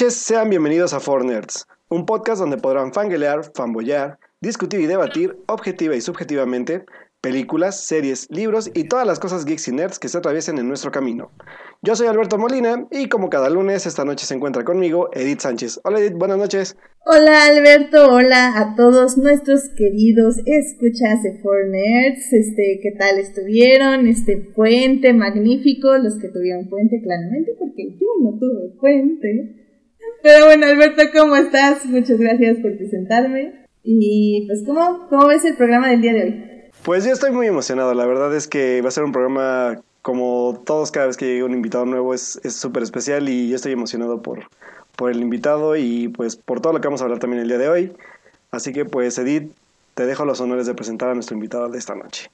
Noches, 0.00 0.14
sean 0.14 0.48
bienvenidos 0.48 0.94
a 0.94 1.00
Four 1.00 1.26
Nerds, 1.26 1.66
un 1.90 2.06
podcast 2.06 2.40
donde 2.40 2.56
podrán 2.56 2.94
fanguelear, 2.94 3.52
fanboyar, 3.54 4.18
discutir 4.40 4.80
y 4.80 4.86
debatir 4.86 5.36
objetiva 5.46 5.94
y 5.94 6.00
subjetivamente 6.00 6.86
películas, 7.20 7.84
series, 7.84 8.26
libros 8.30 8.70
y 8.72 8.84
todas 8.84 9.06
las 9.06 9.18
cosas 9.18 9.44
geeks 9.44 9.68
y 9.68 9.72
nerds 9.72 9.98
que 9.98 10.08
se 10.08 10.16
atraviesen 10.16 10.56
en 10.56 10.68
nuestro 10.68 10.90
camino. 10.90 11.32
Yo 11.82 11.94
soy 11.96 12.06
Alberto 12.06 12.38
Molina 12.38 12.86
y 12.90 13.10
como 13.10 13.28
cada 13.28 13.50
lunes, 13.50 13.84
esta 13.84 14.06
noche 14.06 14.24
se 14.24 14.34
encuentra 14.34 14.64
conmigo 14.64 15.10
Edith 15.12 15.40
Sánchez. 15.40 15.80
Hola 15.84 16.00
Edith, 16.00 16.16
buenas 16.16 16.38
noches. 16.38 16.78
Hola 17.04 17.44
Alberto, 17.44 18.10
hola 18.10 18.58
a 18.58 18.74
todos 18.76 19.18
nuestros 19.18 19.68
queridos 19.76 20.36
escuchas 20.46 21.22
de 21.22 21.42
Four 21.42 21.68
Nerds. 21.68 22.32
Este, 22.32 22.80
¿qué 22.82 22.92
tal 22.98 23.18
estuvieron? 23.18 24.06
Este 24.06 24.38
puente 24.38 25.12
magnífico, 25.12 25.98
los 25.98 26.18
que 26.18 26.28
tuvieron 26.28 26.70
puente 26.70 27.02
claramente, 27.02 27.52
porque 27.58 27.98
yo 28.00 28.06
no 28.22 28.38
tuve 28.38 28.70
puente. 28.80 29.59
Pero 30.22 30.46
bueno, 30.46 30.66
Alberto, 30.66 31.02
¿cómo 31.16 31.36
estás? 31.36 31.86
Muchas 31.86 32.18
gracias 32.18 32.58
por 32.58 32.76
presentarme. 32.76 33.66
Y 33.82 34.46
pues, 34.46 34.62
¿cómo, 34.66 35.06
cómo 35.08 35.26
ves 35.26 35.44
el 35.44 35.56
programa 35.56 35.88
del 35.88 36.02
día 36.02 36.12
de 36.12 36.22
hoy? 36.22 36.44
Pues 36.82 37.04
yo 37.04 37.12
estoy 37.12 37.30
muy 37.30 37.46
emocionado, 37.46 37.92
la 37.94 38.06
verdad 38.06 38.34
es 38.34 38.46
que 38.48 38.80
va 38.80 38.88
a 38.88 38.92
ser 38.92 39.04
un 39.04 39.12
programa 39.12 39.80
como 40.02 40.62
todos 40.64 40.90
cada 40.90 41.06
vez 41.06 41.16
que 41.16 41.26
llega 41.26 41.44
un 41.44 41.52
invitado 41.52 41.84
nuevo 41.84 42.14
es 42.14 42.40
súper 42.48 42.82
especial 42.82 43.28
y 43.28 43.50
yo 43.50 43.56
estoy 43.56 43.72
emocionado 43.72 44.22
por, 44.22 44.48
por 44.96 45.10
el 45.10 45.20
invitado 45.20 45.76
y 45.76 46.08
pues 46.08 46.36
por 46.36 46.60
todo 46.60 46.72
lo 46.72 46.80
que 46.80 46.88
vamos 46.88 47.00
a 47.00 47.04
hablar 47.04 47.18
también 47.18 47.42
el 47.42 47.48
día 47.48 47.58
de 47.58 47.68
hoy. 47.68 47.92
Así 48.50 48.72
que 48.72 48.84
pues 48.84 49.18
Edith, 49.18 49.52
te 49.94 50.06
dejo 50.06 50.24
los 50.24 50.40
honores 50.40 50.66
de 50.66 50.74
presentar 50.74 51.10
a 51.10 51.14
nuestro 51.14 51.34
invitado 51.34 51.68
de 51.68 51.78
esta 51.78 51.94
noche. 51.94 52.30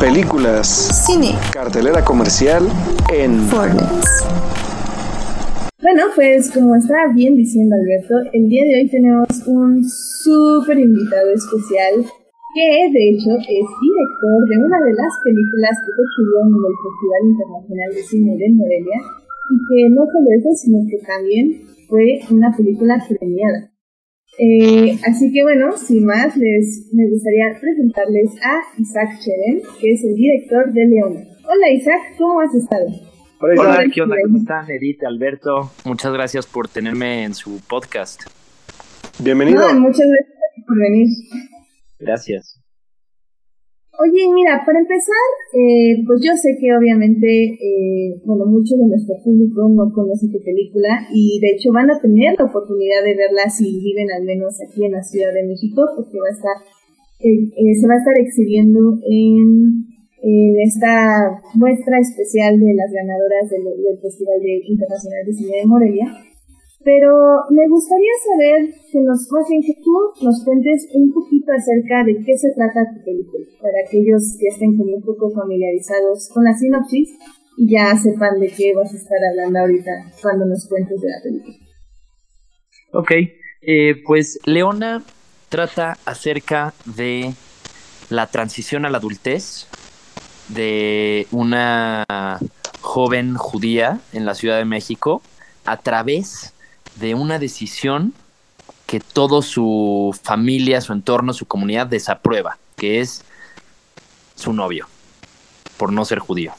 Películas. 0.00 1.04
Cine. 1.06 1.38
Cartelera 1.52 2.04
comercial 2.04 2.68
en 3.10 3.40
Fortnite. 3.48 4.65
Bueno, 5.82 6.08
pues 6.14 6.50
como 6.52 6.74
estaba 6.74 7.12
bien 7.12 7.36
diciendo 7.36 7.76
Alberto, 7.76 8.32
el 8.32 8.48
día 8.48 8.64
de 8.64 8.80
hoy 8.80 8.88
tenemos 8.88 9.28
un 9.44 9.84
súper 9.84 10.78
invitado 10.78 11.28
especial 11.36 12.00
que 12.00 12.68
de 12.96 13.02
hecho 13.12 13.36
es 13.36 13.66
director 13.84 14.38
de 14.48 14.56
una 14.56 14.78
de 14.80 14.94
las 14.96 15.12
películas 15.20 15.76
que 15.84 15.92
exhibieron 16.00 16.48
en 16.48 16.64
el 16.64 16.76
Festival 16.80 17.22
Internacional 17.28 17.90
de 17.92 18.02
Cine 18.08 18.32
de 18.40 18.48
Morelia 18.56 19.00
y 19.52 19.56
que 19.68 19.78
no 19.92 20.08
solo 20.08 20.28
eso, 20.32 20.48
sino 20.56 20.78
que 20.88 20.96
también 21.04 21.44
fue 21.92 22.24
una 22.32 22.56
película 22.56 22.96
premiada. 23.06 23.70
Eh, 24.40 24.96
así 25.04 25.30
que 25.30 25.42
bueno, 25.42 25.76
sin 25.76 26.06
más, 26.06 26.34
les 26.38 26.88
me 26.96 27.04
gustaría 27.04 27.52
presentarles 27.60 28.32
a 28.40 28.64
Isaac 28.80 29.20
Cheren, 29.20 29.60
que 29.78 29.92
es 29.92 30.02
el 30.04 30.14
director 30.16 30.72
de 30.72 30.86
Leona. 30.88 31.20
Hola 31.44 31.68
Isaac, 31.68 32.16
¿cómo 32.16 32.40
has 32.40 32.54
estado? 32.54 33.15
Hola, 33.38 33.84
¿qué 33.92 34.00
onda? 34.00 34.16
¿Cómo 34.24 34.38
están, 34.38 34.64
Edith, 34.70 35.04
Alberto? 35.04 35.70
Muchas 35.84 36.10
gracias 36.10 36.46
por 36.46 36.68
tenerme 36.68 37.24
en 37.24 37.34
su 37.34 37.60
podcast. 37.68 38.22
Bienvenido. 39.20 39.60
muchas 39.76 40.08
gracias 40.08 40.64
por 40.66 40.78
venir. 40.80 41.06
Gracias. 42.00 42.64
Oye, 43.92 44.32
mira, 44.32 44.64
para 44.64 44.80
empezar, 44.80 45.28
eh, 45.52 46.00
pues 46.06 46.24
yo 46.24 46.32
sé 46.32 46.56
que 46.56 46.72
obviamente, 46.72 47.28
eh, 47.60 48.16
bueno, 48.24 48.46
mucho 48.46 48.72
de 48.72 48.88
nuestro 48.88 49.16
público 49.22 49.68
no 49.68 49.92
conoce 49.92 50.32
tu 50.32 50.40
película 50.40 51.04
y 51.12 51.38
de 51.40 51.56
hecho 51.56 51.72
van 51.72 51.90
a 51.90 52.00
tener 52.00 52.36
la 52.38 52.46
oportunidad 52.46 53.04
de 53.04 53.16
verla 53.16 53.50
si 53.52 53.68
viven 53.68 54.08
al 54.16 54.24
menos 54.24 54.56
aquí 54.64 54.84
en 54.84 54.92
la 54.92 55.02
Ciudad 55.02 55.32
de 55.34 55.44
México, 55.44 55.84
porque 55.94 56.16
va 56.16 56.28
a 56.28 56.36
estar, 56.36 56.56
eh, 57.20 57.52
se 57.52 57.84
va 57.84 57.94
a 57.94 58.00
estar 58.00 58.16
exhibiendo 58.16 58.96
en, 59.04 59.95
esta 60.22 61.42
muestra 61.54 61.98
especial 62.00 62.58
de 62.58 62.74
las 62.74 62.90
ganadoras 62.90 63.50
del, 63.50 63.64
del 63.64 63.98
Festival 64.00 64.40
Internacional 64.42 65.24
de 65.26 65.32
Cine 65.32 65.56
de 65.58 65.66
Morelia. 65.66 66.06
Pero 66.84 67.10
me 67.50 67.66
gustaría 67.68 68.14
saber 68.22 68.70
que 68.92 69.00
nos 69.00 69.26
que 69.26 69.74
tú 69.82 70.24
nos 70.24 70.44
cuentes 70.44 70.88
un 70.94 71.12
poquito 71.12 71.50
acerca 71.50 72.04
de 72.04 72.14
qué 72.24 72.38
se 72.38 72.54
trata 72.54 72.94
tu 72.94 73.02
película, 73.04 73.44
para 73.60 73.82
aquellos 73.84 74.36
que 74.38 74.46
estén 74.46 74.76
como 74.76 74.94
un 74.94 75.02
poco 75.02 75.30
familiarizados 75.34 76.30
con 76.32 76.44
la 76.44 76.54
sinopsis 76.54 77.10
y 77.56 77.72
ya 77.72 77.96
sepan 77.96 78.38
de 78.38 78.48
qué 78.48 78.72
vas 78.72 78.92
a 78.92 78.96
estar 78.96 79.18
hablando 79.30 79.58
ahorita 79.58 79.90
cuando 80.22 80.46
nos 80.46 80.68
cuentes 80.68 81.00
de 81.00 81.08
la 81.08 81.22
película. 81.24 81.56
Ok, 82.92 83.10
eh, 83.62 83.94
pues 84.06 84.38
Leona 84.44 85.02
trata 85.48 85.98
acerca 86.04 86.72
de 86.96 87.32
la 88.10 88.28
transición 88.28 88.86
a 88.86 88.90
la 88.90 88.98
adultez 88.98 89.66
de 90.48 91.26
una 91.30 92.04
joven 92.80 93.36
judía 93.36 94.00
en 94.12 94.24
la 94.24 94.34
Ciudad 94.34 94.58
de 94.58 94.64
México 94.64 95.22
a 95.64 95.76
través 95.76 96.52
de 96.96 97.14
una 97.14 97.38
decisión 97.38 98.14
que 98.86 99.00
todo 99.00 99.42
su 99.42 100.16
familia, 100.22 100.80
su 100.80 100.92
entorno, 100.92 101.32
su 101.32 101.46
comunidad 101.46 101.88
desaprueba, 101.88 102.58
que 102.76 103.00
es 103.00 103.24
su 104.36 104.52
novio, 104.52 104.86
por 105.76 105.92
no 105.92 106.04
ser 106.04 106.20
judío. 106.20 106.52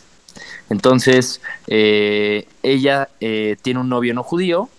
Entonces, 0.69 1.41
eh, 1.67 2.47
ella 2.61 3.07
eh, 3.21 3.55
tiene 3.61 3.79
un 3.79 3.89
novio 3.89 4.13
no 4.13 4.23
judío, 4.23 4.69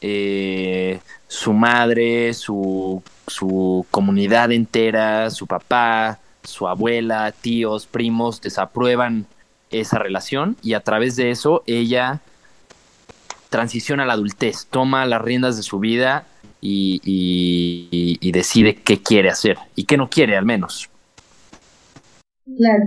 eh, 0.00 1.00
su 1.28 1.52
madre, 1.52 2.32
su, 2.32 3.02
su 3.26 3.84
comunidad 3.90 4.52
entera, 4.52 5.30
su 5.30 5.46
papá, 5.46 6.18
su 6.46 6.68
abuela, 6.68 7.32
tíos, 7.32 7.86
primos, 7.86 8.40
desaprueban 8.40 9.26
esa 9.70 9.98
relación 9.98 10.56
y 10.62 10.74
a 10.74 10.80
través 10.80 11.16
de 11.16 11.30
eso 11.30 11.62
ella 11.66 12.20
transiciona 13.50 14.04
a 14.04 14.06
la 14.06 14.14
adultez, 14.14 14.66
toma 14.70 15.06
las 15.06 15.22
riendas 15.22 15.56
de 15.56 15.62
su 15.62 15.78
vida 15.78 16.26
y, 16.60 18.30
decide 18.32 18.74
qué 18.74 19.02
quiere 19.02 19.30
hacer 19.30 19.56
y 19.74 19.84
qué 19.84 19.96
no 19.96 20.10
quiere 20.10 20.36
al 20.36 20.44
menos. 20.44 20.90
Claro. 22.44 22.84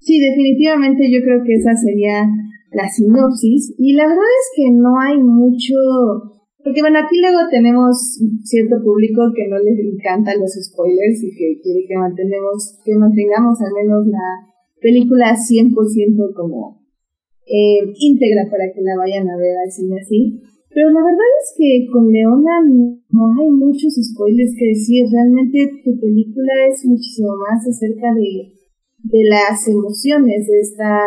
Sí, 0.00 0.18
definitivamente 0.20 1.10
yo 1.12 1.20
creo 1.22 1.42
que 1.44 1.54
esa 1.54 1.74
sería 1.76 2.24
la 2.72 2.88
sinopsis. 2.88 3.74
Y 3.78 3.94
la 3.94 4.04
verdad 4.04 4.24
es 4.40 4.50
que 4.56 4.70
no 4.70 5.00
hay 5.00 5.18
mucho... 5.18 6.35
Porque 6.66 6.82
bueno, 6.82 6.98
aquí 6.98 7.22
luego 7.22 7.46
tenemos 7.46 8.18
cierto 8.42 8.82
público 8.82 9.30
que 9.30 9.46
no 9.46 9.54
les 9.62 9.78
encantan 9.78 10.42
los 10.42 10.50
spoilers 10.50 11.22
y 11.22 11.30
que 11.30 11.62
quiere 11.62 11.86
que 11.86 11.94
mantenemos, 11.94 12.82
que 12.82 12.90
mantengamos 12.98 13.54
al 13.62 13.70
menos 13.70 14.02
la 14.10 14.50
película 14.82 15.30
100% 15.38 15.70
como 16.34 16.82
eh, 17.46 17.86
íntegra 17.86 18.50
para 18.50 18.66
que 18.74 18.82
la 18.82 18.98
vayan 18.98 19.30
a 19.30 19.38
ver 19.38 19.54
al 19.62 19.70
cine 19.70 19.94
así. 20.02 20.42
Pero 20.74 20.90
la 20.90 21.06
verdad 21.06 21.30
es 21.38 21.54
que 21.54 21.86
con 21.86 22.10
Leona 22.10 22.58
no 22.66 23.22
hay 23.30 23.50
muchos 23.54 23.94
spoilers 24.02 24.58
que 24.58 24.74
decir. 24.74 25.06
Realmente 25.06 25.70
tu 25.86 25.94
película 26.02 26.66
es 26.66 26.84
muchísimo 26.84 27.30
más 27.46 27.62
acerca 27.62 28.10
de, 28.10 28.58
de 29.06 29.22
las 29.30 29.68
emociones 29.68 30.50
de 30.50 30.58
esta, 30.58 30.98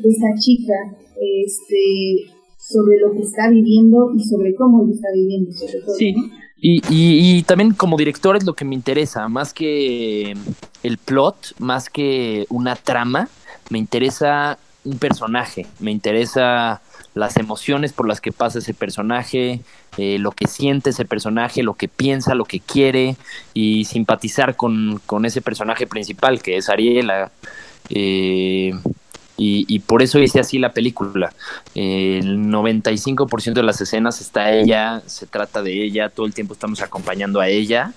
de 0.00 0.08
esta 0.08 0.32
chica, 0.40 0.96
este, 1.20 2.32
sobre 2.68 2.98
lo 2.98 3.12
que 3.12 3.20
está 3.20 3.48
viviendo 3.48 4.12
y 4.16 4.24
sobre 4.24 4.54
cómo 4.54 4.84
lo 4.84 4.92
está 4.92 5.08
viviendo, 5.14 5.52
sobre 5.52 5.80
todo. 5.80 5.94
Sí. 5.94 6.14
Y, 6.58 6.80
y, 6.88 7.38
y, 7.38 7.42
también 7.42 7.74
como 7.74 7.98
director 7.98 8.34
es 8.34 8.44
lo 8.44 8.54
que 8.54 8.64
me 8.64 8.74
interesa, 8.74 9.28
más 9.28 9.52
que 9.52 10.34
el 10.82 10.98
plot, 10.98 11.54
más 11.58 11.90
que 11.90 12.46
una 12.48 12.76
trama, 12.76 13.28
me 13.68 13.78
interesa 13.78 14.58
un 14.84 14.98
personaje, 14.98 15.66
me 15.80 15.90
interesa 15.90 16.80
las 17.14 17.36
emociones 17.36 17.92
por 17.92 18.08
las 18.08 18.20
que 18.20 18.32
pasa 18.32 18.58
ese 18.58 18.74
personaje, 18.74 19.60
eh, 19.96 20.18
lo 20.18 20.32
que 20.32 20.46
siente 20.46 20.90
ese 20.90 21.04
personaje, 21.04 21.62
lo 21.62 21.74
que 21.74 21.88
piensa, 21.88 22.34
lo 22.34 22.44
que 22.44 22.60
quiere 22.60 23.16
y 23.54 23.84
simpatizar 23.84 24.56
con, 24.56 25.00
ese 25.24 25.40
personaje 25.40 25.86
principal 25.86 26.42
que 26.42 26.56
es 26.56 26.68
Ariela. 26.68 27.32
Eh, 27.90 28.72
y, 29.38 29.78
por 29.80 30.02
eso 30.02 30.18
hice 30.18 30.40
así 30.40 30.58
la 30.58 30.72
película. 30.72 31.32
el 31.74 32.38
95% 32.38 33.54
de 33.54 33.62
las 33.62 33.80
escenas 33.80 34.20
está 34.20 34.52
ella, 34.52 35.02
se 35.06 35.26
trata 35.26 35.62
de 35.62 35.84
ella, 35.84 36.08
todo 36.08 36.26
el 36.26 36.34
tiempo 36.34 36.54
estamos 36.54 36.80
acompañando 36.80 37.40
a 37.40 37.48
ella 37.48 37.92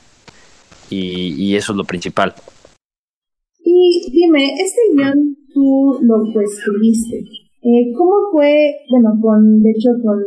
y, 0.89 1.33
y 1.41 1.55
eso 1.55 1.71
es 1.71 1.77
lo 1.77 1.85
principal. 1.85 2.33
Y 3.63 4.11
dime, 4.11 4.53
este 4.53 4.81
guion 4.95 5.37
tú 5.53 5.99
lo 6.01 6.41
escribiste. 6.41 7.23
Eh, 7.61 7.91
¿Cómo 7.97 8.31
fue, 8.31 8.55
bueno, 8.89 9.19
con, 9.21 9.61
de 9.61 9.71
hecho, 9.71 9.89
con 10.03 10.17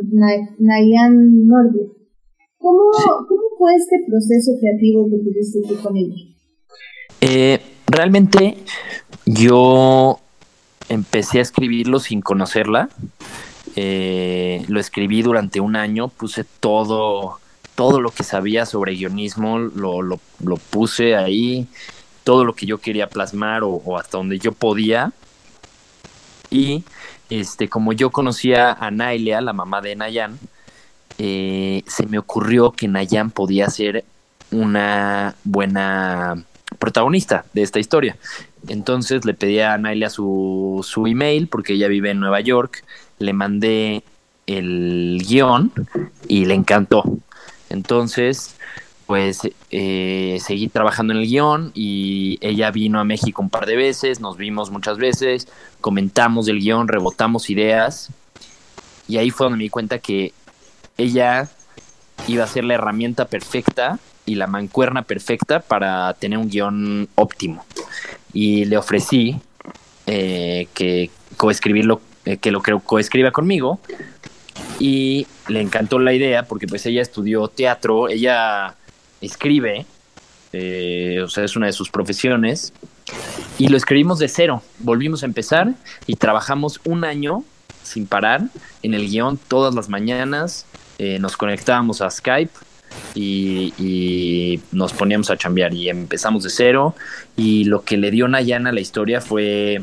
Nayan 0.59 1.47
Norby? 1.47 1.81
¿Cómo, 2.59 2.91
¿Cómo 3.27 3.43
fue 3.59 3.75
este 3.75 3.97
proceso 4.07 4.53
creativo 4.61 5.09
que 5.09 5.17
tuviste 5.17 5.61
tú 5.67 5.83
con 5.83 5.97
ella? 5.97 6.15
Eh, 7.23 7.59
realmente 7.87 8.57
yo 9.25 10.19
empecé 10.93 11.39
a 11.39 11.43
escribirlo 11.43 12.01
sin 12.01 12.21
conocerla. 12.21 12.89
Eh, 13.77 14.65
lo 14.69 14.81
escribí 14.81 15.23
durante 15.23 15.61
un 15.61 15.77
año, 15.77 16.09
puse 16.09 16.45
todo, 16.45 17.39
todo 17.75 18.01
lo 18.01 18.11
que 18.11 18.23
sabía 18.25 18.67
sobre 18.67 18.95
guionismo, 18.95 19.59
lo, 19.59 20.03
lo, 20.03 20.21
puse 20.71 21.17
ahí 21.17 21.67
todo 22.25 22.45
lo 22.45 22.55
que 22.55 22.67
yo 22.67 22.79
quería 22.79 23.09
plasmar 23.09 23.63
o, 23.65 23.99
hasta 23.99 24.19
donde 24.19 24.39
yo 24.39 24.53
podía. 24.53 25.13
Y 26.51 26.85
este, 27.31 27.69
como 27.69 27.95
yo 27.95 28.11
conocía 28.11 28.73
a 28.73 28.91
Nailia, 28.91 29.41
la 29.41 29.55
mamá 29.55 29.81
de 29.81 29.97
Nayan, 29.97 30.39
eh, 31.19 31.83
se 31.87 32.07
me 32.07 32.19
ocurrió 32.19 32.73
que 32.73 32.89
Nayan 32.89 33.31
podía 33.31 33.71
ser 33.71 34.05
una 34.51 35.35
buena 35.45 36.45
protagonista 36.79 37.47
de 37.55 37.63
esta 37.63 37.79
historia. 37.79 38.17
Entonces 38.69 39.25
le 39.25 39.35
pedí 39.35 39.61
a 39.61 39.77
Nailia 39.79 40.11
su, 40.11 40.85
su 40.89 41.07
email 41.07 41.49
porque 41.49 41.75
ella 41.75 41.89
vive 41.89 42.11
en 42.11 42.21
Nueva 42.21 42.41
York, 42.41 42.85
le 43.19 43.33
mandé 43.33 44.05
el 44.47 45.23
guion 45.27 45.73
y 46.29 46.45
le 46.45 46.55
encantó. 46.55 47.05
Entonces, 47.71 48.57
pues 49.07 49.41
eh, 49.71 50.39
seguí 50.41 50.69
trabajando 50.69 51.13
en 51.13 51.21
el 51.21 51.27
guion 51.27 51.73
y 51.75 52.39
ella 52.41 52.71
vino 52.71 53.01
a 53.01 53.05
México 53.05 53.43
un 53.43 53.51
par 53.51 53.67
de 53.67 53.77
veces, 53.77 54.21
nos 54.21 54.37
vimos 54.37 54.71
muchas 54.71 54.99
veces, 54.99 55.49
comentamos 55.81 56.47
del 56.47 56.61
guion, 56.61 56.89
rebotamos 56.89 57.51
ideas 57.51 58.11
y 59.09 59.17
ahí 59.19 59.31
fue 59.31 59.47
donde 59.47 59.59
me 59.59 59.65
di 59.65 59.71
cuenta 59.71 59.99
que 59.99 60.33
ella 60.97 61.49
iba 62.29 62.45
a 62.45 62.47
ser 62.47 62.65
la 62.65 62.75
herramienta 62.75 63.27
perfecta 63.27 63.99
y 64.25 64.37
la 64.37 64.47
mancuerna 64.47 65.03
perfecta 65.03 65.61
para 65.61 66.15
tener 66.15 66.39
un 66.39 66.49
guion 66.49 67.09
óptimo. 67.15 67.65
Y 68.33 68.65
le 68.65 68.77
ofrecí 68.77 69.41
eh, 70.07 70.67
que 70.75 71.11
coescribirlo, 71.37 72.01
eh, 72.25 72.37
que 72.39 72.51
lo 72.51 72.63
coescriba 72.63 73.31
conmigo. 73.31 73.81
Y 74.79 75.27
le 75.49 75.61
encantó 75.61 75.99
la 75.99 76.13
idea 76.13 76.45
porque 76.45 76.67
pues 76.67 76.85
ella 76.87 77.03
estudió 77.03 77.49
teatro, 77.49 78.09
ella 78.09 78.75
escribe, 79.21 79.87
eh, 80.53 81.21
o 81.23 81.29
sea, 81.29 81.45
es 81.45 81.57
una 81.57 81.67
de 81.67 81.73
sus 81.73 81.91
profesiones. 81.91 82.73
Y 83.59 83.69
lo 83.69 83.77
escribimos 83.77 84.19
de 84.19 84.29
cero. 84.29 84.63
Volvimos 84.79 85.23
a 85.23 85.27
empezar 85.27 85.73
y 86.07 86.17
trabajamos 86.17 86.81
un 86.85 87.05
año 87.05 87.45
sin 87.83 88.07
parar 88.07 88.43
en 88.83 88.95
el 88.95 89.09
guion 89.09 89.39
todas 89.49 89.75
las 89.75 89.89
mañanas. 89.89 90.67
nos 90.99 91.37
conectábamos 91.37 92.01
a 92.01 92.11
Skype 92.11 92.53
y, 93.15 94.61
nos 94.73 94.93
poníamos 94.93 95.31
a 95.31 95.37
chambear 95.37 95.75
y 95.75 95.89
empezamos 95.89 96.45
de 96.45 96.51
cero 96.51 96.95
y 97.37 97.65
lo 97.65 97.83
que 97.83 97.97
le 97.97 98.11
dio 98.11 98.29
Nayana 98.29 98.71
a 98.71 98.73
la 98.73 98.81
historia 98.81 99.21
fue 99.21 99.81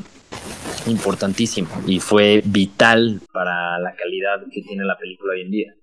importantísimo 0.87 1.69
y 1.85 1.99
fue 1.99 2.41
vital 2.45 3.21
para 3.31 3.79
la 3.79 3.93
calidad 3.93 4.41
que 4.51 4.61
tiene 4.61 4.83
la 4.85 4.97
película 4.97 5.33
hoy 5.33 5.41
en 5.41 5.51
día. 5.51 5.75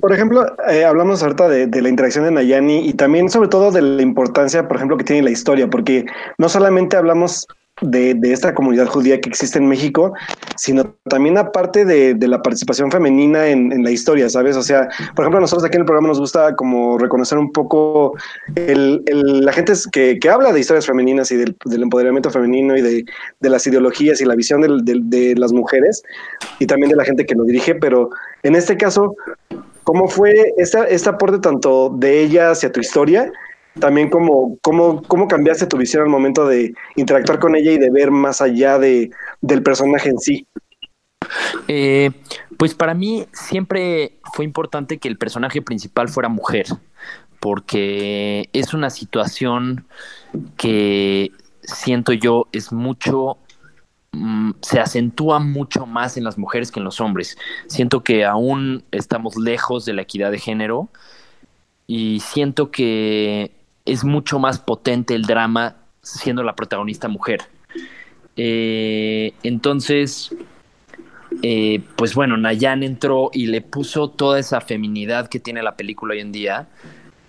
por 0.00 0.12
ejemplo, 0.12 0.46
eh, 0.68 0.84
hablamos 0.84 1.22
ahorita 1.22 1.48
de, 1.48 1.66
de, 1.66 1.82
la 1.82 1.88
interacción 1.88 2.24
de 2.24 2.30
Nayani 2.30 2.88
y 2.88 2.94
también 2.94 3.30
sobre 3.30 3.48
todo 3.48 3.70
de 3.70 3.82
la 3.82 4.02
importancia, 4.02 4.66
por 4.68 4.76
ejemplo, 4.76 4.96
que 4.96 5.04
tiene 5.04 5.22
la 5.22 5.30
historia, 5.30 5.68
porque 5.68 6.06
no 6.38 6.48
solamente 6.48 6.96
hablamos 6.96 7.46
de, 7.82 8.18
esta 8.24 8.54
comunidad 8.54 8.86
judía 8.86 9.20
que 9.20 9.28
existe 9.28 9.58
en 9.58 9.68
México, 9.68 10.12
sino 10.56 10.94
también 11.08 11.36
aparte 11.38 11.84
de, 11.84 12.14
de 12.14 12.28
la 12.28 12.42
participación 12.42 12.90
femenina 12.90 13.48
en, 13.48 13.82
la 13.82 13.90
historia, 13.90 14.28
¿sabes? 14.28 14.56
O 14.56 14.62
sea, 14.62 14.88
por 15.14 15.24
ejemplo, 15.24 15.40
nosotros 15.40 15.64
aquí 15.64 15.76
en 15.76 15.82
el 15.82 15.86
programa 15.86 16.08
nos 16.08 16.20
gusta 16.20 16.54
como 16.54 16.98
reconocer 16.98 17.38
un 17.38 17.50
poco 17.52 18.14
el, 18.54 19.02
la 19.06 19.52
gente 19.52 19.72
que, 19.90 20.18
que, 20.18 20.30
habla 20.30 20.52
de 20.52 20.60
historias 20.60 20.86
femeninas 20.86 21.32
y 21.32 21.36
del, 21.36 21.56
empoderamiento 21.66 22.30
femenino 22.30 22.76
y 22.76 22.82
de, 22.82 23.04
las 23.40 23.66
ideologías 23.66 24.20
y 24.20 24.24
la 24.24 24.36
visión 24.36 24.60
de 24.62 25.34
las 25.36 25.52
mujeres 25.52 26.02
y 26.58 26.66
también 26.66 26.90
de 26.90 26.96
la 26.96 27.04
gente 27.04 27.26
que 27.26 27.34
lo 27.34 27.44
dirige, 27.44 27.74
pero 27.74 28.10
en 28.42 28.54
este 28.54 28.76
caso, 28.76 29.14
¿cómo 29.84 30.08
fue 30.08 30.32
este 30.56 31.08
aporte 31.08 31.38
tanto 31.38 31.90
de 31.96 32.20
ella 32.20 32.50
hacia 32.50 32.70
tu 32.70 32.80
historia? 32.80 33.30
También 33.78 34.10
cómo, 34.10 34.58
cómo, 34.62 35.02
cómo 35.02 35.28
cambiaste 35.28 35.66
tu 35.66 35.76
visión 35.76 36.02
al 36.02 36.08
momento 36.08 36.46
de 36.46 36.74
interactuar 36.96 37.38
con 37.38 37.56
ella 37.56 37.72
y 37.72 37.78
de 37.78 37.90
ver 37.90 38.10
más 38.10 38.40
allá 38.40 38.78
de, 38.78 39.10
del 39.40 39.62
personaje 39.62 40.10
en 40.10 40.18
sí. 40.18 40.46
Eh, 41.68 42.10
pues 42.56 42.74
para 42.74 42.94
mí 42.94 43.26
siempre 43.32 44.18
fue 44.34 44.44
importante 44.44 44.98
que 44.98 45.08
el 45.08 45.18
personaje 45.18 45.62
principal 45.62 46.08
fuera 46.08 46.28
mujer, 46.28 46.66
porque 47.40 48.48
es 48.52 48.74
una 48.74 48.90
situación 48.90 49.86
que 50.56 51.32
siento 51.62 52.12
yo 52.12 52.48
es 52.52 52.72
mucho 52.72 53.38
mm, 54.12 54.52
se 54.60 54.80
acentúa 54.80 55.38
mucho 55.38 55.86
más 55.86 56.16
en 56.16 56.24
las 56.24 56.38
mujeres 56.38 56.70
que 56.70 56.80
en 56.80 56.84
los 56.84 57.00
hombres. 57.00 57.36
Siento 57.68 58.02
que 58.02 58.24
aún 58.24 58.84
estamos 58.90 59.36
lejos 59.36 59.84
de 59.84 59.94
la 59.94 60.02
equidad 60.02 60.30
de 60.30 60.38
género 60.38 60.88
y 61.86 62.20
siento 62.20 62.70
que 62.70 63.61
es 63.84 64.04
mucho 64.04 64.38
más 64.38 64.58
potente 64.58 65.14
el 65.14 65.22
drama 65.22 65.76
siendo 66.02 66.42
la 66.42 66.54
protagonista 66.54 67.08
mujer. 67.08 67.42
Eh, 68.36 69.34
entonces, 69.42 70.34
eh, 71.42 71.80
pues 71.96 72.14
bueno, 72.14 72.36
Nayan 72.36 72.82
entró 72.82 73.30
y 73.32 73.46
le 73.46 73.60
puso 73.60 74.08
toda 74.08 74.38
esa 74.38 74.60
feminidad 74.60 75.28
que 75.28 75.40
tiene 75.40 75.62
la 75.62 75.76
película 75.76 76.14
hoy 76.14 76.20
en 76.20 76.32
día, 76.32 76.68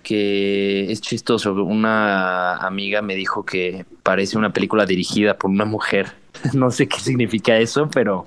que 0.02 0.90
es 0.90 1.00
chistoso. 1.00 1.52
Una 1.54 2.56
amiga 2.56 3.02
me 3.02 3.14
dijo 3.14 3.44
que 3.44 3.86
parece 4.02 4.38
una 4.38 4.52
película 4.52 4.86
dirigida 4.86 5.36
por 5.38 5.50
una 5.50 5.64
mujer. 5.64 6.12
no 6.52 6.70
sé 6.70 6.88
qué 6.88 7.00
significa 7.00 7.56
eso, 7.56 7.88
pero, 7.92 8.26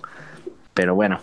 pero 0.73 0.95
bueno, 0.95 1.19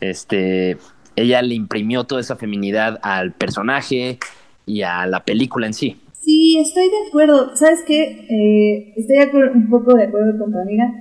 este, 0.00 0.78
ella 1.16 1.42
le 1.42 1.54
imprimió 1.54 2.04
toda 2.04 2.20
esa 2.20 2.36
feminidad 2.36 2.98
al 3.02 3.32
personaje 3.32 4.18
y 4.66 4.82
a 4.82 5.06
la 5.06 5.24
película 5.24 5.66
en 5.66 5.74
sí. 5.74 6.00
Sí, 6.20 6.58
estoy 6.58 6.84
de 6.84 7.08
acuerdo. 7.08 7.56
¿Sabes 7.56 7.82
qué? 7.86 8.02
Eh, 8.02 8.94
estoy 8.96 9.40
un 9.54 9.70
poco 9.70 9.94
de 9.94 10.04
acuerdo 10.04 10.38
con 10.38 10.52
tu 10.52 10.58
amiga 10.58 10.92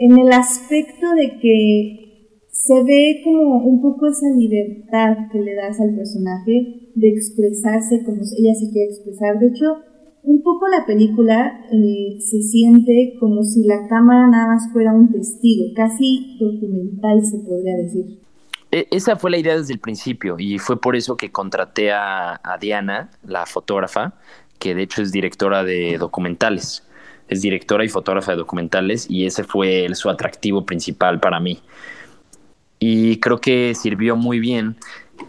en 0.00 0.18
el 0.18 0.32
aspecto 0.32 1.10
de 1.14 1.38
que 1.40 2.00
se 2.50 2.82
ve 2.84 3.20
como 3.22 3.58
un 3.58 3.82
poco 3.82 4.06
esa 4.06 4.28
libertad 4.34 5.28
que 5.30 5.40
le 5.40 5.54
das 5.54 5.78
al 5.78 5.94
personaje 5.94 6.90
de 6.94 7.08
expresarse 7.08 8.02
como 8.04 8.16
ella 8.16 8.54
se 8.54 8.70
quiere 8.72 8.88
expresar. 8.88 9.38
De 9.38 9.48
hecho, 9.48 9.76
un 10.22 10.42
poco 10.42 10.68
la 10.68 10.86
película 10.86 11.66
eh, 11.70 12.18
se 12.18 12.40
siente 12.40 13.14
como 13.20 13.42
si 13.42 13.64
la 13.64 13.86
cámara 13.88 14.26
nada 14.28 14.54
más 14.54 14.72
fuera 14.72 14.92
un 14.94 15.12
testigo, 15.12 15.66
casi 15.76 16.38
documental 16.38 17.22
se 17.22 17.38
podría 17.38 17.76
decir. 17.76 18.20
E, 18.72 18.86
esa 18.90 19.16
fue 19.16 19.30
la 19.30 19.38
idea 19.38 19.56
desde 19.56 19.74
el 19.74 19.80
principio 19.80 20.36
y 20.38 20.58
fue 20.58 20.80
por 20.80 20.96
eso 20.96 21.16
que 21.16 21.30
contraté 21.30 21.92
a 21.92 22.40
Diana, 22.58 23.10
la 23.22 23.44
fotógrafa, 23.44 24.14
que 24.60 24.76
de 24.76 24.82
hecho 24.82 25.02
es 25.02 25.10
directora 25.10 25.64
de 25.64 25.98
documentales. 25.98 26.86
Es 27.28 27.42
directora 27.42 27.84
y 27.84 27.88
fotógrafa 27.88 28.32
de 28.32 28.38
documentales 28.38 29.06
y 29.08 29.26
ese 29.26 29.42
fue 29.42 29.88
su 29.94 30.10
atractivo 30.10 30.64
principal 30.64 31.18
para 31.18 31.40
mí. 31.40 31.60
Y 32.78 33.18
creo 33.18 33.40
que 33.40 33.74
sirvió 33.74 34.16
muy 34.16 34.38
bien 34.38 34.76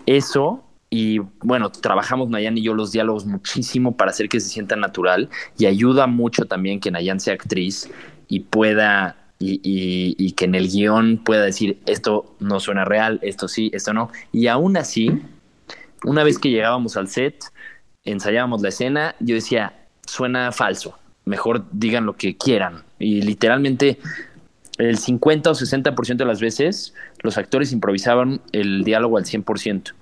eso 0.06 0.64
y 0.90 1.20
bueno, 1.42 1.72
trabajamos 1.72 2.30
Nayan 2.30 2.58
y 2.58 2.64
yo 2.64 2.74
los 2.74 2.92
diálogos 2.92 3.26
muchísimo 3.26 3.96
para 3.96 4.12
hacer 4.12 4.30
que 4.30 4.40
se 4.40 4.50
sienta 4.50 4.76
natural 4.76 5.30
y 5.58 5.66
ayuda 5.66 6.06
mucho 6.06 6.46
también 6.46 6.80
que 6.80 6.92
Nayan 6.92 7.20
sea 7.20 7.34
actriz 7.34 7.90
y 8.28 8.42
pueda 8.42 9.16
y, 9.40 9.60
y, 9.64 10.32
que 10.34 10.46
en 10.46 10.54
el 10.54 10.70
guion 10.70 11.18
pueda 11.18 11.44
decir 11.44 11.80
esto 11.88 12.36
no 12.40 12.60
suena 12.60 12.86
real, 12.86 13.20
esto 13.24 13.48
sí, 13.48 13.72
esto 13.74 13.92
no. 13.94 14.12
Y 14.32 14.48
aún 14.48 14.78
así, 14.78 15.20
una 16.04 16.24
vez 16.24 16.38
que 16.38 16.52
llegábamos 16.52 16.96
al 16.96 17.08
set, 17.08 17.46
ensayábamos 18.04 18.62
la 18.62 18.70
escena, 18.70 19.16
yo 19.20 19.36
decía, 19.36 19.74
suena 20.06 20.52
falso, 20.52 20.98
mejor 21.26 21.66
digan 21.72 22.06
lo 22.06 22.14
que 22.14 22.38
quieran. 22.38 22.84
Y 23.00 23.22
literalmente 23.22 24.00
el 24.78 24.98
50 24.98 25.52
o 25.52 25.54
60% 25.54 26.18
de 26.18 26.26
las 26.26 26.42
veces 26.42 26.94
los 27.22 27.38
actores 27.38 27.72
improvisaban 27.72 28.42
el 28.52 28.84
diálogo 28.84 29.18
al 29.18 29.26
100%. 29.26 29.94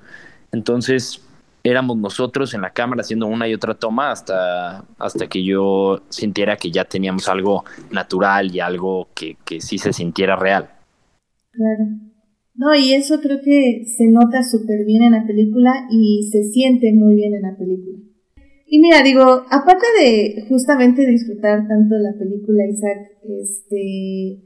Entonces 0.52 1.22
éramos 1.64 1.98
nosotros 1.98 2.54
en 2.54 2.62
la 2.62 2.72
cámara 2.72 3.02
haciendo 3.02 3.28
una 3.28 3.48
y 3.48 3.54
otra 3.54 3.74
toma 3.74 4.12
hasta, 4.12 4.86
hasta 4.98 5.28
que 5.28 5.44
yo 5.44 6.02
sintiera 6.10 6.56
que 6.56 6.72
ya 6.72 6.86
teníamos 6.86 7.28
algo 7.28 7.66
natural 7.92 8.56
y 8.56 8.60
algo 8.60 9.10
que, 9.14 9.36
que 9.44 9.60
sí 9.60 9.78
se 9.78 9.92
sintiera 9.92 10.36
real. 10.36 10.70
Claro. 11.52 12.09
No, 12.60 12.76
y 12.76 12.92
eso 12.92 13.22
creo 13.22 13.40
que 13.42 13.86
se 13.86 14.12
nota 14.12 14.44
súper 14.44 14.84
bien 14.86 15.02
en 15.04 15.14
la 15.14 15.26
película 15.26 15.88
y 15.90 16.28
se 16.30 16.44
siente 16.44 16.92
muy 16.92 17.16
bien 17.16 17.34
en 17.34 17.44
la 17.44 17.58
película. 17.58 17.98
Y 18.68 18.82
mira, 18.82 19.02
digo, 19.02 19.24
aparte 19.50 19.86
de 19.98 20.46
justamente 20.50 21.08
disfrutar 21.08 21.66
tanto 21.70 21.96
la 21.96 22.12
película, 22.20 22.68
Isaac, 22.68 22.98
este, 23.24 24.44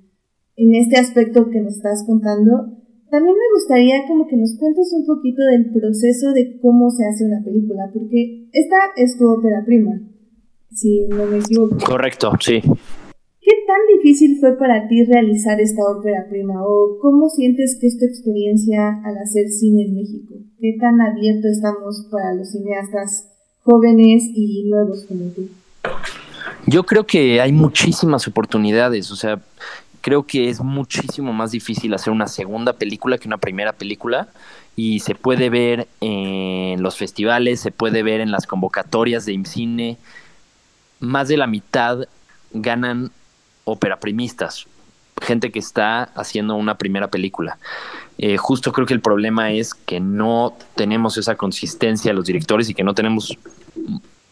en 0.57 0.75
este 0.75 0.97
aspecto 0.97 1.49
que 1.49 1.59
nos 1.59 1.77
estás 1.77 2.03
contando, 2.05 2.77
también 3.09 3.33
me 3.33 3.53
gustaría 3.55 4.05
como 4.07 4.27
que 4.27 4.37
nos 4.37 4.59
cuentes 4.59 4.93
un 4.93 5.07
poquito 5.07 5.41
del 5.45 5.71
proceso 5.71 6.33
de 6.33 6.59
cómo 6.61 6.91
se 6.91 7.05
hace 7.05 7.25
una 7.25 7.43
película, 7.43 7.89
porque 7.91 8.47
esta 8.53 8.77
es 8.95 9.17
tu 9.17 9.25
ópera 9.25 9.63
prima, 9.65 9.99
si 10.71 11.07
no 11.07 11.25
me 11.25 11.39
equivoco. 11.39 11.77
Correcto, 11.83 12.31
sí. 12.39 12.61
¿Qué 13.73 13.79
tan 13.79 13.97
difícil 13.97 14.37
fue 14.39 14.55
para 14.55 14.87
ti 14.87 15.03
realizar 15.03 15.59
esta 15.59 15.81
ópera 15.89 16.27
prima 16.29 16.61
o 16.63 16.99
cómo 17.01 17.27
sientes 17.29 17.75
que 17.81 17.87
es 17.87 17.97
tu 17.97 18.05
experiencia 18.05 19.01
al 19.03 19.17
hacer 19.17 19.47
cine 19.47 19.85
en 19.85 19.95
México? 19.95 20.35
¿Qué 20.59 20.77
tan 20.79 21.01
abierto 21.01 21.47
estamos 21.47 22.07
para 22.11 22.35
los 22.35 22.51
cineastas 22.51 23.29
jóvenes 23.63 24.25
y 24.35 24.69
nuevos 24.69 25.05
como 25.07 25.25
tú? 25.31 25.49
Yo 26.67 26.83
creo 26.83 27.07
que 27.07 27.41
hay 27.41 27.51
muchísimas 27.51 28.27
oportunidades, 28.27 29.09
o 29.11 29.15
sea, 29.15 29.41
creo 30.01 30.21
que 30.21 30.49
es 30.49 30.61
muchísimo 30.61 31.33
más 31.33 31.49
difícil 31.49 31.95
hacer 31.95 32.13
una 32.13 32.27
segunda 32.27 32.73
película 32.73 33.17
que 33.17 33.27
una 33.27 33.39
primera 33.39 33.73
película 33.73 34.27
y 34.75 34.99
se 34.99 35.15
puede 35.15 35.49
ver 35.49 35.87
en 35.99 36.83
los 36.83 36.95
festivales, 36.95 37.61
se 37.61 37.71
puede 37.71 38.03
ver 38.03 38.21
en 38.21 38.29
las 38.29 38.45
convocatorias 38.45 39.25
de 39.25 39.33
IMCINE. 39.33 39.97
Más 40.99 41.27
de 41.27 41.37
la 41.37 41.47
mitad 41.47 42.07
ganan 42.51 43.09
ópera 43.63 43.99
primistas, 43.99 44.65
gente 45.21 45.51
que 45.51 45.59
está 45.59 46.03
haciendo 46.15 46.55
una 46.55 46.77
primera 46.77 47.09
película. 47.09 47.57
Eh, 48.17 48.37
justo 48.37 48.71
creo 48.71 48.85
que 48.85 48.93
el 48.93 49.01
problema 49.01 49.51
es 49.51 49.73
que 49.73 49.99
no 49.99 50.55
tenemos 50.75 51.17
esa 51.17 51.35
consistencia 51.35 52.13
los 52.13 52.25
directores 52.25 52.69
y 52.69 52.73
que 52.73 52.83
no 52.83 52.93
tenemos 52.93 53.37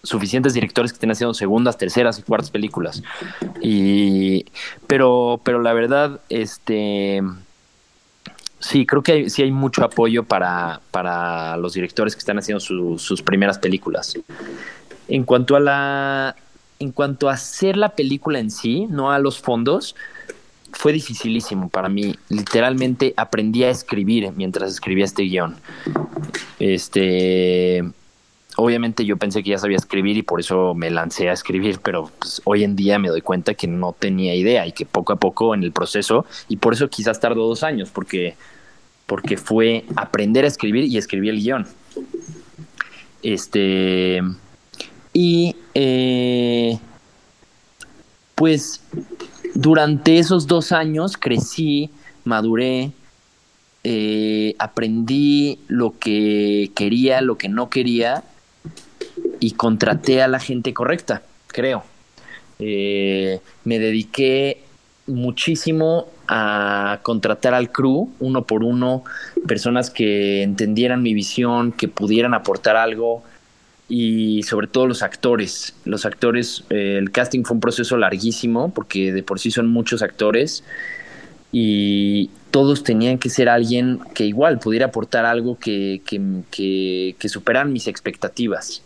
suficientes 0.03 0.53
directores 0.53 0.91
que 0.91 0.95
estén 0.95 1.11
haciendo 1.11 1.33
segundas, 1.33 1.77
terceras 1.77 2.19
y 2.19 2.23
cuartas 2.23 2.51
películas. 2.51 3.03
Y 3.61 4.45
pero 4.88 5.39
pero 5.43 5.61
la 5.61 5.73
verdad 5.73 6.19
este 6.29 7.21
sí, 8.61 8.85
creo 8.85 9.01
que 9.01 9.29
sí 9.29 9.41
hay 9.41 9.51
mucho 9.51 9.83
apoyo 9.83 10.23
para, 10.23 10.81
para 10.91 11.57
los 11.57 11.73
directores 11.73 12.15
que 12.15 12.19
están 12.19 12.39
haciendo 12.39 12.59
sus 12.59 13.21
primeras 13.21 13.59
películas. 13.59 14.17
En 15.07 15.23
cuanto 15.23 15.55
a 15.55 15.59
la 15.59 16.35
en 16.81 16.91
cuanto 16.91 17.29
a 17.29 17.33
hacer 17.33 17.77
la 17.77 17.89
película 17.89 18.39
en 18.39 18.50
sí, 18.50 18.88
no 18.89 19.11
a 19.11 19.19
los 19.19 19.39
fondos, 19.39 19.95
fue 20.73 20.93
dificilísimo 20.93 21.69
para 21.69 21.89
mí. 21.89 22.15
Literalmente 22.29 23.13
aprendí 23.17 23.63
a 23.63 23.69
escribir 23.69 24.31
mientras 24.35 24.71
escribía 24.71 25.05
este 25.05 25.23
guion. 25.23 25.55
Este, 26.59 27.83
obviamente 28.55 29.05
yo 29.05 29.17
pensé 29.17 29.43
que 29.43 29.51
ya 29.51 29.59
sabía 29.59 29.77
escribir 29.77 30.17
y 30.17 30.23
por 30.23 30.39
eso 30.39 30.73
me 30.73 30.89
lancé 30.89 31.29
a 31.29 31.33
escribir, 31.33 31.79
pero 31.83 32.09
pues, 32.17 32.41
hoy 32.45 32.63
en 32.63 32.75
día 32.75 32.97
me 32.97 33.09
doy 33.09 33.21
cuenta 33.21 33.53
que 33.53 33.67
no 33.67 33.93
tenía 33.93 34.33
idea 34.33 34.65
y 34.65 34.71
que 34.71 34.85
poco 34.85 35.13
a 35.13 35.17
poco 35.17 35.53
en 35.53 35.63
el 35.63 35.71
proceso, 35.71 36.25
y 36.50 36.57
por 36.57 36.73
eso 36.73 36.89
quizás 36.89 37.19
tardó 37.19 37.47
dos 37.47 37.61
años, 37.61 37.89
porque, 37.89 38.35
porque 39.05 39.38
fue 39.38 39.85
aprender 39.95 40.45
a 40.45 40.47
escribir 40.47 40.85
y 40.85 40.97
escribí 40.97 41.29
el 41.29 41.41
guion. 41.41 41.67
Este, 43.21 44.21
y 45.13 45.56
eh, 45.74 46.80
pues 48.36 48.82
durante 49.53 50.20
esos 50.20 50.48
dos 50.48 50.72
años 50.72 51.18
crecí, 51.18 51.89
maduré, 52.24 52.91
eh, 53.84 54.56
aprendí 54.60 55.60
lo 55.68 55.98
que 55.98 56.72
quería, 56.75 57.22
lo 57.22 57.38
que 57.38 57.50
no 57.50 57.70
quería 57.70 58.24
y 59.39 59.51
contraté 59.51 60.22
a 60.22 60.27
la 60.27 60.39
gente 60.39 60.74
correcta, 60.74 61.24
creo. 61.48 61.84
Eh, 62.60 63.41
me 63.63 63.80
dediqué 63.80 64.63
muchísimo 65.08 66.08
a 66.27 67.00
contratar 67.01 67.53
al 67.53 67.72
crew, 67.72 68.10
uno 68.20 68.44
por 68.44 68.63
uno, 68.63 69.03
personas 69.48 69.89
que 69.89 70.44
entendieran 70.44 71.01
mi 71.01 71.13
visión, 71.13 71.72
que 71.72 71.88
pudieran 71.88 72.34
aportar 72.34 72.77
algo 72.77 73.24
y 73.91 74.43
sobre 74.43 74.67
todo 74.67 74.88
los 74.88 75.03
actores. 75.03 75.75
Los 75.83 76.05
actores, 76.05 76.63
eh, 76.69 76.95
el 76.98 77.12
casting 77.12 77.43
fue 77.43 77.55
un 77.55 77.60
proceso 77.60 77.98
larguísimo 77.98 78.74
porque 78.74 79.12
de 79.12 79.21
por 79.21 79.38
sí 79.38 79.51
son 79.51 79.67
muchos 79.67 80.01
actores 80.01 80.63
y 81.51 82.29
todos 82.51 82.86
tenían 82.86 83.17
que 83.17 83.29
ser 83.29 83.50
alguien 83.50 84.00
que 84.13 84.25
igual 84.25 84.60
pudiera 84.60 84.86
aportar 84.86 85.25
algo 85.25 85.60
que, 85.60 86.01
que, 86.05 87.15
que, 87.19 87.29
superan 87.29 87.74
mis 87.74 87.88
expectativas. 87.88 88.81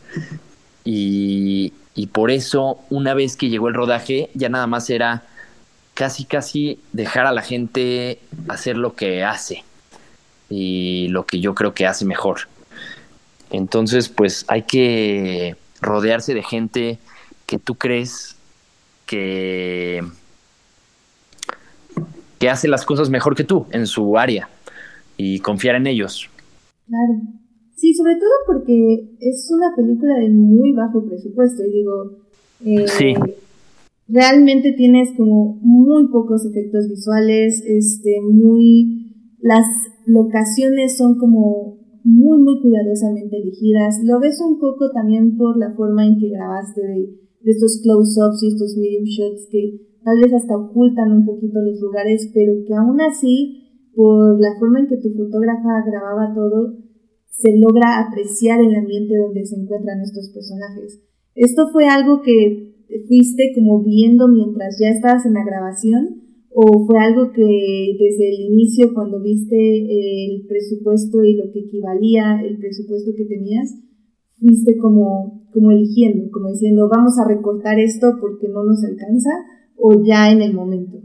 Y, 0.84 1.72
y 1.94 2.08
por 2.08 2.32
eso, 2.32 2.80
una 2.90 3.14
vez 3.14 3.38
que 3.38 3.50
llegó 3.50 3.68
el 3.68 3.76
rodaje, 3.76 4.32
ya 4.34 4.50
nada 4.50 4.66
más 4.66 4.90
era 4.90 5.22
casi, 5.94 6.26
casi 6.26 6.80
dejar 6.94 7.28
a 7.28 7.32
la 7.32 7.44
gente 7.44 8.18
hacer 8.48 8.76
lo 8.76 8.96
que 8.96 9.24
hace 9.24 9.64
y 10.50 11.10
lo 11.10 11.28
que 11.28 11.40
yo 11.40 11.54
creo 11.54 11.76
que 11.76 11.86
hace 11.86 12.06
mejor. 12.06 12.48
Entonces, 13.56 14.10
pues 14.10 14.46
hay 14.48 14.64
que 14.64 15.56
rodearse 15.82 16.34
de 16.34 16.44
gente 16.44 17.00
que 17.46 17.58
tú 17.58 17.76
crees 17.76 18.36
que, 19.06 20.02
que 22.40 22.50
hace 22.50 22.68
las 22.68 22.86
cosas 22.86 23.10
mejor 23.10 23.36
que 23.36 23.44
tú 23.44 23.66
en 23.72 23.88
su 23.88 24.18
área 24.18 24.50
y 25.18 25.40
confiar 25.40 25.76
en 25.76 25.88
ellos. 25.88 26.30
Claro. 26.88 27.22
Sí, 27.76 27.94
sobre 27.94 28.16
todo 28.16 28.32
porque 28.48 29.16
es 29.20 29.50
una 29.52 29.76
película 29.76 30.16
de 30.16 30.30
muy 30.30 30.74
bajo 30.74 31.06
presupuesto 31.06 31.64
y 31.64 31.72
digo, 31.72 32.18
eh, 32.66 32.88
sí. 32.88 33.14
realmente 34.08 34.74
tienes 34.74 35.10
como 35.16 35.60
muy 35.62 36.08
pocos 36.08 36.46
efectos 36.46 36.88
visuales, 36.90 37.62
este, 37.66 38.22
muy, 38.22 39.14
las 39.40 39.66
locaciones 40.06 40.98
son 40.98 41.18
como 41.20 41.85
muy, 42.06 42.38
muy 42.38 42.62
cuidadosamente 42.62 43.36
elegidas. 43.36 44.00
Lo 44.04 44.20
ves 44.20 44.40
un 44.40 44.60
poco 44.60 44.92
también 44.94 45.36
por 45.36 45.58
la 45.58 45.74
forma 45.74 46.06
en 46.06 46.18
que 46.20 46.30
grabaste 46.30 46.82
de, 46.82 47.26
estos 47.46 47.82
close-ups 47.84 48.42
y 48.42 48.48
estos 48.48 48.78
medium 48.78 49.04
shots 49.04 49.48
que 49.52 49.82
tal 50.04 50.18
vez 50.22 50.34
hasta 50.34 50.58
ocultan 50.58 51.12
un 51.12 51.26
poquito 51.26 51.60
los 51.62 51.80
lugares, 51.82 52.30
pero 52.34 52.54
que 52.66 52.74
aún 52.74 53.02
así, 53.02 53.90
por 53.94 54.40
la 54.40 54.58
forma 54.60 54.80
en 54.80 54.88
que 54.88 54.98
tu 54.98 55.10
fotógrafa 55.14 55.84
grababa 55.86 56.34
todo, 56.34 56.78
se 57.30 57.58
logra 57.58 58.02
apreciar 58.02 58.62
el 58.62 58.76
ambiente 58.76 59.18
donde 59.18 59.46
se 59.46 59.60
encuentran 59.60 60.02
estos 60.02 60.30
personajes. 60.30 61.02
Esto 61.36 61.68
fue 61.72 61.88
algo 61.88 62.22
que 62.22 62.76
fuiste 63.08 63.52
como 63.56 63.84
viendo 63.84 64.28
mientras 64.28 64.78
ya 64.80 64.90
estabas 64.90 65.26
en 65.26 65.34
la 65.34 65.44
grabación 65.44 66.15
¿O 66.58 66.86
fue 66.88 67.04
algo 67.04 67.34
que 67.34 67.42
desde 67.42 68.30
el 68.30 68.54
inicio, 68.54 68.94
cuando 68.94 69.22
viste 69.22 69.58
el 69.58 70.48
presupuesto 70.48 71.22
y 71.22 71.36
lo 71.36 71.52
que 71.52 71.60
equivalía 71.60 72.40
el 72.42 72.58
presupuesto 72.60 73.12
que 73.18 73.26
tenías, 73.26 73.76
fuiste 74.40 74.78
como, 74.78 75.50
como 75.52 75.72
eligiendo, 75.72 76.32
como 76.32 76.52
diciendo, 76.52 76.88
vamos 76.90 77.20
a 77.20 77.28
recortar 77.28 77.78
esto 77.78 78.08
porque 78.22 78.48
no 78.48 78.64
nos 78.64 78.82
alcanza, 78.86 79.32
o 79.76 80.02
ya 80.06 80.32
en 80.32 80.42
el 80.42 80.54
momento? 80.54 81.00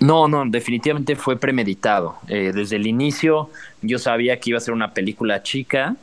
No, 0.00 0.28
no, 0.28 0.44
definitivamente 0.48 1.16
fue 1.16 1.36
premeditado. 1.36 2.14
Eh, 2.28 2.52
desde 2.54 2.76
el 2.76 2.86
inicio 2.86 3.50
yo 3.82 3.98
sabía 3.98 4.38
que 4.38 4.50
iba 4.50 4.58
a 4.58 4.60
ser 4.60 4.74
una 4.74 4.94
película 4.94 5.42
chica 5.42 5.96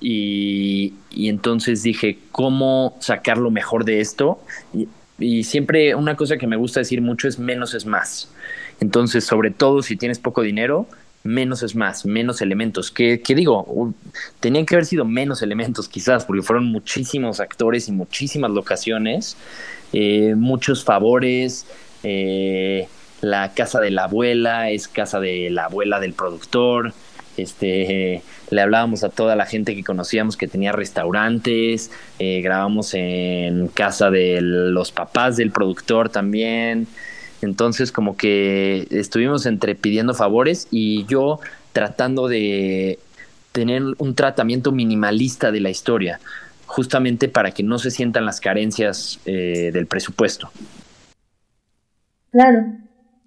y, 0.00 0.94
y 1.10 1.30
entonces 1.30 1.82
dije, 1.82 2.18
¿cómo 2.30 2.94
sacar 3.00 3.38
lo 3.38 3.50
mejor 3.50 3.84
de 3.84 4.00
esto? 4.00 4.38
Y, 4.72 4.86
y 5.20 5.44
siempre 5.44 5.94
una 5.94 6.16
cosa 6.16 6.36
que 6.36 6.46
me 6.46 6.56
gusta 6.56 6.80
decir 6.80 7.00
mucho 7.00 7.28
es 7.28 7.38
menos 7.38 7.74
es 7.74 7.86
más. 7.86 8.30
Entonces, 8.80 9.24
sobre 9.24 9.50
todo 9.50 9.82
si 9.82 9.96
tienes 9.96 10.18
poco 10.18 10.42
dinero, 10.42 10.86
menos 11.22 11.62
es 11.62 11.74
más, 11.74 12.06
menos 12.06 12.40
elementos. 12.40 12.90
Que, 12.90 13.20
digo, 13.28 13.92
tenían 14.40 14.66
que 14.66 14.74
haber 14.74 14.86
sido 14.86 15.04
menos 15.04 15.42
elementos 15.42 15.88
quizás, 15.88 16.24
porque 16.24 16.42
fueron 16.42 16.66
muchísimos 16.66 17.40
actores 17.40 17.88
y 17.88 17.92
muchísimas 17.92 18.50
locaciones, 18.50 19.36
eh, 19.92 20.34
muchos 20.36 20.84
favores. 20.84 21.66
Eh, 22.02 22.88
la 23.20 23.52
casa 23.52 23.80
de 23.80 23.90
la 23.90 24.04
abuela 24.04 24.70
es 24.70 24.88
casa 24.88 25.20
de 25.20 25.50
la 25.50 25.66
abuela 25.66 26.00
del 26.00 26.14
productor. 26.14 26.94
Este, 27.36 28.22
le 28.50 28.60
hablábamos 28.60 29.04
a 29.04 29.08
toda 29.08 29.36
la 29.36 29.46
gente 29.46 29.74
que 29.74 29.84
conocíamos 29.84 30.36
que 30.36 30.48
tenía 30.48 30.72
restaurantes, 30.72 31.90
eh, 32.18 32.40
grabamos 32.42 32.94
en 32.94 33.68
casa 33.68 34.10
de 34.10 34.40
los 34.40 34.92
papás 34.92 35.36
del 35.36 35.50
productor 35.50 36.08
también. 36.08 36.86
Entonces 37.42 37.92
como 37.92 38.16
que 38.16 38.86
estuvimos 38.90 39.46
entre 39.46 39.74
pidiendo 39.74 40.14
favores 40.14 40.68
y 40.70 41.06
yo 41.06 41.40
tratando 41.72 42.28
de 42.28 42.98
tener 43.52 43.82
un 43.98 44.14
tratamiento 44.14 44.72
minimalista 44.72 45.50
de 45.50 45.60
la 45.60 45.70
historia, 45.70 46.20
justamente 46.66 47.28
para 47.28 47.50
que 47.50 47.62
no 47.62 47.78
se 47.78 47.90
sientan 47.90 48.24
las 48.24 48.40
carencias 48.40 49.18
eh, 49.24 49.70
del 49.72 49.86
presupuesto. 49.86 50.50
Claro. 52.30 52.58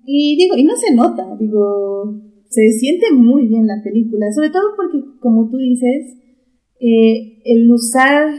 Y 0.06 0.36
digo, 0.38 0.56
y 0.58 0.64
no 0.64 0.76
se 0.76 0.94
nota, 0.94 1.26
digo, 1.40 2.14
se 2.54 2.70
siente 2.80 3.12
muy 3.12 3.48
bien 3.48 3.66
la 3.66 3.82
película, 3.84 4.32
sobre 4.32 4.50
todo 4.52 4.76
porque, 4.76 5.00
como 5.20 5.50
tú 5.50 5.58
dices, 5.58 6.18
eh, 6.80 7.42
el 7.46 7.72
usar 7.72 8.30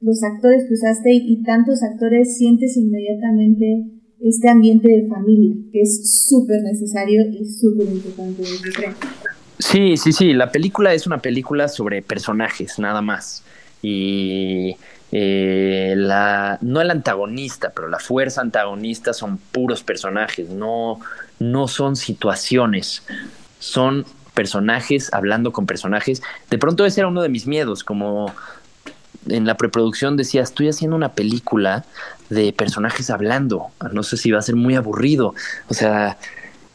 los 0.00 0.22
actores 0.22 0.64
que 0.68 0.74
usaste 0.74 1.10
y, 1.12 1.42
tantos 1.42 1.82
actores, 1.82 2.38
sientes 2.38 2.76
inmediatamente 2.76 3.86
este 4.20 4.50
ambiente 4.50 4.88
de 4.88 5.08
familia, 5.08 5.56
que 5.72 5.80
es 5.80 6.26
súper 6.28 6.62
necesario 6.62 7.22
y 7.30 7.44
súper 7.44 7.88
importante. 7.88 8.42
Sí, 9.58 9.96
sí, 9.96 10.12
sí, 10.12 10.32
la 10.32 10.52
película 10.52 10.94
es 10.94 11.06
una 11.06 11.18
película 11.18 11.68
sobre 11.68 12.02
personajes, 12.02 12.78
nada 12.78 13.02
más. 13.02 13.42
Y 13.82 14.76
eh, 15.10 15.94
la, 15.96 16.58
no 16.60 16.80
el 16.80 16.90
antagonista, 16.90 17.72
pero 17.74 17.88
la 17.88 17.98
fuerza 17.98 18.42
antagonista 18.42 19.12
son 19.12 19.38
puros 19.38 19.82
personajes, 19.82 20.50
no, 20.50 21.00
no 21.38 21.66
son 21.66 21.96
situaciones 21.96 23.02
son 23.60 24.04
personajes 24.34 25.12
hablando 25.12 25.52
con 25.52 25.66
personajes. 25.66 26.22
De 26.50 26.58
pronto 26.58 26.84
ese 26.84 27.00
era 27.00 27.08
uno 27.08 27.22
de 27.22 27.28
mis 27.28 27.46
miedos, 27.46 27.84
como 27.84 28.34
en 29.28 29.46
la 29.46 29.56
preproducción 29.56 30.16
decía, 30.16 30.42
estoy 30.42 30.68
haciendo 30.68 30.96
una 30.96 31.12
película 31.12 31.84
de 32.30 32.52
personajes 32.52 33.10
hablando, 33.10 33.66
no 33.92 34.02
sé 34.02 34.16
si 34.16 34.30
va 34.30 34.38
a 34.38 34.42
ser 34.42 34.56
muy 34.56 34.76
aburrido, 34.76 35.34
o 35.68 35.74
sea, 35.74 36.16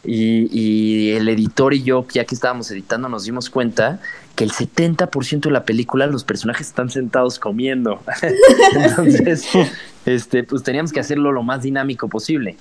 y, 0.03 1.11
el 1.11 1.27
editor 1.27 1.73
y 1.73 1.83
yo, 1.83 2.05
ya 2.13 2.25
que 2.25 2.35
estábamos 2.35 2.69
editando, 2.71 3.09
nos 3.09 3.25
dimos 3.25 3.49
cuenta 3.49 3.99
que 4.35 4.43
el 4.43 4.51
70% 4.51 5.41
de 5.41 5.51
la 5.51 5.63
película 5.63 6.07
los 6.07 6.23
personajes 6.23 6.67
están 6.67 6.89
sentados 6.89 7.39
comiendo. 7.39 8.01
Entonces, 8.75 9.47
este, 10.05 10.43
pues 10.43 10.61
teníamos 10.61 10.91
que 10.91 10.99
hacerlo 10.99 11.31
lo 11.31 11.41
más 11.41 11.63
dinámico 11.63 12.07
posible. 12.07 12.57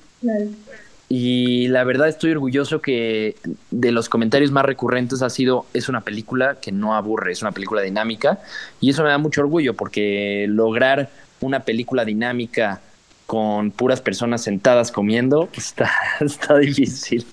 Y 1.07 1.67
la 1.67 1.83
verdad 1.83 2.07
estoy 2.07 2.31
orgulloso 2.31 2.81
que 2.81 3.35
de 3.69 3.91
los 3.91 4.09
comentarios 4.09 4.51
más 4.51 4.65
recurrentes 4.65 5.21
ha 5.21 5.29
sido, 5.29 5.65
es 5.73 5.87
una 5.87 6.01
película 6.01 6.59
que 6.59 6.71
no 6.71 6.95
aburre, 6.95 7.31
es 7.31 7.41
una 7.41 7.51
película 7.51 7.81
dinámica. 7.81 8.39
Y 8.81 8.89
eso 8.89 9.03
me 9.03 9.09
da 9.09 9.17
mucho 9.17 9.41
orgullo 9.41 9.75
porque 9.75 10.45
lograr 10.49 11.09
una 11.41 11.61
película 11.61 12.05
dinámica 12.05 12.81
con 13.27 13.71
puras 13.71 14.01
personas 14.01 14.43
sentadas 14.43 14.91
comiendo 14.91 15.49
está, 15.53 15.91
está 16.19 16.57
difícil. 16.57 17.25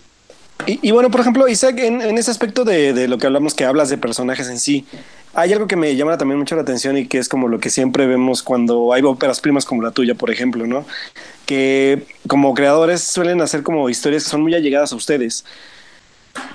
Y, 0.67 0.91
bueno, 0.91 1.11
por 1.11 1.21
ejemplo, 1.21 1.49
Isaac, 1.49 1.79
en, 1.79 2.01
ese 2.19 2.31
aspecto 2.31 2.65
de, 2.65 2.93
de, 2.93 3.09
lo 3.09 3.19
que 3.19 3.27
hablamos, 3.27 3.55
que 3.55 3.65
hablas 3.65 3.89
de 3.89 3.99
personajes 3.99 4.49
en 4.49 4.59
sí, 4.59 4.87
hay 5.35 5.53
algo 5.53 5.67
que 5.67 5.77
me 5.77 5.95
llama 5.97 6.19
también 6.19 6.39
mucho 6.39 6.57
la 6.57 6.63
atención 6.63 6.97
y 6.97 7.07
que 7.07 7.19
es 7.19 7.29
como 7.29 7.49
lo 7.49 7.59
que 7.59 7.71
siempre 7.71 8.07
vemos 8.07 8.43
cuando 8.43 8.93
hay 8.93 9.03
óperas 9.03 9.41
primas 9.41 9.65
como 9.65 9.83
la 9.83 9.91
tuya, 9.91 10.15
por 10.15 10.31
ejemplo, 10.31 10.67
¿no? 10.67 10.85
Que 11.47 12.05
como 12.27 12.53
creadores 12.55 13.03
suelen 13.03 13.41
hacer 13.41 13.63
como 13.63 13.89
historias 13.89 14.25
que 14.25 14.31
son 14.31 14.43
muy 14.43 14.55
allegadas 14.55 14.93
a 14.93 14.97
ustedes. 14.97 15.45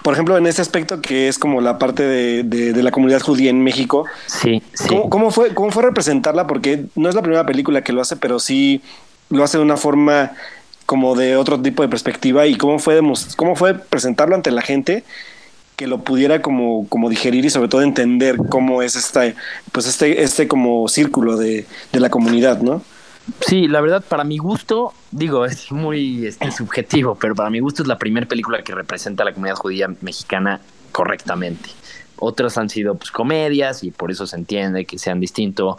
Por 0.04 0.14
ejemplo, 0.14 0.38
en 0.38 0.48
ese 0.48 0.62
aspecto 0.62 1.02
que 1.02 1.28
es 1.28 1.40
como 1.40 1.62
la 1.62 1.78
parte 1.80 2.04
de, 2.04 2.44
de, 2.44 2.84
la 2.84 2.92
comunidad 2.92 3.22
judía 3.22 3.50
en 3.50 3.64
México. 3.64 4.06
Sí, 4.26 4.62
sí. 4.74 4.88
¿Cómo, 5.10 5.32
fue, 5.32 5.54
¿Cómo 5.54 5.72
fue 5.72 5.84
representarla? 5.84 6.48
Porque 6.48 6.86
no 6.96 7.10
es 7.10 7.16
la 7.16 7.22
primera 7.22 7.46
película 7.46 7.84
que 7.84 7.94
lo 7.94 8.02
hace, 8.02 8.16
pero 8.16 8.40
sí 8.40 8.82
lo 9.30 9.44
hace 9.44 9.58
de 9.58 9.64
una 9.64 9.78
forma 9.78 10.32
como 10.88 11.16
de 11.16 11.36
otro 11.36 11.62
tipo 11.62 11.84
de 11.84 11.90
perspectiva 11.90 12.48
y 12.48 12.56
cómo 12.56 12.80
fue, 12.80 13.02
cómo 13.36 13.56
fue 13.56 13.76
presentarlo 13.76 14.36
ante 14.36 14.52
la 14.52 14.62
gente 14.62 15.04
que 15.76 15.86
lo 15.86 16.00
pudiera 16.00 16.42
como, 16.42 16.88
como 16.88 17.10
digerir 17.10 17.46
y 17.46 17.50
sobre 17.52 17.68
todo 17.68 17.82
entender 17.82 18.38
cómo 18.50 18.82
es 18.82 18.96
esta, 18.96 19.32
pues 19.74 19.86
este, 19.86 20.24
este 20.24 20.48
como 20.48 20.88
círculo 20.88 21.36
de, 21.36 21.68
de 21.92 22.00
la 22.00 22.10
comunidad, 22.10 22.62
¿no? 22.62 22.82
Sí, 23.42 23.68
la 23.68 23.82
verdad, 23.82 24.04
para 24.08 24.24
mi 24.24 24.38
gusto, 24.38 24.94
digo, 25.12 25.46
es 25.46 25.74
muy 25.74 26.26
este, 26.26 26.50
subjetivo, 26.52 27.16
pero 27.16 27.36
para 27.36 27.50
mi 27.50 27.60
gusto 27.60 27.84
es 27.84 27.90
la 27.90 28.00
primera 28.00 28.26
película 28.26 28.64
que 28.64 28.74
representa 28.74 29.24
a 29.24 29.26
la 29.26 29.34
comunidad 29.34 29.58
judía 29.58 29.90
mexicana 30.00 30.62
correctamente. 30.94 31.70
Otras 32.16 32.58
han 32.58 32.70
sido 32.70 32.96
pues 32.96 33.12
comedias 33.12 33.84
y 33.84 33.92
por 33.92 34.10
eso 34.10 34.26
se 34.26 34.38
entiende 34.38 34.86
que 34.86 34.98
sean 34.98 35.20
distintos 35.20 35.76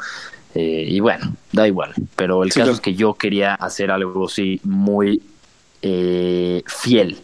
eh, 0.61 0.87
y 0.89 0.99
bueno, 0.99 1.37
da 1.53 1.69
igual. 1.69 1.95
Pero 2.17 2.43
el 2.43 2.53
caso 2.53 2.73
es 2.73 2.81
que 2.81 2.95
yo 2.95 3.15
quería 3.15 3.55
hacer 3.55 3.93
algo 3.93 4.27
así 4.27 4.61
muy 4.65 5.23
eh, 5.83 6.65
fiel. 6.67 7.17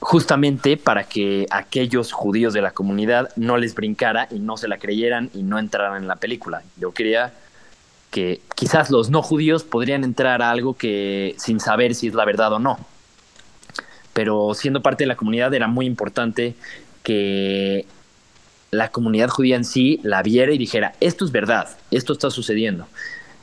Justamente 0.00 0.76
para 0.76 1.04
que 1.04 1.46
aquellos 1.48 2.10
judíos 2.10 2.54
de 2.54 2.60
la 2.60 2.72
comunidad 2.72 3.28
no 3.36 3.56
les 3.56 3.76
brincara 3.76 4.26
y 4.32 4.40
no 4.40 4.56
se 4.56 4.66
la 4.66 4.78
creyeran 4.78 5.30
y 5.32 5.44
no 5.44 5.60
entraran 5.60 6.02
en 6.02 6.08
la 6.08 6.16
película. 6.16 6.64
Yo 6.76 6.92
quería 6.92 7.34
que 8.10 8.40
quizás 8.56 8.90
los 8.90 9.10
no 9.10 9.22
judíos 9.22 9.62
podrían 9.62 10.02
entrar 10.02 10.42
a 10.42 10.50
algo 10.50 10.74
que 10.74 11.36
sin 11.38 11.60
saber 11.60 11.94
si 11.94 12.08
es 12.08 12.14
la 12.14 12.24
verdad 12.24 12.52
o 12.52 12.58
no. 12.58 12.80
Pero 14.12 14.54
siendo 14.54 14.82
parte 14.82 15.04
de 15.04 15.08
la 15.08 15.16
comunidad 15.16 15.54
era 15.54 15.68
muy 15.68 15.86
importante 15.86 16.56
que 17.04 17.86
la 18.70 18.90
comunidad 18.90 19.28
judía 19.28 19.56
en 19.56 19.64
sí 19.64 20.00
la 20.02 20.22
viera 20.22 20.52
y 20.52 20.58
dijera, 20.58 20.94
esto 21.00 21.24
es 21.24 21.32
verdad, 21.32 21.68
esto 21.90 22.12
está 22.12 22.30
sucediendo. 22.30 22.86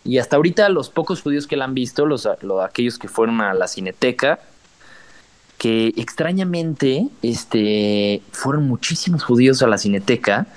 Y 0.04 0.20
hasta 0.20 0.38
ahorita 0.38 0.70
los 0.70 0.90
pocos 0.90 1.22
judíos 1.22 1.48
que 1.48 1.58
la 1.58 1.66
han 1.66 1.74
visto, 1.74 2.06
los, 2.06 2.28
aquellos 2.64 2.98
que 2.98 3.10
fueron 3.10 3.42
a 3.42 3.54
la 3.54 3.68
cineteca, 3.68 4.40
que 5.58 5.94
extrañamente 5.98 7.08
este, 7.22 8.22
fueron 8.32 8.68
muchísimos 8.68 9.24
judíos 9.24 9.62
a 9.64 9.68
la 9.68 9.78
cineteca, 9.78 10.48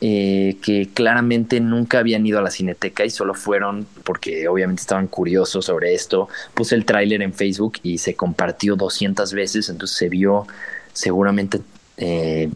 eh, 0.00 0.58
que 0.62 0.90
claramente 0.92 1.60
nunca 1.60 1.98
habían 1.98 2.24
ido 2.26 2.38
a 2.38 2.42
la 2.42 2.50
cineteca 2.50 3.04
y 3.04 3.10
solo 3.10 3.34
fueron 3.34 3.84
porque 4.04 4.46
obviamente 4.46 4.82
estaban 4.82 5.06
curiosos 5.08 5.64
sobre 5.64 5.94
esto. 5.94 6.28
Puse 6.54 6.74
el 6.74 6.84
tráiler 6.84 7.22
en 7.22 7.32
Facebook 7.32 7.78
y 7.82 7.98
se 7.98 8.14
compartió 8.14 8.76
200 8.76 9.32
veces, 9.32 9.68
entonces 9.70 9.96
se 9.96 10.08
vio 10.08 10.46
seguramente 10.92 11.62
eh, 11.96 12.50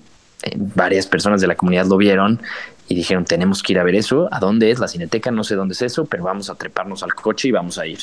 varias 0.56 1.06
personas 1.06 1.40
de 1.40 1.46
la 1.46 1.54
comunidad 1.54 1.86
lo 1.86 1.96
vieron 1.96 2.40
y 2.88 2.94
dijeron, 2.94 3.24
tenemos 3.24 3.62
que 3.62 3.72
ir 3.72 3.78
a 3.78 3.84
ver 3.84 3.94
eso. 3.94 4.28
¿A 4.30 4.38
dónde 4.38 4.70
es 4.70 4.78
la 4.78 4.88
cineteca? 4.88 5.30
No 5.30 5.44
sé 5.44 5.54
dónde 5.54 5.72
es 5.72 5.82
eso, 5.82 6.04
pero 6.04 6.24
vamos 6.24 6.50
a 6.50 6.54
treparnos 6.54 7.02
al 7.02 7.14
coche 7.14 7.48
y 7.48 7.52
vamos 7.52 7.78
a 7.78 7.86
ir. 7.86 8.00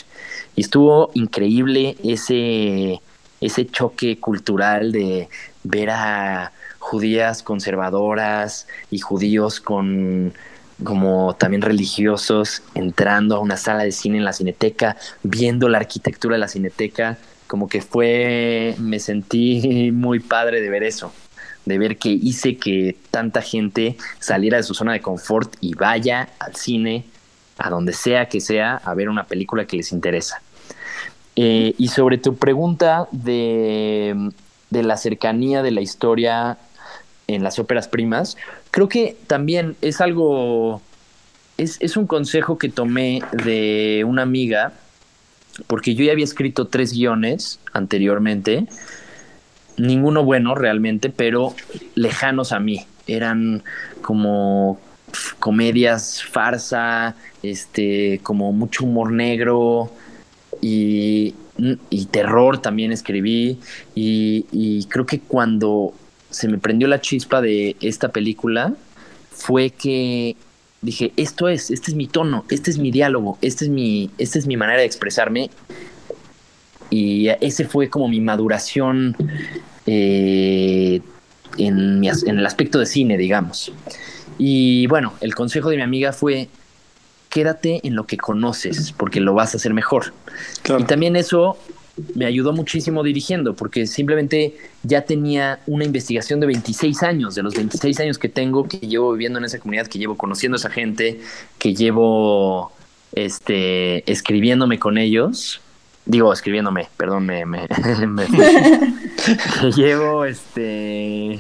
Y 0.56 0.62
estuvo 0.62 1.12
increíble 1.14 1.96
ese, 2.04 3.02
ese 3.42 3.68
choque 3.68 4.20
cultural 4.20 4.92
de 4.92 5.30
ver 5.64 5.90
a 5.92 6.52
judías 6.80 7.44
conservadoras 7.44 8.68
y 8.90 9.00
judíos 9.00 9.60
con 9.60 10.34
como 10.82 11.36
también 11.36 11.62
religiosos 11.62 12.64
entrando 12.74 13.36
a 13.36 13.40
una 13.40 13.58
sala 13.58 13.84
de 13.84 13.92
cine 13.92 14.18
en 14.18 14.24
la 14.24 14.32
cineteca, 14.32 14.96
viendo 15.24 15.68
la 15.68 15.78
arquitectura 15.78 16.36
de 16.36 16.40
la 16.40 16.48
cineteca, 16.48 17.18
como 17.48 17.68
que 17.68 17.82
fue, 17.82 18.76
me 18.80 19.00
sentí 19.00 19.92
muy 19.94 20.22
padre 20.22 20.62
de 20.62 20.70
ver 20.70 20.84
eso 20.84 21.12
de 21.70 21.78
ver 21.78 21.98
que 21.98 22.10
hice 22.10 22.58
que 22.58 22.98
tanta 23.12 23.42
gente 23.42 23.96
saliera 24.20 24.58
de 24.58 24.64
su 24.64 24.74
zona 24.74 24.92
de 24.92 25.00
confort 25.00 25.56
y 25.62 25.76
vaya 25.76 26.28
al 26.40 26.56
cine, 26.56 27.06
a 27.58 27.70
donde 27.70 27.94
sea 27.94 28.28
que 28.28 28.42
sea, 28.42 28.76
a 28.76 28.94
ver 28.96 29.08
una 29.08 29.28
película 29.28 29.66
que 29.66 29.78
les 29.78 29.92
interesa. 29.94 30.42
Eh, 31.36 31.76
y 31.78 31.88
sobre 31.90 32.18
tu 32.18 32.36
pregunta 32.36 33.08
de, 33.12 34.32
de 34.72 34.84
la 34.84 34.98
cercanía 34.98 35.62
de 35.62 35.72
la 35.72 35.82
historia 35.82 36.58
en 37.28 37.44
las 37.44 37.60
óperas 37.60 37.88
primas, 37.88 38.36
creo 38.72 38.90
que 38.90 39.16
también 39.28 39.76
es 39.82 40.02
algo, 40.02 40.82
es, 41.58 41.78
es, 41.80 41.96
un 41.96 42.08
consejo 42.08 42.58
que 42.58 42.70
tomé 42.70 43.22
de 43.32 44.04
una 44.08 44.24
amiga, 44.24 44.74
porque 45.68 45.94
yo 45.94 46.04
ya 46.04 46.14
había 46.14 46.26
escrito 46.26 46.68
tres 46.68 46.94
guiones 46.94 47.60
anteriormente 47.74 48.68
ninguno 49.80 50.24
bueno 50.24 50.56
realmente, 50.56 51.10
pero 51.10 51.56
lejanos 51.96 52.52
a 52.52 52.60
mí. 52.60 52.86
Eran 53.08 53.64
como 54.02 54.80
comedias 55.40 56.24
farsa, 56.24 57.16
este, 57.42 58.20
como 58.22 58.52
mucho 58.52 58.86
humor 58.86 59.12
negro 59.12 59.92
y, 60.62 61.34
terror 62.12 62.62
también 62.62 62.92
escribí. 62.92 63.60
Y, 63.96 64.46
y, 64.52 64.86
creo 64.86 65.06
que 65.06 65.20
cuando 65.20 65.94
se 66.30 66.48
me 66.48 66.58
prendió 66.58 66.88
la 66.88 67.02
chispa 67.02 67.42
de 67.42 67.76
esta 67.82 68.10
película 68.10 68.74
fue 69.32 69.72
que 69.72 70.36
dije, 70.82 71.12
esto 71.18 71.48
es, 71.48 71.72
este 71.72 71.92
es 71.92 71.96
mi 71.96 72.08
tono, 72.08 72.46
este 72.50 72.72
es 72.72 72.78
mi 72.78 72.92
diálogo, 72.92 73.38
este 73.42 73.66
es 73.66 73.72
mi, 73.72 74.12
esta 74.18 74.40
es 74.40 74.48
mi 74.48 74.58
manera 74.58 74.80
de 74.80 74.86
expresarme 74.86 75.50
y 76.90 77.28
ese 77.42 77.66
fue 77.66 77.90
como 77.90 78.08
mi 78.08 78.20
maduración 78.20 79.16
eh, 79.86 81.02
en, 81.58 82.04
el 82.04 82.46
aspecto 82.46 82.80
de 82.80 82.86
cine, 82.86 83.18
digamos. 83.18 83.72
Y 84.38 84.88
bueno, 84.88 85.14
el 85.22 85.36
consejo 85.36 85.70
de 85.70 85.78
mi 85.78 85.82
amiga 85.84 86.14
fue, 86.14 86.50
quédate 87.30 87.82
en 87.84 87.96
lo 87.96 88.06
que 88.06 88.18
conoces, 88.18 88.94
porque 88.94 89.20
lo 89.20 89.34
vas 89.34 89.54
a 89.54 89.58
hacer 89.58 89.74
mejor. 89.74 90.14
Y 90.78 90.84
también 90.84 91.16
eso 91.16 91.58
me 92.16 92.26
ayudó 92.26 92.54
muchísimo 92.54 93.04
dirigiendo, 93.04 93.56
porque 93.56 93.86
simplemente 93.86 94.56
ya 94.84 95.02
tenía 95.02 95.60
una 95.68 95.84
investigación 95.84 96.40
de 96.40 96.48
26 96.48 97.04
años, 97.04 97.36
de 97.36 97.44
los 97.44 97.56
26 97.56 98.00
años 98.00 98.18
que 98.18 98.30
tengo, 98.30 98.68
que 98.68 98.78
llevo 98.78 99.12
viviendo 99.12 99.40
en 99.40 99.46
esa 99.46 99.60
comunidad, 99.60 99.88
que 99.88 100.00
llevo 100.00 100.16
conociendo 100.16 100.56
a 100.56 100.60
esa 100.60 100.70
gente, 100.70 101.20
que 101.58 101.76
llevo 101.76 102.72
este, 103.14 104.10
escribiéndome 104.10 104.80
con 104.80 104.98
ellos 104.98 105.60
digo, 106.06 106.34
escribiéndome, 106.34 106.88
perdón, 106.98 107.26
me, 107.26 107.46
me, 107.46 107.68
que 109.62 109.72
llevo, 109.76 110.26
este, 110.26 111.40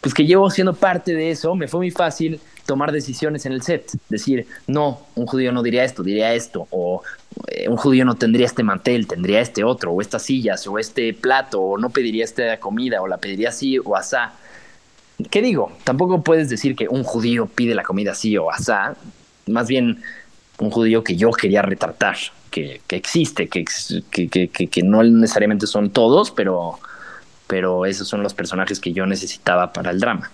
pues 0.00 0.14
que 0.14 0.26
llevo 0.26 0.50
siendo 0.50 0.74
parte 0.74 1.14
de 1.14 1.30
eso, 1.30 1.54
me 1.54 1.68
fue 1.68 1.80
muy 1.80 1.90
fácil 1.90 2.40
tomar 2.66 2.92
decisiones 2.92 3.46
en 3.46 3.52
el 3.52 3.62
set, 3.62 3.90
decir, 4.10 4.46
no, 4.66 5.00
un 5.14 5.26
judío 5.26 5.52
no 5.52 5.62
diría 5.62 5.84
esto, 5.84 6.02
diría 6.02 6.34
esto, 6.34 6.68
o 6.70 7.02
eh, 7.46 7.66
un 7.66 7.78
judío 7.78 8.04
no 8.04 8.16
tendría 8.16 8.44
este 8.44 8.62
mantel, 8.62 9.06
tendría 9.06 9.40
este 9.40 9.64
otro, 9.64 9.92
o 9.92 10.02
estas 10.02 10.22
sillas, 10.22 10.66
o 10.66 10.78
este 10.78 11.14
plato, 11.14 11.60
o 11.60 11.78
no 11.78 11.88
pediría 11.90 12.24
esta 12.24 12.60
comida, 12.60 13.00
o 13.00 13.08
la 13.08 13.16
pediría 13.16 13.48
así 13.48 13.78
o 13.78 13.96
asá. 13.96 14.34
¿Qué 15.30 15.40
digo? 15.40 15.72
Tampoco 15.84 16.22
puedes 16.22 16.50
decir 16.50 16.76
que 16.76 16.88
un 16.88 17.04
judío 17.04 17.46
pide 17.46 17.74
la 17.74 17.82
comida 17.84 18.12
así 18.12 18.36
o 18.36 18.50
asá, 18.50 18.96
más 19.46 19.66
bien 19.66 20.02
un 20.60 20.70
judío 20.70 21.04
que 21.04 21.16
yo 21.16 21.30
quería 21.30 21.62
retratar 21.62 22.16
que, 22.50 22.80
existe, 22.90 23.48
que, 23.48 23.64
que, 23.64 24.82
no 24.82 25.02
necesariamente 25.02 25.66
son 25.66 25.90
todos, 25.90 26.30
pero, 26.30 26.78
pero 27.46 27.86
esos 27.86 28.08
son 28.08 28.22
los 28.22 28.34
personajes 28.34 28.80
que 28.80 28.92
yo 28.92 29.06
necesitaba 29.06 29.72
para 29.72 29.90
el 29.90 30.00
drama. 30.00 30.30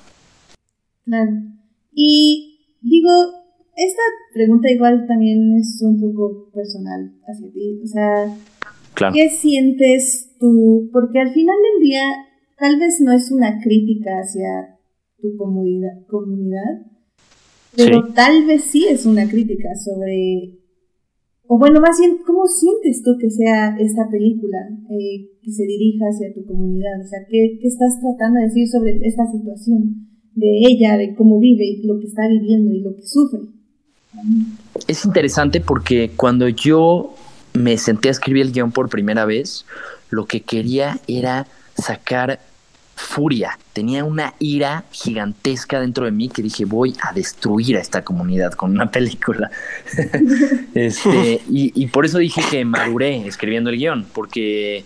Y 1.92 2.78
digo, 2.80 3.10
esta 3.76 4.02
pregunta 4.32 4.70
igual 4.70 5.06
también 5.06 5.56
es 5.58 5.80
un 5.82 6.00
poco 6.00 6.50
personal 6.52 7.12
hacia 7.26 7.52
ti. 7.52 7.80
O 7.82 7.86
sea, 7.86 9.12
¿qué 9.12 9.28
sientes 9.28 10.34
tú? 10.38 10.88
Porque 10.92 11.20
al 11.20 11.32
final 11.32 11.56
del 11.72 11.82
día, 11.82 12.04
tal 12.58 12.78
vez 12.78 13.00
no 13.00 13.12
es 13.12 13.30
una 13.30 13.60
crítica 13.60 14.10
hacia 14.22 14.78
tu 15.20 15.36
comunidad, 15.36 16.06
comunidad 16.08 16.93
pero 17.76 18.12
tal 18.14 18.46
vez 18.46 18.64
sí 18.64 18.86
es 18.86 19.06
una 19.06 19.28
crítica 19.28 19.68
sobre 19.84 20.58
o 21.46 21.58
bueno, 21.58 21.80
más 21.80 21.98
bien, 22.00 22.18
¿cómo 22.26 22.46
sientes 22.46 23.02
tú 23.02 23.18
que 23.20 23.30
sea 23.30 23.76
esta 23.78 24.08
película 24.10 24.58
eh, 24.90 25.28
que 25.42 25.52
se 25.52 25.64
dirija 25.64 26.06
hacia 26.06 26.32
tu 26.32 26.46
comunidad? 26.46 27.00
O 27.04 27.06
sea, 27.06 27.18
¿qué, 27.28 27.58
¿qué, 27.60 27.68
estás 27.68 28.00
tratando 28.00 28.40
de 28.40 28.46
decir 28.46 28.66
sobre 28.66 28.98
esta 29.06 29.24
situación 29.30 30.08
de 30.34 30.62
ella, 30.66 30.96
de 30.96 31.14
cómo 31.14 31.38
vive 31.38 31.66
y 31.66 31.86
lo 31.86 32.00
que 32.00 32.06
está 32.06 32.26
viviendo 32.28 32.72
y 32.72 32.80
lo 32.80 32.94
que 32.96 33.02
sufre? 33.02 33.40
Es 34.88 35.04
interesante 35.04 35.60
porque 35.60 36.12
cuando 36.16 36.48
yo 36.48 37.14
me 37.52 37.76
senté 37.76 38.08
a 38.08 38.12
escribir 38.12 38.46
el 38.46 38.52
guion 38.52 38.72
por 38.72 38.88
primera 38.88 39.26
vez, 39.26 39.66
lo 40.08 40.24
que 40.24 40.40
quería 40.40 40.98
era 41.06 41.46
sacar 41.76 42.40
furia, 42.96 43.58
tenía 43.72 44.04
una 44.04 44.34
ira 44.38 44.84
gigantesca 44.92 45.80
dentro 45.80 46.04
de 46.04 46.12
mí 46.12 46.28
que 46.28 46.42
dije 46.42 46.64
voy 46.64 46.94
a 47.02 47.12
destruir 47.12 47.76
a 47.76 47.80
esta 47.80 48.04
comunidad 48.04 48.52
con 48.52 48.70
una 48.70 48.90
película. 48.90 49.50
este, 50.74 51.40
y, 51.48 51.86
por 51.88 52.06
eso 52.06 52.18
dije 52.18 52.42
que 52.50 52.64
maduré 52.64 53.26
escribiendo 53.26 53.70
el 53.70 53.76
guion, 53.76 54.06
porque 54.12 54.84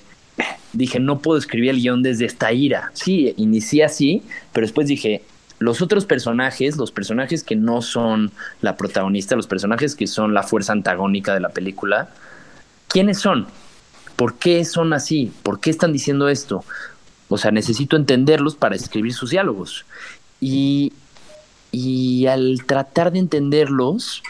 dije 0.72 1.00
no 1.00 1.18
puedo 1.20 1.38
escribir 1.38 1.70
el 1.70 1.80
guion 1.80 2.02
desde 2.02 2.24
esta 2.24 2.52
ira. 2.52 2.90
Sí, 2.94 3.34
inicié 3.36 3.84
así, 3.84 4.22
pero 4.52 4.66
después 4.66 4.88
dije 4.88 5.22
los 5.58 5.82
otros 5.82 6.06
personajes, 6.06 6.76
los 6.76 6.92
personajes 6.92 7.42
que 7.42 7.56
no 7.56 7.82
son 7.82 8.30
la 8.60 8.76
protagonista, 8.76 9.36
los 9.36 9.48
personajes 9.48 9.96
que 9.96 10.06
son 10.06 10.32
la 10.32 10.44
fuerza 10.44 10.72
antagónica 10.72 11.34
de 11.34 11.40
la 11.40 11.48
película, 11.48 12.10
¿quiénes 12.86 13.18
son? 13.18 13.46
¿Por 14.16 14.34
qué 14.34 14.64
son 14.64 14.92
así? 14.92 15.32
¿Por 15.42 15.60
qué 15.60 15.70
están 15.70 15.92
diciendo 15.92 16.28
esto? 16.28 16.64
O 17.28 17.38
sea, 17.38 17.50
necesito 17.50 17.96
entenderlos 17.96 18.56
para 18.56 18.76
escribir 18.76 19.12
sus 19.12 19.30
diálogos. 19.30 19.84
Y, 20.40 20.92
y 21.70 22.26
al 22.26 22.64
tratar 22.66 23.12
de 23.12 23.18
entenderlos, 23.18 24.22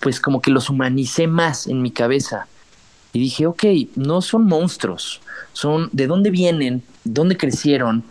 pues 0.00 0.20
como 0.20 0.40
que 0.40 0.50
los 0.50 0.70
humanicé 0.70 1.26
más 1.26 1.66
en 1.66 1.82
mi 1.82 1.90
cabeza. 1.90 2.46
Y 3.12 3.20
dije, 3.20 3.46
ok, 3.46 3.64
no 3.96 4.20
son 4.22 4.44
monstruos, 4.44 5.20
son 5.52 5.88
de 5.92 6.06
dónde 6.06 6.30
vienen, 6.30 6.82
dónde 7.04 7.36
crecieron, 7.36 8.04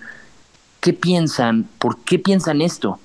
qué 0.81 0.93
piensan, 0.93 1.67
por 1.79 1.99
qué 1.99 2.19
piensan 2.19 2.61
esto. 2.61 2.99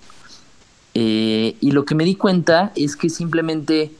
Eh, 0.94 1.56
y 1.60 1.70
lo 1.70 1.84
que 1.84 1.94
me 1.94 2.04
di 2.04 2.16
cuenta 2.16 2.72
es 2.74 2.96
que 2.96 3.08
simplemente 3.08 3.92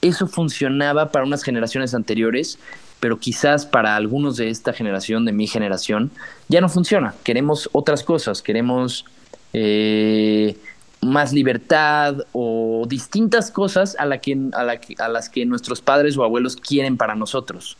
eso 0.00 0.26
funcionaba 0.26 1.10
para 1.10 1.24
unas 1.24 1.42
generaciones 1.42 1.94
anteriores 1.94 2.58
pero 3.00 3.18
quizás 3.18 3.66
para 3.66 3.96
algunos 3.96 4.36
de 4.36 4.50
esta 4.50 4.72
generación, 4.72 5.24
de 5.24 5.32
mi 5.32 5.46
generación, 5.46 6.10
ya 6.48 6.60
no 6.60 6.68
funciona. 6.68 7.14
Queremos 7.22 7.68
otras 7.72 8.02
cosas, 8.02 8.42
queremos 8.42 9.04
eh, 9.52 10.56
más 11.00 11.32
libertad 11.32 12.16
o 12.32 12.84
distintas 12.88 13.50
cosas 13.50 13.96
a, 13.98 14.06
la 14.06 14.18
que, 14.20 14.36
a, 14.52 15.04
a 15.04 15.08
las 15.08 15.28
que 15.28 15.46
nuestros 15.46 15.80
padres 15.80 16.16
o 16.16 16.24
abuelos 16.24 16.56
quieren 16.56 16.96
para 16.96 17.14
nosotros. 17.14 17.76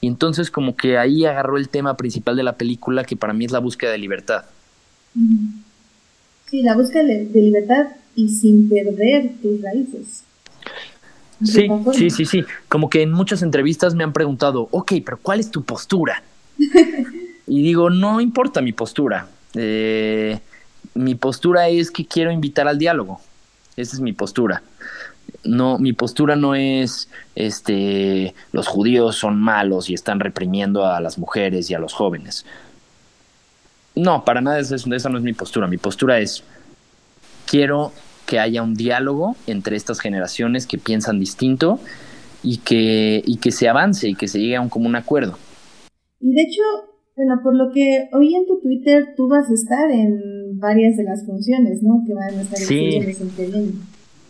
Y 0.00 0.06
entonces 0.06 0.50
como 0.50 0.76
que 0.76 0.96
ahí 0.96 1.24
agarró 1.24 1.58
el 1.58 1.68
tema 1.68 1.96
principal 1.96 2.36
de 2.36 2.44
la 2.44 2.56
película, 2.56 3.04
que 3.04 3.16
para 3.16 3.32
mí 3.32 3.44
es 3.44 3.52
la 3.52 3.58
búsqueda 3.58 3.90
de 3.90 3.98
libertad. 3.98 4.44
Sí, 6.46 6.62
la 6.62 6.74
búsqueda 6.74 7.02
de 7.04 7.42
libertad 7.42 7.88
y 8.14 8.28
sin 8.28 8.68
perder 8.68 9.32
tus 9.42 9.60
raíces. 9.60 10.22
Sí, 11.44 11.68
sí, 11.92 12.10
sí, 12.10 12.24
sí. 12.24 12.44
Como 12.68 12.90
que 12.90 13.02
en 13.02 13.12
muchas 13.12 13.42
entrevistas 13.42 13.94
me 13.94 14.04
han 14.04 14.12
preguntado, 14.12 14.68
ok, 14.70 14.92
pero 15.04 15.18
¿cuál 15.18 15.40
es 15.40 15.50
tu 15.50 15.62
postura? 15.62 16.22
y 17.46 17.62
digo, 17.62 17.90
no 17.90 18.20
importa 18.20 18.60
mi 18.60 18.72
postura. 18.72 19.28
Eh, 19.54 20.40
mi 20.94 21.14
postura 21.14 21.68
es 21.68 21.90
que 21.90 22.06
quiero 22.06 22.32
invitar 22.32 22.66
al 22.66 22.78
diálogo. 22.78 23.20
Esa 23.76 23.96
es 23.96 24.00
mi 24.00 24.12
postura. 24.12 24.62
No, 25.44 25.78
mi 25.78 25.92
postura 25.92 26.34
no 26.34 26.54
es, 26.54 27.08
este, 27.36 28.34
los 28.52 28.66
judíos 28.66 29.16
son 29.16 29.38
malos 29.38 29.88
y 29.88 29.94
están 29.94 30.20
reprimiendo 30.20 30.86
a 30.86 31.00
las 31.00 31.18
mujeres 31.18 31.70
y 31.70 31.74
a 31.74 31.78
los 31.78 31.92
jóvenes. 31.92 32.44
No, 33.94 34.24
para 34.24 34.40
nada 34.40 34.58
esa 34.58 35.08
no 35.08 35.18
es 35.18 35.24
mi 35.24 35.32
postura. 35.32 35.66
Mi 35.66 35.78
postura 35.78 36.18
es, 36.18 36.42
quiero 37.46 37.92
que 38.28 38.38
haya 38.38 38.62
un 38.62 38.74
diálogo 38.74 39.36
entre 39.46 39.74
estas 39.74 40.00
generaciones 40.00 40.66
que 40.66 40.76
piensan 40.76 41.18
distinto 41.18 41.80
y 42.42 42.58
que, 42.58 43.22
y 43.24 43.38
que 43.38 43.50
se 43.50 43.68
avance 43.68 44.06
y 44.06 44.14
que 44.14 44.28
se 44.28 44.38
llegue 44.38 44.56
a 44.56 44.60
un 44.60 44.68
común 44.68 44.94
acuerdo. 44.96 45.38
Y 46.20 46.34
de 46.34 46.42
hecho, 46.42 46.62
bueno, 47.16 47.40
por 47.42 47.56
lo 47.56 47.72
que 47.72 48.10
oí 48.12 48.34
en 48.34 48.46
tu 48.46 48.60
Twitter, 48.60 49.14
tú 49.16 49.28
vas 49.28 49.48
a 49.50 49.54
estar 49.54 49.90
en 49.90 50.60
varias 50.60 50.98
de 50.98 51.04
las 51.04 51.24
funciones, 51.24 51.82
¿no? 51.82 52.04
Que 52.06 52.12
van 52.12 52.38
a 52.38 52.42
estar 52.42 52.58
sí. 52.58 53.00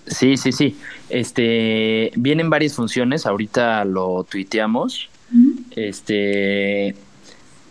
Sí, 0.06 0.36
sí, 0.36 0.52
sí. 0.52 0.76
Este, 1.10 2.12
vienen 2.16 2.50
varias 2.50 2.74
funciones, 2.74 3.26
ahorita 3.26 3.84
lo 3.84 4.22
tuiteamos. 4.24 5.10
Este, 5.74 6.94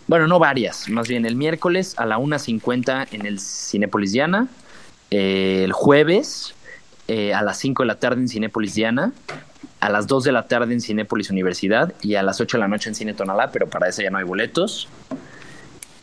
bueno, 0.06 0.28
no 0.28 0.38
varias, 0.38 0.90
más 0.90 1.08
bien 1.08 1.24
el 1.24 1.36
miércoles 1.36 1.94
a 1.96 2.04
la 2.04 2.18
1.50 2.18 3.08
en 3.12 3.26
el 3.26 3.40
Cinepolis 3.40 4.12
Diana 4.12 4.48
eh, 5.10 5.62
el 5.64 5.72
jueves 5.72 6.54
eh, 7.08 7.32
a 7.32 7.42
las 7.42 7.58
5 7.58 7.82
de 7.82 7.86
la 7.86 7.94
tarde 7.96 8.20
en 8.20 8.28
Cinépolis 8.28 8.74
Diana, 8.74 9.12
a 9.80 9.88
las 9.90 10.06
2 10.06 10.24
de 10.24 10.32
la 10.32 10.46
tarde 10.46 10.74
en 10.74 10.80
Cinépolis 10.80 11.30
Universidad 11.30 11.94
y 12.02 12.16
a 12.16 12.22
las 12.22 12.40
8 12.40 12.56
de 12.56 12.60
la 12.60 12.68
noche 12.68 12.88
en 12.90 12.94
Cine 12.94 13.14
Tonalá, 13.14 13.50
pero 13.50 13.68
para 13.68 13.88
eso 13.88 14.02
ya 14.02 14.10
no 14.10 14.18
hay 14.18 14.24
boletos. 14.24 14.88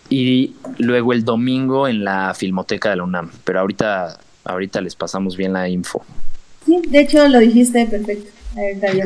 Y 0.09 0.55
luego 0.77 1.13
el 1.13 1.25
domingo 1.25 1.87
en 1.87 2.03
la 2.03 2.33
Filmoteca 2.33 2.89
de 2.89 2.97
la 2.97 3.03
UNAM, 3.03 3.31
pero 3.43 3.59
ahorita, 3.59 4.19
ahorita 4.43 4.81
les 4.81 4.95
pasamos 4.95 5.35
bien 5.35 5.53
la 5.53 5.67
info. 5.67 6.03
Sí, 6.65 6.81
de 6.87 7.01
hecho 7.01 7.27
lo 7.27 7.39
dijiste 7.39 7.85
perfecto. 7.85 8.31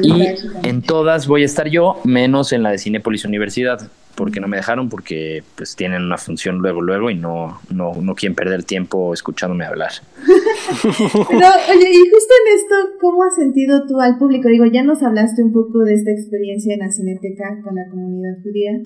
Y 0.03 0.67
en 0.67 0.81
todas 0.83 1.25
voy 1.25 1.41
a 1.41 1.45
estar 1.45 1.67
yo, 1.67 1.99
menos 2.03 2.53
en 2.53 2.61
la 2.61 2.69
de 2.71 2.77
Cinépolis 2.77 3.25
Universidad 3.25 3.89
porque 4.19 4.41
no 4.41 4.49
me 4.49 4.57
dejaron 4.57 4.89
porque 4.89 5.43
pues 5.55 5.77
tienen 5.77 6.03
una 6.03 6.17
función 6.17 6.57
luego 6.57 6.81
luego 6.81 7.09
y 7.09 7.15
no 7.15 7.61
no, 7.69 7.93
no 8.01 8.15
quieren 8.15 8.35
perder 8.35 8.65
tiempo 8.65 9.13
escuchándome 9.13 9.63
hablar. 9.63 9.91
Pero 10.27 11.47
oye, 11.71 11.89
y 11.89 12.09
justo 12.09 12.33
en 12.41 12.53
esto, 12.53 12.75
¿cómo 12.99 13.23
has 13.23 13.35
sentido 13.35 13.87
tú 13.87 14.01
al 14.01 14.17
público? 14.17 14.49
Digo, 14.49 14.65
ya 14.65 14.83
nos 14.83 15.01
hablaste 15.03 15.41
un 15.41 15.53
poco 15.53 15.79
de 15.85 15.93
esta 15.93 16.11
experiencia 16.11 16.73
en 16.73 16.79
la 16.81 16.91
Cineteca 16.91 17.61
con 17.63 17.75
la 17.75 17.87
comunidad 17.89 18.43
judía, 18.43 18.81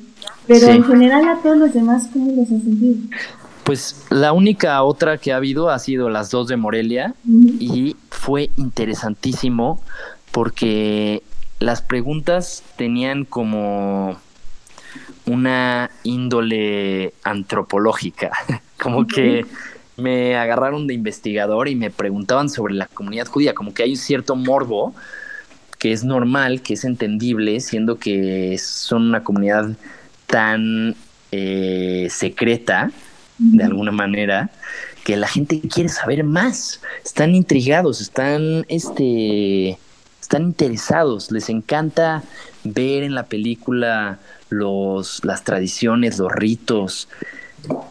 pero 0.45 0.67
en 0.67 0.83
general 0.83 1.27
a 1.27 1.41
todos 1.41 1.57
los 1.57 1.73
demás, 1.73 2.11
¿cómo 2.13 2.31
los 2.31 2.51
has 2.51 2.61
sentido? 2.61 2.97
Pues 3.63 4.05
la 4.11 4.33
única 4.33 4.83
otra 4.83 5.17
que 5.17 5.33
ha 5.33 5.37
habido 5.37 5.71
ha 5.71 5.79
sido 5.79 6.09
las 6.09 6.29
dos 6.29 6.47
de 6.47 6.57
Morelia 6.57 7.15
y 7.25 7.95
fue 8.11 8.51
interesantísimo 8.55 9.81
porque 10.31 11.23
las 11.57 11.81
preguntas 11.81 12.61
tenían 12.75 13.25
como 13.25 14.17
una 15.25 15.89
índole 16.03 17.13
antropológica, 17.23 18.31
como 18.81 19.07
que 19.07 19.45
me 19.95 20.35
agarraron 20.35 20.87
de 20.87 20.93
investigador 20.93 21.67
y 21.67 21.75
me 21.75 21.91
preguntaban 21.91 22.49
sobre 22.49 22.73
la 22.73 22.87
comunidad 22.87 23.27
judía, 23.27 23.53
como 23.53 23.73
que 23.73 23.83
hay 23.83 23.91
un 23.91 23.97
cierto 23.97 24.35
morbo 24.35 24.93
que 25.77 25.91
es 25.91 26.03
normal, 26.03 26.61
que 26.61 26.75
es 26.75 26.85
entendible, 26.85 27.59
siendo 27.59 27.97
que 27.99 28.57
son 28.57 29.03
una 29.09 29.23
comunidad 29.23 29.75
tan 30.27 30.95
eh, 31.31 32.07
secreta, 32.09 32.91
de 33.37 33.63
alguna 33.63 33.91
manera, 33.91 34.49
que 35.03 35.17
la 35.17 35.27
gente 35.27 35.59
quiere 35.59 35.89
saber 35.89 36.23
más, 36.23 36.79
están 37.03 37.35
intrigados, 37.35 37.99
están, 37.99 38.65
este, 38.69 39.77
están 40.21 40.43
interesados, 40.43 41.31
les 41.31 41.49
encanta 41.49 42.23
ver 42.63 43.03
en 43.03 43.13
la 43.13 43.25
película 43.25 44.19
los, 44.57 45.23
las 45.23 45.43
tradiciones, 45.43 46.17
los 46.17 46.31
ritos, 46.31 47.07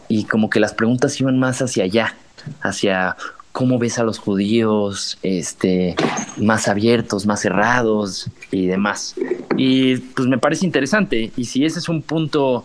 y 0.07 0.25
como 0.25 0.49
que 0.49 0.59
las 0.59 0.73
preguntas 0.73 1.19
iban 1.19 1.39
más 1.39 1.61
hacia 1.61 1.83
allá, 1.83 2.15
hacia 2.61 3.15
cómo 3.51 3.77
ves 3.77 3.99
a 3.99 4.03
los 4.03 4.17
judíos 4.17 5.17
este, 5.21 5.95
más 6.37 6.67
abiertos, 6.67 7.25
más 7.25 7.41
cerrados 7.41 8.29
y 8.51 8.65
demás. 8.65 9.15
Y 9.57 9.97
pues 9.97 10.27
me 10.27 10.37
parece 10.37 10.65
interesante, 10.65 11.31
y 11.35 11.45
si 11.45 11.65
ese 11.65 11.79
es 11.79 11.89
un 11.89 12.01
punto 12.01 12.63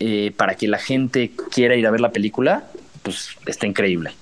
eh, 0.00 0.32
para 0.36 0.56
que 0.56 0.68
la 0.68 0.78
gente 0.78 1.32
quiera 1.50 1.76
ir 1.76 1.86
a 1.86 1.90
ver 1.90 2.00
la 2.00 2.10
película, 2.10 2.64
pues 3.02 3.30
está 3.46 3.66
increíble. 3.66 4.12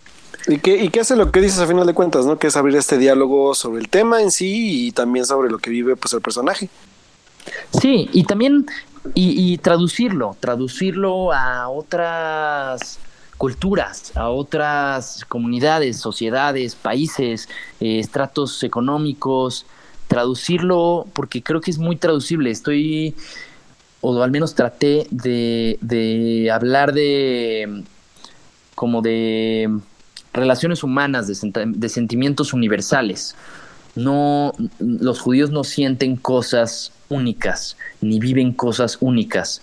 ¿Y 0.47 0.59
qué, 0.59 0.83
¿Y 0.83 0.89
qué 0.89 1.01
hace 1.01 1.17
lo 1.17 1.31
que 1.31 1.41
dices 1.41 1.59
a 1.59 1.67
final 1.67 1.87
de 1.87 1.95
cuentas, 1.95 2.25
no? 2.25 2.39
Que 2.39 2.47
es 2.47 2.57
abrir 2.57 2.77
este 2.77 2.99
diálogo 2.99 3.55
sobre 3.55 3.81
el 3.81 3.89
tema 3.89 4.23
en 4.23 4.31
sí 4.31 4.87
y 4.87 4.93
también 4.93 5.27
sobre 5.27 5.51
lo 5.51 5.59
que 5.59 5.71
vive 5.71 5.97
pues 5.97 6.15
el 6.15 6.21
personaje. 6.21 6.69
Sí, 7.81 8.09
y 8.13 8.25
también 8.25 8.67
y, 9.15 9.59
traducirlo, 9.59 10.37
traducirlo 10.41 11.33
a 11.33 11.69
otras 11.69 12.99
culturas, 13.39 14.13
a 14.17 14.29
otras 14.29 15.25
comunidades, 15.27 15.97
sociedades, 15.99 16.75
países, 16.75 17.49
eh, 17.81 17.99
estratos 17.99 18.63
económicos, 18.63 19.65
traducirlo, 20.09 21.07
porque 21.15 21.43
creo 21.43 21.61
que 21.61 21.71
es 21.71 21.79
muy 21.79 21.97
traducible. 21.97 22.51
Estoy, 22.51 23.15
o 24.03 24.23
al 24.23 24.31
menos 24.31 24.55
traté 24.55 25.07
de, 25.11 25.79
de 25.81 26.51
hablar 26.51 26.93
de 26.93 27.85
como 28.75 29.03
de 29.03 29.69
relaciones 30.33 30.83
humanas, 30.83 31.27
de, 31.27 31.89
sentimientos 31.89 32.53
universales. 32.53 33.35
No, 34.01 34.53
los 34.79 35.21
judíos 35.21 35.51
no 35.51 35.65
sienten 35.65 36.17
cosas 36.17 36.93
únicas, 37.09 37.77
ni 38.01 38.19
viven 38.19 38.53
cosas 38.53 38.97
únicas. 39.01 39.63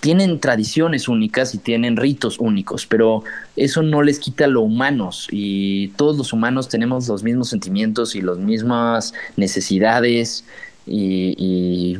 Tienen 0.00 0.38
tradiciones 0.38 1.08
únicas 1.08 1.54
y 1.54 1.58
tienen 1.58 1.96
ritos 1.96 2.38
únicos, 2.38 2.86
pero 2.86 3.24
eso 3.56 3.82
no 3.82 4.02
les 4.02 4.20
quita 4.20 4.46
lo 4.46 4.62
humanos 4.62 5.26
y 5.30 5.88
todos 5.88 6.16
los 6.16 6.32
humanos 6.32 6.68
tenemos 6.68 7.08
los 7.08 7.24
mismos 7.24 7.48
sentimientos 7.48 8.14
y 8.14 8.22
las 8.22 8.38
mismas 8.38 9.12
necesidades 9.36 10.44
y, 10.86 11.98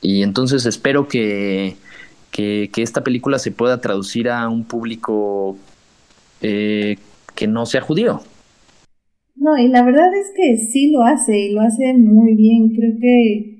entonces 0.00 0.64
espero 0.64 1.08
que, 1.08 1.76
que, 2.30 2.70
esta 2.76 3.02
película 3.02 3.38
se 3.38 3.50
pueda 3.50 3.80
traducir 3.80 4.30
a 4.30 4.48
un 4.48 4.64
público 4.64 5.56
eh, 6.40 6.98
que 7.34 7.46
no 7.46 7.66
sea 7.66 7.80
judío. 7.80 8.22
No, 9.36 9.58
y 9.58 9.68
la 9.68 9.84
verdad 9.84 10.14
es 10.14 10.32
que 10.36 10.56
sí 10.56 10.90
lo 10.90 11.02
hace 11.02 11.38
y 11.38 11.52
lo 11.52 11.60
hace 11.60 11.94
muy 11.94 12.34
bien. 12.34 12.70
Creo 12.74 12.92
que 13.00 13.54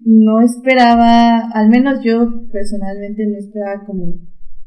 no 0.00 0.40
esperaba, 0.40 1.50
al 1.50 1.68
menos 1.68 2.02
yo 2.04 2.46
personalmente 2.52 3.26
no 3.26 3.36
esperaba 3.36 3.84
como 3.84 4.14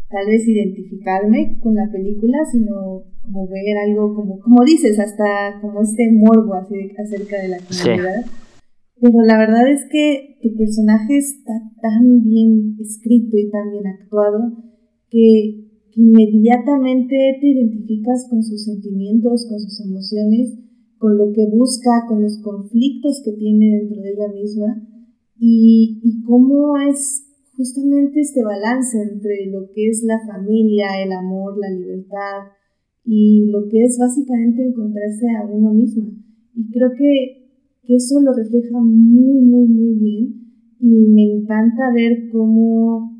tal 0.10 0.26
vez 0.26 0.48
identificarme 0.48 1.60
con 1.62 1.76
la 1.76 1.90
película, 1.92 2.40
sino 2.52 3.04
como 3.24 3.48
ver 3.48 3.78
algo 3.88 4.16
como, 4.16 4.40
como 4.40 4.64
dices, 4.66 5.00
hasta 5.00 5.60
como 5.62 5.82
este 5.82 6.12
morbo 6.12 6.56
acerca 6.56 7.42
de 7.42 7.48
la 7.48 7.58
comunidad. 7.60 8.26
Pero 9.02 9.22
la 9.24 9.38
verdad 9.38 9.70
es 9.72 9.86
que 9.90 10.40
tu 10.42 10.56
personaje 10.58 11.18
está 11.18 11.54
tan 11.82 12.24
bien 12.24 12.76
escrito 12.80 13.38
y 13.38 13.50
tan 13.50 13.72
bien 13.72 13.88
actuado 13.88 14.58
que 15.10 15.69
inmediatamente 16.00 17.38
te 17.42 17.48
identificas 17.48 18.28
con 18.30 18.42
sus 18.42 18.64
sentimientos, 18.64 19.46
con 19.50 19.60
sus 19.60 19.82
emociones, 19.82 20.58
con 20.98 21.18
lo 21.18 21.32
que 21.34 21.46
busca, 21.52 22.06
con 22.08 22.22
los 22.24 22.38
conflictos 22.42 23.22
que 23.24 23.34
tiene 23.34 23.80
dentro 23.80 24.02
de 24.02 24.12
ella 24.12 24.34
misma 24.34 24.88
y, 25.38 26.24
cómo 26.26 26.78
es 26.78 27.26
justamente 27.58 28.22
este 28.22 28.44
balance 28.44 28.98
entre 29.02 29.52
lo 29.52 29.70
que 29.74 29.90
es 29.90 30.04
la 30.04 30.20
familia, 30.26 31.04
el 31.04 31.12
amor, 31.12 31.58
la 31.60 31.70
libertad 31.70 32.48
y 33.04 33.48
lo 33.52 33.68
que 33.68 33.84
es 33.84 33.98
básicamente 33.98 34.64
encontrarse 34.64 35.26
a 35.36 35.48
uno 35.48 35.74
mismo. 35.74 36.12
Y 36.54 36.70
creo 36.72 36.92
que, 36.98 37.50
que 37.84 37.96
eso 37.96 38.22
lo 38.22 38.32
refleja 38.34 38.80
muy, 38.80 39.42
muy, 39.42 39.68
muy 39.68 39.96
bien 39.96 40.54
y 40.80 41.08
me 41.08 41.24
encanta 41.24 41.92
ver 41.94 42.30
cómo 42.32 43.19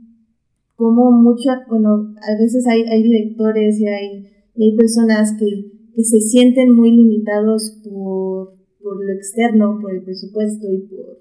como 0.80 1.12
mucho, 1.12 1.50
bueno, 1.68 2.16
a 2.16 2.42
veces 2.42 2.66
hay, 2.66 2.84
hay 2.84 3.04
directores 3.04 3.78
y 3.82 3.86
hay, 3.86 4.26
hay 4.58 4.78
personas 4.78 5.36
que, 5.38 5.46
que, 5.94 6.04
se 6.06 6.22
sienten 6.22 6.72
muy 6.72 6.92
limitados 6.92 7.82
por, 7.84 8.54
por, 8.82 9.06
lo 9.06 9.12
externo, 9.12 9.78
por 9.82 9.94
el 9.94 10.04
presupuesto 10.04 10.72
y 10.72 10.88
por, 10.88 11.20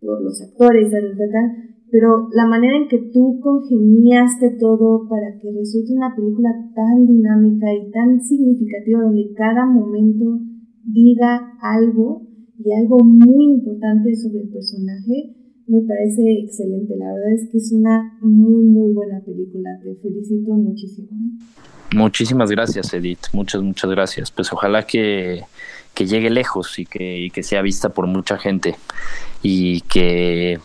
por 0.00 0.22
los 0.22 0.40
actores, 0.40 0.90
tal, 0.90 1.14
tal, 1.18 1.28
pero 1.90 2.28
la 2.32 2.46
manera 2.46 2.78
en 2.78 2.88
que 2.88 3.10
tú 3.12 3.40
congeniaste 3.42 4.56
todo 4.58 5.06
para 5.06 5.38
que 5.38 5.52
resulte 5.52 5.92
una 5.92 6.16
película 6.16 6.48
tan 6.74 7.06
dinámica 7.06 7.74
y 7.74 7.90
tan 7.90 8.22
significativa 8.22 9.02
donde 9.02 9.34
cada 9.34 9.66
momento 9.66 10.40
diga 10.82 11.58
algo 11.60 12.26
y 12.58 12.72
algo 12.72 13.04
muy 13.04 13.44
importante 13.52 14.14
sobre 14.16 14.44
el 14.44 14.48
personaje, 14.48 15.33
me 15.66 15.80
parece 15.82 16.22
excelente. 16.44 16.94
La 16.96 17.06
verdad 17.06 17.32
es 17.32 17.48
que 17.50 17.58
es 17.58 17.72
una 17.72 18.18
muy, 18.20 18.64
muy 18.64 18.92
buena 18.92 19.20
película. 19.20 19.70
Te 19.82 19.94
felicito 19.96 20.52
muchísimo. 20.52 21.08
¿eh? 21.12 21.44
Muchísimas 21.94 22.50
gracias, 22.50 22.92
Edith. 22.92 23.26
Muchas, 23.32 23.62
muchas 23.62 23.90
gracias. 23.90 24.30
Pues 24.30 24.52
ojalá 24.52 24.86
que, 24.86 25.44
que 25.94 26.06
llegue 26.06 26.30
lejos 26.30 26.78
y 26.78 26.86
que, 26.86 27.18
y 27.18 27.30
que 27.30 27.42
sea 27.42 27.62
vista 27.62 27.90
por 27.90 28.06
mucha 28.06 28.38
gente 28.38 28.76
y 29.42 29.80
que 29.82 30.58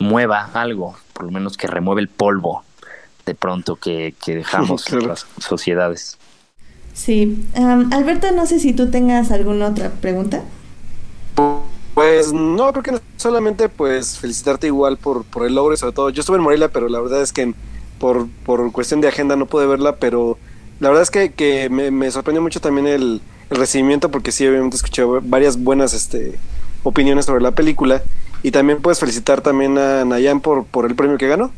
mueva 0.00 0.50
algo, 0.52 0.96
por 1.12 1.24
lo 1.26 1.30
menos 1.30 1.56
que 1.56 1.66
remueve 1.66 2.00
el 2.00 2.08
polvo 2.08 2.64
de 3.24 3.34
pronto 3.34 3.76
que, 3.76 4.14
que 4.22 4.34
dejamos 4.36 4.92
en 4.92 5.08
las 5.08 5.26
sociedades. 5.38 6.18
Sí. 6.92 7.44
Alberto, 7.54 8.30
no 8.32 8.46
sé 8.46 8.60
si 8.60 8.72
tú 8.72 8.90
tengas 8.90 9.30
alguna 9.30 9.68
otra 9.68 9.90
pregunta. 9.90 10.42
Pues 11.94 12.32
no, 12.32 12.72
creo 12.72 12.82
que 12.82 13.00
solamente 13.16 13.68
pues 13.68 14.18
felicitarte 14.18 14.66
igual 14.66 14.96
por, 14.96 15.24
por 15.24 15.46
el 15.46 15.54
logro 15.54 15.74
y 15.74 15.76
sobre 15.76 15.92
todo, 15.92 16.10
yo 16.10 16.20
estuve 16.20 16.38
en 16.38 16.42
Morelia, 16.42 16.68
pero 16.68 16.88
la 16.88 17.00
verdad 17.00 17.22
es 17.22 17.32
que 17.32 17.54
por, 17.98 18.28
por 18.44 18.72
cuestión 18.72 19.00
de 19.00 19.08
agenda 19.08 19.36
no 19.36 19.46
pude 19.46 19.66
verla, 19.66 19.96
pero 19.96 20.36
la 20.80 20.88
verdad 20.88 21.04
es 21.04 21.10
que, 21.10 21.32
que 21.32 21.70
me, 21.70 22.10
sorprendió 22.10 22.42
mucho 22.42 22.60
también 22.60 22.86
el, 22.86 23.20
recibimiento 23.50 24.10
porque 24.10 24.32
sí, 24.32 24.46
obviamente 24.46 24.74
escuché 24.74 25.04
varias 25.04 25.62
buenas 25.62 25.92
este, 25.92 26.38
opiniones 26.82 27.26
sobre 27.26 27.42
la 27.42 27.52
película 27.52 28.02
y 28.42 28.50
también 28.50 28.80
puedes 28.80 28.98
felicitar 28.98 29.42
también 29.42 29.78
a 29.78 30.04
Nayan 30.04 30.40
por, 30.40 30.64
por 30.64 30.86
el 30.86 30.94
premio 30.96 31.18
que 31.18 31.28
ganó. 31.28 31.52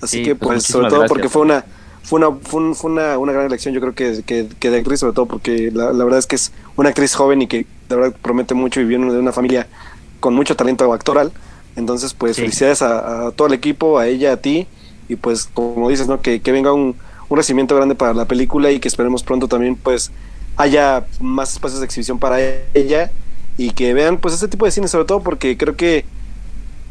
Así 0.00 0.22
que 0.22 0.34
pues, 0.34 0.48
pues 0.48 0.64
sobre 0.64 0.88
todo 0.88 1.06
porque 1.06 1.28
fue 1.28 1.42
una 1.42 1.64
fue 2.08 2.20
una, 2.20 2.38
fue, 2.40 2.90
una, 2.90 3.18
una, 3.18 3.32
gran 3.32 3.44
elección, 3.44 3.74
yo 3.74 3.82
creo 3.82 3.94
que, 3.94 4.22
que, 4.24 4.48
que, 4.58 4.70
de 4.70 4.78
actriz, 4.78 5.00
sobre 5.00 5.12
todo 5.12 5.26
porque 5.26 5.70
la, 5.70 5.92
la, 5.92 6.04
verdad 6.04 6.18
es 6.18 6.26
que 6.26 6.36
es 6.36 6.52
una 6.74 6.88
actriz 6.88 7.14
joven 7.14 7.42
y 7.42 7.46
que 7.46 7.66
de 7.90 7.96
verdad 7.96 8.16
promete 8.22 8.54
mucho 8.54 8.80
y 8.80 8.86
viene 8.86 9.12
de 9.12 9.18
una 9.18 9.30
familia 9.30 9.66
con 10.18 10.32
mucho 10.34 10.56
talento 10.56 10.90
actoral. 10.90 11.32
Entonces, 11.76 12.14
pues 12.14 12.36
felicidades 12.36 12.80
a, 12.80 13.30
todo 13.32 13.48
el 13.48 13.52
equipo, 13.52 13.98
a 13.98 14.06
ella, 14.06 14.32
a 14.32 14.36
ti, 14.38 14.66
y 15.06 15.16
pues 15.16 15.50
como 15.52 15.90
dices, 15.90 16.08
¿no? 16.08 16.22
Que, 16.22 16.40
que 16.40 16.50
venga 16.50 16.72
un, 16.72 16.96
un 17.28 17.36
recibimiento 17.36 17.76
grande 17.76 17.94
para 17.94 18.14
la 18.14 18.24
película 18.24 18.70
y 18.70 18.80
que 18.80 18.88
esperemos 18.88 19.22
pronto 19.22 19.46
también 19.46 19.76
pues 19.76 20.10
haya 20.56 21.04
más 21.20 21.52
espacios 21.52 21.80
de 21.80 21.86
exhibición 21.86 22.18
para 22.18 22.38
ella 22.72 23.10
y 23.58 23.72
que 23.72 23.92
vean 23.92 24.16
pues 24.16 24.32
este 24.32 24.48
tipo 24.48 24.64
de 24.64 24.70
cine 24.70 24.88
sobre 24.88 25.04
todo 25.04 25.20
porque 25.20 25.58
creo 25.58 25.76
que 25.76 26.06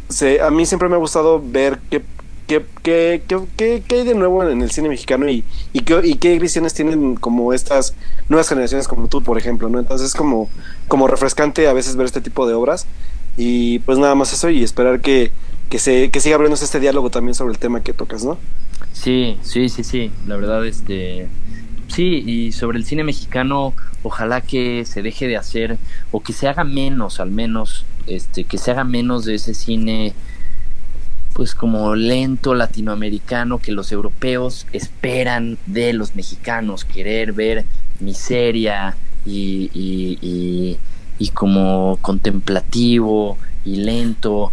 se, 0.10 0.42
a 0.42 0.52
mí 0.52 0.66
siempre 0.66 0.88
me 0.90 0.96
ha 0.96 1.00
gustado 1.00 1.42
ver 1.44 1.80
qué 1.90 2.04
¿Qué, 2.48 2.66
qué, 2.82 3.22
qué, 3.28 3.84
qué, 3.86 3.96
hay 3.96 4.06
de 4.06 4.16
nuevo 4.16 4.42
en 4.48 4.62
el 4.62 4.72
cine 4.72 4.88
mexicano 4.88 5.30
y, 5.30 5.44
y, 5.74 5.82
qué, 5.82 6.00
y 6.04 6.16
qué 6.16 6.40
visiones 6.40 6.74
tienen 6.74 7.16
como 7.16 7.52
estas 7.52 7.94
nuevas 8.30 8.48
generaciones 8.48 8.88
como 8.88 9.10
tú, 9.10 9.22
por 9.22 9.38
ejemplo, 9.38 9.68
¿no? 9.68 9.80
Entonces 9.80 10.08
es 10.08 10.16
como, 10.16 10.50
como 10.88 11.08
refrescante 11.08 11.68
a 11.68 11.74
veces 11.74 11.98
ver 11.98 12.06
este 12.06 12.22
tipo 12.22 12.48
de 12.48 12.54
obras 12.54 12.88
y 13.36 13.80
pues 13.80 13.98
nada 13.98 14.16
más 14.16 14.32
eso 14.32 14.50
y 14.50 14.64
esperar 14.64 15.02
que, 15.02 15.34
que, 15.70 15.78
se, 15.78 16.10
que 16.10 16.22
siga 16.22 16.36
abriéndose 16.36 16.64
este 16.64 16.80
diálogo 16.80 17.10
también 17.10 17.36
sobre 17.36 17.52
el 17.52 17.60
tema 17.60 17.84
que 17.84 17.92
tocas, 17.92 18.24
¿no? 18.24 18.38
Sí, 18.94 19.38
sí, 19.42 19.68
sí, 19.68 19.84
sí, 19.84 20.12
la 20.26 20.38
verdad, 20.38 20.66
este... 20.66 21.28
Sí, 21.88 22.24
y 22.26 22.52
sobre 22.52 22.78
el 22.78 22.86
cine 22.86 23.04
mexicano, 23.04 23.74
ojalá 24.04 24.42
que 24.42 24.84
se 24.86 25.02
deje 25.02 25.28
de 25.28 25.38
hacer, 25.38 25.78
o 26.12 26.22
que 26.22 26.34
se 26.34 26.48
haga 26.48 26.64
menos, 26.64 27.20
al 27.20 27.32
menos, 27.32 27.86
este, 28.08 28.44
que 28.44 28.58
se 28.58 28.72
haga 28.72 28.84
menos 28.84 29.24
de 29.24 29.36
ese 29.36 29.54
cine 29.54 30.14
pues 31.38 31.54
como 31.54 31.94
lento 31.94 32.56
latinoamericano 32.56 33.60
que 33.60 33.72
los 33.72 33.92
europeos 33.92 34.66
esperan 34.74 35.60
de 35.68 35.94
los 35.94 36.16
mexicanos, 36.16 36.84
querer 36.84 37.32
ver 37.32 37.64
miseria 38.00 38.98
y, 39.24 39.70
y, 39.72 40.80
y, 41.20 41.28
como 41.30 42.00
contemplativo 42.02 43.38
y 43.64 43.76
lento. 43.76 44.52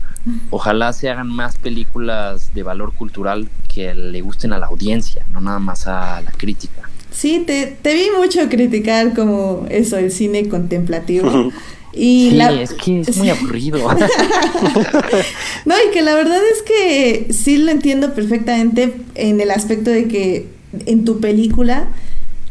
Ojalá 0.50 0.92
se 0.92 1.08
hagan 1.08 1.28
más 1.28 1.56
películas 1.56 2.52
de 2.52 2.62
valor 2.62 2.92
cultural 2.92 3.48
que 3.66 3.94
le 3.94 4.20
gusten 4.20 4.52
a 4.52 4.58
la 4.58 4.66
audiencia, 4.66 5.24
no 5.32 5.40
nada 5.40 5.60
más 5.60 5.86
a 5.86 6.20
la 6.20 6.32
crítica. 6.32 6.90
Sí, 7.10 7.44
te, 7.46 7.78
te 7.80 7.94
vi 7.94 8.08
mucho 8.14 8.46
criticar 8.50 9.14
como 9.14 9.66
eso, 9.70 9.96
el 9.96 10.10
cine 10.10 10.50
contemplativo. 10.50 11.50
Y 11.96 12.30
sí, 12.30 12.38
es 12.60 12.72
que 12.72 13.00
es 13.00 13.16
muy 13.16 13.30
aburrido. 13.30 13.78
no, 15.64 15.74
y 15.74 15.92
que 15.92 16.02
la 16.02 16.14
verdad 16.14 16.40
es 16.52 16.62
que 16.62 17.32
sí 17.32 17.56
lo 17.56 17.70
entiendo 17.70 18.14
perfectamente 18.14 18.94
en 19.14 19.40
el 19.40 19.50
aspecto 19.50 19.90
de 19.90 20.08
que 20.08 20.46
en 20.86 21.04
tu 21.04 21.20
película 21.20 21.88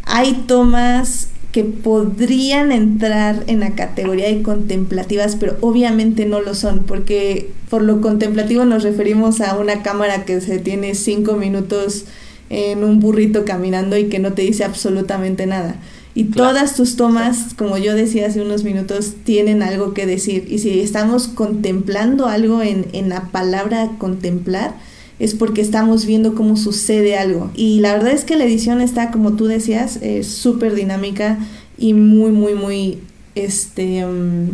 hay 0.06 0.34
tomas 0.48 1.30
que 1.52 1.64
podrían 1.64 2.72
entrar 2.72 3.44
en 3.46 3.60
la 3.60 3.76
categoría 3.76 4.28
de 4.28 4.42
contemplativas, 4.42 5.36
pero 5.36 5.56
obviamente 5.62 6.26
no 6.26 6.42
lo 6.42 6.56
son, 6.56 6.84
porque 6.84 7.52
por 7.70 7.84
lo 7.84 8.02
contemplativo 8.02 8.66
nos 8.66 8.82
referimos 8.82 9.40
a 9.40 9.56
una 9.58 9.84
cámara 9.84 10.26
que 10.26 10.42
se 10.42 10.58
tiene 10.58 10.96
cinco 10.96 11.34
minutos 11.34 12.06
en 12.50 12.84
un 12.84 13.00
burrito 13.00 13.46
caminando 13.46 13.98
y 13.98 14.06
que 14.06 14.18
no 14.18 14.34
te 14.34 14.42
dice 14.42 14.64
absolutamente 14.64 15.46
nada. 15.46 15.76
Y 16.16 16.26
todas 16.26 16.76
tus 16.76 16.96
tomas, 16.96 17.56
como 17.58 17.78
yo 17.78 17.96
decía 17.96 18.28
hace 18.28 18.42
unos 18.42 18.64
minutos, 18.64 19.14
tienen 19.24 19.64
algo 19.64 19.94
que 19.94 20.06
decir. 20.06 20.46
Y 20.48 20.60
si 20.60 20.80
estamos 20.80 21.28
contemplando 21.28 22.28
algo 22.28 22.62
en, 22.62 22.86
en 22.94 23.10
la 23.10 23.32
palabra 23.32 23.90
contemplar, 23.98 24.76
es 25.20 25.36
porque 25.36 25.62
estamos 25.62 26.06
viendo 26.06 26.36
cómo 26.36 26.58
sucede 26.58 27.18
algo. 27.18 27.50
Y 27.56 27.80
la 27.80 27.94
verdad 27.94 28.12
es 28.12 28.26
que 28.26 28.36
la 28.36 28.46
edición 28.46 28.82
está, 28.82 29.12
como 29.12 29.34
tú 29.34 29.46
decías, 29.46 30.00
súper 30.24 30.76
dinámica 30.76 31.40
y 31.78 31.94
muy, 31.94 32.32
muy, 32.32 32.56
muy, 32.56 33.00
este, 33.36 34.06
mm, 34.06 34.50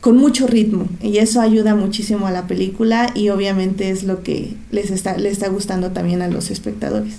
con 0.00 0.16
mucho 0.16 0.46
ritmo. 0.46 0.86
Y 1.02 1.18
eso 1.18 1.40
ayuda 1.40 1.74
muchísimo 1.74 2.26
a 2.26 2.30
la 2.30 2.46
película 2.46 3.10
y 3.14 3.30
obviamente 3.30 3.90
es 3.90 4.04
lo 4.04 4.22
que 4.22 4.54
les 4.70 4.90
está, 4.90 5.16
les 5.16 5.32
está 5.32 5.48
gustando 5.48 5.90
también 5.92 6.22
a 6.22 6.28
los 6.28 6.50
espectadores. 6.50 7.14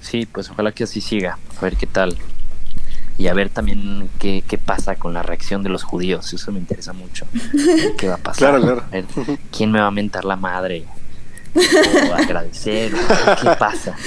Sí, 0.00 0.26
pues 0.26 0.50
ojalá 0.50 0.72
que 0.72 0.84
así 0.84 1.00
siga, 1.00 1.38
a 1.56 1.60
ver 1.60 1.76
qué 1.76 1.86
tal. 1.86 2.16
Y 3.16 3.26
a 3.26 3.34
ver 3.34 3.50
también 3.50 4.08
qué, 4.20 4.44
qué 4.46 4.58
pasa 4.58 4.94
con 4.94 5.12
la 5.12 5.22
reacción 5.22 5.64
de 5.64 5.70
los 5.70 5.82
judíos, 5.82 6.32
eso 6.32 6.52
me 6.52 6.60
interesa 6.60 6.92
mucho. 6.92 7.26
¿Qué 7.98 8.08
va 8.08 8.14
a 8.14 8.18
pasar? 8.18 8.60
Claro, 8.60 8.62
claro. 8.90 9.38
¿Quién 9.50 9.72
me 9.72 9.80
va 9.80 9.88
a 9.88 9.90
mentar 9.90 10.24
la 10.24 10.36
madre? 10.36 10.84
O 11.54 12.14
agradecer, 12.14 12.92
¿qué 12.92 13.48
pasa? 13.58 13.96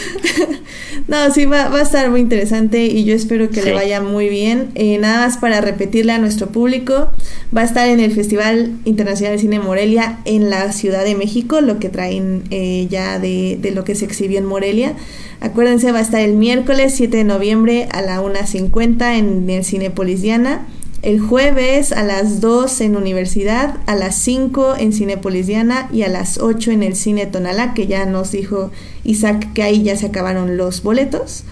No, 1.08 1.34
sí, 1.34 1.46
va, 1.46 1.70
va, 1.70 1.80
a 1.80 1.82
estar 1.82 2.10
muy 2.10 2.20
interesante 2.20 2.86
y 2.86 3.06
yo 3.06 3.16
espero 3.16 3.50
que 3.50 3.62
le 3.62 3.74
vaya 3.74 4.02
muy 4.02 4.30
bien. 4.30 4.72
Eh, 4.76 4.98
nada 4.98 5.26
más 5.26 5.38
para 5.38 5.62
repetirle 5.62 6.12
a 6.12 6.18
nuestro 6.18 6.48
público, 6.48 7.12
va 7.56 7.62
a 7.62 7.64
estar 7.64 7.88
en 7.88 8.00
el 8.00 8.12
Festival 8.12 8.72
Internacional 8.86 9.36
de 9.36 9.42
Cine 9.42 9.60
Morelia 9.60 10.20
en 10.26 10.50
la 10.50 10.72
Ciudad 10.72 11.04
de 11.04 11.16
México, 11.16 11.62
lo 11.62 11.80
que 11.80 11.90
traen 11.90 12.44
eh, 12.52 12.88
ya 12.90 13.20
de, 13.20 13.58
de, 13.60 13.72
lo 13.72 13.84
que 13.84 13.96
se 13.96 14.06
exhibió 14.06 14.38
en 14.38 14.46
Morelia. 14.46 14.94
Acuérdense, 15.40 15.92
va 15.92 16.00
a 16.00 16.04
estar 16.04 16.22
el 16.22 16.34
miércoles 16.34 16.94
7 16.96 17.18
de 17.18 17.24
noviembre 17.24 17.88
a 17.92 18.02
la 18.02 18.22
1.50 18.22 19.18
en 19.18 19.50
el 19.50 19.66
Cinepolis 19.66 20.22
Diana 20.22 20.68
el 21.02 21.20
jueves 21.20 21.92
a 21.92 22.04
las 22.04 22.42
2 22.42 22.82
en 22.82 22.96
Universidad, 22.96 23.78
a 23.88 23.96
las 23.96 24.16
5 24.16 24.76
en 24.78 24.94
Cinepolis 24.94 25.48
Diana 25.48 25.90
y 25.92 26.04
a 26.04 26.10
las 26.10 26.38
8 26.38 26.72
en 26.72 26.84
el 26.84 26.96
Cine 26.96 27.26
Tonalá, 27.26 27.74
que 27.74 27.88
ya 27.88 28.06
nos 28.06 28.32
dijo 28.32 28.72
Isaac 29.04 29.52
que 29.54 29.64
ahí 29.64 29.82
ya 29.82 29.98
se 29.98 30.08
acabaron 30.08 30.58
los 30.58 30.84
boletos. 30.84 31.44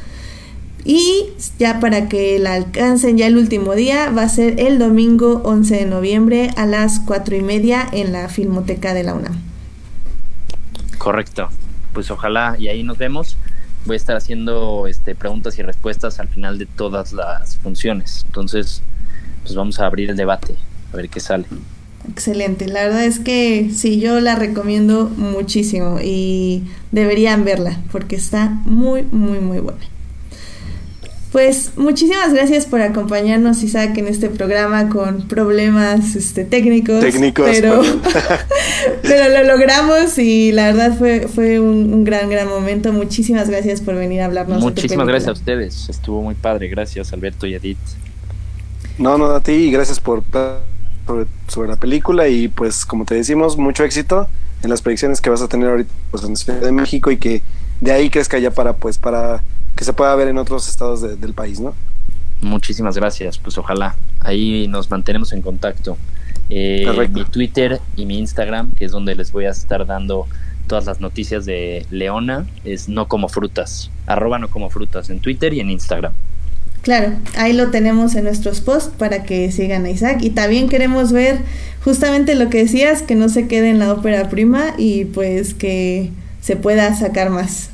Y 0.86 1.26
ya 1.58 1.80
para 1.80 2.08
que 2.08 2.40
la 2.40 2.54
alcancen 2.54 3.18
ya 3.18 3.28
el 3.28 3.38
último 3.38 3.76
día, 3.76 4.12
va 4.12 4.24
a 4.24 4.30
ser 4.30 4.60
el 4.60 4.80
domingo 4.80 5.42
11 5.44 5.76
de 5.76 5.86
noviembre 5.86 6.52
a 6.56 6.66
las 6.66 7.00
4 7.02 7.36
y 7.36 7.42
media 7.42 7.88
en 7.92 8.12
la 8.12 8.30
Filmoteca 8.30 8.94
de 8.94 9.04
la 9.04 9.14
UNAM. 9.14 9.42
Correcto. 10.98 11.50
Pues 11.94 12.12
ojalá 12.12 12.56
y 12.58 12.68
ahí 12.68 12.84
nos 12.84 12.98
vemos. 12.98 13.36
Voy 13.86 13.96
a 13.96 13.98
estar 13.98 14.16
haciendo 14.16 14.88
este, 14.88 15.16
preguntas 15.16 15.58
y 15.58 15.64
respuestas 15.64 16.20
al 16.20 16.28
final 16.28 16.60
de 16.60 16.66
todas 16.66 17.14
las 17.14 17.58
funciones. 17.58 18.24
Entonces, 18.28 18.84
pues 19.44 19.56
vamos 19.56 19.80
a 19.80 19.86
abrir 19.86 20.10
el 20.10 20.16
debate, 20.16 20.56
a 20.94 20.98
ver 20.98 21.10
qué 21.10 21.20
sale. 21.20 21.46
Excelente, 22.10 22.68
la 22.68 22.84
verdad 22.84 23.04
es 23.04 23.20
que 23.20 23.70
sí, 23.74 24.00
yo 24.00 24.20
la 24.20 24.36
recomiendo 24.36 25.10
muchísimo 25.10 26.00
y 26.04 26.64
deberían 26.92 27.46
verla 27.46 27.80
porque 27.92 28.16
está 28.16 28.50
muy, 28.66 29.04
muy, 29.12 29.40
muy 29.40 29.60
buena. 29.60 29.80
Pues 31.32 31.74
muchísimas 31.78 32.34
gracias 32.34 32.66
por 32.66 32.82
acompañarnos, 32.82 33.62
Isaac, 33.62 33.96
en 34.00 34.08
este 34.08 34.30
programa 34.30 34.90
con 34.90 35.28
problemas 35.28 36.16
este, 36.16 36.44
técnicos. 36.44 37.02
Técnicos. 37.02 37.48
Pero, 37.52 37.84
pero 39.04 39.30
lo 39.30 39.44
logramos 39.44 40.18
y 40.18 40.52
la 40.52 40.72
verdad 40.72 40.98
fue, 40.98 41.28
fue 41.28 41.60
un, 41.60 42.04
gran, 42.04 42.32
gran 42.32 42.48
momento. 42.48 42.92
Muchísimas 42.94 43.48
gracias 43.48 43.80
por 43.80 43.94
venir 43.94 44.22
a 44.22 44.26
hablarnos. 44.26 44.60
Muchísimas 44.60 45.08
gracias 45.08 45.30
a 45.30 45.34
ustedes. 45.34 45.88
Estuvo 45.88 46.24
muy 46.24 46.34
padre. 46.34 46.68
Gracias, 46.68 47.14
Alberto 47.14 47.46
y 47.46 47.54
Edith. 47.54 47.78
No, 49.00 49.18
no, 49.18 49.28
a 49.28 49.40
ti 49.40 49.54
y 49.54 49.72
gracias 49.72 50.00
por 50.00 50.24
sobre, 51.48 51.70
la 51.70 51.78
película 51.78 52.28
y 52.28 52.50
pues 52.50 52.86
como 52.86 53.06
te 53.06 53.16
decimos, 53.16 53.58
mucho 53.58 53.84
éxito 53.84 54.28
en 54.62 54.70
las 54.70 54.82
predicciones 54.82 55.22
que 55.22 55.30
vas 55.30 55.42
a 55.42 55.48
tener 55.48 55.70
ahorita 55.70 55.92
pues, 56.12 56.24
en 56.26 56.36
Ciudad 56.36 56.60
de 56.60 56.72
México 56.72 57.10
y 57.10 57.18
que 57.18 57.42
de 57.80 57.92
ahí 57.92 58.10
crezca 58.10 58.38
ya 58.38 58.52
para 58.52 58.74
pues 58.74 58.98
para 58.98 59.42
que 59.76 59.86
se 59.86 59.94
pueda 59.94 60.14
ver 60.16 60.28
en 60.28 60.38
otros 60.38 60.68
estados 60.68 61.02
del 61.02 61.34
país, 61.34 61.62
¿no? 61.62 61.74
Muchísimas 62.42 62.98
gracias, 62.98 63.38
pues 63.38 63.58
ojalá 63.58 63.96
ahí 64.20 64.68
nos 64.68 64.92
mantenemos 64.92 65.32
en 65.32 65.42
contacto. 65.42 65.98
Eh, 66.50 66.86
mi 67.14 67.24
Twitter 67.24 67.80
y 67.96 68.06
mi 68.06 68.20
Instagram, 68.20 68.72
que 68.74 68.86
es 68.86 68.92
donde 68.92 69.16
les 69.16 69.32
voy 69.32 69.46
a 69.46 69.52
estar 69.52 69.86
dando 69.86 70.28
todas 70.68 70.86
las 70.86 71.00
noticias 71.00 71.46
de 71.46 71.86
Leona, 71.90 72.46
es 72.66 72.90
no 72.90 73.08
como 73.08 73.30
frutas, 73.30 73.92
arroba 74.08 74.40
no 74.40 74.50
como 74.50 74.70
frutas 74.70 75.10
en 75.10 75.22
Twitter 75.22 75.54
y 75.54 75.62
en 75.62 75.70
Instagram. 75.70 76.14
Claro, 76.82 77.14
ahí 77.36 77.54
lo 77.54 77.72
tenemos 77.72 78.16
en 78.16 78.24
nuestros 78.24 78.62
posts 78.62 78.94
para 78.98 79.24
que 79.24 79.52
sigan 79.52 79.86
a 79.86 79.90
Isaac. 79.90 80.20
Y 80.22 80.32
también 80.32 80.70
queremos 80.70 81.12
ver 81.12 81.40
justamente 81.84 82.36
lo 82.36 82.50
que 82.50 82.60
decías, 82.60 83.02
que 83.02 83.16
no 83.16 83.30
se 83.30 83.48
quede 83.48 83.70
en 83.70 83.80
la 83.80 83.92
ópera 83.92 84.30
prima 84.30 84.74
y 84.78 85.06
pues 85.06 85.54
que 85.54 86.12
se 86.42 86.56
pueda 86.56 86.96
sacar 86.96 87.30
más. 87.30 87.70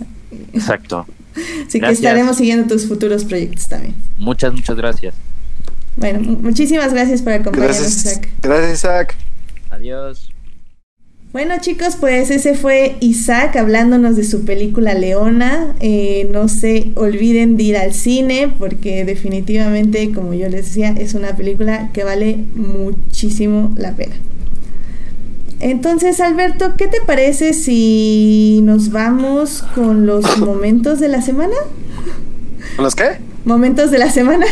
Exacto. 0.53 1.05
Así 1.67 1.79
que 1.79 1.89
estaremos 1.89 2.37
siguiendo 2.37 2.67
tus 2.67 2.87
futuros 2.87 3.25
proyectos 3.25 3.67
también. 3.67 3.93
Muchas, 4.17 4.53
muchas 4.53 4.75
gracias. 4.75 5.13
Bueno, 5.97 6.19
muchísimas 6.19 6.93
gracias 6.93 7.21
por 7.21 7.33
acompañarnos, 7.33 7.87
Isaac. 7.87 8.29
Gracias, 8.41 8.73
Isaac. 8.73 9.15
Adiós. 9.69 10.34
Bueno 11.35 11.55
chicos, 11.59 11.97
pues 11.99 12.31
ese 12.31 12.55
fue 12.55 12.95
Isaac 13.01 13.57
hablándonos 13.57 14.15
de 14.15 14.23
su 14.23 14.45
película 14.45 14.93
Leona. 14.93 15.75
Eh, 15.81 16.29
no 16.31 16.47
se 16.47 16.93
olviden 16.95 17.57
de 17.57 17.63
ir 17.63 17.75
al 17.75 17.93
cine 17.93 18.53
porque 18.57 19.03
definitivamente, 19.03 20.13
como 20.13 20.33
yo 20.33 20.47
les 20.47 20.67
decía, 20.67 20.95
es 20.97 21.13
una 21.13 21.35
película 21.35 21.89
que 21.91 22.05
vale 22.05 22.37
muchísimo 22.55 23.73
la 23.75 23.91
pena. 23.97 24.15
Entonces, 25.59 26.21
Alberto, 26.21 26.75
¿qué 26.77 26.87
te 26.87 27.01
parece 27.05 27.51
si 27.51 28.61
nos 28.63 28.91
vamos 28.91 29.65
con 29.75 30.05
los 30.05 30.37
momentos 30.39 31.01
de 31.01 31.09
la 31.09 31.21
semana? 31.21 31.55
¿Con 32.77 32.85
los 32.85 32.95
qué? 32.95 33.17
Momentos 33.43 33.91
de 33.91 33.97
la 33.97 34.09
semana. 34.09 34.45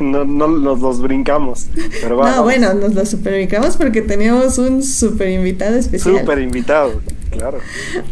No, 0.00 0.24
no 0.24 0.48
nos 0.48 0.80
los 0.80 1.00
brincamos. 1.00 1.66
Pero 2.00 2.22
No, 2.24 2.42
bueno, 2.42 2.74
nos 2.74 2.94
los 2.94 3.10
super 3.10 3.34
brincamos 3.34 3.76
porque 3.76 4.02
teníamos 4.02 4.58
un 4.58 4.82
super 4.82 5.28
invitado 5.28 5.76
especial. 5.76 6.18
Super 6.18 6.38
invitado, 6.38 7.00
claro. 7.30 7.58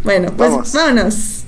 Bueno, 0.04 0.32
pues 0.36 0.72
vámonos. 0.72 1.44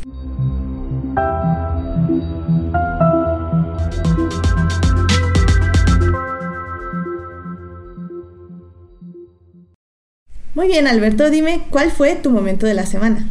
Muy 10.55 10.67
bien, 10.67 10.87
Alberto, 10.87 11.31
dime, 11.31 11.67
¿cuál 11.71 11.91
fue 11.91 12.15
tu 12.15 12.31
momento 12.31 12.67
de 12.67 12.75
la 12.75 12.85
semana? 12.85 13.27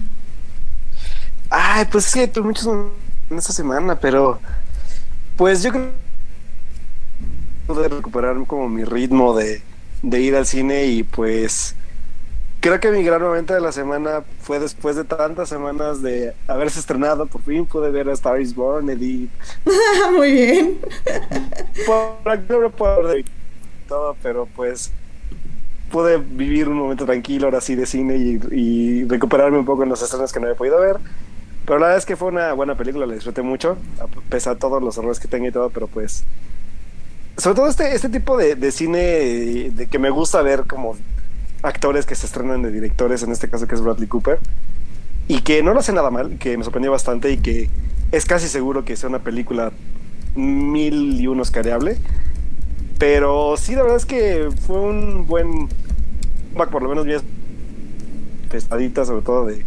Ay, 1.49 1.86
pues 1.91 2.05
sí, 2.05 2.27
tuve 2.27 2.45
muchos 2.45 2.67
en 2.67 3.38
esta 3.38 3.53
semana, 3.53 3.99
pero 3.99 4.39
pues 5.38 5.62
yo 5.62 5.71
creo 5.71 5.91
de 7.75 7.88
recuperar 7.88 8.36
como 8.47 8.69
mi 8.69 8.84
ritmo 8.84 9.36
de, 9.36 9.62
ir 10.03 10.36
al 10.36 10.45
cine 10.45 10.86
y 10.86 11.03
pues 11.03 11.75
creo 12.60 12.79
que 12.79 12.91
mi 12.91 13.03
gran 13.03 13.21
momento 13.21 13.53
de 13.53 13.62
la 13.62 13.71
semana 13.71 14.23
fue 14.41 14.60
después 14.60 14.95
de 14.95 15.03
tantas 15.03 15.49
semanas 15.49 16.01
de 16.01 16.34
haberse 16.47 16.79
estrenado, 16.79 17.25
por 17.25 17.41
fin 17.41 17.65
pude 17.65 17.89
ver 17.91 18.10
a 18.10 18.13
Star 18.13 18.39
is 18.41 18.55
Born, 18.55 18.89
Edith. 18.89 19.29
Muy 20.15 20.31
bien. 20.31 20.79
Por, 21.86 22.71
puedo 22.71 23.13
todo, 23.88 24.15
pero 24.23 24.47
pues 24.55 24.91
pude 25.91 26.17
vivir 26.17 26.69
un 26.69 26.77
momento 26.77 27.05
tranquilo 27.05 27.47
ahora 27.47 27.60
sí 27.60 27.75
de 27.75 27.86
cine 27.86 28.15
y, 28.15 28.39
y, 28.51 29.03
recuperarme 29.05 29.57
un 29.57 29.65
poco 29.65 29.84
en 29.84 29.89
los 29.89 30.01
estrenos 30.01 30.31
que 30.31 30.39
no 30.39 30.45
había 30.45 30.57
podido 30.57 30.79
ver. 30.79 30.97
Pero 31.65 31.77
la 31.79 31.88
verdad 31.88 31.99
es 31.99 32.05
que 32.05 32.15
fue 32.15 32.29
una 32.29 32.53
buena 32.53 32.75
película, 32.75 33.05
la 33.05 33.13
disfruté 33.13 33.41
mucho, 33.41 33.77
a 33.99 34.07
pesar 34.29 34.55
de 34.55 34.60
todos 34.60 34.81
los 34.81 34.97
errores 34.97 35.19
que 35.19 35.27
tengo 35.27 35.47
y 35.47 35.51
todo, 35.51 35.69
pero 35.69 35.88
pues 35.88 36.23
sobre 37.38 37.56
todo 37.56 37.67
este, 37.67 37.96
este 37.96 38.10
tipo 38.10 38.38
de, 38.38 38.72
cine 38.72 39.00
de 39.72 39.88
que 39.89 40.00
me 40.00 40.10
gusta 40.10 40.41
ver 40.41 40.66
como 40.68 40.95
actores 41.64 42.05
que 42.05 42.16
se 42.16 42.26
estrenan 42.26 42.62
de 42.62 42.72
directores, 42.72 43.24
en 43.24 43.32
este 43.32 43.49
caso 43.49 43.68
que 43.68 43.76
es 43.76 43.82
Bradley 43.82 44.08
Cooper, 44.08 44.39
y 45.28 45.41
que 45.41 45.64
no 45.64 45.74
lo 45.74 45.80
hace 45.80 45.93
nada 45.93 46.12
mal, 46.12 46.38
que 46.38 46.58
me 46.58 46.64
sorprendió 46.64 46.91
bastante 46.91 47.32
y 47.32 47.38
que 47.38 47.70
es 48.12 48.26
casi 48.26 48.47
seguro 48.47 48.84
que 48.84 48.95
sea 48.95 49.10
una 49.10 49.20
película 49.20 49.72
mil 50.36 51.20
y 51.20 51.28
uno 51.28 51.41
oscareable. 51.41 51.97
Pero 52.97 53.55
sí, 53.58 53.74
la 53.76 53.82
verdad 53.82 53.97
es 53.97 54.05
que 54.05 54.49
fue 54.68 54.80
un 54.80 55.26
buen 55.26 55.70
por 56.55 56.84
lo 56.84 56.89
menos 56.89 57.05
bien 57.05 57.22
pesadita, 58.49 59.05
sobre 59.05 59.22
todo 59.24 59.45
de, 59.45 59.66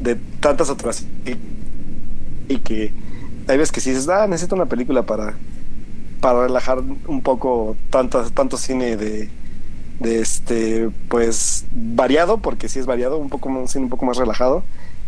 de 0.00 0.16
tantas 0.40 0.70
otras. 0.70 1.06
Y, 2.48 2.56
que 2.58 2.92
hay 3.46 3.58
veces 3.58 3.72
que 3.72 3.80
si 3.80 3.90
dices, 3.90 4.08
ah, 4.08 4.26
necesito 4.26 4.54
una 4.54 4.66
película 4.66 5.02
para, 5.02 5.34
para 6.20 6.42
relajar 6.42 6.78
un 6.80 7.22
poco 7.22 7.76
tanto, 7.90 8.30
tanto 8.30 8.56
cine 8.56 8.96
de, 8.96 9.30
de 10.00 10.20
este 10.20 10.90
pues 11.08 11.66
variado 11.72 12.38
porque 12.38 12.68
sí 12.68 12.78
es 12.78 12.86
variado 12.86 13.18
un 13.18 13.28
poco 13.28 13.48
un 13.48 13.68
cine 13.68 13.84
un 13.84 13.90
poco 13.90 14.06
más 14.06 14.16
relajado 14.16 14.62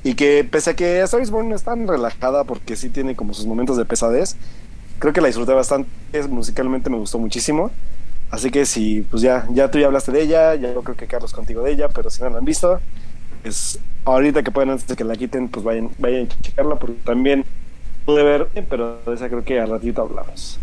y 0.05 0.15
que 0.15 0.45
pese 0.45 0.71
a 0.71 0.75
que 0.75 1.01
Star 1.03 1.23
is 1.23 1.31
Born 1.31 1.53
es 1.53 1.63
tan 1.63 1.87
relajada 1.87 2.45
porque 2.45 2.77
sí 2.77 2.89
tiene 2.89 3.15
como 3.15 3.35
sus 3.35 3.47
momentos 3.47 3.77
de 3.77 3.85
pesadez 3.85 4.37
creo 4.99 5.13
que 5.13 5.21
la 5.21 5.29
disfruté 5.29 5.53
bastante 5.53 5.89
musicalmente 6.29 6.91
me 6.91 6.99
gustó 6.99 7.19
muchísimo 7.19 7.71
así 8.31 8.51
que 8.51 8.67
si 8.67 9.03
pues 9.03 9.23
ya 9.23 9.47
ya 9.53 9.71
tú 9.71 9.79
ya 9.79 9.87
hablaste 9.87 10.13
de 10.13 10.23
ella 10.23 10.55
ya 10.55 10.73
yo 10.73 10.83
creo 10.83 10.97
que 10.97 11.07
Carlos 11.07 11.33
contigo 11.33 11.63
de 11.63 11.73
ella 11.73 11.89
pero 11.89 12.11
si 12.11 12.23
no 12.23 12.31
la 12.31 12.39
han 12.39 12.45
visto 12.45 12.81
pues 13.43 13.79
ahorita 14.05 14.43
que 14.43 14.51
pueden 14.51 14.71
antes 14.71 14.87
de 14.87 14.97
que 14.97 15.05
la 15.05 15.17
quiten, 15.17 15.49
pues 15.49 15.65
vayan, 15.65 15.91
vayan 15.99 16.27
a 16.27 16.43
checarla 16.43 16.77
porque 16.77 16.97
también 17.05 17.45
pude 18.05 18.23
ver, 18.23 18.49
pero 18.69 18.99
de 19.05 19.15
esa 19.15 19.29
creo 19.29 19.45
que 19.45 19.61
a 19.61 19.67
ratito 19.67 20.03
hablamos. 20.03 20.59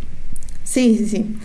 Sí, 0.70 0.98
sí, 1.00 1.08
sí. 1.08 1.36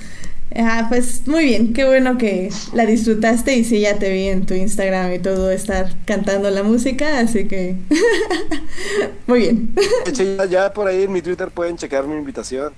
Ah, 0.55 0.87
pues 0.91 1.27
muy 1.27 1.47
bien, 1.47 1.73
qué 1.73 1.87
bueno 1.87 2.19
que 2.19 2.51
la 2.75 2.85
disfrutaste 2.85 3.57
y 3.57 3.65
sí, 3.65 3.81
ya 3.81 3.99
te 3.99 4.13
vi 4.13 4.29
en 4.29 4.45
tu 4.45 4.53
Instagram 4.53 5.15
y 5.15 5.19
todo 5.19 5.51
estar 5.51 5.97
cantando 6.05 6.51
la 6.51 6.63
música, 6.63 7.21
así 7.21 7.49
que 7.49 7.77
muy 9.27 9.41
bien. 9.41 9.75
ya, 10.13 10.45
ya, 10.45 10.73
por 10.75 10.87
ahí 10.87 11.05
en 11.05 11.13
mi 11.13 11.23
Twitter 11.23 11.49
pueden 11.49 11.79
checar 11.79 12.07
mi 12.07 12.17
invitación 12.17 12.75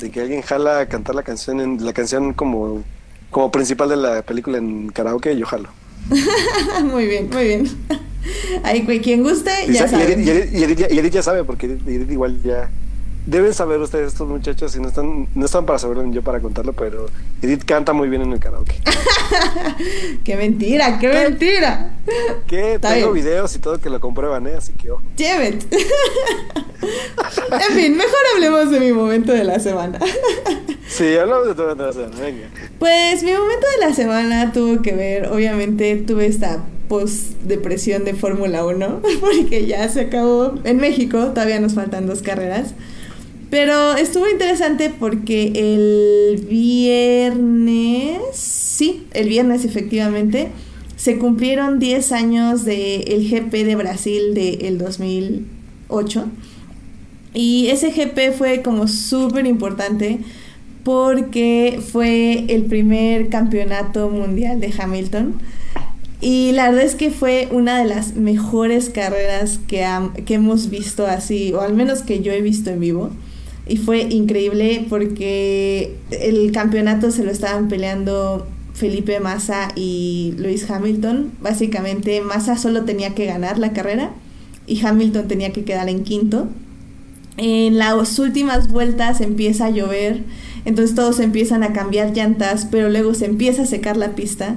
de 0.00 0.10
que 0.10 0.20
alguien 0.20 0.42
jala 0.42 0.80
a 0.80 0.86
cantar 0.86 1.14
la 1.14 1.22
canción, 1.22 1.60
en, 1.60 1.84
la 1.84 1.92
canción 1.92 2.34
como, 2.34 2.82
como 3.30 3.52
principal 3.52 3.88
de 3.88 3.96
la 3.96 4.22
película 4.22 4.58
en 4.58 4.88
karaoke, 4.88 5.36
yo 5.38 5.46
jalo. 5.46 5.68
muy 6.84 7.06
bien, 7.06 7.30
muy 7.30 7.44
bien. 7.46 7.68
Ahí 8.64 8.84
quien 9.00 9.22
guste, 9.22 9.50
ya 9.70 9.86
sabe. 9.86 10.20
Y 10.20 10.98
Edith, 10.98 11.12
ya 11.12 11.22
sabe, 11.22 11.44
porque 11.44 11.66
Edith 11.66 12.10
igual 12.10 12.42
ya 12.42 12.68
deben 13.26 13.52
saber 13.52 13.80
ustedes 13.80 14.08
estos 14.08 14.28
muchachos 14.28 14.74
y 14.76 14.80
no 14.80 14.88
están 14.88 15.28
no 15.34 15.44
están 15.44 15.66
para 15.66 15.78
saberlo 15.78 16.04
ni 16.04 16.14
yo 16.14 16.22
para 16.22 16.40
contarlo, 16.40 16.72
pero 16.72 17.06
Edith 17.42 17.64
canta 17.64 17.92
muy 17.92 18.08
bien 18.08 18.22
en 18.22 18.32
el 18.32 18.38
karaoke. 18.38 18.80
qué 20.24 20.36
mentira, 20.36 20.98
qué 20.98 21.08
mentira. 21.08 21.90
Que 22.46 22.78
tengo 22.78 23.12
videos 23.12 23.54
y 23.56 23.58
todo 23.58 23.78
que 23.78 23.90
lo 23.90 24.00
comprueban, 24.00 24.46
¿eh? 24.46 24.54
Así 24.56 24.72
que 24.72 24.92
ojo. 24.92 25.02
en 25.18 25.60
fin, 27.74 27.96
mejor 27.96 28.20
hablemos 28.34 28.70
de 28.70 28.80
mi 28.80 28.92
momento 28.92 29.32
de 29.32 29.44
la 29.44 29.58
semana. 29.58 29.98
sí, 30.88 31.16
hablamos 31.16 31.48
de 31.48 31.54
tu 31.54 31.62
momento 31.62 31.82
de 31.82 31.88
la 31.88 31.94
semana, 31.94 32.20
venga. 32.20 32.48
Pues 32.78 33.22
mi 33.24 33.32
momento 33.32 33.66
de 33.78 33.86
la 33.86 33.94
semana 33.94 34.52
tuvo 34.52 34.82
que 34.82 34.92
ver, 34.92 35.26
obviamente 35.28 35.96
tuve 35.96 36.26
esta 36.26 36.62
post 36.88 37.32
depresión 37.42 38.04
de 38.04 38.14
Fórmula 38.14 38.64
1 38.64 39.02
porque 39.20 39.66
ya 39.66 39.88
se 39.88 40.02
acabó 40.02 40.54
en 40.62 40.76
México, 40.76 41.18
todavía 41.34 41.58
nos 41.58 41.74
faltan 41.74 42.06
dos 42.06 42.22
carreras. 42.22 42.74
Pero 43.50 43.94
estuvo 43.96 44.28
interesante 44.28 44.90
porque 44.90 45.52
el 45.54 46.44
viernes, 46.46 48.18
sí, 48.32 49.06
el 49.12 49.28
viernes 49.28 49.64
efectivamente, 49.64 50.48
se 50.96 51.18
cumplieron 51.18 51.78
10 51.78 52.12
años 52.12 52.64
del 52.64 53.28
GP 53.30 53.52
de 53.64 53.76
Brasil 53.76 54.34
del 54.34 54.78
2008. 54.78 56.24
Y 57.34 57.68
ese 57.68 57.90
GP 57.90 58.32
fue 58.36 58.62
como 58.62 58.88
súper 58.88 59.46
importante 59.46 60.18
porque 60.82 61.80
fue 61.92 62.46
el 62.48 62.64
primer 62.64 63.28
campeonato 63.28 64.08
mundial 64.08 64.58
de 64.58 64.74
Hamilton. 64.76 65.34
Y 66.20 66.50
la 66.52 66.70
verdad 66.70 66.84
es 66.84 66.96
que 66.96 67.10
fue 67.10 67.46
una 67.52 67.78
de 67.78 67.84
las 67.84 68.16
mejores 68.16 68.90
carreras 68.90 69.60
que, 69.68 69.86
que 70.24 70.34
hemos 70.34 70.70
visto 70.70 71.06
así, 71.06 71.52
o 71.52 71.60
al 71.60 71.74
menos 71.74 72.02
que 72.02 72.22
yo 72.22 72.32
he 72.32 72.40
visto 72.40 72.70
en 72.70 72.80
vivo 72.80 73.10
y 73.66 73.76
fue 73.78 74.02
increíble 74.02 74.86
porque 74.88 75.96
el 76.10 76.52
campeonato 76.52 77.10
se 77.10 77.24
lo 77.24 77.30
estaban 77.30 77.68
peleando 77.68 78.46
Felipe 78.74 79.18
Massa 79.20 79.68
y 79.74 80.34
Luis 80.38 80.70
Hamilton. 80.70 81.32
Básicamente 81.40 82.20
Massa 82.20 82.56
solo 82.56 82.84
tenía 82.84 83.14
que 83.14 83.26
ganar 83.26 83.58
la 83.58 83.72
carrera 83.72 84.12
y 84.66 84.84
Hamilton 84.84 85.26
tenía 85.26 85.52
que 85.52 85.64
quedar 85.64 85.88
en 85.88 86.04
quinto. 86.04 86.48
En 87.38 87.76
las 87.76 88.18
últimas 88.18 88.70
vueltas 88.70 89.20
empieza 89.20 89.66
a 89.66 89.70
llover, 89.70 90.22
entonces 90.64 90.94
todos 90.94 91.20
empiezan 91.20 91.62
a 91.64 91.72
cambiar 91.72 92.14
llantas, 92.14 92.66
pero 92.70 92.88
luego 92.88 93.14
se 93.14 93.26
empieza 93.26 93.62
a 93.62 93.66
secar 93.66 93.96
la 93.96 94.14
pista. 94.14 94.56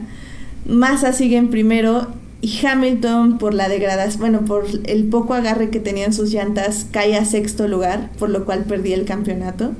Massa 0.65 1.13
sigue 1.13 1.37
en 1.37 1.49
primero 1.49 2.07
y 2.41 2.65
Hamilton 2.65 3.37
por 3.37 3.53
la 3.53 3.67
degradación, 3.67 4.19
bueno, 4.19 4.45
por 4.45 4.65
el 4.85 5.05
poco 5.05 5.33
agarre 5.33 5.69
que 5.69 5.79
tenían 5.79 6.13
sus 6.13 6.31
llantas, 6.31 6.85
cae 6.89 7.17
a 7.17 7.25
sexto 7.25 7.67
lugar, 7.67 8.11
por 8.17 8.29
lo 8.29 8.45
cual 8.45 8.63
perdí 8.63 8.93
el 8.93 9.05
campeonato. 9.05 9.73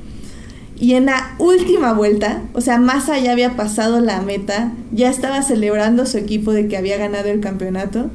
Y 0.78 0.93
en 0.93 1.05
la 1.05 1.36
última 1.39 1.93
vuelta, 1.93 2.41
o 2.53 2.62
sea, 2.62 2.78
Massa 2.78 3.18
ya 3.20 3.32
había 3.32 3.55
pasado 3.55 4.01
la 4.01 4.22
meta, 4.22 4.74
ya 4.91 5.10
estaba 5.10 5.41
celebrando 5.41 6.05
su 6.05 6.18
equipo 6.18 6.51
de 6.51 6.68
que 6.68 6.78
había 6.78 6.97
ganado 6.97 7.30
el 7.30 7.39
campeonato. 7.39 8.10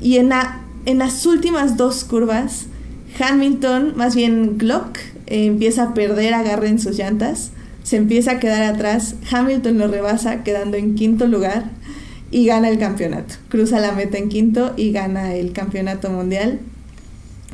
Y 0.00 0.16
en, 0.16 0.28
la, 0.28 0.60
en 0.86 0.98
las 0.98 1.24
últimas 1.26 1.76
dos 1.76 2.04
curvas, 2.04 2.66
Hamilton, 3.20 3.94
más 3.96 4.14
bien 4.14 4.58
Glock, 4.58 4.98
eh, 5.26 5.46
empieza 5.46 5.84
a 5.84 5.94
perder 5.94 6.34
agarre 6.34 6.68
en 6.68 6.78
sus 6.80 6.96
llantas, 6.96 7.50
se 7.84 7.96
empieza 7.96 8.32
a 8.32 8.40
quedar 8.40 8.62
atrás, 8.62 9.14
Hamilton 9.30 9.78
lo 9.78 9.88
rebasa 9.88 10.42
quedando 10.42 10.76
en 10.76 10.94
quinto 10.94 11.26
lugar 11.26 11.78
y 12.30 12.46
gana 12.46 12.68
el 12.68 12.78
campeonato. 12.78 13.34
Cruza 13.48 13.80
la 13.80 13.92
meta 13.92 14.18
en 14.18 14.28
quinto 14.28 14.74
y 14.76 14.92
gana 14.92 15.34
el 15.34 15.52
campeonato 15.52 16.10
mundial. 16.10 16.60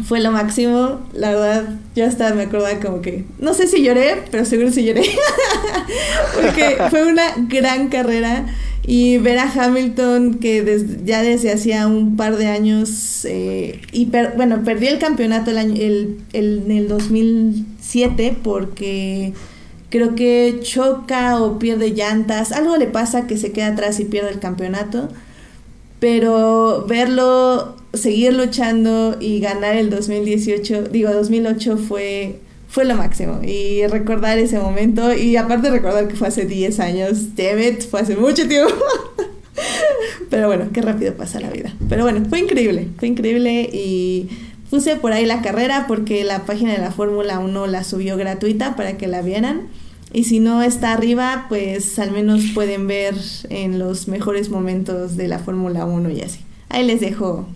Fue 0.02 0.20
lo 0.20 0.32
máximo, 0.32 1.00
la 1.12 1.30
verdad, 1.30 1.68
yo 1.94 2.04
hasta 2.04 2.34
me 2.34 2.42
acordaba 2.42 2.80
como 2.80 3.00
que, 3.00 3.24
no 3.38 3.54
sé 3.54 3.68
si 3.68 3.80
lloré, 3.80 4.24
pero 4.32 4.44
seguro 4.44 4.72
sí 4.72 4.84
lloré, 4.84 5.04
porque 6.34 6.78
fue 6.90 7.06
una 7.06 7.22
gran 7.48 7.90
carrera 7.90 8.44
y 8.84 9.18
ver 9.18 9.38
a 9.38 9.48
Hamilton 9.48 10.34
que 10.40 10.84
ya 11.04 11.22
desde 11.22 11.52
hacía 11.52 11.86
un 11.86 12.16
par 12.16 12.36
de 12.36 12.48
años, 12.48 13.24
eh, 13.24 13.82
y 13.92 14.10
bueno, 14.36 14.64
perdió 14.64 14.90
el 14.90 14.98
campeonato 14.98 15.52
en 15.52 16.18
el 16.32 16.88
2007 16.88 18.36
porque 18.42 19.32
creo 19.94 20.16
que 20.16 20.58
choca 20.60 21.40
o 21.40 21.60
pierde 21.60 21.92
llantas, 21.92 22.50
algo 22.50 22.76
le 22.76 22.88
pasa 22.88 23.28
que 23.28 23.36
se 23.36 23.52
queda 23.52 23.68
atrás 23.68 24.00
y 24.00 24.04
pierde 24.04 24.30
el 24.30 24.40
campeonato, 24.40 25.08
pero 26.00 26.84
verlo 26.88 27.76
seguir 27.92 28.34
luchando 28.34 29.16
y 29.20 29.38
ganar 29.38 29.76
el 29.76 29.90
2018, 29.90 30.88
digo 30.90 31.12
2008 31.12 31.76
fue 31.76 32.40
fue 32.66 32.84
lo 32.86 32.96
máximo 32.96 33.38
y 33.44 33.86
recordar 33.86 34.36
ese 34.38 34.58
momento 34.58 35.14
y 35.14 35.36
aparte 35.36 35.70
recordar 35.70 36.08
que 36.08 36.16
fue 36.16 36.26
hace 36.26 36.44
10 36.44 36.80
años, 36.80 37.36
damn 37.36 37.80
fue 37.88 38.00
hace 38.00 38.16
mucho 38.16 38.48
tiempo. 38.48 38.74
Pero 40.28 40.48
bueno, 40.48 40.70
qué 40.72 40.82
rápido 40.82 41.14
pasa 41.14 41.38
la 41.38 41.50
vida. 41.50 41.72
Pero 41.88 42.02
bueno, 42.02 42.26
fue 42.28 42.40
increíble, 42.40 42.88
fue 42.98 43.06
increíble 43.06 43.70
y 43.72 44.28
puse 44.70 44.96
por 44.96 45.12
ahí 45.12 45.24
la 45.24 45.40
carrera 45.40 45.84
porque 45.86 46.24
la 46.24 46.46
página 46.46 46.72
de 46.72 46.78
la 46.78 46.90
Fórmula 46.90 47.38
1 47.38 47.68
la 47.68 47.84
subió 47.84 48.16
gratuita 48.16 48.74
para 48.74 48.96
que 48.96 49.06
la 49.06 49.22
vieran. 49.22 49.68
Y 50.14 50.24
si 50.24 50.38
no 50.38 50.62
está 50.62 50.92
arriba, 50.92 51.46
pues 51.48 51.98
al 51.98 52.12
menos 52.12 52.40
pueden 52.54 52.86
ver 52.86 53.16
en 53.50 53.80
los 53.80 54.06
mejores 54.06 54.48
momentos 54.48 55.16
de 55.16 55.26
la 55.26 55.40
Fórmula 55.40 55.86
1 55.86 56.08
y 56.10 56.20
así. 56.20 56.38
Ahí 56.68 56.86
les 56.86 57.00
dejo, 57.00 57.48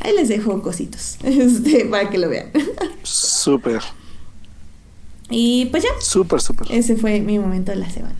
ahí 0.00 0.12
les 0.12 0.28
dejo 0.28 0.60
cositos 0.60 1.18
este, 1.22 1.84
para 1.84 2.10
que 2.10 2.18
lo 2.18 2.28
vean. 2.28 2.50
Súper. 3.04 3.80
Y 5.30 5.66
pues 5.66 5.84
ya. 5.84 5.90
Súper, 6.00 6.40
súper. 6.40 6.66
Ese 6.72 6.96
fue 6.96 7.20
mi 7.20 7.38
momento 7.38 7.70
de 7.70 7.76
la 7.76 7.88
semana. 7.88 8.18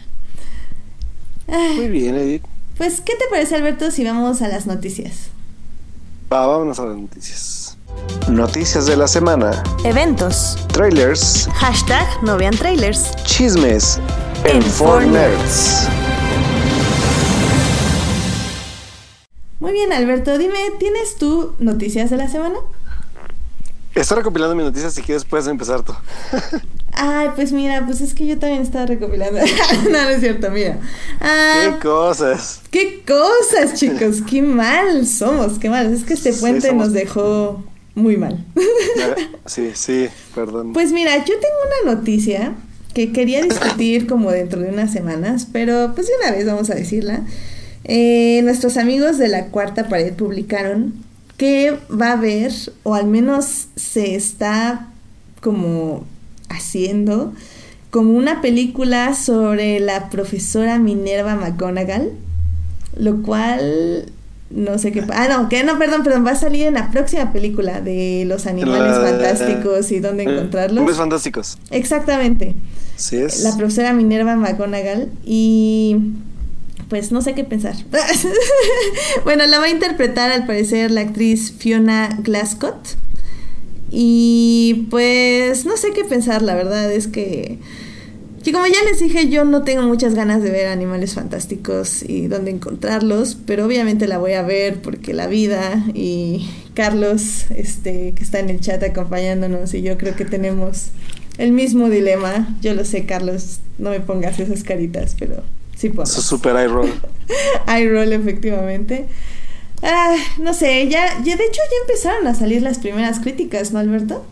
Muy 1.48 1.88
bien, 1.88 2.14
Edith. 2.14 2.44
Pues, 2.78 3.00
¿qué 3.00 3.14
te 3.16 3.24
parece, 3.28 3.56
Alberto, 3.56 3.90
si 3.90 4.04
vamos 4.04 4.40
a 4.40 4.48
las 4.48 4.66
noticias? 4.66 5.30
Va, 6.32 6.46
vámonos 6.46 6.78
a 6.78 6.86
las 6.86 6.96
noticias. 6.96 7.63
Noticias 8.28 8.86
de 8.86 8.96
la 8.96 9.06
semana. 9.06 9.62
Eventos. 9.84 10.56
Trailers. 10.72 11.48
Hashtag 11.54 12.06
no 12.22 12.38
vean 12.38 12.56
trailers. 12.56 13.14
Chismes. 13.24 14.00
En, 14.44 14.60
Nerds. 15.12 15.88
Muy 19.60 19.72
bien, 19.72 19.92
Alberto, 19.92 20.36
dime, 20.38 20.58
¿tienes 20.78 21.16
tú 21.16 21.54
noticias 21.58 22.10
de 22.10 22.16
la 22.16 22.28
semana? 22.28 22.56
Estoy 23.94 24.18
recopilando 24.18 24.56
mis 24.56 24.64
noticias, 24.64 24.92
si 24.92 25.02
quieres 25.02 25.24
puedes 25.24 25.46
empezar 25.46 25.82
tú. 25.82 25.94
Ay, 26.92 27.28
pues 27.34 27.52
mira, 27.52 27.84
pues 27.86 28.00
es 28.00 28.14
que 28.14 28.26
yo 28.26 28.38
también 28.38 28.62
estaba 28.62 28.86
recopilando. 28.86 29.38
no, 29.84 29.90
no 29.90 30.08
es 30.08 30.20
cierto, 30.20 30.50
mira. 30.50 30.80
Ah, 31.20 31.62
qué 31.64 31.78
cosas. 31.88 32.62
Qué 32.70 33.04
cosas, 33.06 33.78
chicos. 33.78 34.22
qué 34.28 34.42
mal 34.42 35.06
somos, 35.06 35.58
qué 35.58 35.68
mal. 35.70 35.92
Es 35.92 36.04
que 36.04 36.14
este 36.14 36.32
puente 36.32 36.72
nos 36.72 36.92
dejó 36.92 37.62
muy 37.94 38.16
mal. 38.16 38.44
Sí, 39.46 39.72
sí, 39.74 40.06
perdón. 40.34 40.72
Pues 40.72 40.90
mira, 40.90 41.18
yo 41.18 41.34
tengo 41.34 41.84
una 41.84 41.94
noticia 41.94 42.54
que 42.94 43.12
quería 43.12 43.42
discutir 43.42 44.06
como 44.08 44.30
dentro 44.30 44.62
de 44.62 44.70
unas 44.70 44.90
semanas, 44.90 45.46
pero 45.52 45.92
pues 45.94 46.06
de 46.06 46.14
una 46.22 46.34
vez 46.34 46.46
vamos 46.46 46.70
a 46.70 46.74
decirla. 46.74 47.24
Eh, 47.84 48.40
nuestros 48.42 48.78
amigos 48.78 49.18
de 49.18 49.28
la 49.28 49.48
cuarta 49.48 49.88
pared 49.90 50.14
publicaron 50.14 50.94
que 51.36 51.76
va 51.90 52.08
a 52.08 52.12
haber, 52.12 52.52
o 52.84 52.94
al 52.94 53.06
menos 53.06 53.66
se 53.76 54.14
está 54.14 54.88
como 55.42 56.06
haciendo, 56.48 57.34
como 57.90 58.16
una 58.16 58.40
película 58.40 59.14
sobre 59.14 59.78
la 59.80 60.08
profesora 60.08 60.78
Minerva 60.78 61.34
McGonagall, 61.34 62.12
lo 62.96 63.22
cual 63.22 64.12
no 64.50 64.78
sé 64.78 64.92
qué. 64.92 65.04
Ah, 65.12 65.26
no, 65.28 65.48
que 65.48 65.64
no, 65.64 65.78
perdón, 65.78 66.02
perdón. 66.04 66.26
Va 66.26 66.32
a 66.32 66.36
salir 66.36 66.66
en 66.66 66.74
la 66.74 66.90
próxima 66.90 67.32
película 67.32 67.80
de 67.80 68.24
los 68.26 68.46
animales 68.46 68.96
fantásticos 68.96 69.90
y 69.90 70.00
dónde 70.00 70.24
encontrarlos. 70.24 70.78
Animales 70.78 70.96
fantásticos. 70.96 71.58
Exactamente. 71.70 72.54
Sí 72.96 73.16
es. 73.16 73.40
La 73.40 73.56
profesora 73.56 73.92
Minerva 73.92 74.36
McGonagall. 74.36 75.10
Y 75.24 75.96
pues 76.88 77.10
no 77.10 77.22
sé 77.22 77.34
qué 77.34 77.44
pensar. 77.44 77.74
bueno, 79.24 79.46
la 79.46 79.58
va 79.58 79.64
a 79.64 79.70
interpretar 79.70 80.30
al 80.30 80.46
parecer 80.46 80.90
la 80.90 81.00
actriz 81.00 81.52
Fiona 81.58 82.16
Glascott. 82.22 82.96
Y 83.90 84.86
pues 84.90 85.64
no 85.64 85.76
sé 85.76 85.92
qué 85.92 86.04
pensar, 86.04 86.42
la 86.42 86.54
verdad 86.54 86.90
es 86.90 87.06
que 87.06 87.58
que 88.44 88.52
como 88.52 88.66
ya 88.66 88.84
les 88.84 89.00
dije, 89.00 89.30
yo 89.30 89.46
no 89.46 89.62
tengo 89.62 89.82
muchas 89.82 90.14
ganas 90.14 90.42
de 90.42 90.50
ver 90.50 90.66
animales 90.66 91.14
fantásticos 91.14 92.02
y 92.02 92.26
dónde 92.26 92.50
encontrarlos, 92.50 93.38
pero 93.46 93.64
obviamente 93.64 94.06
la 94.06 94.18
voy 94.18 94.34
a 94.34 94.42
ver 94.42 94.82
porque 94.82 95.14
la 95.14 95.26
vida 95.28 95.82
y 95.94 96.50
Carlos, 96.74 97.46
este, 97.56 98.12
que 98.12 98.22
está 98.22 98.40
en 98.40 98.50
el 98.50 98.60
chat 98.60 98.82
acompañándonos, 98.82 99.72
y 99.72 99.80
yo 99.80 99.96
creo 99.96 100.14
que 100.14 100.26
tenemos 100.26 100.88
el 101.38 101.52
mismo 101.52 101.88
dilema. 101.88 102.54
Yo 102.60 102.74
lo 102.74 102.84
sé, 102.84 103.06
Carlos, 103.06 103.60
no 103.78 103.88
me 103.88 104.00
pongas 104.00 104.38
esas 104.38 104.62
caritas, 104.62 105.16
pero 105.18 105.42
sí 105.74 105.88
puedo. 105.88 106.04
Eso 106.04 106.20
es 106.20 106.26
super 106.26 106.54
eye 106.54 106.68
roll. 106.68 106.92
eye 107.66 107.88
roll, 107.88 108.12
efectivamente. 108.12 109.06
Ah, 109.82 110.16
no 110.38 110.52
sé, 110.52 110.88
ya, 110.88 111.22
ya, 111.24 111.36
de 111.36 111.44
hecho 111.44 111.60
ya 111.70 111.80
empezaron 111.82 112.26
a 112.26 112.34
salir 112.34 112.60
las 112.60 112.78
primeras 112.78 113.20
críticas, 113.20 113.72
¿no, 113.72 113.78
Alberto? 113.78 114.22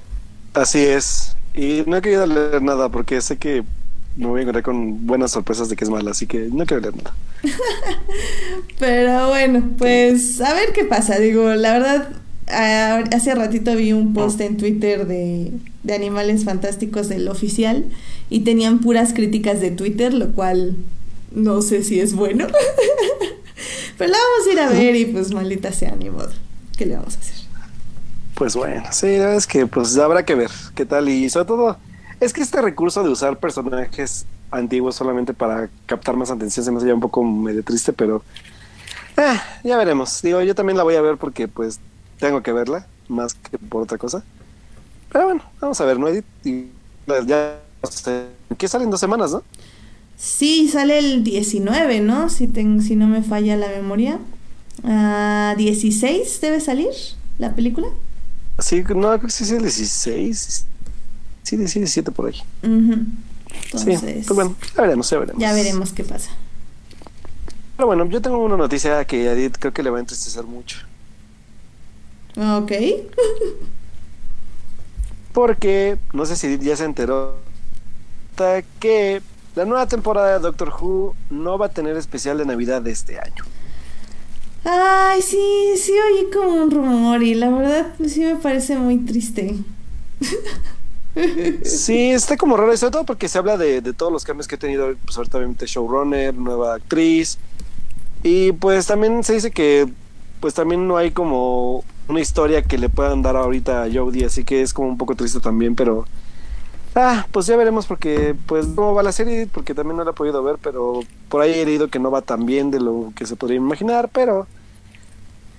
Así 0.53 0.81
es. 0.81 1.35
Y 1.55 1.83
no 1.87 1.97
he 1.97 2.03
querido 2.03 2.27
leer 2.27 2.61
nada 2.61 2.91
porque 2.91 3.19
sé 3.23 3.39
que 3.39 3.65
me 4.17 4.27
voy 4.27 4.41
a 4.41 4.43
encontrar 4.43 4.63
con 4.63 5.07
buenas 5.07 5.33
sorpresas 5.33 5.69
de 5.69 5.77
que 5.77 5.85
es 5.85 5.91
mala, 5.91 6.11
así 6.11 6.27
que 6.27 6.49
no 6.53 6.67
quiero 6.67 6.83
leer 6.83 6.97
nada. 6.97 7.15
Pero 8.79 9.29
bueno, 9.29 9.71
pues 9.79 10.41
a 10.41 10.53
ver 10.55 10.73
qué 10.73 10.85
pasa. 10.85 11.19
Digo, 11.19 11.49
la 11.55 11.73
verdad, 11.73 12.09
hace 12.47 13.35
ratito 13.35 13.75
vi 13.75 13.93
un 13.93 14.13
post 14.13 14.41
en 14.41 14.57
Twitter 14.57 15.07
de, 15.07 15.53
de 15.83 15.95
Animales 15.95 16.45
Fantásticos 16.45 17.09
del 17.09 17.29
oficial 17.29 17.87
y 18.29 18.41
tenían 18.41 18.81
puras 18.81 19.13
críticas 19.15 19.61
de 19.61 19.71
Twitter, 19.71 20.13
lo 20.13 20.33
cual 20.33 20.77
no 21.31 21.63
sé 21.63 21.83
si 21.83 22.01
es 22.01 22.15
bueno. 22.15 22.47
Pero 23.99 24.11
la 24.11 24.19
vamos 24.19 24.49
a 24.49 24.53
ir 24.53 24.61
a 24.61 24.69
ver 24.69 24.97
y 24.97 25.07
pues 25.07 25.33
maldita 25.33 25.73
sea, 25.73 25.95
ni 25.97 26.11
modo. 26.11 26.33
¿Qué 26.77 26.87
le 26.87 26.97
vamos 26.97 27.17
a 27.17 27.21
hacer? 27.21 27.37
Pues 28.35 28.57
bueno, 28.57 28.85
sí, 28.91 29.07
la 29.07 29.19
verdad 29.19 29.37
es 29.37 29.47
que 29.47 29.67
pues 29.67 29.97
habrá 29.99 30.25
que 30.25 30.35
ver 30.35 30.51
qué 30.75 30.85
tal 30.85 31.09
y 31.09 31.29
sobre 31.31 31.47
todo 31.47 31.79
es 32.23 32.33
que 32.33 32.41
este 32.41 32.63
recurso 32.63 33.03
de 33.03 33.11
usar 33.11 33.39
personajes 33.39 34.27
antiguos 34.53 34.95
solamente 34.95 35.35
para 35.35 35.69
captar 35.87 36.17
más 36.17 36.31
atención 36.31 36.65
se 36.65 36.71
me 36.71 36.79
hace 36.79 36.93
un 36.93 37.01
poco 37.01 37.25
medio 37.25 37.65
triste, 37.65 37.93
pero 37.93 38.23
eh, 39.17 39.41
ya 39.65 39.77
veremos. 39.77 40.23
Digo, 40.23 40.41
yo 40.43 40.55
también 40.55 40.77
la 40.77 40.85
voy 40.85 40.95
a 40.95 41.03
ver 41.03 41.17
porque 41.17 41.49
pues 41.49 41.81
tengo 42.19 42.41
que 42.43 42.53
verla, 42.53 42.87
más 43.09 43.35
que 43.35 43.59
por 43.59 43.83
otra 43.83 43.99
cosa. 43.99 44.23
Pero 45.11 45.25
bueno, 45.25 45.43
vamos 45.61 45.81
a 45.81 45.85
ver, 45.85 45.99
¿no, 45.99 46.07
Edith? 46.09 46.25
Y, 46.45 46.67
pues, 47.07 47.27
ya, 47.27 47.59
¿qué 48.57 48.69
sale 48.69 48.85
en 48.85 48.91
dos 48.91 49.01
semanas, 49.01 49.33
no? 49.33 49.43
Sí, 50.17 50.69
sale 50.69 50.99
el 50.99 51.25
19, 51.25 52.01
¿no? 52.01 52.29
Si, 52.31 52.47
si 52.47 52.97
no 52.97 53.09
me 53.09 53.23
falla 53.23 53.57
la 53.57 53.69
memoria. 53.69 54.21
Uh, 54.85 55.57
16 55.57 56.41
debe 56.41 56.61
salir 56.61 56.91
la 57.39 57.55
película. 57.55 57.89
Sí, 58.61 58.85
no, 58.95 59.09
creo 59.09 59.21
que 59.21 59.31
sí 59.31 59.45
es 59.45 59.51
el 59.51 59.63
16. 59.63 60.67
Sí, 61.43 61.57
17 61.57 62.13
por 62.13 62.27
ahí. 62.27 62.41
sí, 63.75 63.97
pues 64.27 64.29
bueno, 64.29 64.55
ya 64.77 64.83
veremos, 64.83 65.11
ya 65.11 65.19
veremos. 65.19 65.41
Ya 65.41 65.53
veremos 65.53 65.93
qué 65.93 66.05
pasa. 66.05 66.31
Pero 67.77 67.87
bueno, 67.87 68.07
yo 68.07 68.23
tengo 68.23 68.39
una 68.39 68.57
noticia 68.57 69.05
que 69.05 69.29
a 69.29 69.33
Edith 69.33 69.57
creo 69.59 69.73
que 69.73 69.83
le 69.83 69.91
va 69.91 69.99
a 69.99 70.01
entristecer 70.01 70.45
mucho. 70.45 70.79
Ok. 72.37 72.73
Porque, 75.33 75.99
no 76.13 76.27
sé 76.27 76.37
si 76.37 76.47
Edith 76.47 76.63
ya 76.63 76.77
se 76.77 76.85
enteró, 76.85 77.37
que 78.81 79.23
la 79.55 79.65
nueva 79.65 79.87
temporada 79.87 80.35
de 80.35 80.39
Doctor 80.41 80.73
Who 80.81 81.15
no 81.31 81.59
va 81.59 81.67
a 81.67 81.71
tener 81.71 81.97
especial 81.97 82.39
de 82.39 82.47
Navidad 82.47 82.83
de 82.83 82.91
este 82.91 83.19
año. 83.19 83.45
Ay, 84.65 85.23
sí, 85.23 85.75
sí 85.77 85.93
oí 85.93 86.31
como 86.33 86.63
un 86.63 86.71
rumor 86.71 87.23
y 87.23 87.35
la 87.35 87.51
verdad 87.51 87.95
sí 88.07 88.21
me 88.21 88.37
parece 88.37 88.77
muy 88.77 88.99
triste. 88.99 89.57
Sí, 91.65 92.11
está 92.11 92.37
como 92.37 92.57
raro, 92.57 92.75
sobre 92.77 92.93
todo 92.93 93.05
porque 93.05 93.29
se 93.29 93.39
habla 93.39 93.57
de, 93.57 93.81
todos 93.93 94.13
los 94.13 94.25
cambios 94.25 94.49
que 94.49 94.55
ha 94.55 94.59
tenido, 94.59 94.95
pues 95.05 95.17
ahorita 95.17 95.39
obviamente 95.39 95.67
showrunner, 95.67 96.35
nueva 96.35 96.75
actriz, 96.75 97.39
y 98.23 98.53
pues 98.53 98.87
también 98.87 99.23
se 99.25 99.35
dice 99.35 99.51
que 99.51 99.89
pues 100.41 100.55
también 100.55 100.89
no 100.89 100.97
hay 100.97 101.11
como 101.11 101.85
una 102.09 102.21
historia 102.21 102.63
que 102.63 102.79
le 102.79 102.89
puedan 102.89 103.23
dar 103.23 103.37
ahorita 103.37 103.85
a 103.85 103.93
Jodie, 103.93 104.25
así 104.25 104.45
que 104.45 104.63
es 104.63 104.73
como 104.73 104.89
un 104.89 104.99
poco 104.99 105.15
triste 105.15 105.41
también, 105.41 105.77
pero 105.77 106.07
ah, 106.95 107.27
pues 107.31 107.47
ya 107.47 107.57
veremos 107.57 107.87
porque 107.87 108.35
pues 108.47 108.67
no 108.69 108.95
va 108.95 109.03
la 109.03 109.13
serie, 109.13 109.47
porque 109.47 109.75
también 109.75 109.97
no 109.97 110.05
la 110.05 110.11
he 110.11 110.15
podido 110.15 110.43
ver, 110.43 110.57
pero 110.61 111.01
por 111.29 111.43
ahí 111.43 111.61
he 111.61 111.67
leído 111.67 111.89
que 111.89 111.99
no 111.99 112.11
va 112.11 112.23
tan 112.23 112.47
bien 112.47 112.71
de 112.71 112.81
lo 112.81 113.13
que 113.15 113.27
se 113.27 113.37
podría 113.37 113.59
imaginar, 113.59 114.09
pero 114.13 114.47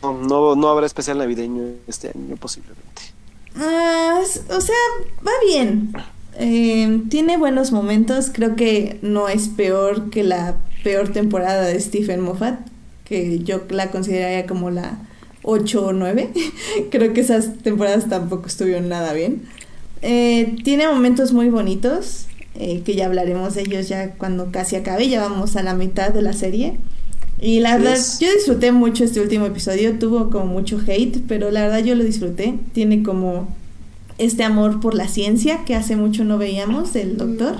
no, 0.01 0.13
no, 0.13 0.55
no 0.55 0.67
habrá 0.67 0.85
especial 0.85 1.17
navideño 1.19 1.63
este 1.87 2.09
año 2.09 2.35
posiblemente. 2.37 3.12
Ah, 3.55 4.21
o 4.49 4.61
sea, 4.61 4.75
va 5.25 5.31
bien. 5.47 5.93
Eh, 6.37 7.03
tiene 7.09 7.37
buenos 7.37 7.71
momentos. 7.71 8.31
Creo 8.33 8.55
que 8.55 8.99
no 9.01 9.29
es 9.29 9.47
peor 9.47 10.09
que 10.09 10.23
la 10.23 10.57
peor 10.83 11.09
temporada 11.09 11.63
de 11.63 11.79
Stephen 11.79 12.21
Moffat, 12.21 12.59
que 13.05 13.39
yo 13.39 13.63
la 13.69 13.91
consideraría 13.91 14.45
como 14.45 14.69
la 14.69 14.97
8 15.43 15.85
o 15.87 15.93
9. 15.93 16.31
Creo 16.91 17.13
que 17.13 17.21
esas 17.21 17.57
temporadas 17.59 18.09
tampoco 18.09 18.47
estuvieron 18.47 18.89
nada 18.89 19.13
bien. 19.13 19.43
Eh, 20.01 20.57
tiene 20.63 20.87
momentos 20.87 21.31
muy 21.31 21.49
bonitos, 21.49 22.27
eh, 22.55 22.81
que 22.83 22.95
ya 22.95 23.05
hablaremos 23.05 23.55
de 23.55 23.61
ellos 23.61 23.87
ya 23.87 24.11
cuando 24.15 24.51
casi 24.51 24.75
acabe. 24.75 25.07
Ya 25.07 25.21
vamos 25.21 25.55
a 25.55 25.63
la 25.63 25.75
mitad 25.75 26.11
de 26.11 26.21
la 26.21 26.33
serie. 26.33 26.77
Y 27.43 27.59
la 27.59 27.77
verdad, 27.77 27.99
yo 28.21 28.33
disfruté 28.33 28.71
mucho 28.71 29.03
este 29.03 29.19
último 29.19 29.45
episodio, 29.45 29.99
tuvo 29.99 30.29
como 30.29 30.45
mucho 30.45 30.79
hate, 30.87 31.19
pero 31.27 31.51
la 31.51 31.63
verdad 31.63 31.83
yo 31.83 31.93
lo 31.93 32.05
disfruté. 32.05 32.57
Tiene 32.71 33.03
como 33.03 33.53
este 34.17 34.45
amor 34.45 34.79
por 34.79 34.95
la 34.95 35.09
ciencia 35.09 35.65
que 35.65 35.75
hace 35.75 35.97
mucho 35.97 36.23
no 36.23 36.37
veíamos 36.37 36.93
del 36.93 37.17
doctor. 37.17 37.57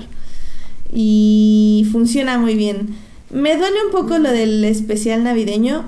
Y 0.90 1.86
funciona 1.92 2.38
muy 2.38 2.54
bien. 2.54 2.96
Me 3.30 3.58
duele 3.58 3.76
un 3.84 3.92
poco 3.92 4.16
lo 4.16 4.30
del 4.30 4.64
especial 4.64 5.22
navideño. 5.22 5.84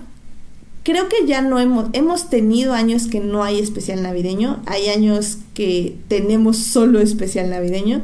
Creo 0.83 1.09
que 1.09 1.27
ya 1.27 1.41
no 1.41 1.59
hemos, 1.59 1.87
hemos 1.95 2.29
tenido 2.29 2.75
años 2.75 3.07
que 3.07 3.21
no 3.21 3.45
hay 3.45 3.61
especial 3.61 4.03
navideño. 4.03 4.61
Hay 4.67 4.89
años 4.89 5.39
que 5.55 5.97
tenemos 6.09 6.59
solo 6.59 7.01
especial 7.01 7.49
navideño 7.49 8.03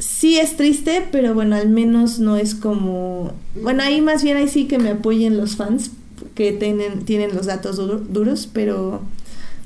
sí 0.00 0.38
es 0.38 0.56
triste, 0.56 1.06
pero 1.12 1.34
bueno, 1.34 1.54
al 1.54 1.68
menos 1.68 2.18
no 2.18 2.36
es 2.36 2.54
como... 2.54 3.32
Bueno, 3.62 3.82
ahí 3.82 4.00
más 4.00 4.24
bien 4.24 4.36
ahí 4.36 4.48
sí 4.48 4.66
que 4.66 4.78
me 4.78 4.90
apoyen 4.90 5.36
los 5.36 5.56
fans 5.56 5.92
que 6.34 6.52
tienen, 6.52 7.04
tienen 7.04 7.34
los 7.34 7.46
datos 7.46 7.76
duros, 7.76 8.48
pero 8.52 9.02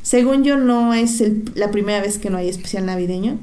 según 0.02 0.44
yo 0.44 0.56
no 0.56 0.92
es 0.92 1.22
la 1.54 1.70
primera 1.70 2.02
vez 2.02 2.18
que 2.18 2.30
no 2.30 2.36
hay 2.36 2.48
especial 2.48 2.84
navideño. 2.84 3.38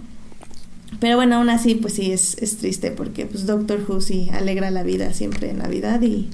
Pero 1.00 1.16
bueno, 1.16 1.38
aún 1.38 1.50
así, 1.50 1.76
pues 1.76 1.94
sí, 1.94 2.12
es, 2.12 2.38
es 2.40 2.58
triste 2.58 2.92
porque 2.92 3.26
pues 3.26 3.46
Doctor 3.46 3.84
Who 3.88 4.02
sí 4.02 4.30
alegra 4.34 4.70
la 4.70 4.84
vida 4.84 5.14
siempre 5.14 5.50
en 5.50 5.60
Navidad 5.60 6.02
y, 6.02 6.30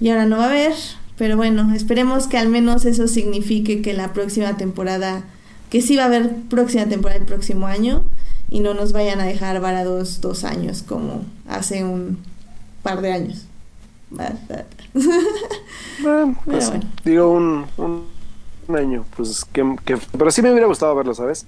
y 0.00 0.10
ahora 0.10 0.26
no 0.26 0.38
va 0.38 0.46
a 0.46 0.50
haber. 0.50 0.74
Pero 1.16 1.36
bueno, 1.36 1.72
esperemos 1.74 2.26
que 2.26 2.36
al 2.36 2.48
menos 2.48 2.84
eso 2.84 3.06
signifique 3.06 3.80
que 3.80 3.94
la 3.94 4.12
próxima 4.12 4.56
temporada, 4.56 5.24
que 5.70 5.80
sí 5.80 5.96
va 5.96 6.02
a 6.02 6.06
haber 6.06 6.34
próxima 6.50 6.86
temporada 6.86 7.20
el 7.20 7.24
próximo 7.24 7.68
año, 7.68 8.04
y 8.50 8.60
no 8.60 8.74
nos 8.74 8.92
vayan 8.92 9.20
a 9.20 9.24
dejar 9.24 9.60
varados 9.60 10.20
dos 10.20 10.44
años 10.44 10.82
como 10.82 11.24
hace 11.48 11.84
un 11.84 12.18
par 12.82 13.00
de 13.00 13.12
años. 13.12 13.46
bueno, 16.02 16.38
pues, 16.44 16.72
digo 17.04 17.30
un, 17.32 17.66
un, 17.76 18.76
año, 18.76 19.04
pues 19.16 19.44
que, 19.44 19.76
que, 19.84 19.98
pero 20.16 20.30
sí 20.30 20.42
me 20.42 20.50
hubiera 20.50 20.66
gustado 20.66 20.94
verlo, 20.94 21.14
¿sabes? 21.14 21.44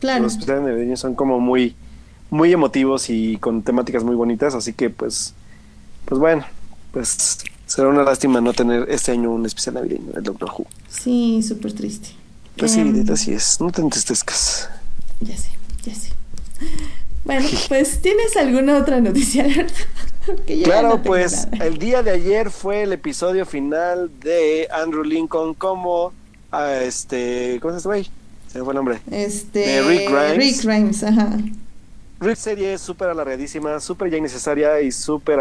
Claro. 0.00 0.24
Los 0.24 0.32
especiales 0.32 0.64
navideños 0.64 1.00
son 1.00 1.14
como 1.14 1.38
muy, 1.38 1.76
muy 2.30 2.52
emotivos 2.52 3.10
y 3.10 3.36
con 3.36 3.62
temáticas 3.62 4.04
muy 4.04 4.16
bonitas, 4.16 4.54
así 4.54 4.72
que 4.72 4.90
pues, 4.90 5.34
pues 6.06 6.18
bueno, 6.18 6.44
pues 6.92 7.38
será 7.66 7.88
una 7.88 8.02
lástima 8.02 8.40
no 8.40 8.54
tener 8.54 8.86
este 8.88 9.12
año 9.12 9.30
un 9.30 9.44
especial 9.44 9.74
navideño 9.74 10.12
del 10.12 10.22
Doctor 10.24 10.50
Who. 10.50 10.66
Sí, 10.88 11.42
súper 11.42 11.74
triste. 11.74 12.08
Pues 12.56 12.72
sí, 12.72 12.80
em, 12.80 13.04
así 13.12 13.32
es, 13.32 13.60
no 13.60 13.70
te 13.70 13.82
entristezcas. 13.82 14.70
Ya 15.20 15.36
sé, 15.36 15.50
ya 15.84 15.94
sé. 15.94 16.12
Bueno, 17.24 17.46
pues 17.68 18.00
¿tienes 18.00 18.36
alguna 18.36 18.78
otra 18.78 19.00
noticia? 19.00 19.46
claro, 20.64 21.02
pues 21.02 21.48
el 21.60 21.78
día 21.78 22.02
de 22.02 22.12
ayer 22.12 22.50
fue 22.50 22.84
el 22.84 22.92
episodio 22.92 23.44
final 23.44 24.10
de 24.20 24.68
Andrew 24.70 25.04
Lincoln 25.04 25.54
como 25.54 26.12
a 26.50 26.74
este, 26.76 27.58
¿cómo 27.60 27.78
se 27.78 27.86
llama? 27.86 28.02
Se 28.50 28.58
me 28.58 28.64
fue 28.64 28.72
el 28.72 28.76
nombre. 28.76 29.00
Este 29.10 29.82
Rick 29.82 30.10
Grimes. 30.10 30.36
Rick 30.36 30.62
Grimes, 30.62 31.02
ajá. 31.02 31.36
Rick 32.20 32.36
serie 32.36 32.78
súper 32.78 33.10
alargadísima, 33.10 33.78
súper 33.78 34.10
ya 34.10 34.16
innecesaria 34.16 34.80
y 34.80 34.90
súper 34.90 35.38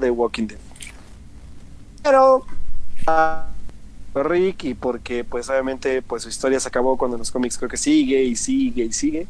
de 0.00 0.10
Walking 0.10 0.48
Dead. 0.48 0.58
Pero 2.02 2.44
a 3.06 3.46
Rick 4.14 4.64
y 4.64 4.74
porque 4.74 5.24
pues 5.24 5.48
obviamente 5.48 6.02
pues 6.02 6.22
su 6.24 6.28
historia 6.28 6.60
se 6.60 6.68
acabó 6.68 6.96
cuando 6.96 7.16
en 7.16 7.20
los 7.20 7.30
cómics 7.30 7.56
creo 7.56 7.70
que 7.70 7.76
sigue 7.76 8.22
y 8.22 8.36
sigue 8.36 8.84
y 8.84 8.92
sigue. 8.92 9.26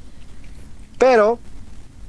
Pero 0.99 1.39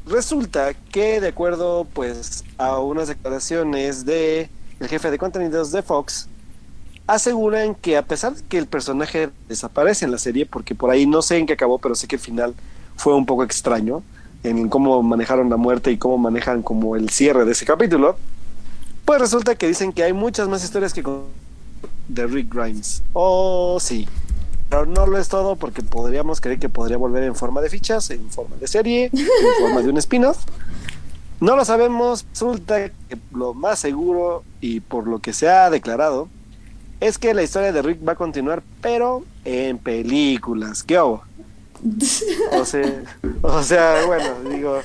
resulta 0.07 0.73
que 0.73 1.21
de 1.21 1.27
acuerdo 1.27 1.87
pues 1.93 2.43
a 2.57 2.79
unas 2.79 3.07
declaraciones 3.07 4.05
de 4.05 4.49
el 4.79 4.87
jefe 4.87 5.11
de 5.11 5.17
contenidos 5.17 5.71
de 5.71 5.81
Fox, 5.81 6.27
aseguran 7.05 7.75
que 7.75 7.97
a 7.97 8.03
pesar 8.03 8.35
de 8.35 8.43
que 8.43 8.57
el 8.57 8.67
personaje 8.67 9.29
desaparece 9.47 10.05
en 10.05 10.11
la 10.11 10.17
serie, 10.17 10.45
porque 10.45 10.75
por 10.75 10.89
ahí 10.89 11.05
no 11.05 11.21
sé 11.21 11.37
en 11.37 11.45
qué 11.45 11.53
acabó, 11.53 11.79
pero 11.79 11.95
sé 11.95 12.07
que 12.07 12.15
el 12.15 12.21
final 12.21 12.53
fue 12.95 13.13
un 13.15 13.25
poco 13.25 13.43
extraño 13.43 14.03
en 14.43 14.69
cómo 14.69 15.01
manejaron 15.03 15.49
la 15.49 15.57
muerte 15.57 15.91
y 15.91 15.97
cómo 15.97 16.17
manejan 16.17 16.61
como 16.61 16.95
el 16.95 17.09
cierre 17.09 17.45
de 17.45 17.51
ese 17.51 17.65
capítulo, 17.65 18.17
pues 19.05 19.19
resulta 19.19 19.55
que 19.55 19.67
dicen 19.67 19.91
que 19.91 20.03
hay 20.03 20.13
muchas 20.13 20.47
más 20.47 20.63
historias 20.63 20.93
que 20.93 21.03
con 21.03 21.23
de 22.07 22.27
Rick 22.27 22.53
Grimes. 22.53 23.01
Oh, 23.13 23.77
sí. 23.79 24.07
Pero 24.69 24.85
no 24.85 25.07
lo 25.07 25.17
es 25.17 25.27
todo 25.29 25.55
porque 25.55 25.81
podríamos 25.81 26.41
creer 26.41 26.59
que 26.59 26.69
podría 26.69 26.97
volver 26.97 27.23
en 27.23 27.35
forma 27.35 27.61
de 27.61 27.69
fichas, 27.69 28.11
en 28.11 28.29
forma 28.29 28.55
de 28.57 28.67
serie, 28.67 29.09
en 29.11 29.27
forma 29.61 29.81
de 29.81 29.89
un 29.89 29.97
spin-off. 29.97 30.37
No 31.39 31.55
lo 31.55 31.65
sabemos. 31.65 32.25
Resulta 32.31 32.89
que 32.89 33.17
lo 33.33 33.53
más 33.53 33.79
seguro 33.79 34.43
y 34.61 34.81
por 34.81 35.07
lo 35.07 35.19
que 35.19 35.33
se 35.33 35.49
ha 35.49 35.69
declarado 35.69 36.29
es 36.99 37.17
que 37.17 37.33
la 37.33 37.41
historia 37.43 37.71
de 37.71 37.81
Rick 37.81 38.07
va 38.07 38.11
a 38.11 38.15
continuar, 38.15 38.61
pero 38.81 39.23
en 39.45 39.77
películas. 39.77 40.83
¿Qué 40.83 40.97
hago? 40.97 41.23
O 42.51 42.65
sea, 43.63 44.05
bueno, 44.05 44.33
digo, 44.51 44.81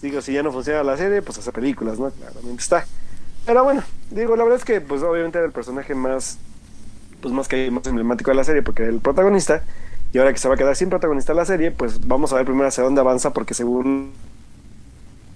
digo, 0.00 0.22
si 0.22 0.32
ya 0.32 0.42
no 0.42 0.50
funciona 0.50 0.82
la 0.82 0.96
serie, 0.96 1.20
pues 1.20 1.36
hace 1.38 1.52
películas, 1.52 1.98
¿no? 1.98 2.10
Claramente 2.10 2.62
está. 2.62 2.86
Pero 3.44 3.64
bueno, 3.64 3.82
digo, 4.10 4.34
la 4.34 4.44
verdad 4.44 4.58
es 4.58 4.64
que, 4.64 4.80
pues 4.80 5.02
obviamente 5.02 5.36
era 5.36 5.46
el 5.46 5.52
personaje 5.52 5.94
más, 5.94 6.38
pues 7.20 7.32
más 7.34 7.48
que 7.48 7.70
más 7.70 7.86
emblemático 7.86 8.30
de 8.30 8.36
la 8.36 8.44
serie, 8.44 8.62
porque 8.62 8.82
era 8.82 8.92
el 8.92 9.00
protagonista. 9.00 9.62
Y 10.12 10.18
ahora 10.18 10.32
que 10.32 10.38
se 10.38 10.48
va 10.48 10.54
a 10.54 10.56
quedar 10.56 10.74
sin 10.76 10.88
protagonista 10.88 11.34
la 11.34 11.44
serie, 11.44 11.70
pues 11.70 12.06
vamos 12.06 12.32
a 12.32 12.36
ver 12.36 12.44
primero 12.44 12.68
hacia 12.68 12.82
dónde 12.82 13.00
avanza, 13.00 13.32
porque 13.32 13.54
según 13.54 14.12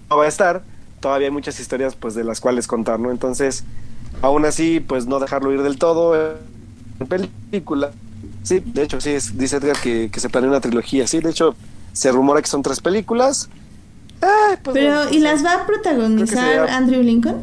no 0.09 0.17
va 0.17 0.25
a 0.25 0.27
estar, 0.27 0.63
todavía 0.99 1.27
hay 1.27 1.33
muchas 1.33 1.59
historias, 1.59 1.95
pues 1.95 2.15
de 2.15 2.23
las 2.23 2.41
cuales 2.41 2.67
contar, 2.67 2.99
¿no? 2.99 3.11
Entonces, 3.11 3.63
aún 4.21 4.45
así, 4.45 4.79
pues 4.79 5.05
no 5.05 5.19
dejarlo 5.19 5.53
ir 5.53 5.61
del 5.61 5.77
todo 5.77 6.15
en 6.99 7.07
película 7.07 7.91
Sí, 8.43 8.59
de 8.59 8.83
hecho, 8.83 8.99
sí, 8.99 9.11
es, 9.11 9.37
dice 9.37 9.57
Edgar 9.57 9.77
que, 9.77 10.11
se 10.13 10.29
planea 10.29 10.49
una 10.49 10.59
trilogía. 10.59 11.07
Sí, 11.07 11.19
de 11.19 11.29
hecho, 11.29 11.55
se 11.93 12.11
rumora 12.11 12.41
que 12.41 12.47
son 12.47 12.61
tres 12.61 12.81
películas. 12.81 13.49
Pues 14.63 14.73
Pero, 14.73 15.09
¿y 15.11 15.19
las 15.19 15.43
va 15.43 15.53
a 15.61 15.65
protagonizar 15.65 16.69
Andrew 16.69 17.01
Lincoln? 17.01 17.41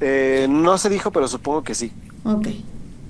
Eh, 0.00 0.46
no 0.48 0.76
se 0.76 0.88
dijo, 0.88 1.10
pero 1.12 1.28
supongo 1.28 1.62
que 1.62 1.74
sí. 1.74 1.92
Ok. 2.24 2.48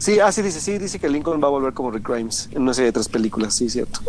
Sí, 0.05 0.21
ah, 0.21 0.31
sí, 0.31 0.43
dice, 0.43 0.61
sí, 0.61 0.77
dice 0.77 0.99
que 0.99 1.09
Lincoln 1.09 1.43
va 1.43 1.47
a 1.47 1.51
volver 1.51 1.73
como 1.73 1.91
Rick 1.91 2.07
Grimes 2.07 2.51
en 2.53 2.61
una 2.61 2.75
serie 2.75 2.89
de 2.89 2.93
tres 2.93 3.09
películas, 3.09 3.55
sí, 3.55 3.71
cierto. 3.71 4.01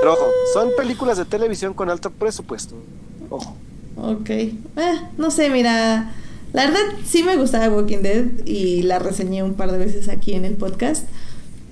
Pero 0.00 0.14
ojo, 0.14 0.26
son 0.52 0.70
películas 0.76 1.16
de 1.16 1.24
televisión 1.24 1.74
con 1.74 1.88
alto 1.88 2.10
presupuesto. 2.10 2.74
Ojo. 3.30 3.54
Ok. 3.96 4.30
Eh, 4.30 4.52
no 5.16 5.30
sé, 5.30 5.48
mira. 5.48 6.12
La 6.52 6.64
verdad 6.64 6.80
sí 7.04 7.22
me 7.22 7.36
gustaba 7.36 7.68
Walking 7.68 7.98
Dead 7.98 8.24
y 8.44 8.82
la 8.82 8.98
reseñé 8.98 9.44
un 9.44 9.54
par 9.54 9.70
de 9.70 9.78
veces 9.78 10.08
aquí 10.08 10.34
en 10.34 10.44
el 10.44 10.54
podcast. 10.54 11.04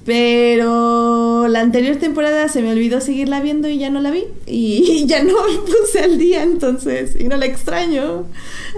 Pero 0.05 1.47
la 1.49 1.61
anterior 1.61 1.97
temporada 1.97 2.49
se 2.49 2.61
me 2.61 2.73
olvidó 2.73 3.01
seguirla 3.01 3.41
viendo 3.41 3.69
y 3.69 3.79
ya 3.79 3.91
no 3.91 4.01
la 4.01 4.11
vi. 4.11 4.25
Y 4.47 5.05
ya 5.07 5.23
no 5.23 5.35
puse 5.65 6.01
al 6.01 6.19
día 6.19 6.43
entonces. 6.43 7.17
Y 7.19 7.25
no 7.25 7.37
la 7.37 7.47
extraño. 7.47 8.27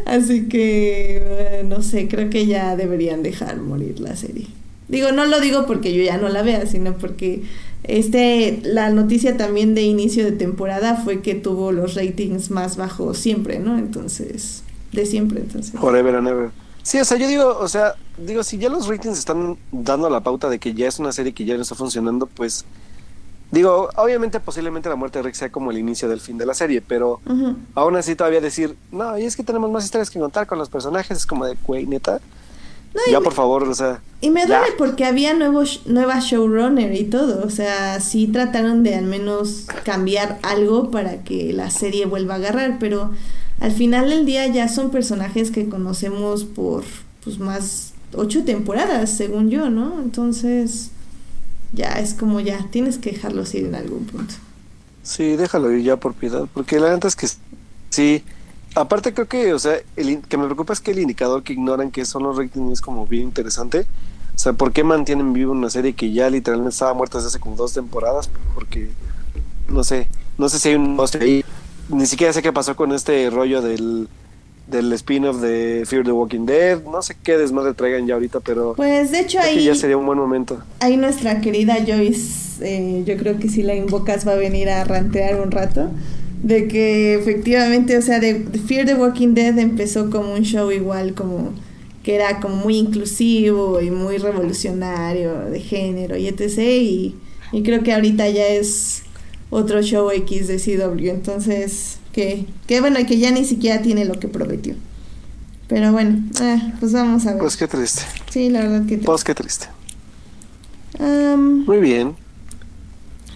Así 0.04 0.48
que 0.48 1.22
eh, 1.24 1.64
no 1.66 1.82
sé, 1.82 2.08
creo 2.08 2.28
que 2.28 2.46
ya 2.46 2.76
deberían 2.76 3.22
dejar 3.22 3.56
morir 3.56 4.00
la 4.00 4.16
serie. 4.16 4.46
Digo, 4.88 5.12
no 5.12 5.24
lo 5.24 5.40
digo 5.40 5.64
porque 5.66 5.94
yo 5.94 6.02
ya 6.02 6.18
no 6.18 6.28
la 6.28 6.42
vea, 6.42 6.66
sino 6.66 6.98
porque 6.98 7.42
este, 7.84 8.60
la 8.62 8.90
noticia 8.90 9.36
también 9.36 9.74
de 9.74 9.82
inicio 9.82 10.24
de 10.24 10.32
temporada 10.32 10.96
fue 10.96 11.22
que 11.22 11.34
tuvo 11.34 11.72
los 11.72 11.94
ratings 11.94 12.50
más 12.50 12.76
bajos 12.76 13.16
siempre, 13.16 13.58
¿no? 13.60 13.78
Entonces 13.78 14.62
de 14.92 15.06
siempre, 15.06 15.40
entonces. 15.40 15.78
Forever 15.78 16.14
and 16.14 16.28
ever. 16.28 16.63
Sí, 16.84 17.00
o 17.00 17.04
sea, 17.04 17.16
yo 17.16 17.26
digo, 17.26 17.56
o 17.58 17.66
sea, 17.66 17.94
digo, 18.18 18.44
si 18.44 18.58
ya 18.58 18.68
los 18.68 18.86
ratings 18.86 19.18
están 19.18 19.56
dando 19.72 20.10
la 20.10 20.20
pauta 20.20 20.50
de 20.50 20.58
que 20.58 20.74
ya 20.74 20.86
es 20.86 20.98
una 20.98 21.12
serie 21.12 21.32
que 21.32 21.46
ya 21.46 21.56
no 21.56 21.62
está 21.62 21.74
funcionando, 21.74 22.26
pues 22.26 22.66
digo, 23.50 23.88
obviamente 23.96 24.38
posiblemente 24.38 24.90
la 24.90 24.94
muerte 24.94 25.18
de 25.18 25.22
Rick 25.22 25.34
sea 25.34 25.50
como 25.50 25.70
el 25.70 25.78
inicio 25.78 26.10
del 26.10 26.20
fin 26.20 26.36
de 26.36 26.44
la 26.44 26.52
serie, 26.52 26.82
pero 26.82 27.22
aún 27.74 27.96
así 27.96 28.14
todavía 28.14 28.42
decir, 28.42 28.76
no, 28.92 29.18
y 29.18 29.24
es 29.24 29.34
que 29.34 29.42
tenemos 29.42 29.70
más 29.70 29.84
historias 29.84 30.10
que 30.10 30.20
contar 30.20 30.46
con 30.46 30.58
los 30.58 30.68
personajes, 30.68 31.16
es 31.16 31.26
como 31.26 31.46
de, 31.46 31.56
güey, 31.66 31.86
neta. 31.86 32.20
ya, 33.10 33.20
por 33.22 33.32
favor, 33.32 33.62
o 33.62 33.74
sea. 33.74 34.02
Y 34.20 34.28
me 34.28 34.44
duele 34.44 34.66
porque 34.76 35.06
había 35.06 35.32
nuevo, 35.32 35.62
nueva 35.86 36.20
showrunner 36.20 36.94
y 36.94 37.04
todo. 37.04 37.46
O 37.46 37.50
sea, 37.50 37.98
sí 38.00 38.26
trataron 38.26 38.82
de 38.82 38.94
al 38.94 39.04
menos 39.06 39.66
cambiar 39.84 40.38
algo 40.42 40.90
para 40.90 41.24
que 41.24 41.54
la 41.54 41.70
serie 41.70 42.04
vuelva 42.04 42.34
a 42.34 42.36
agarrar, 42.36 42.76
pero 42.78 43.10
al 43.60 43.72
final 43.72 44.10
del 44.10 44.26
día 44.26 44.46
ya 44.46 44.68
son 44.68 44.90
personajes 44.90 45.50
que 45.50 45.68
conocemos 45.68 46.44
por 46.44 46.84
pues 47.22 47.38
más 47.38 47.92
ocho 48.14 48.44
temporadas, 48.44 49.10
según 49.10 49.50
yo, 49.50 49.70
¿no? 49.70 50.00
Entonces, 50.00 50.90
ya 51.72 51.92
es 51.94 52.14
como 52.14 52.40
ya, 52.40 52.66
tienes 52.70 52.98
que 52.98 53.12
dejarlos 53.12 53.54
ir 53.54 53.66
en 53.66 53.74
algún 53.74 54.04
punto. 54.04 54.34
Sí, 55.02 55.36
déjalo 55.36 55.72
ir 55.72 55.84
ya 55.84 55.96
por 55.96 56.14
piedad, 56.14 56.46
porque 56.52 56.78
la 56.78 56.86
verdad 56.86 57.06
es 57.06 57.16
que 57.16 57.28
sí. 57.90 58.22
Aparte 58.74 59.14
creo 59.14 59.28
que, 59.28 59.52
o 59.54 59.58
sea, 59.58 59.78
el 59.96 60.20
que 60.22 60.36
me 60.36 60.46
preocupa 60.46 60.72
es 60.72 60.80
que 60.80 60.90
el 60.90 60.98
indicador 60.98 61.42
que 61.44 61.52
ignoran 61.52 61.92
que 61.92 62.04
son 62.04 62.24
los 62.24 62.36
ratings 62.36 62.72
es 62.72 62.80
como 62.80 63.06
bien 63.06 63.24
interesante. 63.24 63.86
O 64.34 64.38
sea, 64.38 64.52
¿por 64.52 64.72
qué 64.72 64.82
mantienen 64.82 65.32
vivo 65.32 65.52
una 65.52 65.70
serie 65.70 65.92
que 65.92 66.10
ya 66.10 66.28
literalmente 66.28 66.72
estaba 66.72 66.92
muerta 66.92 67.18
desde 67.18 67.28
hace 67.28 67.38
como 67.38 67.54
dos 67.54 67.72
temporadas? 67.72 68.28
Porque, 68.54 68.90
no 69.68 69.84
sé, 69.84 70.08
no 70.38 70.48
sé 70.48 70.58
si 70.58 70.70
hay 70.70 70.74
un 70.74 70.98
ahí 71.20 71.44
ni 71.88 72.06
siquiera 72.06 72.32
sé 72.32 72.42
qué 72.42 72.52
pasó 72.52 72.76
con 72.76 72.92
este 72.92 73.28
rollo 73.30 73.62
del, 73.62 74.08
del 74.66 74.92
spin-off 74.92 75.40
de 75.40 75.84
Fear 75.86 76.04
the 76.04 76.12
Walking 76.12 76.46
Dead. 76.46 76.82
No 76.84 77.02
sé 77.02 77.16
qué 77.22 77.36
desmadre 77.36 77.74
traigan 77.74 78.06
ya 78.06 78.14
ahorita, 78.14 78.40
pero. 78.40 78.74
Pues 78.74 79.10
de 79.10 79.20
hecho 79.20 79.40
ahí. 79.40 79.64
Ya 79.64 79.74
sería 79.74 79.96
un 79.96 80.06
buen 80.06 80.18
momento. 80.18 80.62
Ahí 80.80 80.96
nuestra 80.96 81.40
querida 81.40 81.76
Joyce, 81.86 82.64
eh, 82.64 83.02
yo 83.06 83.16
creo 83.16 83.38
que 83.38 83.48
si 83.48 83.62
la 83.62 83.74
invocas 83.74 84.26
va 84.26 84.32
a 84.32 84.36
venir 84.36 84.68
a 84.70 84.84
rantear 84.84 85.40
un 85.40 85.50
rato. 85.50 85.90
De 86.42 86.68
que 86.68 87.14
efectivamente, 87.14 87.96
o 87.96 88.02
sea, 88.02 88.20
de, 88.20 88.46
Fear 88.66 88.84
the 88.84 88.94
Walking 88.94 89.32
Dead 89.32 89.58
empezó 89.58 90.10
como 90.10 90.34
un 90.34 90.42
show 90.42 90.70
igual, 90.70 91.14
como 91.14 91.52
que 92.02 92.14
era 92.14 92.38
como 92.40 92.56
muy 92.56 92.76
inclusivo 92.76 93.80
y 93.80 93.90
muy 93.90 94.18
revolucionario 94.18 95.46
de 95.46 95.58
género 95.58 96.18
y 96.18 96.28
etc. 96.28 96.58
Y, 96.58 97.14
y 97.50 97.62
creo 97.62 97.82
que 97.82 97.94
ahorita 97.94 98.28
ya 98.28 98.46
es 98.46 99.04
otro 99.50 99.82
show 99.82 100.10
X 100.10 100.48
de 100.48 100.58
CW. 100.58 101.10
Entonces, 101.10 101.98
que, 102.12 102.46
que 102.66 102.80
bueno, 102.80 102.98
que 103.06 103.18
ya 103.18 103.30
ni 103.30 103.44
siquiera 103.44 103.82
tiene 103.82 104.04
lo 104.04 104.18
que 104.18 104.28
prometió. 104.28 104.74
Pero 105.68 105.92
bueno, 105.92 106.22
eh, 106.40 106.72
pues 106.78 106.92
vamos 106.92 107.26
a 107.26 107.32
ver. 107.32 107.40
Pues 107.40 107.56
qué 107.56 107.66
triste. 107.66 108.02
Sí, 108.30 108.50
la 108.50 108.60
verdad 108.60 108.80
que 108.82 108.96
triste. 108.96 109.06
Pues 109.06 109.24
qué 109.24 109.34
triste. 109.34 109.66
Muy 110.98 111.78
bien. 111.78 112.16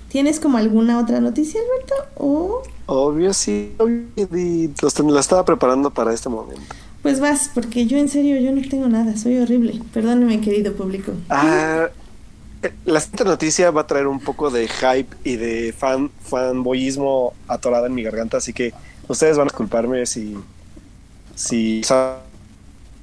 ¿Tienes 0.09 0.41
como 0.41 0.59
alguna 0.59 0.99
otra 0.99 1.21
noticia, 1.21 1.61
Alberto? 1.61 1.95
¿O? 2.17 2.63
Obvio, 2.87 3.35
sí. 3.35 3.73
la 4.17 5.21
estaba 5.21 5.45
preparando 5.45 5.91
para 5.91 6.15
este 6.15 6.29
momento. 6.29 6.63
Pues 7.03 7.21
vas, 7.21 7.51
porque 7.53 7.87
yo 7.87 7.99
en 7.99 8.09
serio, 8.09 8.39
yo 8.41 8.53
no 8.53 8.67
tengo 8.69 8.89
nada, 8.89 9.17
soy 9.17 9.39
horrible. 9.39 9.81
Perdóneme, 9.93 10.41
querido 10.41 10.73
público. 10.75 11.13
Ah, 11.29 11.89
la 12.85 13.01
siguiente 13.01 13.25
noticia 13.25 13.71
va 13.71 13.83
a 13.83 13.87
traer 13.87 14.07
un 14.07 14.21
poco 14.21 14.51
de 14.51 14.69
hype 14.69 15.17
y 15.25 15.37
de 15.37 15.73
fan 15.73 16.11
fanboyismo 16.23 17.35
atorado 17.47 17.87
en 17.87 17.95
mi 17.95 18.03
garganta, 18.03 18.39
así 18.39 18.53
que 18.53 18.73
ustedes 19.07 19.37
van 19.37 19.47
a 19.47 19.51
disculparme 19.51 20.07
si 20.07 20.37
si 21.35 21.83
la 21.89 22.21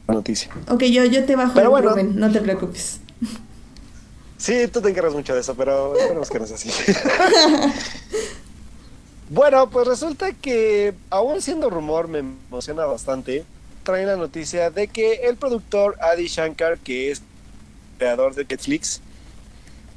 noticia. 0.07 0.51
Ok, 0.69 0.83
yo, 0.83 1.05
yo 1.05 1.25
te 1.25 1.35
bajo 1.35 1.53
pero 1.53 1.69
bueno, 1.69 1.95
no 2.03 2.31
te 2.31 2.41
preocupes. 2.41 2.99
Sí, 4.37 4.67
tú 4.67 4.81
te 4.81 4.89
encargas 4.89 5.13
mucho 5.13 5.33
de 5.33 5.39
eso, 5.39 5.55
pero 5.55 5.95
esperemos 5.97 6.29
que 6.29 6.39
no 6.39 6.45
sea 6.45 6.55
así. 6.57 6.69
bueno, 9.29 9.69
pues 9.69 9.87
resulta 9.87 10.33
que, 10.33 10.93
aún 11.09 11.41
siendo 11.41 11.69
rumor, 11.69 12.07
me 12.07 12.19
emociona 12.19 12.85
bastante. 12.85 13.45
Trae 13.83 14.05
la 14.05 14.17
noticia 14.17 14.69
de 14.69 14.87
que 14.87 15.27
el 15.27 15.37
productor 15.37 15.95
Adi 16.01 16.27
Shankar, 16.27 16.77
que 16.79 17.11
es 17.11 17.21
creador 17.97 18.35
de 18.35 18.45
Netflix, 18.45 19.01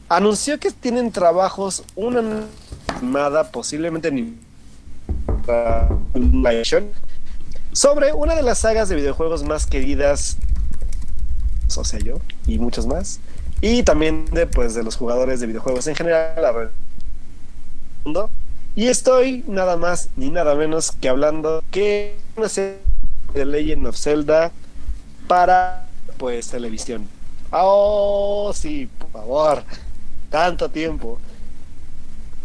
anunció 0.09 0.59
que 0.59 0.71
tienen 0.71 1.13
trabajos 1.13 1.85
una 1.95 2.47
animada, 2.87 3.51
posiblemente 3.51 4.11
ni 4.11 4.37
sobre 7.73 8.13
una 8.13 8.35
de 8.35 8.43
las 8.43 8.59
sagas 8.59 8.89
de 8.89 8.97
videojuegos 8.97 9.45
más 9.45 9.67
queridas, 9.67 10.37
o 11.77 11.85
sea, 11.85 12.01
yo 12.01 12.21
y 12.47 12.59
muchos 12.59 12.87
más, 12.87 13.21
y 13.61 13.83
también 13.83 14.27
de 14.27 14.47
pues 14.47 14.75
de 14.75 14.83
los 14.83 14.97
jugadores 14.97 15.41
de 15.41 15.47
videojuegos 15.47 15.87
en 15.87 15.95
general 15.95 16.71
mundo. 18.05 18.31
Y 18.77 18.87
estoy 18.87 19.45
nada 19.49 19.77
más 19.77 20.09
ni 20.17 20.31
nada 20.31 20.55
menos 20.55 20.93
que 20.93 21.09
hablando 21.09 21.65
que 21.71 22.17
una 22.37 22.49
serie 22.49 22.79
de 23.35 23.45
Legend 23.45 23.87
of 23.87 23.97
Zelda 23.97 24.53
para 25.27 25.89
pues 26.17 26.49
televisión. 26.49 27.09
Oh, 27.51 28.53
sí, 28.55 28.89
por 28.99 29.11
favor 29.11 29.65
tanto 30.31 30.69
tiempo. 30.69 31.19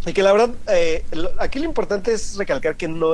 Y 0.06 0.14
que 0.14 0.24
la 0.24 0.34
verdad, 0.34 0.50
eh, 0.68 1.06
aquí 1.40 1.60
lo 1.60 1.66
importante 1.66 2.14
es 2.14 2.36
recalcar 2.36 2.76
que 2.76 2.88
no 2.88 3.14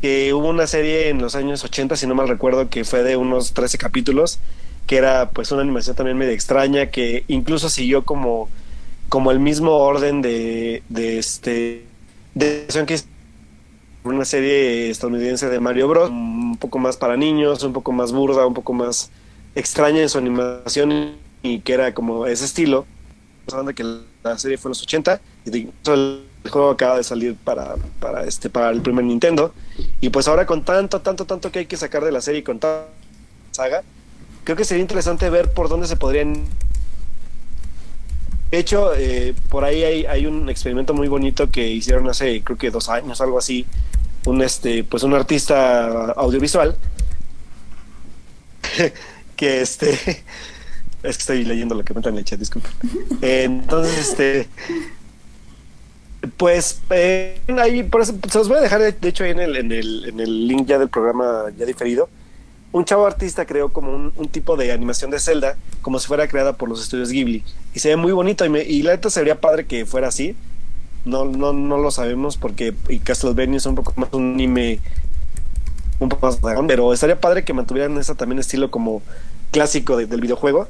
que 0.00 0.32
hubo 0.34 0.48
una 0.48 0.66
serie 0.66 1.08
en 1.08 1.20
los 1.20 1.36
años 1.36 1.62
80, 1.64 1.96
si 1.96 2.06
no 2.08 2.14
mal 2.16 2.28
recuerdo, 2.28 2.68
que 2.68 2.84
fue 2.84 3.04
de 3.04 3.16
unos 3.16 3.52
13 3.52 3.78
capítulos, 3.78 4.40
que 4.86 4.96
era 4.96 5.30
pues 5.30 5.52
una 5.52 5.62
animación 5.62 5.94
también 5.94 6.18
medio 6.18 6.32
extraña, 6.32 6.86
que 6.86 7.24
incluso 7.28 7.68
siguió 7.68 8.04
como, 8.04 8.48
como 9.08 9.30
el 9.30 9.38
mismo 9.38 9.76
orden 9.76 10.20
de, 10.20 10.82
de 10.88 11.18
este 11.18 11.84
de 12.34 12.66
que 12.86 12.96
una 14.04 14.24
serie 14.24 14.90
estadounidense 14.90 15.48
de 15.48 15.60
Mario 15.60 15.86
Bros, 15.86 16.10
un 16.10 16.56
poco 16.56 16.78
más 16.78 16.96
para 16.96 17.16
niños, 17.16 17.62
un 17.62 17.72
poco 17.72 17.92
más 17.92 18.10
burda, 18.10 18.46
un 18.46 18.54
poco 18.54 18.72
más 18.72 19.10
extraña 19.54 20.00
en 20.00 20.08
su 20.08 20.18
animación 20.18 21.12
y 21.42 21.60
que 21.60 21.74
era 21.74 21.94
como 21.94 22.26
ese 22.26 22.44
estilo. 22.44 22.86
Hablando 23.52 23.74
que 23.74 23.84
la 24.22 24.38
serie 24.38 24.58
fue 24.58 24.68
en 24.68 24.70
los 24.70 24.82
80 24.82 25.20
y 25.46 25.68
el 25.86 26.22
juego 26.50 26.70
acaba 26.70 26.96
de 26.96 27.04
salir 27.04 27.36
para, 27.36 27.76
para, 28.00 28.24
este, 28.24 28.50
para 28.50 28.70
el 28.70 28.82
primer 28.82 29.04
Nintendo. 29.04 29.54
Y 30.00 30.10
pues 30.10 30.28
ahora 30.28 30.46
con 30.46 30.64
tanto, 30.64 31.00
tanto, 31.00 31.24
tanto 31.24 31.52
que 31.52 31.60
hay 31.60 31.66
que 31.66 31.76
sacar 31.76 32.04
de 32.04 32.12
la 32.12 32.20
serie 32.20 32.40
y 32.40 32.42
con 32.42 32.58
tanta 32.58 32.88
saga, 33.50 33.82
creo 34.44 34.56
que 34.56 34.64
sería 34.64 34.82
interesante 34.82 35.28
ver 35.30 35.52
por 35.52 35.68
dónde 35.68 35.86
se 35.86 35.96
podrían... 35.96 36.44
De 38.50 38.58
hecho, 38.58 38.92
eh, 38.94 39.34
por 39.48 39.64
ahí 39.64 39.82
hay, 39.82 40.04
hay, 40.04 40.26
un 40.26 40.50
experimento 40.50 40.92
muy 40.92 41.08
bonito 41.08 41.50
que 41.50 41.68
hicieron 41.68 42.08
hace 42.10 42.42
creo 42.42 42.58
que 42.58 42.70
dos 42.70 42.90
años, 42.90 43.20
algo 43.22 43.38
así, 43.38 43.64
un 44.26 44.42
este, 44.42 44.84
pues 44.84 45.02
un 45.04 45.14
artista 45.14 46.12
audiovisual 46.12 46.76
que 49.36 49.62
este 49.62 50.22
es 51.02 51.16
que 51.16 51.20
estoy 51.20 51.44
leyendo 51.44 51.74
lo 51.74 51.84
que 51.84 51.94
me 51.94 52.00
en 52.00 52.18
el 52.18 52.24
chat, 52.24 52.38
disculpen. 52.38 52.70
entonces, 53.20 53.98
este 53.98 54.48
pues 56.36 56.80
eh, 56.90 57.40
ahí 57.58 57.82
por 57.82 58.02
eso 58.02 58.14
se 58.30 58.38
los 58.38 58.48
voy 58.48 58.58
a 58.58 58.60
dejar 58.60 58.80
de, 58.80 59.08
hecho 59.08 59.24
ahí 59.24 59.30
en 59.30 59.40
el, 59.40 59.56
en 59.56 59.72
el, 59.72 60.04
en 60.08 60.20
el 60.20 60.46
link 60.46 60.66
ya 60.66 60.78
del 60.78 60.88
programa 60.88 61.46
ya 61.56 61.66
diferido. 61.66 62.08
Un 62.70 62.84
chavo 62.84 63.06
artista 63.06 63.44
creó 63.44 63.70
como 63.70 63.92
un, 63.92 64.28
tipo 64.28 64.56
de 64.56 64.72
animación 64.72 65.10
de 65.10 65.20
Zelda 65.20 65.56
como 65.82 65.98
si 65.98 66.06
fuera 66.06 66.26
creada 66.28 66.54
por 66.54 66.68
los 66.68 66.80
estudios 66.80 67.10
Ghibli. 67.10 67.44
Y 67.74 67.80
se 67.80 67.88
ve 67.88 67.96
muy 67.96 68.12
bonito 68.12 68.44
y, 68.44 68.48
me, 68.48 68.62
y 68.62 68.82
la 68.82 68.92
neta 68.92 69.10
sería 69.10 69.40
padre 69.40 69.66
que 69.66 69.84
fuera 69.84 70.08
así. 70.08 70.36
No 71.04 71.24
no 71.24 71.52
no 71.52 71.78
lo 71.78 71.90
sabemos 71.90 72.36
porque 72.36 72.74
y 72.88 73.00
Castlevania 73.00 73.56
es 73.56 73.66
un 73.66 73.74
poco 73.74 73.92
más 73.96 74.08
un 74.12 74.34
anime 74.34 74.78
un 75.98 76.08
poco 76.08 76.26
más 76.26 76.38
pero 76.68 76.92
estaría 76.92 77.20
padre 77.20 77.44
que 77.44 77.52
mantuvieran 77.52 77.98
ese 77.98 78.14
también 78.14 78.38
estilo 78.38 78.70
como 78.70 79.02
clásico 79.50 79.96
del 79.96 80.20
videojuego 80.20 80.68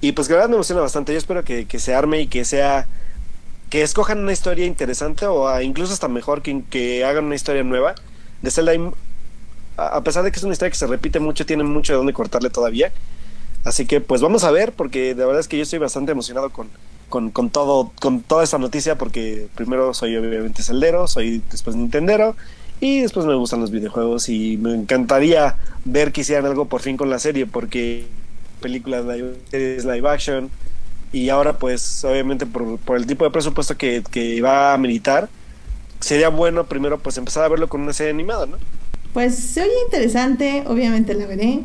y 0.00 0.12
pues 0.12 0.28
la 0.28 0.36
verdad 0.36 0.48
me 0.48 0.54
emociona 0.56 0.80
bastante 0.80 1.12
yo 1.12 1.18
espero 1.18 1.44
que, 1.44 1.66
que 1.66 1.78
se 1.78 1.94
arme 1.94 2.22
y 2.22 2.26
que 2.26 2.44
sea 2.44 2.86
que 3.70 3.82
escojan 3.82 4.18
una 4.20 4.32
historia 4.32 4.66
interesante 4.66 5.26
o 5.26 5.60
incluso 5.60 5.92
hasta 5.92 6.08
mejor 6.08 6.42
que, 6.42 6.62
que 6.70 7.04
hagan 7.04 7.26
una 7.26 7.34
historia 7.34 7.62
nueva. 7.62 7.94
De 8.40 8.50
Zelda, 8.50 8.72
a 9.76 10.00
pesar 10.02 10.24
de 10.24 10.30
que 10.30 10.38
es 10.38 10.42
una 10.42 10.52
historia 10.52 10.70
que 10.70 10.76
se 10.78 10.86
repite 10.86 11.20
mucho, 11.20 11.44
tiene 11.44 11.64
mucho 11.64 11.92
de 11.92 11.98
dónde 11.98 12.12
cortarle 12.12 12.50
todavía. 12.50 12.92
Así 13.64 13.86
que 13.86 14.00
pues 14.00 14.20
vamos 14.20 14.44
a 14.44 14.50
ver, 14.50 14.72
porque 14.72 15.14
de 15.14 15.24
verdad 15.24 15.40
es 15.40 15.48
que 15.48 15.56
yo 15.56 15.64
estoy 15.64 15.78
bastante 15.78 16.12
emocionado 16.12 16.50
con, 16.50 16.68
con, 17.08 17.30
con 17.30 17.50
todo, 17.50 17.92
con 18.00 18.22
toda 18.22 18.44
esta 18.44 18.58
noticia, 18.58 18.96
porque 18.96 19.48
primero 19.54 19.92
soy 19.92 20.16
obviamente 20.16 20.62
celdero, 20.62 21.06
soy 21.06 21.42
después 21.50 21.76
nintendero, 21.76 22.36
y 22.80 23.00
después 23.00 23.26
me 23.26 23.34
gustan 23.34 23.60
los 23.60 23.70
videojuegos 23.70 24.28
y 24.28 24.56
me 24.56 24.72
encantaría 24.74 25.56
ver 25.84 26.12
que 26.12 26.20
hicieran 26.22 26.46
algo 26.46 26.66
por 26.66 26.80
fin 26.80 26.96
con 26.96 27.10
la 27.10 27.18
serie, 27.18 27.46
porque 27.46 28.06
películas 28.58 29.04
live, 29.04 29.36
live 29.52 30.08
action, 30.08 30.50
y 31.12 31.28
ahora 31.30 31.58
pues 31.58 32.04
obviamente 32.04 32.46
por, 32.46 32.78
por 32.78 32.96
el 32.96 33.06
tipo 33.06 33.24
de 33.24 33.30
presupuesto 33.30 33.76
que, 33.76 34.02
que 34.10 34.40
va 34.42 34.74
a 34.74 34.78
militar, 34.78 35.28
sería 36.00 36.28
bueno 36.28 36.66
primero 36.66 36.98
pues 36.98 37.16
empezar 37.18 37.44
a 37.44 37.48
verlo 37.48 37.68
con 37.68 37.80
una 37.80 37.92
serie 37.92 38.12
animada, 38.12 38.46
¿no? 38.46 38.58
Pues 39.12 39.36
se 39.36 39.62
oye 39.62 39.72
interesante, 39.86 40.64
obviamente 40.66 41.14
la 41.14 41.26
veré, 41.26 41.60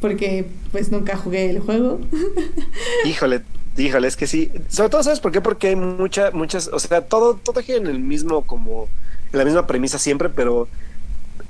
porque 0.00 0.46
pues 0.72 0.90
nunca 0.90 1.16
jugué 1.16 1.48
el 1.48 1.60
juego. 1.60 2.00
híjole, 3.04 3.42
híjole, 3.76 4.08
es 4.08 4.16
que 4.16 4.26
sí. 4.26 4.50
Sobre 4.68 4.90
todo, 4.90 5.02
¿sabes 5.02 5.20
por 5.20 5.32
qué? 5.32 5.40
Porque 5.40 5.68
hay 5.68 5.76
muchas, 5.76 6.34
muchas, 6.34 6.68
o 6.68 6.78
sea, 6.78 7.02
todo, 7.02 7.34
todo 7.34 7.62
gira 7.62 7.78
en 7.78 7.86
el 7.86 8.00
mismo, 8.00 8.42
como, 8.42 8.88
en 9.32 9.38
la 9.38 9.44
misma 9.44 9.66
premisa 9.66 9.98
siempre, 9.98 10.28
pero 10.28 10.68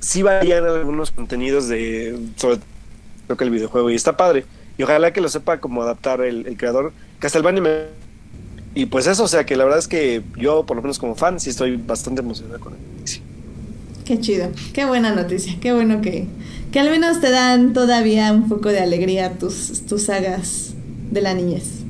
sí 0.01 0.22
varían 0.22 0.64
algunos 0.66 1.11
contenidos 1.11 1.68
de, 1.68 2.18
sobre 2.37 2.59
todo 3.26 3.37
que 3.37 3.45
el 3.45 3.51
videojuego, 3.51 3.91
y 3.91 3.95
está 3.95 4.16
padre. 4.16 4.45
Y 4.79 4.83
ojalá 4.83 5.12
que 5.12 5.20
lo 5.20 5.29
sepa 5.29 5.59
como 5.61 5.83
adaptar 5.83 6.20
el, 6.23 6.47
el 6.47 6.57
creador. 6.57 6.93
Castlevania 7.18 7.62
me... 7.62 8.03
Y 8.75 8.87
pues 8.87 9.07
eso, 9.07 9.25
o 9.25 9.29
sea 9.29 9.45
que 9.45 9.55
la 9.57 9.64
verdad 9.64 9.79
es 9.79 9.89
que 9.89 10.23
yo, 10.37 10.64
por 10.64 10.77
lo 10.77 10.83
menos 10.83 10.99
como 10.99 11.14
fan, 11.14 11.39
sí 11.39 11.51
estoy 11.51 11.77
bastante 11.77 12.23
emocionado 12.23 12.59
con 12.59 12.73
él. 12.73 12.79
Qué 14.05 14.18
chido, 14.18 14.51
qué 14.73 14.85
buena 14.85 15.14
noticia, 15.14 15.57
qué 15.61 15.73
bueno 15.73 16.01
que, 16.01 16.27
que 16.73 16.81
al 16.81 16.91
menos 16.91 17.20
te 17.20 17.31
dan 17.31 17.73
todavía 17.73 18.33
un 18.33 18.49
poco 18.49 18.70
de 18.70 18.81
alegría 18.81 19.39
tus, 19.39 19.87
tus 19.87 20.05
sagas 20.05 20.75
de 21.11 21.20
la 21.20 21.35
niñez. 21.35 21.83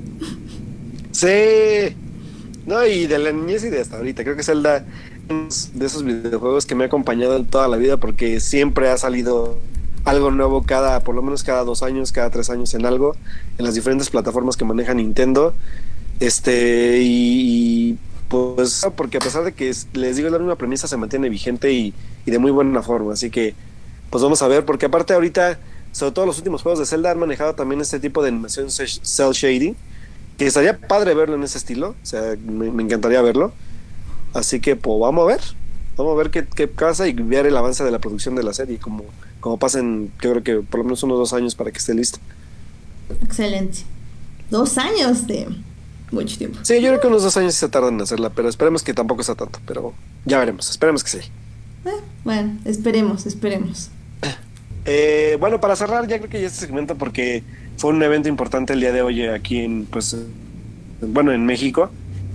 Sí, 1.12 1.94
no, 2.66 2.84
y 2.86 3.06
de 3.06 3.18
la 3.18 3.32
niñez 3.32 3.64
y 3.64 3.70
de 3.70 3.80
hasta 3.80 3.96
ahorita. 3.96 4.24
Creo 4.24 4.36
que 4.36 4.42
Zelda 4.42 4.84
es 5.48 5.70
de 5.74 5.86
esos 5.86 6.04
videojuegos 6.04 6.66
que 6.66 6.74
me 6.74 6.84
ha 6.84 6.86
acompañado 6.88 7.36
en 7.36 7.46
toda 7.46 7.66
la 7.68 7.76
vida 7.76 7.96
porque 7.96 8.40
siempre 8.40 8.88
ha 8.90 8.98
salido 8.98 9.58
algo 10.04 10.30
nuevo 10.30 10.62
cada, 10.62 11.00
por 11.00 11.14
lo 11.14 11.22
menos 11.22 11.42
cada 11.42 11.64
dos 11.64 11.82
años, 11.82 12.12
cada 12.12 12.30
tres 12.30 12.50
años 12.50 12.74
en 12.74 12.86
algo, 12.86 13.16
en 13.58 13.64
las 13.64 13.74
diferentes 13.74 14.10
plataformas 14.10 14.56
que 14.56 14.64
maneja 14.64 14.94
Nintendo. 14.94 15.54
Este, 16.20 17.00
y, 17.02 17.98
pues, 18.28 18.86
porque 18.96 19.18
a 19.18 19.20
pesar 19.20 19.44
de 19.44 19.52
que 19.52 19.72
les 19.92 20.16
digo 20.16 20.30
la 20.30 20.38
misma 20.38 20.56
premisa, 20.56 20.88
se 20.88 20.96
mantiene 20.96 21.28
vigente 21.28 21.72
y, 21.72 21.94
de 22.24 22.38
muy 22.38 22.50
buena 22.50 22.82
forma. 22.82 23.12
Así 23.12 23.28
que, 23.30 23.54
pues 24.08 24.22
vamos 24.22 24.40
a 24.42 24.48
ver, 24.48 24.64
porque 24.64 24.86
aparte 24.86 25.14
ahorita, 25.14 25.58
sobre 25.92 26.12
todo 26.12 26.26
los 26.26 26.38
últimos 26.38 26.62
juegos 26.62 26.78
de 26.78 26.86
Zelda 26.86 27.10
han 27.10 27.18
manejado 27.18 27.54
también 27.54 27.80
este 27.80 28.00
tipo 28.00 28.22
de 28.22 28.28
animación 28.28 28.70
cel 28.70 29.32
shading, 29.32 29.76
que 30.38 30.46
estaría 30.46 30.78
padre 30.78 31.14
verlo 31.14 31.34
en 31.34 31.42
ese 31.42 31.58
estilo, 31.58 31.90
o 32.02 32.06
sea, 32.06 32.36
me, 32.42 32.66
encantaría 32.82 33.20
verlo. 33.20 33.52
Así 34.32 34.60
que, 34.60 34.76
pues 34.76 34.98
vamos 34.98 35.24
a 35.24 35.26
ver, 35.26 35.40
vamos 35.96 36.14
a 36.14 36.16
ver 36.16 36.30
qué, 36.30 36.46
qué 36.46 36.68
pasa 36.68 37.08
y 37.08 37.12
ver 37.12 37.46
el 37.46 37.56
avance 37.56 37.84
de 37.84 37.90
la 37.90 37.98
producción 37.98 38.34
de 38.34 38.42
la 38.42 38.52
serie, 38.52 38.78
como 38.78 39.04
como 39.42 39.58
pasen, 39.58 40.10
yo 40.22 40.30
creo 40.30 40.42
que 40.42 40.54
por 40.66 40.78
lo 40.78 40.84
menos 40.84 41.02
unos 41.02 41.18
dos 41.18 41.32
años 41.34 41.54
para 41.54 41.70
que 41.70 41.78
esté 41.78 41.92
listo. 41.92 42.18
Excelente. 43.22 43.80
Dos 44.50 44.78
años 44.78 45.26
de 45.26 45.48
mucho 46.10 46.38
tiempo. 46.38 46.58
Sí, 46.62 46.80
yo 46.80 46.88
creo 46.88 47.00
que 47.00 47.08
unos 47.08 47.24
dos 47.24 47.36
años 47.36 47.54
se 47.54 47.68
tardan 47.68 47.94
en 47.94 48.00
hacerla, 48.02 48.30
pero 48.30 48.48
esperemos 48.48 48.82
que 48.82 48.94
tampoco 48.94 49.22
sea 49.22 49.34
tanto, 49.34 49.58
pero 49.66 49.92
ya 50.24 50.38
veremos, 50.38 50.70
esperemos 50.70 51.02
que 51.04 51.10
sí. 51.10 51.18
Eh, 51.84 51.90
bueno, 52.24 52.56
esperemos, 52.64 53.26
esperemos. 53.26 53.90
Eh, 54.84 55.36
bueno, 55.40 55.60
para 55.60 55.76
cerrar, 55.76 56.06
ya 56.06 56.18
creo 56.18 56.30
que 56.30 56.40
ya 56.40 56.46
este 56.46 56.60
segmento, 56.60 56.96
porque 56.96 57.42
fue 57.76 57.90
un 57.90 58.02
evento 58.02 58.28
importante 58.28 58.72
el 58.72 58.80
día 58.80 58.92
de 58.92 59.02
hoy 59.02 59.26
aquí 59.26 59.58
en, 59.58 59.86
pues, 59.86 60.16
bueno, 61.00 61.32
en 61.32 61.44
México, 61.44 61.90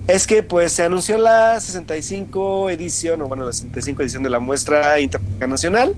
es 0.08 0.28
que 0.28 0.44
pues 0.44 0.72
se 0.72 0.84
anunció 0.84 1.18
la 1.18 1.60
65 1.60 2.70
edición, 2.70 3.22
o 3.22 3.28
bueno, 3.28 3.46
la 3.46 3.54
65 3.54 4.02
edición 4.02 4.24
de 4.24 4.30
la 4.30 4.40
muestra 4.40 5.00
internacional 5.00 5.96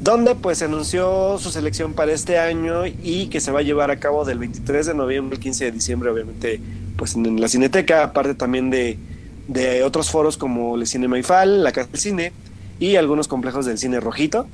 donde 0.00 0.34
pues 0.34 0.58
se 0.58 0.64
anunció 0.64 1.38
su 1.38 1.50
selección 1.50 1.92
para 1.92 2.12
este 2.12 2.38
año 2.38 2.86
y 2.86 3.26
que 3.26 3.38
se 3.38 3.52
va 3.52 3.60
a 3.60 3.62
llevar 3.62 3.90
a 3.90 4.00
cabo 4.00 4.24
del 4.24 4.38
23 4.38 4.86
de 4.86 4.94
noviembre 4.94 5.36
al 5.36 5.42
15 5.42 5.66
de 5.66 5.72
diciembre, 5.72 6.10
obviamente, 6.10 6.60
pues 6.96 7.14
en 7.14 7.38
la 7.38 7.48
Cineteca, 7.48 8.02
aparte 8.02 8.34
también 8.34 8.70
de, 8.70 8.98
de 9.46 9.82
otros 9.84 10.10
foros 10.10 10.38
como 10.38 10.76
el 10.76 10.86
Cine 10.86 11.06
Maifal, 11.06 11.62
la 11.62 11.72
Casa 11.72 11.90
del 11.92 12.00
Cine 12.00 12.32
y 12.78 12.96
algunos 12.96 13.28
complejos 13.28 13.66
del 13.66 13.76
Cine 13.76 14.00
Rojito. 14.00 14.46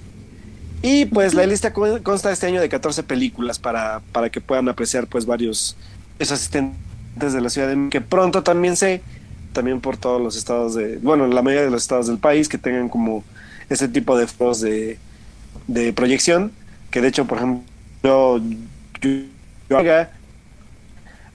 Y 0.82 1.06
pues 1.06 1.32
la 1.34 1.46
lista 1.46 1.72
consta 1.72 2.32
este 2.32 2.46
año 2.46 2.60
de 2.60 2.68
14 2.68 3.04
películas 3.04 3.58
para, 3.58 4.00
para 4.12 4.30
que 4.30 4.40
puedan 4.40 4.68
apreciar 4.68 5.06
pues 5.06 5.26
varios 5.26 5.76
asistentes 6.18 6.85
de 7.16 7.40
la 7.40 7.50
ciudad 7.50 7.68
de 7.68 7.88
que 7.90 8.00
pronto 8.00 8.42
también 8.42 8.76
sé, 8.76 9.02
también 9.52 9.80
por 9.80 9.96
todos 9.96 10.20
los 10.20 10.36
estados 10.36 10.74
de, 10.74 10.98
bueno, 10.98 11.26
la 11.26 11.42
mayoría 11.42 11.64
de 11.64 11.70
los 11.70 11.82
estados 11.82 12.06
del 12.06 12.18
país 12.18 12.48
que 12.48 12.58
tengan 12.58 12.88
como 12.88 13.24
ese 13.68 13.88
tipo 13.88 14.16
de 14.16 14.26
foros 14.26 14.60
de 14.60 14.98
de 15.66 15.92
proyección, 15.92 16.52
que 16.90 17.00
de 17.00 17.08
hecho, 17.08 17.26
por 17.26 17.38
ejemplo, 17.38 17.62
yo, 18.02 18.40
yo, 19.68 19.78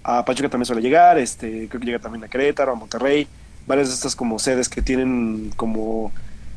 a 0.04 0.26
Pachuca 0.26 0.50
también 0.50 0.66
suele 0.66 0.82
llegar, 0.82 1.18
este, 1.18 1.68
creo 1.68 1.80
que 1.80 1.86
llega 1.86 2.00
también 2.00 2.24
a 2.24 2.28
Querétaro, 2.28 2.72
a 2.72 2.76
Monterrey, 2.76 3.28
varias 3.68 3.90
de 3.90 3.94
estas 3.94 4.16
como 4.16 4.40
sedes 4.40 4.70
que 4.70 4.82
tienen 4.82 5.52
como, 5.56 6.12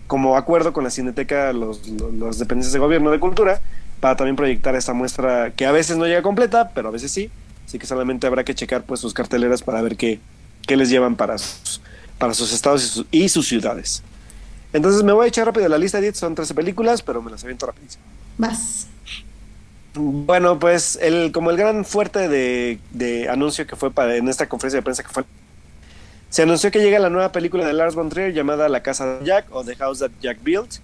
como 0.07 0.37
acuerdo 0.37 0.73
con 0.73 0.85
la 0.85 0.91
Cineteca 0.91 1.53
los, 1.53 1.87
los, 1.89 2.39
dependencias 2.39 2.73
de 2.73 2.79
gobierno 2.79 3.11
de 3.11 3.19
cultura, 3.19 3.61
para 4.01 4.17
también 4.17 4.37
proyectar 4.37 4.75
esta 4.75 4.93
muestra 4.93 5.51
que 5.51 5.67
a 5.67 5.73
veces 5.73 5.97
no 5.97 6.07
llega 6.07 6.23
completa, 6.23 6.71
pero 6.75 6.89
a 6.89 6.91
veces 6.91 7.11
sí, 7.11 7.31
así 7.67 7.79
que 7.79 7.87
solamente 7.87 8.27
habrá 8.27 8.45
que 8.45 8.55
checar 8.55 8.85
pues 8.85 9.01
sus 9.01 9.15
carteleras 9.15 9.63
para 9.63 9.83
ver 9.83 9.97
qué, 9.97 10.21
qué 10.67 10.77
les 10.77 10.91
llevan 10.91 11.17
para 11.17 11.39
sus, 11.39 11.81
para 12.19 12.35
sus 12.35 12.53
estados 12.53 13.05
y 13.11 13.29
sus 13.29 13.49
ciudades. 13.49 14.03
Entonces 14.73 15.03
me 15.05 15.13
voy 15.13 15.27
a 15.27 15.29
echar 15.29 15.47
rápido 15.47 15.69
la 15.69 15.79
lista, 15.79 16.01
10 16.01 16.17
son 16.17 16.35
13 16.35 16.55
películas, 16.55 17.03
pero 17.03 17.23
me 17.23 17.31
las 17.31 17.45
aviento 17.45 17.67
rapidísimo. 17.67 18.03
Más. 18.39 18.89
Bueno, 19.95 20.59
pues 20.59 20.99
el, 21.01 21.31
como 21.31 21.51
el 21.51 21.57
gran 21.57 21.85
fuerte 21.85 22.29
de, 22.29 23.29
anuncio 23.31 23.67
que 23.67 23.77
fue 23.77 23.93
para, 23.93 24.17
en 24.17 24.29
esta 24.29 24.49
conferencia 24.49 24.79
de 24.79 24.83
prensa 24.83 25.05
que 25.05 25.11
fue 25.11 25.25
Se 26.31 26.43
anunció 26.43 26.73
que 26.73 26.81
llega 26.81 26.99
la 26.99 27.11
nueva 27.11 27.31
película 27.31 27.65
de 27.65 27.73
Lars 27.73 27.95
von 27.95 28.09
Trier 28.09 28.33
llamada 28.33 28.69
La 28.69 28.83
Casa 28.83 29.19
de 29.19 29.25
Jack 29.25 29.47
o 29.51 29.63
The 29.63 29.77
House 29.77 30.01
That 30.01 30.11
Jack 30.21 30.39
Built. 30.43 30.81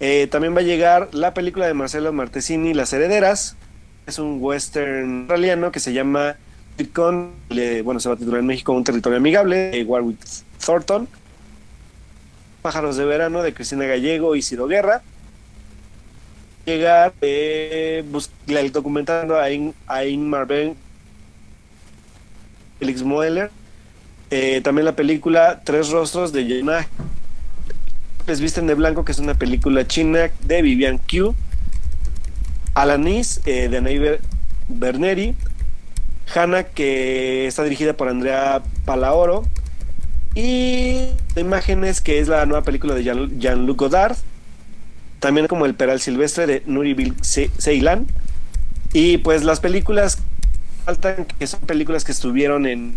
Eh, 0.00 0.26
también 0.30 0.56
va 0.56 0.60
a 0.60 0.62
llegar 0.62 1.10
la 1.12 1.34
película 1.34 1.66
de 1.66 1.74
Marcelo 1.74 2.14
Martesini, 2.14 2.72
Las 2.72 2.94
Herederas. 2.94 3.56
Es 4.06 4.18
un 4.18 4.38
western 4.40 5.20
australiano 5.20 5.70
que 5.70 5.80
se 5.80 5.92
llama 5.92 6.36
Bitcoin. 6.76 7.30
bueno, 7.84 8.00
se 8.00 8.08
va 8.08 8.14
a 8.14 8.18
titular 8.18 8.40
en 8.40 8.46
México 8.46 8.72
Un 8.72 8.84
territorio 8.84 9.18
amigable, 9.18 9.70
de 9.70 9.84
Warwick 9.84 10.18
Thornton. 10.64 11.08
Pájaros 12.62 12.96
de 12.96 13.04
verano 13.04 13.42
de 13.42 13.54
Cristina 13.54 13.84
Gallego 13.86 14.36
y 14.36 14.42
Ciro 14.42 14.66
Guerra. 14.66 15.02
Llegar 16.66 17.14
eh, 17.20 18.04
documentando 18.72 19.38
a, 19.38 19.50
In, 19.50 19.74
a 19.86 20.04
Ingmar 20.04 20.46
Felix 22.78 23.02
Moeller. 23.02 23.50
Eh, 24.30 24.60
también 24.62 24.84
la 24.84 24.94
película 24.94 25.60
Tres 25.64 25.90
Rostros 25.90 26.32
de 26.32 26.44
Jenna 26.44 26.86
Les 28.28 28.40
Visten 28.40 28.68
de 28.68 28.74
Blanco, 28.74 29.04
que 29.04 29.10
es 29.10 29.18
una 29.18 29.34
película 29.34 29.86
china 29.86 30.30
de 30.40 30.62
Vivian 30.62 30.98
Q. 30.98 31.34
Alanis 32.80 33.40
eh, 33.46 33.68
de 33.68 33.78
Anay 33.78 34.18
Berneri. 34.68 35.34
Hannah, 36.34 36.64
que 36.64 37.46
está 37.46 37.64
dirigida 37.64 37.92
por 37.94 38.08
Andrea 38.08 38.62
Palaoro. 38.84 39.44
Y 40.34 41.08
Imágenes, 41.36 42.00
que 42.00 42.20
es 42.20 42.28
la 42.28 42.46
nueva 42.46 42.62
película 42.62 42.94
de 42.94 43.02
Jean-Luc 43.04 43.78
Godard. 43.78 44.16
También 45.18 45.48
como 45.48 45.66
El 45.66 45.74
Peral 45.74 46.00
Silvestre 46.00 46.46
de 46.46 46.62
Nuri 46.66 47.14
Ceylan. 47.22 48.06
Y 48.92 49.18
pues 49.18 49.44
las 49.44 49.60
películas 49.60 50.18
faltan, 50.84 51.26
que 51.38 51.46
son 51.46 51.60
películas 51.60 52.04
que 52.04 52.12
estuvieron 52.12 52.66
en 52.66 52.96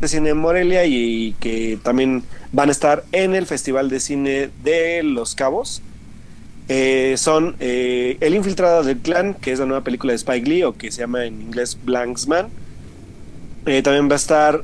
de 0.00 0.08
cine 0.08 0.34
Morelia 0.34 0.84
y 0.84 1.36
que 1.38 1.78
también 1.80 2.24
van 2.50 2.70
a 2.70 2.72
estar 2.72 3.04
en 3.12 3.36
el 3.36 3.46
Festival 3.46 3.88
de 3.88 4.00
Cine 4.00 4.50
de 4.64 5.02
Los 5.04 5.36
Cabos. 5.36 5.80
Eh, 6.68 7.14
son 7.18 7.56
eh, 7.60 8.16
El 8.20 8.34
Infiltrado 8.34 8.82
del 8.82 8.98
Clan, 8.98 9.34
que 9.34 9.52
es 9.52 9.58
la 9.58 9.66
nueva 9.66 9.84
película 9.84 10.12
de 10.12 10.16
Spike 10.16 10.48
Lee, 10.48 10.62
o 10.62 10.74
que 10.74 10.90
se 10.90 11.00
llama 11.00 11.24
en 11.24 11.40
inglés 11.40 11.78
Blanksman. 11.82 12.48
Eh, 13.66 13.82
también 13.82 14.08
va 14.08 14.14
a 14.14 14.16
estar 14.16 14.62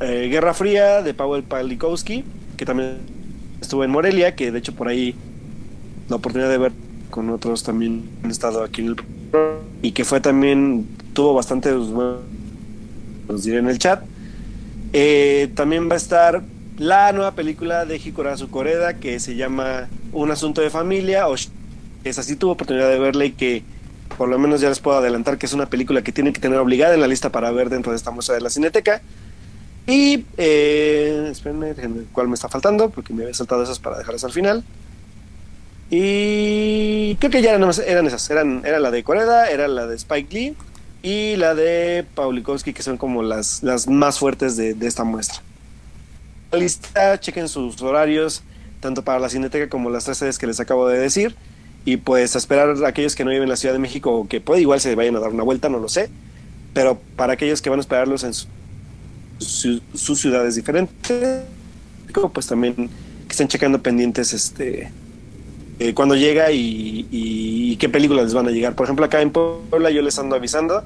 Guerra 0.00 0.54
Fría 0.54 1.02
de 1.02 1.12
Pavel 1.12 1.42
Palikowski, 1.42 2.24
que 2.56 2.64
también 2.64 2.98
estuvo 3.60 3.82
en 3.82 3.90
Morelia, 3.90 4.36
que 4.36 4.52
de 4.52 4.60
hecho 4.60 4.72
por 4.72 4.86
ahí 4.86 5.16
la 6.08 6.16
oportunidad 6.16 6.48
de 6.48 6.58
ver 6.58 6.72
con 7.10 7.28
otros 7.30 7.64
también 7.64 8.08
han 8.22 8.30
estado 8.30 8.62
aquí 8.62 8.82
en 8.82 8.88
el 8.88 8.96
y 9.82 9.90
que 9.90 10.04
fue 10.04 10.20
también 10.20 10.86
tuvo 11.14 11.34
bastante 11.34 11.72
bueno, 11.72 12.18
diré 13.28 13.58
en 13.58 13.68
el 13.68 13.78
chat 13.80 14.04
también 15.56 15.88
va 15.90 15.94
a 15.94 15.96
estar 15.96 16.44
la 16.78 17.12
nueva 17.12 17.32
película 17.32 17.84
de 17.84 17.96
Hikurazu 17.96 18.50
Koreda 18.50 18.94
que 18.94 19.18
se 19.18 19.34
llama 19.34 19.88
Un 20.12 20.30
asunto 20.30 20.60
de 20.60 20.70
familia. 20.70 21.28
O 21.28 21.34
es 21.34 22.18
así, 22.18 22.36
tuvo 22.36 22.52
oportunidad 22.52 22.88
de 22.88 22.98
verla 22.98 23.24
y 23.24 23.32
que 23.32 23.62
por 24.16 24.28
lo 24.28 24.38
menos 24.38 24.60
ya 24.60 24.68
les 24.68 24.80
puedo 24.80 24.98
adelantar 24.98 25.38
que 25.38 25.46
es 25.46 25.52
una 25.52 25.66
película 25.66 26.02
que 26.02 26.12
tienen 26.12 26.32
que 26.32 26.40
tener 26.40 26.58
obligada 26.58 26.94
en 26.94 27.00
la 27.00 27.06
lista 27.06 27.30
para 27.30 27.50
ver 27.50 27.70
dentro 27.70 27.92
de 27.92 27.96
esta 27.96 28.10
muestra 28.10 28.34
de 28.34 28.40
la 28.40 28.50
Cineteca. 28.50 29.00
Y 29.86 30.24
eh, 30.36 31.28
espérenme, 31.30 31.74
cuál 32.12 32.28
me 32.28 32.34
está 32.34 32.48
faltando, 32.48 32.90
porque 32.90 33.14
me 33.14 33.22
había 33.22 33.34
saltado 33.34 33.62
esas 33.62 33.78
para 33.78 33.96
dejarlas 33.98 34.24
al 34.24 34.32
final. 34.32 34.64
Y 35.90 37.16
creo 37.16 37.30
que 37.30 37.40
ya 37.40 37.54
eran, 37.54 37.70
eran 37.86 38.06
esas, 38.06 38.28
eran, 38.28 38.62
era 38.66 38.78
la 38.78 38.90
de 38.90 39.02
Coreda, 39.02 39.48
era 39.48 39.68
la 39.68 39.86
de 39.86 39.96
Spike 39.96 40.34
Lee 40.34 40.56
y 41.02 41.36
la 41.36 41.54
de 41.54 42.04
Paulikowski, 42.14 42.74
que 42.74 42.82
son 42.82 42.98
como 42.98 43.22
las, 43.22 43.62
las 43.62 43.88
más 43.88 44.18
fuertes 44.18 44.56
de, 44.56 44.76
esta 44.82 45.04
muestra. 45.04 45.40
La 46.52 46.58
lista, 46.58 47.18
chequen 47.18 47.48
sus 47.48 47.80
horarios, 47.80 48.42
tanto 48.80 49.02
para 49.02 49.18
la 49.18 49.28
Cineteca 49.28 49.68
como 49.68 49.90
las 49.90 50.04
tres 50.04 50.18
sedes 50.18 50.38
que 50.38 50.46
les 50.46 50.60
acabo 50.60 50.88
de 50.88 50.98
decir. 50.98 51.34
Y 51.84 51.96
pues 51.96 52.34
a 52.34 52.38
esperar 52.38 52.74
a 52.84 52.88
aquellos 52.88 53.14
que 53.16 53.24
no 53.24 53.30
viven 53.30 53.44
en 53.44 53.48
la 53.48 53.56
Ciudad 53.56 53.74
de 53.74 53.78
México, 53.78 54.26
que 54.28 54.40
puede 54.40 54.60
igual 54.60 54.80
se 54.80 54.94
vayan 54.94 55.16
a 55.16 55.20
dar 55.20 55.30
una 55.30 55.42
vuelta, 55.42 55.68
no 55.68 55.78
lo 55.78 55.88
sé. 55.88 56.10
Pero 56.74 57.00
para 57.16 57.34
aquellos 57.34 57.62
que 57.62 57.70
van 57.70 57.78
a 57.78 57.80
esperarlos 57.80 58.24
en 58.24 58.32
sus 59.38 60.20
ciudades 60.20 60.54
diferentes, 60.54 61.44
pues 62.32 62.46
también 62.46 62.74
que 62.74 63.32
estén 63.32 63.48
checando 63.48 63.82
pendientes 63.82 64.32
este 64.32 64.90
eh, 65.80 65.94
cuando 65.94 66.16
llega 66.16 66.50
y, 66.50 67.76
qué 67.78 67.88
películas 67.88 68.24
les 68.24 68.34
van 68.34 68.48
a 68.48 68.50
llegar. 68.50 68.74
Por 68.74 68.84
ejemplo, 68.84 69.04
acá 69.04 69.22
en 69.22 69.30
Puebla 69.30 69.90
yo 69.90 70.02
les 70.02 70.18
ando 70.18 70.34
avisando 70.34 70.82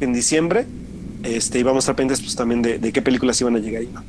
en 0.00 0.12
diciembre 0.14 0.66
este, 1.22 1.58
y 1.58 1.62
vamos 1.62 1.82
a 1.82 1.84
estar 1.84 1.96
pendientes 1.96 2.22
pues, 2.22 2.36
también 2.36 2.62
de, 2.62 2.92
qué 2.92 3.02
películas 3.02 3.38
iban 3.40 3.54
a 3.56 3.58
llegar 3.58 3.82
ahí, 3.82 3.90
¿no? 3.92 4.02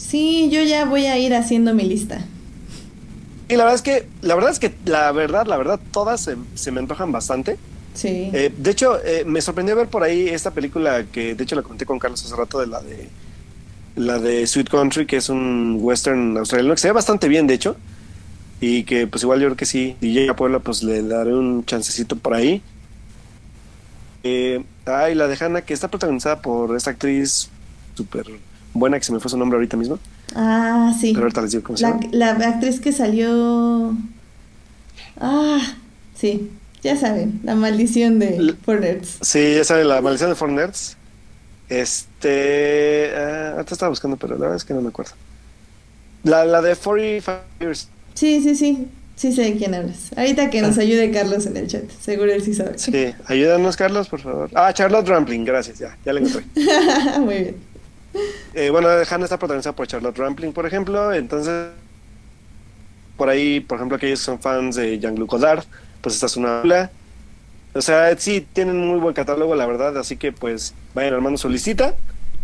Sí, 0.00 0.48
yo 0.50 0.62
ya 0.62 0.86
voy 0.86 1.06
a 1.06 1.18
ir 1.18 1.34
haciendo 1.34 1.74
mi 1.74 1.84
lista. 1.84 2.24
Y 3.48 3.56
la 3.56 3.64
verdad 3.64 3.74
es 3.74 3.82
que, 3.82 4.08
la 4.22 4.34
verdad 4.34 4.50
es 4.50 4.58
que, 4.58 4.74
la 4.86 5.12
verdad, 5.12 5.46
la 5.46 5.58
verdad, 5.58 5.78
todas 5.92 6.28
se, 6.54 6.72
me 6.72 6.80
antojan 6.80 7.12
bastante. 7.12 7.58
Sí. 7.92 8.30
Eh, 8.32 8.50
de 8.56 8.70
hecho, 8.70 8.98
eh, 9.04 9.24
me 9.26 9.42
sorprendió 9.42 9.76
ver 9.76 9.88
por 9.88 10.02
ahí 10.02 10.28
esta 10.28 10.52
película 10.52 11.04
que, 11.04 11.34
de 11.34 11.44
hecho, 11.44 11.54
la 11.54 11.62
conté 11.62 11.84
con 11.84 11.98
Carlos 11.98 12.24
hace 12.24 12.34
rato 12.34 12.60
de 12.60 12.66
la 12.66 12.80
de 12.80 13.08
la 13.96 14.18
de 14.18 14.46
Sweet 14.46 14.70
Country, 14.70 15.06
que 15.06 15.18
es 15.18 15.28
un 15.28 15.76
western 15.80 16.38
australiano 16.38 16.74
que 16.74 16.80
se 16.80 16.88
ve 16.88 16.92
bastante 16.92 17.28
bien, 17.28 17.46
de 17.46 17.54
hecho. 17.54 17.76
Y 18.60 18.84
que 18.84 19.06
pues 19.06 19.22
igual 19.22 19.40
yo 19.40 19.48
creo 19.48 19.56
que 19.56 19.66
sí, 19.66 19.96
y 20.00 20.12
llega 20.12 20.32
a 20.32 20.36
Puebla, 20.36 20.60
pues 20.60 20.82
le 20.82 21.02
daré 21.02 21.34
un 21.34 21.64
chancecito 21.66 22.16
por 22.16 22.34
ahí. 22.34 22.62
Eh, 24.22 24.64
la 24.86 25.28
de 25.28 25.36
Hannah, 25.38 25.62
que 25.62 25.74
está 25.74 25.88
protagonizada 25.88 26.40
por 26.40 26.74
esta 26.76 26.90
actriz 26.90 27.50
súper 27.94 28.26
buena, 28.74 28.98
que 28.98 29.04
se 29.04 29.12
me 29.12 29.20
fue 29.20 29.30
su 29.30 29.36
nombre 29.36 29.56
ahorita 29.56 29.76
mismo. 29.76 29.98
Ah, 30.34 30.94
sí. 31.00 31.14
ahorita 31.16 31.42
les 31.42 31.52
digo 31.52 31.64
cómo 31.64 31.76
se 31.76 31.84
la, 32.12 32.34
la 32.34 32.48
actriz 32.48 32.80
que 32.80 32.92
salió... 32.92 33.96
Ah, 35.20 35.60
sí, 36.14 36.50
ya 36.82 36.96
saben, 36.96 37.40
la 37.44 37.54
maldición 37.54 38.18
de 38.18 38.54
Four 38.64 38.80
Nerds. 38.80 39.18
Sí, 39.20 39.54
ya 39.54 39.64
saben, 39.64 39.88
la 39.88 40.00
maldición 40.00 40.30
de 40.30 40.36
Four 40.36 40.50
Nerds. 40.50 40.96
Este. 41.68 43.12
Uh, 43.58 43.64
te 43.64 43.74
estaba 43.74 43.90
buscando, 43.90 44.16
pero 44.16 44.34
la 44.34 44.40
verdad 44.40 44.56
es 44.56 44.64
que 44.64 44.74
no 44.74 44.80
me 44.80 44.88
acuerdo. 44.88 45.12
La, 46.24 46.44
la 46.44 46.62
de 46.62 46.74
45 46.74 47.42
Years. 47.60 47.88
Sí, 48.14 48.40
sí, 48.42 48.56
sí. 48.56 48.88
Sí 49.14 49.32
sé 49.32 49.42
de 49.42 49.56
quién 49.56 49.74
hablas. 49.74 50.10
Ahorita 50.16 50.48
que 50.48 50.62
nos 50.62 50.78
ah. 50.78 50.80
ayude 50.80 51.10
Carlos 51.10 51.44
en 51.44 51.56
el 51.58 51.66
chat. 51.66 51.84
Seguro 52.00 52.32
él 52.32 52.42
sí 52.42 52.54
sabe. 52.54 52.78
Sí, 52.78 53.14
ayúdanos, 53.26 53.76
Carlos, 53.76 54.08
por 54.08 54.20
favor. 54.20 54.50
Ah, 54.54 54.72
Charlotte 54.72 55.06
Rampling, 55.06 55.44
gracias. 55.44 55.78
Ya, 55.78 55.96
ya 56.04 56.14
le 56.14 56.20
encontré. 56.20 56.44
Muy 57.20 57.34
bien. 57.34 57.56
Eh, 58.54 58.70
bueno, 58.70 58.88
Hannah 58.88 59.24
está 59.24 59.38
protagonizada 59.38 59.76
por 59.76 59.86
Charlotte 59.86 60.18
Rampling, 60.18 60.52
por 60.52 60.66
ejemplo. 60.66 61.12
Entonces, 61.12 61.68
por 63.16 63.28
ahí, 63.28 63.60
por 63.60 63.76
ejemplo, 63.76 63.96
aquellos 63.96 64.20
que 64.20 64.24
son 64.24 64.40
fans 64.40 64.76
de 64.76 64.98
Jean-Luc 64.98 65.30
Godard, 65.30 65.64
pues 66.00 66.14
esta 66.14 66.26
es 66.26 66.36
una 66.36 66.90
o 67.72 67.82
sea, 67.82 68.16
sí, 68.18 68.46
tienen 68.52 68.78
muy 68.78 68.98
buen 68.98 69.14
catálogo, 69.14 69.54
la 69.54 69.66
verdad, 69.66 69.96
así 69.96 70.16
que 70.16 70.32
pues 70.32 70.74
vayan 70.94 71.14
armando 71.14 71.38
su 71.38 71.48
listita 71.48 71.94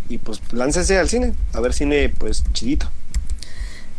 y 0.08 0.18
pues 0.18 0.40
láncense 0.52 0.98
al 0.98 1.08
cine, 1.08 1.32
a 1.52 1.60
ver 1.60 1.72
cine 1.72 2.12
pues 2.16 2.44
chidito. 2.52 2.88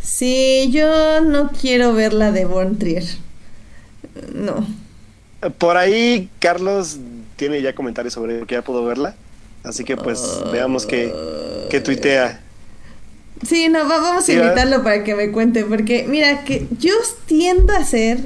Sí, 0.02 0.70
yo 0.72 1.20
no 1.22 1.52
quiero 1.52 1.94
ver 1.94 2.14
la 2.14 2.32
de 2.32 2.46
Born 2.46 2.78
Trier. 2.78 3.04
No. 4.34 4.66
Por 5.58 5.76
ahí 5.76 6.30
Carlos 6.40 6.98
tiene 7.36 7.62
ya 7.62 7.76
comentarios 7.76 8.14
sobre 8.14 8.46
que 8.46 8.56
ya 8.56 8.62
pudo 8.62 8.86
verla, 8.86 9.16
así 9.64 9.84
que 9.84 9.98
pues 9.98 10.22
veamos 10.52 10.86
qué, 10.86 11.14
qué 11.70 11.80
tuitea. 11.80 12.42
Sí, 13.46 13.70
no, 13.70 13.88
vamos 13.88 14.28
a 14.28 14.34
invitarlo 14.34 14.84
para 14.84 15.04
que 15.04 15.14
me 15.14 15.32
cuente, 15.32 15.64
porque 15.64 16.06
mira, 16.08 16.44
que 16.44 16.68
yo 16.80 16.94
tiendo 17.28 17.74
a 17.74 17.84
ser 17.84 18.20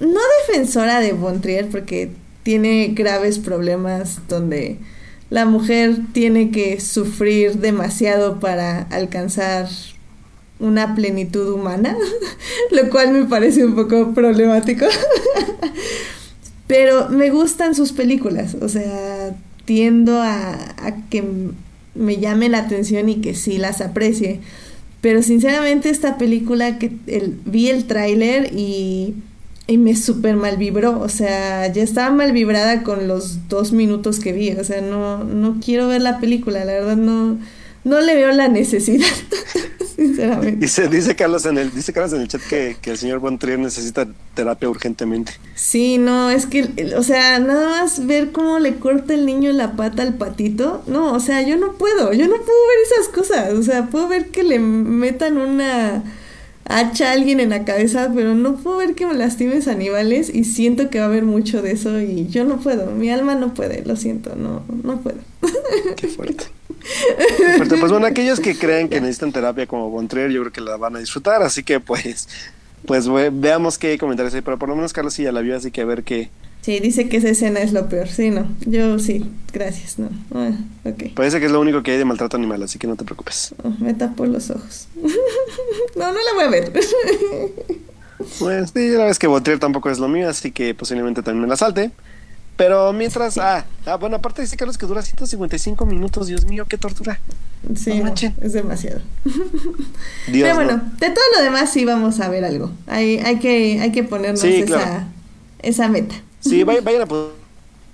no 0.00 0.20
defensora 0.46 1.00
de 1.00 1.12
Bontrier 1.12 1.68
porque 1.68 2.10
tiene 2.42 2.88
graves 2.94 3.38
problemas 3.38 4.20
donde 4.28 4.78
la 5.30 5.44
mujer 5.44 5.98
tiene 6.12 6.50
que 6.50 6.80
sufrir 6.80 7.58
demasiado 7.58 8.40
para 8.40 8.82
alcanzar 8.82 9.68
una 10.58 10.94
plenitud 10.94 11.52
humana, 11.52 11.96
lo 12.70 12.88
cual 12.90 13.12
me 13.12 13.24
parece 13.24 13.64
un 13.64 13.74
poco 13.74 14.14
problemático. 14.14 14.86
Pero 16.66 17.08
me 17.08 17.30
gustan 17.30 17.74
sus 17.74 17.92
películas, 17.92 18.56
o 18.60 18.68
sea, 18.68 19.17
tiendo 19.68 20.22
a, 20.22 20.56
que 21.10 21.22
me 21.94 22.16
llame 22.16 22.48
la 22.48 22.60
atención 22.60 23.10
y 23.10 23.16
que 23.16 23.34
sí 23.34 23.58
las 23.58 23.82
aprecie. 23.82 24.40
Pero 25.02 25.22
sinceramente 25.22 25.90
esta 25.90 26.16
película 26.16 26.78
que 26.78 26.90
vi 27.44 27.68
el 27.68 27.84
tráiler 27.84 28.50
y 28.56 29.14
y 29.70 29.76
me 29.76 29.94
súper 29.94 30.34
mal 30.36 30.56
vibró, 30.56 30.98
o 30.98 31.10
sea, 31.10 31.70
ya 31.70 31.82
estaba 31.82 32.10
mal 32.10 32.32
vibrada 32.32 32.82
con 32.82 33.06
los 33.06 33.50
dos 33.50 33.72
minutos 33.72 34.18
que 34.18 34.32
vi, 34.32 34.52
o 34.52 34.64
sea, 34.64 34.80
no, 34.80 35.24
no 35.24 35.60
quiero 35.62 35.88
ver 35.88 36.00
la 36.00 36.20
película, 36.20 36.64
la 36.64 36.72
verdad 36.72 36.96
no, 36.96 37.36
no 37.88 38.00
le 38.00 38.14
veo 38.14 38.30
la 38.32 38.48
necesidad. 38.48 39.06
sinceramente. 39.96 40.56
Dice, 40.56 40.88
dice, 40.88 41.16
Carlos 41.16 41.44
en 41.46 41.58
el, 41.58 41.74
dice 41.74 41.92
Carlos 41.92 42.12
en 42.12 42.20
el 42.20 42.28
chat 42.28 42.40
que, 42.42 42.76
que 42.80 42.90
el 42.90 42.98
señor 42.98 43.18
Bontrier 43.18 43.58
necesita 43.58 44.06
terapia 44.34 44.68
urgentemente. 44.68 45.32
Sí, 45.56 45.98
no, 45.98 46.30
es 46.30 46.46
que, 46.46 46.94
o 46.96 47.02
sea, 47.02 47.40
nada 47.40 47.68
más 47.68 48.06
ver 48.06 48.30
cómo 48.30 48.60
le 48.60 48.76
corta 48.76 49.14
el 49.14 49.26
niño 49.26 49.50
la 49.52 49.72
pata 49.72 50.02
al 50.02 50.14
patito. 50.14 50.82
No, 50.86 51.12
o 51.12 51.20
sea, 51.20 51.42
yo 51.42 51.56
no 51.56 51.72
puedo, 51.72 52.12
yo 52.12 52.28
no 52.28 52.36
puedo 52.36 52.58
ver 52.68 52.78
esas 52.92 53.08
cosas. 53.08 53.52
O 53.54 53.62
sea, 53.62 53.86
puedo 53.86 54.08
ver 54.08 54.28
que 54.28 54.44
le 54.44 54.60
metan 54.60 55.36
una 55.36 56.04
hacha 56.68 57.08
a 57.08 57.12
alguien 57.12 57.40
en 57.40 57.50
la 57.50 57.64
cabeza, 57.64 58.12
pero 58.14 58.34
no 58.34 58.56
puedo 58.56 58.76
ver 58.76 58.94
que 58.94 59.06
me 59.06 59.14
lastimes 59.14 59.66
animales 59.68 60.30
y 60.32 60.44
siento 60.44 60.90
que 60.90 60.98
va 60.98 61.06
a 61.06 61.08
haber 61.08 61.24
mucho 61.24 61.62
de 61.62 61.72
eso 61.72 61.98
y 61.98 62.28
yo 62.28 62.44
no 62.44 62.58
puedo, 62.58 62.90
mi 62.90 63.10
alma 63.10 63.34
no 63.34 63.54
puede, 63.54 63.82
lo 63.86 63.96
siento, 63.96 64.36
no, 64.36 64.62
no 64.84 65.00
puedo. 65.00 65.18
Qué 65.96 66.08
fuerte. 66.08 66.44
Pues 67.68 67.92
bueno, 67.92 68.06
aquellos 68.06 68.40
que 68.40 68.56
creen 68.56 68.88
que 68.88 69.00
necesitan 69.00 69.32
terapia 69.32 69.66
como 69.66 69.90
Bontrier, 69.90 70.30
yo 70.30 70.40
creo 70.40 70.52
que 70.52 70.60
la 70.60 70.76
van 70.76 70.96
a 70.96 70.98
disfrutar, 70.98 71.42
así 71.42 71.62
que 71.62 71.80
pues, 71.80 72.28
pues 72.86 73.08
veamos 73.32 73.78
qué 73.78 73.98
comentarios 73.98 74.34
hay, 74.34 74.40
pero 74.40 74.58
por 74.58 74.68
lo 74.68 74.76
menos 74.76 74.92
Carlos 74.92 75.14
sí 75.14 75.22
ya 75.22 75.32
la 75.32 75.40
vio, 75.40 75.56
así 75.56 75.70
que 75.70 75.80
a 75.80 75.84
ver 75.84 76.02
qué, 76.02 76.30
Sí, 76.60 76.80
dice 76.80 77.08
que 77.08 77.18
esa 77.18 77.28
escena 77.28 77.60
es 77.60 77.72
lo 77.72 77.88
peor. 77.88 78.08
Sí, 78.08 78.30
no. 78.30 78.46
Yo 78.66 78.98
sí, 78.98 79.24
gracias. 79.52 79.98
No. 79.98 80.10
Ah, 80.34 80.50
okay. 80.84 81.10
Parece 81.10 81.40
que 81.40 81.46
es 81.46 81.52
lo 81.52 81.60
único 81.60 81.82
que 81.82 81.92
hay 81.92 81.98
de 81.98 82.04
maltrato 82.04 82.36
animal, 82.36 82.62
así 82.62 82.78
que 82.78 82.86
no 82.86 82.96
te 82.96 83.04
preocupes. 83.04 83.54
Oh, 83.62 83.70
me 83.78 83.94
tapo 83.94 84.26
los 84.26 84.50
ojos. 84.50 84.88
no, 85.96 86.12
no 86.12 86.12
la 86.12 86.34
voy 86.34 86.44
a 86.44 86.48
ver. 86.48 86.72
pues 88.38 88.70
sí, 88.74 88.88
la 88.90 89.06
vez 89.06 89.18
que 89.18 89.26
Botrier 89.26 89.58
tampoco 89.58 89.88
es 89.88 89.98
lo 89.98 90.08
mío, 90.08 90.28
así 90.28 90.50
que 90.50 90.74
posiblemente 90.74 91.22
también 91.22 91.42
me 91.42 91.48
la 91.48 91.56
salte. 91.56 91.90
Pero 92.58 92.92
mientras, 92.92 93.38
ah, 93.38 93.64
ah, 93.86 93.94
bueno, 93.94 94.16
aparte 94.16 94.42
dice 94.42 94.56
Carlos 94.56 94.76
que 94.76 94.84
dura 94.84 95.00
155 95.00 95.86
minutos, 95.86 96.26
Dios 96.26 96.44
mío, 96.44 96.66
qué 96.68 96.76
tortura. 96.76 97.20
Sí, 97.76 98.02
es 98.42 98.52
demasiado. 98.52 99.00
Pero 100.26 100.54
bueno, 100.56 100.82
de 100.98 101.10
todo 101.10 101.24
lo 101.36 101.44
demás 101.44 101.72
sí 101.72 101.84
vamos 101.84 102.18
a 102.18 102.28
ver 102.28 102.44
algo. 102.44 102.72
Hay, 102.88 103.18
hay, 103.18 103.38
que, 103.38 103.80
hay 103.80 103.92
que 103.92 104.02
ponernos 104.02 104.42
esa, 104.42 105.06
esa 105.60 105.86
meta. 105.86 106.16
Sí, 106.40 106.64
vayan 106.82 107.02
a 107.02 107.06
poner 107.06 107.28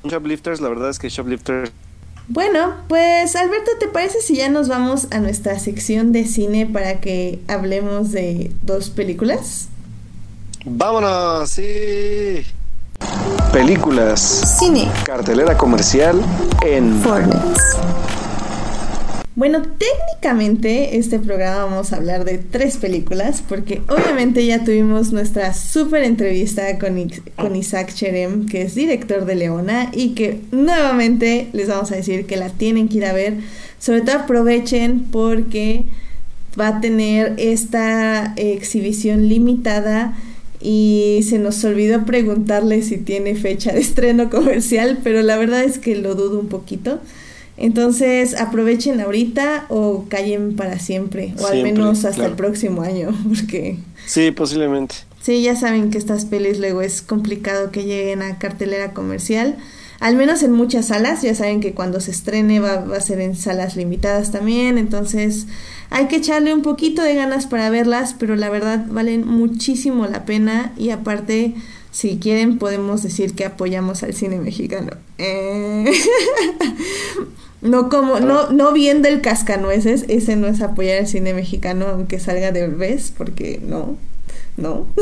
Shoplifters, 0.05 0.63
la 0.63 0.71
verdad 0.71 0.89
es 0.89 0.99
que 0.99 1.11
Shoplifters... 1.11 1.71
Bueno, 2.29 2.75
pues 2.89 3.37
Alberto, 3.37 3.71
¿te 3.79 3.89
parece 3.89 4.23
si 4.23 4.37
ya 4.37 4.49
nos 4.49 4.69
vamos 4.69 5.09
a 5.11 5.19
nuestra 5.19 5.59
sección 5.59 6.13
de 6.13 6.25
cine 6.25 6.65
para 6.65 7.03
que 7.03 7.39
hablemos 7.49 8.13
de 8.13 8.51
dos 8.63 8.89
películas? 8.89 9.69
Vámonos, 10.65 11.51
sí. 11.51 12.47
Películas. 13.53 14.57
Cine. 14.59 14.89
Cartelera 15.05 15.57
comercial 15.57 16.21
en 16.67 17.01
Fortnite. 17.01 17.39
Bueno, 19.37 19.63
técnicamente 19.63 20.97
este 20.97 21.19
programa 21.19 21.65
vamos 21.65 21.93
a 21.93 21.97
hablar 21.97 22.25
de 22.25 22.39
tres 22.39 22.77
películas 22.77 23.43
porque 23.49 23.83
obviamente 23.89 24.47
ya 24.47 24.63
tuvimos 24.63 25.13
nuestra 25.13 25.55
súper 25.55 26.05
entrevista 26.05 26.79
con, 26.79 27.11
con 27.37 27.57
Isaac 27.57 27.93
Cherem, 27.93 28.47
que 28.47 28.63
es 28.63 28.75
director 28.75 29.25
de 29.25 29.35
Leona 29.35 29.91
y 29.93 30.15
que 30.15 30.41
nuevamente 30.53 31.49
les 31.53 31.69
vamos 31.69 31.91
a 31.91 31.97
decir 31.97 32.27
que 32.27 32.37
la 32.37 32.49
tienen 32.49 32.89
que 32.89 32.99
ir 32.99 33.07
a 33.07 33.13
ver. 33.13 33.35
Sobre 33.79 34.03
todo 34.03 34.17
aprovechen 34.19 35.07
porque 35.11 35.85
va 36.59 36.69
a 36.69 36.81
tener 36.81 37.35
esta 37.37 38.35
exhibición 38.37 39.29
limitada 39.29 40.17
y 40.65 41.21
se 41.29 41.39
nos 41.39 41.63
olvidó 41.63 42.07
preguntarle 42.07 42.81
si 42.81 42.97
tiene 42.97 43.35
fecha 43.35 43.73
de 43.73 43.81
estreno 43.81 44.31
comercial, 44.31 44.99
pero 45.05 45.23
la 45.23 45.37
verdad 45.37 45.63
es 45.63 45.79
que 45.79 45.95
lo 45.95 46.15
dudo 46.15 46.41
un 46.41 46.49
poquito. 46.49 47.01
Entonces 47.57 48.35
aprovechen 48.35 48.99
ahorita 49.01 49.67
o 49.69 50.07
callen 50.09 50.57
para 50.57 50.81
siempre, 50.81 51.35
o 51.39 51.47
al 51.47 51.63
menos 51.63 52.05
hasta 52.05 52.27
el 52.27 52.33
próximo 52.33 52.83
año, 52.83 53.15
porque... 53.29 53.77
Sí, 54.07 54.33
posiblemente. 54.33 54.97
Sí, 55.21 55.43
ya 55.43 55.55
saben 55.55 55.91
que 55.91 55.99
estas 55.99 56.25
pelis 56.25 56.59
luego 56.59 56.81
es 56.81 57.03
complicado 57.03 57.71
que 57.71 57.85
lleguen 57.85 58.23
a 58.23 58.39
cartelera 58.39 58.93
comercial, 58.93 59.57
al 60.01 60.17
menos 60.17 60.43
en 60.43 60.53
muchas 60.53 60.87
salas, 60.89 61.23
ya 61.23 61.35
saben 61.35 61.61
que 61.61 61.75
cuando 61.75 62.01
se 62.01 62.11
estrene 62.11 62.59
va, 62.59 62.85
va 62.85 62.97
a 62.97 63.01
ser 63.01 63.21
en 63.21 63.37
salas 63.37 63.77
limitadas 63.77 64.33
también, 64.33 64.79
entonces 64.79 65.47
hay 65.91 66.09
que 66.09 66.17
echarle 66.17 66.55
un 66.55 66.63
poquito 66.63 67.03
de 67.03 67.15
ganas 67.15 67.47
para 67.47 67.71
verlas, 67.71 68.15
pero 68.19 68.37
la 68.37 68.51
verdad 68.51 68.85
valen 68.89 69.27
muchísimo 69.27 70.07
la 70.07 70.25
pena 70.25 70.73
y 70.77 70.91
aparte 70.91 71.55
si 71.91 72.19
quieren 72.19 72.59
podemos 72.59 73.03
decir 73.03 73.35
que 73.35 73.45
apoyamos 73.45 74.03
al 74.03 74.15
cine 74.15 74.39
mexicano. 74.39 74.93
Eh... 75.19 75.93
No 77.65 77.89
como, 77.89 78.21
no, 78.21 78.51
no 78.51 78.73
viendo 78.75 79.09
el 79.09 79.23
cascanueces, 79.23 80.05
ese 80.09 80.37
no 80.37 80.49
es 80.49 80.61
apoyar 80.61 80.99
el 80.99 81.07
cine 81.07 81.33
mexicano 81.33 81.87
aunque 81.87 82.21
salga 82.21 82.53
de 82.53 82.69
vez, 82.69 83.11
porque 83.17 83.59
no, 83.67 83.97
no. 84.59 84.87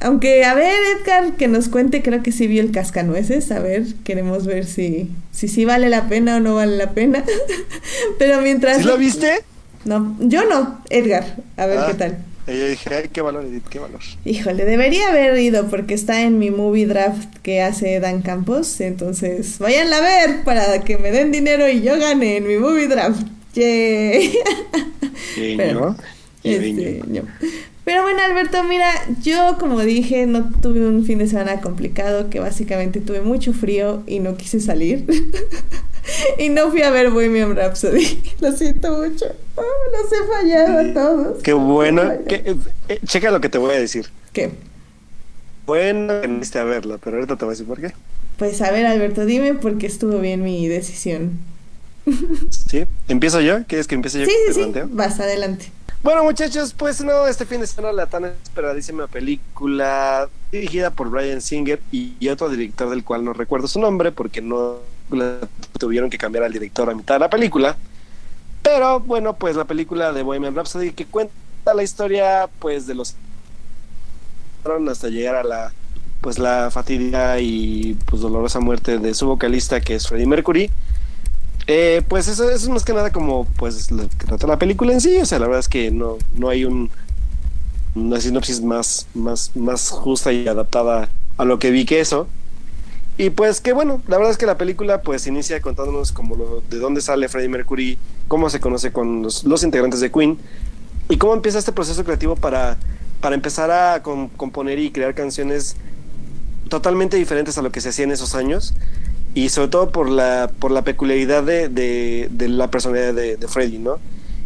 aunque, 0.00 0.44
a 0.44 0.54
ver, 0.54 0.74
Edgar, 0.98 1.36
que 1.36 1.48
nos 1.48 1.68
cuente, 1.68 2.02
creo 2.02 2.22
que 2.22 2.32
sí 2.32 2.46
vio 2.46 2.62
el 2.62 2.70
cascanueces, 2.70 3.50
a 3.50 3.60
ver, 3.60 3.84
queremos 4.04 4.46
ver 4.46 4.66
si, 4.66 5.10
si 5.32 5.48
sí 5.48 5.64
vale 5.64 5.88
la 5.88 6.08
pena 6.08 6.36
o 6.36 6.40
no 6.40 6.56
vale 6.56 6.76
la 6.76 6.90
pena. 6.90 7.24
Pero 8.18 8.40
mientras... 8.40 8.78
¿Sí 8.78 8.84
lo 8.84 8.98
viste? 8.98 9.42
No, 9.84 10.16
yo 10.20 10.44
no, 10.44 10.80
Edgar, 10.90 11.36
a 11.56 11.66
ver 11.66 11.78
qué 11.86 11.92
ah. 11.92 11.96
tal. 11.96 12.18
Y 12.48 12.58
yo 12.58 12.68
dije, 12.68 12.94
ay, 12.94 13.08
qué 13.12 13.22
valor, 13.22 13.44
Edith, 13.44 13.66
qué 13.68 13.80
valor. 13.80 14.00
Híjole, 14.24 14.64
debería 14.64 15.08
haber 15.08 15.36
ido 15.38 15.66
porque 15.66 15.94
está 15.94 16.22
en 16.22 16.38
mi 16.38 16.52
movie 16.52 16.86
draft 16.86 17.28
que 17.42 17.60
hace 17.60 17.98
Dan 17.98 18.22
Campos. 18.22 18.80
Entonces, 18.80 19.58
váyanla 19.58 19.96
a 19.96 20.00
ver 20.00 20.44
para 20.44 20.80
que 20.84 20.96
me 20.96 21.10
den 21.10 21.32
dinero 21.32 21.68
y 21.68 21.82
yo 21.82 21.98
gane 21.98 22.36
en 22.36 22.46
mi 22.46 22.56
movie 22.56 22.86
draft. 22.86 23.26
Yay. 23.54 24.32
Pero, 25.56 25.96
este, 26.44 27.02
Pero 27.86 28.02
bueno, 28.02 28.20
Alberto, 28.20 28.64
mira, 28.64 28.90
yo 29.22 29.58
como 29.60 29.80
dije, 29.82 30.26
no 30.26 30.50
tuve 30.60 30.84
un 30.84 31.04
fin 31.04 31.18
de 31.18 31.28
semana 31.28 31.60
complicado, 31.60 32.28
que 32.30 32.40
básicamente 32.40 33.00
tuve 33.00 33.20
mucho 33.20 33.52
frío 33.52 34.02
y 34.08 34.18
no 34.18 34.36
quise 34.36 34.58
salir. 34.58 35.06
y 36.38 36.48
no 36.48 36.68
fui 36.72 36.82
a 36.82 36.90
ver 36.90 37.10
Bohemian 37.12 37.54
Rhapsody. 37.54 38.20
Lo 38.40 38.50
siento 38.50 38.90
mucho. 38.90 39.26
Oh, 39.54 39.62
los 39.62 40.12
he 40.12 40.26
fallado 40.26 40.78
a 40.80 40.92
todos. 40.92 41.42
Qué 41.44 41.52
bueno. 41.52 42.02
Eh, 42.10 42.56
eh, 42.88 42.98
checa 43.06 43.30
lo 43.30 43.40
que 43.40 43.48
te 43.48 43.58
voy 43.58 43.70
a 43.70 43.78
decir. 43.78 44.08
¿Qué? 44.32 44.50
Bueno, 45.64 46.22
que 46.22 46.58
a 46.58 46.64
verla, 46.64 46.98
pero 46.98 47.18
ahorita 47.18 47.36
te 47.36 47.44
voy 47.44 47.52
a 47.52 47.54
decir 47.54 47.66
por 47.66 47.80
qué. 47.80 47.92
Pues 48.36 48.60
a 48.62 48.72
ver, 48.72 48.84
Alberto, 48.86 49.24
dime 49.26 49.54
por 49.54 49.78
qué 49.78 49.86
estuvo 49.86 50.18
bien 50.18 50.42
mi 50.42 50.66
decisión. 50.66 51.38
¿Sí? 52.68 52.84
¿Empiezo 53.06 53.40
yo? 53.40 53.64
¿Quieres 53.68 53.86
que 53.86 53.94
empiece 53.94 54.18
yo? 54.18 54.26
Sí, 54.26 54.32
sí, 54.52 54.54
sí. 54.54 54.80
Vas, 54.90 55.20
adelante. 55.20 55.70
Bueno, 56.02 56.22
muchachos, 56.22 56.72
pues 56.72 57.02
no, 57.02 57.26
este 57.26 57.46
fin 57.46 57.60
de 57.60 57.66
semana 57.66 57.92
la 57.92 58.06
tan 58.06 58.24
esperadísima 58.26 59.06
película 59.06 60.28
dirigida 60.52 60.90
por 60.90 61.10
Brian 61.10 61.40
Singer 61.40 61.80
y 61.90 62.28
otro 62.28 62.48
director 62.48 62.88
del 62.90 63.02
cual 63.02 63.24
no 63.24 63.32
recuerdo 63.32 63.66
su 63.66 63.80
nombre 63.80 64.12
porque 64.12 64.40
no 64.40 64.76
tuvieron 65.78 66.10
que 66.10 66.18
cambiar 66.18 66.44
al 66.44 66.52
director 66.52 66.88
a 66.90 66.94
mitad 66.94 67.16
de 67.16 67.20
la 67.20 67.30
película. 67.30 67.76
Pero 68.62 69.00
bueno, 69.00 69.34
pues 69.36 69.56
la 69.56 69.64
película 69.64 70.12
de 70.12 70.22
Bohemian 70.22 70.54
Rhapsody 70.54 70.92
que 70.92 71.06
cuenta 71.06 71.32
la 71.74 71.82
historia 71.82 72.48
pues 72.58 72.86
de 72.86 72.94
los 72.94 73.16
hasta 74.90 75.08
llegar 75.08 75.36
a 75.36 75.44
la 75.44 75.72
pues 76.20 76.40
la 76.40 76.70
fatídica 76.72 77.38
y 77.38 77.96
pues 78.06 78.20
dolorosa 78.20 78.58
muerte 78.58 78.98
de 78.98 79.14
su 79.14 79.28
vocalista 79.28 79.80
que 79.80 79.94
es 79.94 80.08
Freddie 80.08 80.26
Mercury. 80.26 80.70
Eh, 81.66 82.02
pues 82.08 82.28
eso, 82.28 82.48
es 82.48 82.68
más 82.68 82.84
que 82.84 82.92
nada 82.92 83.10
como 83.10 83.44
pues 83.56 83.90
lo 83.90 84.08
que 84.08 84.26
trata 84.26 84.46
la 84.46 84.58
película 84.58 84.92
en 84.92 85.00
sí, 85.00 85.16
o 85.16 85.26
sea, 85.26 85.40
la 85.40 85.46
verdad 85.46 85.60
es 85.60 85.68
que 85.68 85.90
no, 85.90 86.16
no 86.36 86.48
hay 86.48 86.64
un 86.64 86.90
una 87.96 88.20
sinopsis 88.20 88.60
más, 88.60 89.06
más, 89.14 89.50
más 89.56 89.90
justa 89.90 90.32
y 90.32 90.46
adaptada 90.46 91.08
a 91.38 91.44
lo 91.44 91.58
que 91.58 91.70
vi 91.70 91.86
que 91.86 92.00
eso. 92.00 92.28
Y 93.18 93.30
pues 93.30 93.62
que 93.62 93.72
bueno, 93.72 94.02
la 94.06 94.18
verdad 94.18 94.30
es 94.30 94.36
que 94.36 94.44
la 94.44 94.58
película 94.58 95.00
pues 95.00 95.26
inicia 95.26 95.60
contándonos 95.62 96.12
como 96.12 96.60
de 96.68 96.78
dónde 96.78 97.00
sale 97.00 97.28
Freddie 97.28 97.48
Mercury, 97.48 97.98
cómo 98.28 98.50
se 98.50 98.60
conoce 98.60 98.92
con 98.92 99.22
los, 99.22 99.62
integrantes 99.62 100.00
de 100.00 100.12
Queen 100.12 100.38
y 101.08 101.16
cómo 101.16 101.32
empieza 101.32 101.58
este 101.58 101.72
proceso 101.72 102.04
creativo 102.04 102.36
para, 102.36 102.76
para 103.22 103.34
empezar 103.34 103.70
a 103.70 104.02
componer 104.02 104.78
y 104.78 104.90
crear 104.90 105.14
canciones 105.14 105.76
totalmente 106.68 107.16
diferentes 107.16 107.56
a 107.56 107.62
lo 107.62 107.72
que 107.72 107.80
se 107.80 107.88
hacía 107.88 108.04
en 108.04 108.10
esos 108.10 108.34
años 108.34 108.74
y 109.36 109.50
sobre 109.50 109.68
todo 109.68 109.90
por 109.90 110.08
la, 110.08 110.50
por 110.58 110.70
la 110.70 110.80
peculiaridad 110.80 111.42
de, 111.42 111.68
de, 111.68 112.48
la 112.48 112.70
personalidad 112.70 113.12
de, 113.12 113.36
de 113.36 113.48
Freddie, 113.48 113.78
¿no? 113.78 113.98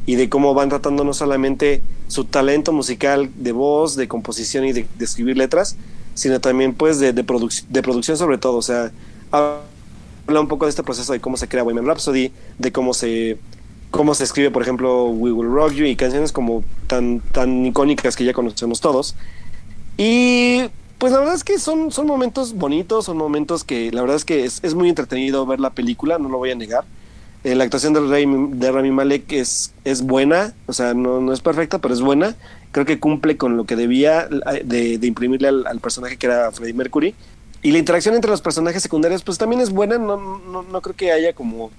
Y 0.04 0.16
de 0.16 0.28
cómo 0.28 0.52
van 0.52 0.68
tratando 0.68 1.04
no 1.04 1.14
solamente 1.14 1.80
su 2.08 2.24
talento 2.24 2.72
musical 2.72 3.30
de 3.36 3.52
voz, 3.52 3.94
de 3.94 4.08
composición 4.08 4.64
y 4.64 4.72
de 4.72 4.84
escribir 4.98 5.36
letras, 5.36 5.76
sino 6.14 6.40
también 6.40 6.74
pues 6.74 6.98
de, 6.98 7.12
de, 7.12 7.22
de 7.22 7.82
producción 7.82 8.16
sobre 8.16 8.38
todo, 8.38 8.56
o 8.56 8.62
sea, 8.62 8.90
habla 9.30 10.40
un 10.40 10.48
poco 10.48 10.64
de 10.64 10.70
este 10.70 10.82
proceso 10.82 11.12
de 11.12 11.20
cómo 11.20 11.36
se 11.36 11.46
crea 11.46 11.62
Women 11.62 11.86
Rhapsody, 11.86 12.32
de 12.58 12.72
cómo 12.72 12.92
se 12.92 13.38
cómo 13.92 14.16
se 14.16 14.24
escribe, 14.24 14.50
por 14.50 14.62
ejemplo, 14.62 15.04
We 15.04 15.30
Will 15.30 15.52
Rock 15.52 15.72
You 15.74 15.84
y 15.84 15.94
canciones 15.94 16.32
como 16.32 16.64
tan 16.88 17.20
tan 17.30 17.64
icónicas 17.64 18.16
que 18.16 18.24
ya 18.24 18.32
conocemos 18.32 18.80
todos. 18.80 19.14
Y 19.96 20.62
pues 21.00 21.14
la 21.14 21.18
verdad 21.18 21.34
es 21.34 21.44
que 21.44 21.58
son, 21.58 21.90
son 21.90 22.06
momentos 22.06 22.52
bonitos, 22.52 23.06
son 23.06 23.16
momentos 23.16 23.64
que 23.64 23.90
la 23.90 24.02
verdad 24.02 24.16
es 24.16 24.26
que 24.26 24.44
es, 24.44 24.60
es 24.62 24.74
muy 24.74 24.90
entretenido 24.90 25.46
ver 25.46 25.58
la 25.58 25.70
película, 25.70 26.18
no 26.18 26.28
lo 26.28 26.36
voy 26.36 26.50
a 26.50 26.54
negar. 26.54 26.84
Eh, 27.42 27.54
la 27.54 27.64
actuación 27.64 27.94
de, 27.94 28.00
Rami, 28.00 28.50
de 28.52 28.70
Rami 28.70 28.90
Malek 28.90 29.32
es, 29.32 29.72
es 29.84 30.02
buena, 30.02 30.52
o 30.66 30.74
sea, 30.74 30.92
no, 30.92 31.22
no 31.22 31.32
es 31.32 31.40
perfecta, 31.40 31.78
pero 31.78 31.94
es 31.94 32.02
buena. 32.02 32.36
Creo 32.70 32.84
que 32.84 33.00
cumple 33.00 33.38
con 33.38 33.56
lo 33.56 33.64
que 33.64 33.76
debía 33.76 34.28
de, 34.28 34.98
de 34.98 35.06
imprimirle 35.06 35.48
al, 35.48 35.66
al, 35.66 35.80
personaje 35.80 36.18
que 36.18 36.26
era 36.26 36.52
Freddie 36.52 36.74
Mercury. 36.74 37.14
Y 37.62 37.72
la 37.72 37.78
interacción 37.78 38.14
entre 38.14 38.30
los 38.30 38.42
personajes 38.42 38.82
secundarios, 38.82 39.22
pues 39.22 39.38
también 39.38 39.62
es 39.62 39.70
buena. 39.70 39.96
No, 39.96 40.18
no, 40.18 40.62
no 40.62 40.82
creo 40.82 40.94
que 40.94 41.12
haya 41.12 41.32
como, 41.32 41.70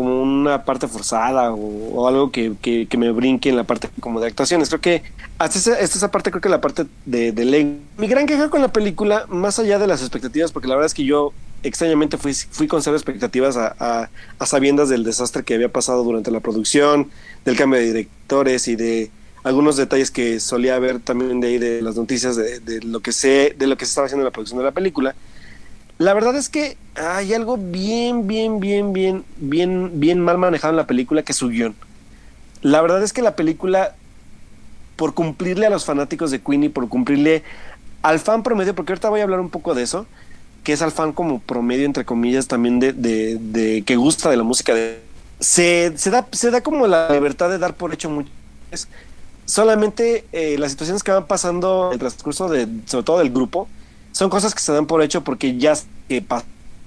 como 0.00 0.22
una 0.22 0.64
parte 0.64 0.88
forzada 0.88 1.52
o, 1.52 2.08
algo 2.08 2.32
que, 2.32 2.54
que, 2.62 2.96
me 2.96 3.10
brinque 3.10 3.50
en 3.50 3.56
la 3.56 3.64
parte 3.64 3.90
como 4.00 4.18
de 4.18 4.28
actuaciones. 4.28 4.70
Creo 4.70 4.80
que 4.80 5.02
hasta 5.36 5.58
esa, 5.58 5.72
hasta 5.72 5.98
esa 5.98 6.10
parte, 6.10 6.30
creo 6.30 6.40
que 6.40 6.48
la 6.48 6.62
parte 6.62 6.86
de, 7.04 7.32
de. 7.32 7.76
Mi 7.98 8.06
gran 8.06 8.24
queja 8.24 8.48
con 8.48 8.62
la 8.62 8.72
película, 8.72 9.26
más 9.28 9.58
allá 9.58 9.78
de 9.78 9.86
las 9.86 10.00
expectativas, 10.00 10.52
porque 10.52 10.68
la 10.68 10.76
verdad 10.76 10.86
es 10.86 10.94
que 10.94 11.04
yo 11.04 11.34
extrañamente 11.62 12.16
fui, 12.16 12.32
fui 12.32 12.66
con 12.66 12.82
cero 12.82 12.96
expectativas 12.96 13.58
a, 13.58 13.76
a, 13.78 14.08
a, 14.38 14.46
sabiendas 14.46 14.88
del 14.88 15.04
desastre 15.04 15.42
que 15.44 15.52
había 15.52 15.68
pasado 15.68 16.02
durante 16.02 16.30
la 16.30 16.40
producción, 16.40 17.10
del 17.44 17.58
cambio 17.58 17.78
de 17.78 17.84
directores 17.84 18.68
y 18.68 18.76
de 18.76 19.10
algunos 19.44 19.76
detalles 19.76 20.10
que 20.10 20.40
solía 20.40 20.78
ver 20.78 21.00
también 21.00 21.40
de 21.40 21.48
ahí 21.48 21.58
de 21.58 21.82
las 21.82 21.96
noticias 21.96 22.36
de, 22.36 22.60
de 22.60 22.80
lo 22.80 23.00
que 23.00 23.12
sé, 23.12 23.54
de 23.58 23.66
lo 23.66 23.76
que 23.76 23.84
se 23.84 23.90
estaba 23.90 24.06
haciendo 24.06 24.22
en 24.22 24.28
la 24.28 24.32
producción 24.32 24.60
de 24.60 24.64
la 24.64 24.72
película. 24.72 25.14
La 26.00 26.14
verdad 26.14 26.34
es 26.34 26.48
que 26.48 26.78
hay 26.94 27.34
algo 27.34 27.58
bien, 27.58 28.26
bien, 28.26 28.58
bien, 28.58 28.94
bien, 28.94 29.22
bien, 29.36 30.00
bien 30.00 30.18
mal 30.18 30.38
manejado 30.38 30.72
en 30.72 30.78
la 30.78 30.86
película 30.86 31.22
que 31.22 31.32
es 31.32 31.36
su 31.36 31.50
guion. 31.50 31.74
La 32.62 32.80
verdad 32.80 33.02
es 33.02 33.12
que 33.12 33.20
la 33.20 33.36
película, 33.36 33.94
por 34.96 35.12
cumplirle 35.12 35.66
a 35.66 35.70
los 35.70 35.84
fanáticos 35.84 36.30
de 36.30 36.40
Queenie, 36.40 36.70
por 36.70 36.88
cumplirle 36.88 37.42
al 38.00 38.18
fan 38.18 38.42
promedio, 38.42 38.74
porque 38.74 38.92
ahorita 38.92 39.10
voy 39.10 39.20
a 39.20 39.24
hablar 39.24 39.40
un 39.40 39.50
poco 39.50 39.74
de 39.74 39.82
eso, 39.82 40.06
que 40.64 40.72
es 40.72 40.80
al 40.80 40.90
fan 40.90 41.12
como 41.12 41.38
promedio, 41.38 41.84
entre 41.84 42.06
comillas, 42.06 42.48
también 42.48 42.80
de, 42.80 42.94
de, 42.94 43.36
de 43.38 43.82
que 43.82 43.96
gusta 43.96 44.30
de 44.30 44.38
la 44.38 44.42
música. 44.42 44.74
De, 44.74 45.02
se, 45.38 45.92
se, 45.98 46.08
da, 46.08 46.26
se 46.32 46.50
da 46.50 46.62
como 46.62 46.86
la 46.86 47.10
libertad 47.10 47.50
de 47.50 47.58
dar 47.58 47.74
por 47.74 47.92
hecho 47.92 48.08
mucho. 48.08 48.30
Solamente 49.44 50.24
eh, 50.32 50.56
las 50.58 50.70
situaciones 50.70 51.02
que 51.02 51.12
van 51.12 51.26
pasando 51.26 51.88
en 51.88 51.92
el 51.92 51.98
transcurso 51.98 52.48
de, 52.48 52.66
sobre 52.86 53.04
todo 53.04 53.18
del 53.18 53.30
grupo, 53.30 53.68
son 54.12 54.30
cosas 54.30 54.54
que 54.54 54.60
se 54.60 54.72
dan 54.72 54.86
por 54.86 55.02
hecho 55.02 55.22
porque 55.22 55.56
ya 55.56 55.74
que, 56.08 56.24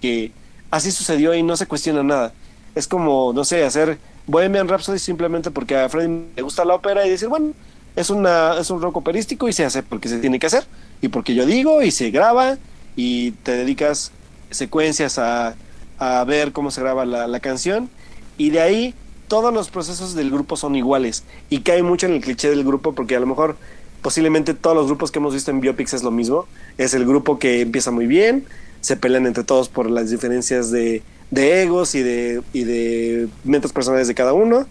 que 0.02 0.32
así 0.72 0.92
sucedió 0.92 1.34
y 1.34 1.44
no 1.44 1.56
se 1.56 1.66
cuestiona 1.66 2.04
nada. 2.04 2.34
Es 2.76 2.88
como, 2.88 3.34
no 3.34 3.46
sé, 3.46 3.64
hacer 3.64 4.00
Bohemian 4.26 4.68
Rhapsody 4.68 5.00
simplemente 5.00 5.52
porque 5.52 5.76
a 5.76 5.90
Freddy 5.90 6.26
le 6.36 6.42
gusta 6.42 6.66
la 6.66 6.76
ópera 6.76 7.06
y 7.06 7.10
decir, 7.10 7.28
bueno, 7.28 7.54
es, 7.96 8.10
una, 8.10 8.58
es 8.60 8.70
un 8.70 8.82
rock 8.82 8.98
operístico 8.98 9.48
y 9.48 9.54
se 9.54 9.66
hace 9.66 9.84
porque 9.84 10.10
se 10.10 10.20
tiene 10.20 10.40
que 10.40 10.48
hacer 10.48 10.66
y 11.02 11.10
porque 11.10 11.36
yo 11.36 11.46
digo 11.46 11.82
y 11.82 11.92
se 11.92 12.10
graba 12.12 12.58
y 12.96 13.32
te 13.32 13.52
dedicas 13.52 14.12
secuencias 14.50 15.20
a, 15.20 15.56
a 16.00 16.24
ver 16.24 16.52
cómo 16.52 16.72
se 16.72 16.82
graba 16.82 17.06
la, 17.06 17.28
la, 17.28 17.40
canción 17.40 17.90
y 18.38 18.50
de 18.50 18.62
ahí 18.62 18.94
todos 19.28 19.54
los 19.54 19.70
procesos 19.70 20.16
del 20.16 20.32
grupo 20.32 20.58
son 20.58 20.76
iguales 20.76 21.24
y 21.50 21.60
cae 21.60 21.84
mucho 21.84 22.08
en 22.08 22.14
el 22.14 22.22
cliché 22.22 22.50
del 22.50 22.64
grupo 22.64 22.94
porque 22.94 23.16
a 23.16 23.20
lo 23.20 23.26
mejor 23.26 23.58
posiblemente 24.04 24.54
todos 24.54 24.76
los 24.76 24.86
grupos 24.86 25.10
que 25.10 25.18
hemos 25.18 25.34
visto 25.34 25.50
en 25.50 25.62
biopics 25.62 25.96
es 25.96 26.04
lo 26.04 26.12
mismo. 26.12 26.46
Es 26.78 26.94
el 26.94 27.08
grupo 27.08 27.40
que 27.40 27.62
empieza 27.62 27.90
muy 27.90 28.06
bien 28.06 28.46
se 28.84 28.98
pelean 28.98 29.26
entre 29.26 29.46
todos 29.46 29.70
por 29.70 29.90
las 29.90 30.10
diferencias 30.10 30.70
de, 30.70 31.02
egos 31.34 31.96
y 31.96 32.04
de, 32.04 32.42
y 32.52 33.30
metas 33.50 33.72
personales 33.72 34.10
de 34.10 34.14
cada 34.14 34.34
uno. 34.34 34.68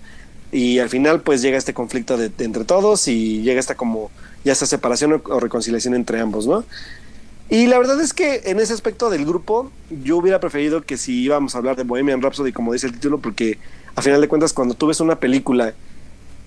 Y 0.53 0.80
al 0.80 0.91
final 0.91 1.22
pues 1.22 1.41
llega 1.41 1.57
este 1.57 1.72
conflicto 1.72 2.18
de 2.18 2.30
entre 2.45 2.64
todos 2.64 3.09
y 3.09 3.41
llega 3.41 3.59
esta 3.59 3.74
como 3.74 4.11
ya 4.45 4.55
sea 4.55 4.68
separación 4.68 5.14
o, 5.14 5.22
o 5.24 5.41
reconciliación 5.41 5.95
entre 5.95 6.20
ambos 6.20 6.47
no 6.47 6.64
y 7.53 7.66
la 7.66 7.78
verdad 7.78 8.01
es 8.01 8.14
que 8.14 8.45
en 8.47 8.61
ese 8.61 8.72
aspecto 8.72 9.11
del 9.11 9.26
grupo, 9.26 9.70
yo 10.03 10.16
hubiera 10.16 10.41
preferido 10.41 10.80
que 10.80 10.97
si 10.97 11.22
íbamos 11.22 11.55
a 11.55 11.59
hablar 11.59 11.76
de 11.76 11.83
Bohemian 11.83 12.22
Rhapsody, 12.22 12.51
como 12.51 12.72
dice 12.72 12.87
el 12.87 12.95
título, 12.95 13.18
porque 13.18 13.59
a 13.95 14.01
final 14.01 14.22
de 14.22 14.28
cuentas, 14.28 14.55
cuando 14.55 14.72
tú 14.72 14.87
ves 14.87 15.01
una 15.01 15.16
película 15.16 15.74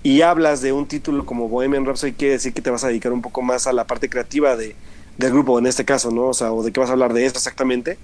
y 0.05 0.21
hablas 0.21 0.61
de 0.61 0.71
un 0.71 0.85
título 0.85 1.25
como 1.25 1.49
Bohemian 1.49 1.83
Rhapsody, 1.83 2.13
quiere 2.13 2.33
decir 2.33 2.53
que 2.53 2.61
te 2.61 2.69
vas 2.69 2.83
a 2.83 2.89
dedicar 2.89 3.11
un 3.11 3.23
poco 3.23 3.41
más 3.41 3.65
a 3.65 3.73
la 3.73 3.87
parte 3.87 4.07
creativa 4.07 4.55
de, 4.55 4.75
del 5.17 5.31
grupo, 5.31 5.57
en 5.57 5.65
este 5.65 5.83
caso, 5.83 6.11
¿no? 6.11 6.27
O 6.27 6.33
sea, 6.35 6.53
o 6.53 6.61
de 6.61 6.71
qué 6.71 6.79
vas 6.79 6.89
a 6.89 6.93
hablar 6.93 7.11
de 7.11 7.25
eso 7.25 7.37
exactamente. 7.37 7.97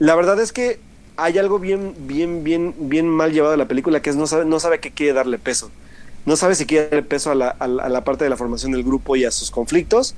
La 0.00 0.16
verdad 0.16 0.40
es 0.40 0.52
que 0.52 0.80
hay 1.16 1.38
algo 1.38 1.60
bien, 1.60 1.94
bien, 2.00 2.42
bien, 2.42 2.74
bien 2.80 3.08
mal 3.08 3.32
llevado 3.32 3.52
de 3.52 3.58
la 3.58 3.68
película, 3.68 4.02
que 4.02 4.10
es 4.10 4.16
no 4.16 4.26
sabe, 4.26 4.44
no 4.44 4.58
sabe 4.58 4.80
qué 4.80 4.90
quiere 4.90 5.12
darle 5.12 5.38
peso. 5.38 5.70
No 6.26 6.34
sabe 6.34 6.56
si 6.56 6.66
quiere 6.66 6.86
darle 6.88 7.04
peso 7.04 7.30
a 7.30 7.36
la, 7.36 7.50
a 7.50 7.68
la, 7.68 7.84
a 7.84 7.88
la 7.88 8.02
parte 8.02 8.24
de 8.24 8.30
la 8.30 8.36
formación 8.36 8.72
del 8.72 8.82
grupo 8.82 9.14
y 9.14 9.24
a 9.24 9.30
sus 9.30 9.52
conflictos 9.52 10.16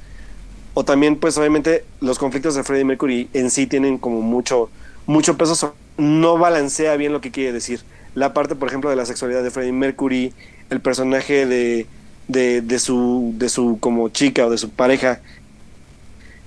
o 0.73 0.83
también 0.83 1.17
pues 1.17 1.37
obviamente 1.37 1.85
los 2.01 2.19
conflictos 2.19 2.55
de 2.55 2.65
Freddie 2.65 2.87
Mercury 2.87 3.29
en 3.35 3.51
sí 3.51 3.67
tienen 3.67 3.99
como 3.99 4.23
mucho 4.23 4.71
mucho 5.05 5.37
peso 5.37 5.75
no 5.99 6.39
balancea 6.39 6.97
bien 6.97 7.13
lo 7.13 7.21
que 7.21 7.31
quiere 7.31 7.53
decir 7.53 7.83
la 8.15 8.33
parte 8.33 8.55
por 8.55 8.69
ejemplo 8.69 8.89
de 8.89 8.97
la 8.97 9.05
sexualidad 9.05 9.43
de 9.43 9.51
Freddie 9.51 9.73
Mercury 9.73 10.33
el 10.73 10.81
personaje 10.81 11.47
de, 11.47 11.87
de, 12.29 12.79
su 12.79 13.33
de 13.37 13.49
su 13.49 13.79
como 13.81 14.09
chica 14.09 14.47
o 14.47 14.51
de 14.51 14.59
su 14.59 14.71
pareja 14.71 15.21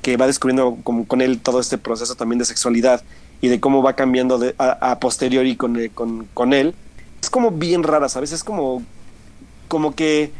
que 0.01 0.17
va 0.17 0.27
descubriendo 0.27 0.77
como 0.83 1.07
con 1.07 1.21
él 1.21 1.39
todo 1.39 1.59
este 1.59 1.77
proceso 1.77 2.15
también 2.15 2.39
de 2.39 2.45
sexualidad 2.45 3.03
y 3.41 3.47
de 3.47 3.59
cómo 3.59 3.81
va 3.83 3.93
cambiando 3.93 4.37
de, 4.37 4.55
a, 4.57 4.99
posteriori 4.99 5.55
con, 5.55 5.77
con, 5.89 6.27
con 6.33 6.53
él 6.53 6.75
es 7.21 7.29
como 7.29 7.51
bien 7.51 7.83
rara 7.83 8.09
sabes 8.09 8.31
es 8.31 8.43
como 8.43 8.83
como 9.67 9.95
que 9.95 10.31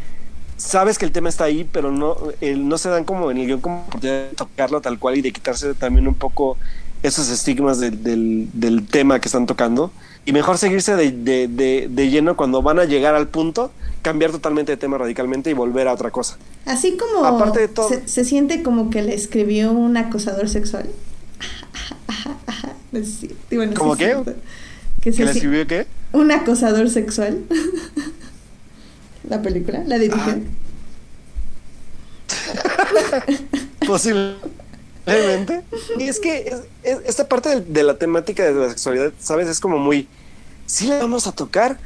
sabes 0.57 0.97
que 0.97 1.05
el 1.05 1.11
tema 1.11 1.29
está 1.29 1.43
ahí, 1.45 1.67
pero 1.69 1.91
no, 1.91 2.17
el, 2.41 2.67
no 2.67 2.77
se 2.77 2.89
dan 2.89 3.03
como 3.03 3.31
en 3.31 3.37
el 3.37 3.47
guion 3.47 3.61
como 3.61 3.85
de 3.99 4.29
tocarlo 4.35 4.81
tal 4.81 4.99
cual 4.99 5.17
y 5.17 5.21
de 5.21 5.31
quitarse 5.31 5.73
también 5.73 6.07
un 6.07 6.15
poco 6.15 6.57
esos 7.03 7.29
estigmas 7.29 7.79
de, 7.79 7.91
del, 7.91 8.49
del, 8.53 8.87
tema 8.87 9.19
que 9.19 9.27
están 9.27 9.45
tocando. 9.45 9.91
Y 10.25 10.31
mejor 10.31 10.57
seguirse 10.57 10.95
de, 10.95 11.11
de, 11.11 11.47
de, 11.47 11.87
de, 11.89 12.09
lleno 12.09 12.35
cuando 12.35 12.63
van 12.63 12.79
a 12.79 12.85
llegar 12.85 13.13
al 13.13 13.27
punto, 13.27 13.71
cambiar 14.01 14.31
totalmente 14.31 14.71
de 14.71 14.77
tema 14.77 14.97
radicalmente 14.97 15.51
y 15.51 15.53
volver 15.53 15.87
a 15.87 15.93
otra 15.93 16.09
cosa. 16.09 16.37
Así 16.65 16.97
como 16.97 17.23
Aparte 17.25 17.59
de 17.59 17.67
todo, 17.67 17.89
se, 17.89 18.07
se 18.07 18.25
siente 18.25 18.63
como 18.63 18.89
que 18.89 19.03
le 19.03 19.13
escribió 19.13 19.71
un 19.71 19.97
acosador 19.97 20.49
sexual. 20.49 20.89
bueno, 23.51 23.73
¿Cómo 23.77 23.95
qué? 23.95 24.17
Que, 25.01 25.11
¿Que 25.11 25.25
le 25.25 25.31
escribió 25.31 25.67
qué? 25.67 25.85
Un 26.11 26.31
acosador 26.31 26.89
sexual. 26.89 27.43
la 29.29 29.41
película? 29.43 29.83
¿La 29.85 29.99
dirigió? 29.99 30.21
Ah. 30.21 30.37
Posiblemente. 35.05 35.61
Y 35.97 36.03
es 36.03 36.19
que 36.19 36.47
es, 36.47 36.61
es, 36.83 36.99
esta 37.05 37.27
parte 37.27 37.49
de, 37.49 37.61
de, 37.61 37.83
la 37.83 37.97
temática 37.97 38.43
de 38.43 38.53
la 38.53 38.69
sexualidad, 38.69 39.13
¿sabes? 39.19 39.47
Es 39.47 39.59
como 39.59 39.77
muy. 39.77 40.07
Sí 40.65 40.87
la 40.87 40.97
vamos 40.99 41.27
a 41.27 41.31
tocar, 41.31 41.77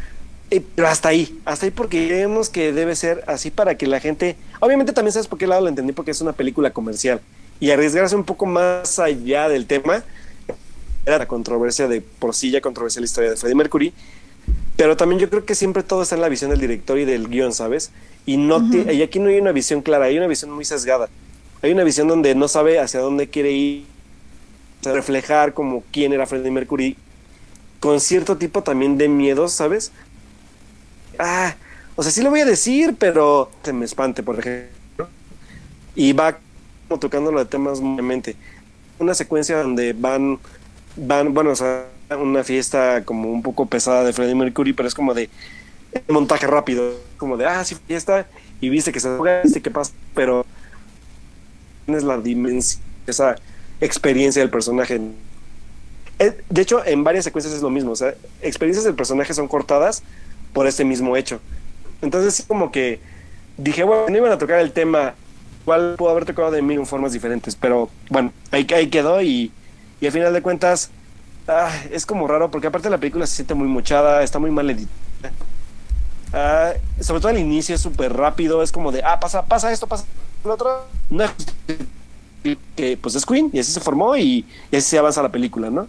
eh, 0.51 0.61
pero 0.75 0.87
hasta 0.87 1.09
ahí. 1.09 1.39
Hasta 1.45 1.65
ahí 1.65 1.71
porque 1.71 2.07
creemos 2.07 2.49
que 2.49 2.71
debe 2.71 2.95
ser 2.95 3.23
así 3.27 3.51
para 3.51 3.75
que 3.75 3.87
la 3.87 3.99
gente. 3.99 4.37
Obviamente 4.59 4.93
también 4.93 5.13
sabes 5.13 5.27
por 5.27 5.37
qué 5.37 5.47
lado 5.47 5.61
lo 5.61 5.67
entendí, 5.67 5.91
porque 5.91 6.11
es 6.11 6.21
una 6.21 6.33
película 6.33 6.71
comercial. 6.71 7.21
Y 7.59 7.71
arriesgarse 7.71 8.15
un 8.15 8.23
poco 8.23 8.45
más 8.45 8.99
allá 8.99 9.49
del 9.49 9.65
tema 9.65 10.03
era 11.05 11.17
la 11.17 11.27
controversia 11.27 11.87
de 11.87 12.01
por 12.01 12.33
sí 12.35 12.51
ya 12.51 12.61
controversia 12.61 13.01
la 13.01 13.05
historia 13.05 13.31
de 13.31 13.37
Freddie 13.37 13.55
Mercury 13.55 13.93
pero 14.75 14.95
también 14.95 15.19
yo 15.19 15.29
creo 15.29 15.43
que 15.43 15.55
siempre 15.55 15.83
todo 15.83 16.03
está 16.03 16.15
en 16.15 16.21
la 16.21 16.29
visión 16.29 16.51
del 16.51 16.59
director 16.61 16.97
y 16.97 17.03
del 17.03 17.27
guion, 17.27 17.51
¿sabes? 17.51 17.91
Y, 18.25 18.37
no 18.37 18.57
uh 18.57 18.61
-huh. 18.61 18.95
y 18.95 19.01
aquí 19.01 19.19
no 19.19 19.27
hay 19.27 19.37
una 19.37 19.51
visión 19.51 19.81
clara, 19.81 20.05
hay 20.05 20.17
una 20.17 20.27
visión 20.27 20.51
muy 20.51 20.63
sesgada. 20.63 21.09
Hay 21.61 21.71
una 21.71 21.83
visión 21.83 22.07
donde 22.07 22.35
no 22.35 22.47
sabe 22.47 22.79
hacia 22.79 22.99
dónde 22.99 23.27
quiere 23.27 23.51
ir, 23.51 23.85
reflejar 24.83 25.53
como 25.53 25.83
quién 25.91 26.13
era 26.13 26.25
Freddie 26.25 26.51
Mercury, 26.51 26.95
con 27.79 27.99
cierto 27.99 28.37
tipo 28.37 28.63
también 28.63 28.97
de 28.97 29.09
miedos, 29.09 29.51
¿sabes? 29.51 29.91
Ah, 31.17 31.55
o 31.95 32.03
sea, 32.03 32.11
sí 32.11 32.21
lo 32.21 32.29
voy 32.29 32.39
a 32.41 32.45
decir, 32.45 32.95
pero 32.97 33.51
se 33.63 33.73
me 33.73 33.83
espante, 33.83 34.23
por 34.23 34.39
ejemplo. 34.39 35.09
Y 35.95 36.13
va 36.13 36.37
como 36.87 36.99
tocando 36.99 37.31
los 37.31 37.49
temas 37.49 37.81
mente. 37.81 38.37
Una 38.99 39.13
secuencia 39.13 39.61
donde 39.61 39.93
van, 39.93 40.39
van, 40.95 41.33
bueno, 41.33 41.51
o 41.51 41.55
sea, 41.55 41.85
una 42.17 42.43
fiesta 42.43 43.03
como 43.03 43.29
un 43.31 43.43
poco 43.43 43.65
pesada 43.65 44.03
de 44.03 44.13
Freddie 44.13 44.35
Mercury, 44.35 44.73
pero 44.73 44.87
es 44.87 44.95
como 44.95 45.13
de 45.13 45.29
montaje 46.07 46.47
rápido, 46.47 46.93
como 47.17 47.35
de, 47.35 47.45
ah, 47.45 47.63
sí, 47.65 47.75
fiesta, 47.87 48.27
y 48.61 48.69
viste 48.69 48.91
que 48.91 48.99
se 48.99 49.15
juega, 49.17 49.41
viste 49.43 49.61
que 49.61 49.71
pasa, 49.71 49.91
pero 50.15 50.45
tienes 51.89 52.03
la 52.03 52.19
dimensión, 52.19 52.83
esa 53.07 53.35
experiencia 53.81 54.43
del 54.43 54.51
personaje. 54.51 55.01
Eh, 56.19 56.37
de 56.47 56.61
hecho, 56.61 56.85
en 56.85 57.03
varias 57.03 57.23
secuencias 57.23 57.55
es 57.55 57.63
lo 57.63 57.71
mismo, 57.71 57.93
experiencias 58.43 58.85
del 58.85 58.93
personaje 58.93 59.33
son 59.33 59.47
cortadas 59.47 60.03
por 60.53 60.67
este 60.67 60.85
mismo 60.85 61.17
hecho. 61.17 61.39
Entonces, 62.03 62.45
como 62.47 62.71
que 62.71 62.99
dije, 63.57 63.83
bueno, 63.83 64.05
no 64.07 64.17
iban 64.17 64.31
a 64.31 64.37
tocar 64.37 64.59
el 64.59 64.71
tema, 64.71 65.15
cuál 65.65 65.95
pudo 65.97 66.11
haber 66.11 66.25
tocado 66.25 66.51
de 66.51 66.61
mil 66.61 66.85
formas 66.85 67.11
diferentes, 67.11 67.55
pero 67.55 67.89
bueno, 68.11 68.31
ahí, 68.51 68.67
ahí 68.75 68.87
quedó 68.87 69.19
y, 69.23 69.51
y 69.99 70.05
al 70.05 70.11
final 70.11 70.31
de 70.31 70.43
cuentas, 70.43 70.91
ah, 71.47 71.71
es 71.91 72.05
como 72.05 72.27
raro 72.27 72.51
porque 72.51 72.67
aparte 72.67 72.91
la 72.91 72.99
película 72.99 73.25
se 73.25 73.37
siente 73.37 73.55
muy 73.55 73.67
muchada, 73.67 74.21
está 74.21 74.37
muy 74.37 74.51
mal 74.51 74.69
editada. 74.69 75.33
Ah, 76.33 76.73
sobre 76.99 77.19
todo 77.19 77.31
al 77.31 77.39
inicio 77.39 77.73
es 77.73 77.81
súper 77.81 78.13
rápido, 78.13 78.61
es 78.61 78.71
como 78.71 78.91
de, 78.91 79.01
ah, 79.03 79.19
pasa, 79.19 79.45
pasa 79.45 79.71
esto, 79.71 79.87
pasa 79.87 80.05
lo 80.43 80.53
otro. 80.53 80.69
No 81.09 81.23
es 81.23 81.31
que 82.75 82.97
pues 82.97 83.15
es 83.15 83.25
Queen 83.25 83.49
y 83.51 83.59
así 83.59 83.71
se 83.71 83.79
formó 83.79 84.15
y, 84.15 84.45
y 84.71 84.75
así 84.75 84.89
se 84.89 84.97
avanza 84.97 85.21
la 85.21 85.31
película, 85.31 85.69
¿no? 85.69 85.87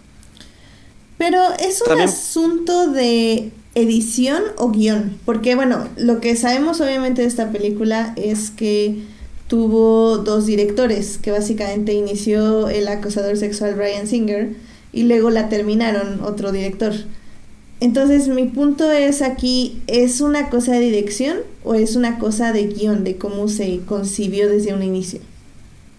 Pero 1.17 1.39
es 1.59 1.81
un 1.81 2.01
asunto 2.01 2.89
de 2.89 3.51
edición 3.75 4.43
o 4.57 4.69
guion, 4.69 5.19
porque 5.23 5.55
bueno, 5.55 5.87
lo 5.95 6.19
que 6.19 6.35
sabemos 6.35 6.81
obviamente 6.81 7.21
de 7.21 7.27
esta 7.27 7.51
película 7.51 8.13
es 8.17 8.49
que 8.49 9.03
tuvo 9.47 10.17
dos 10.17 10.45
directores, 10.45 11.17
que 11.17 11.31
básicamente 11.31 11.93
inició 11.93 12.69
el 12.69 12.87
acosador 12.87 13.37
sexual 13.37 13.75
Brian 13.75 14.07
Singer 14.07 14.55
y 14.93 15.03
luego 15.03 15.29
la 15.29 15.47
terminaron 15.47 16.21
otro 16.23 16.51
director. 16.51 16.93
Entonces 17.81 18.29
mi 18.29 18.45
punto 18.45 18.89
es 18.89 19.21
aquí, 19.21 19.81
¿es 19.87 20.21
una 20.21 20.49
cosa 20.49 20.71
de 20.71 20.79
dirección 20.79 21.39
o 21.63 21.73
es 21.73 21.97
una 21.97 22.17
cosa 22.17 22.53
de 22.53 22.67
guion, 22.67 23.03
de 23.03 23.17
cómo 23.17 23.49
se 23.49 23.81
concibió 23.85 24.47
desde 24.47 24.73
un 24.73 24.83
inicio? 24.83 25.19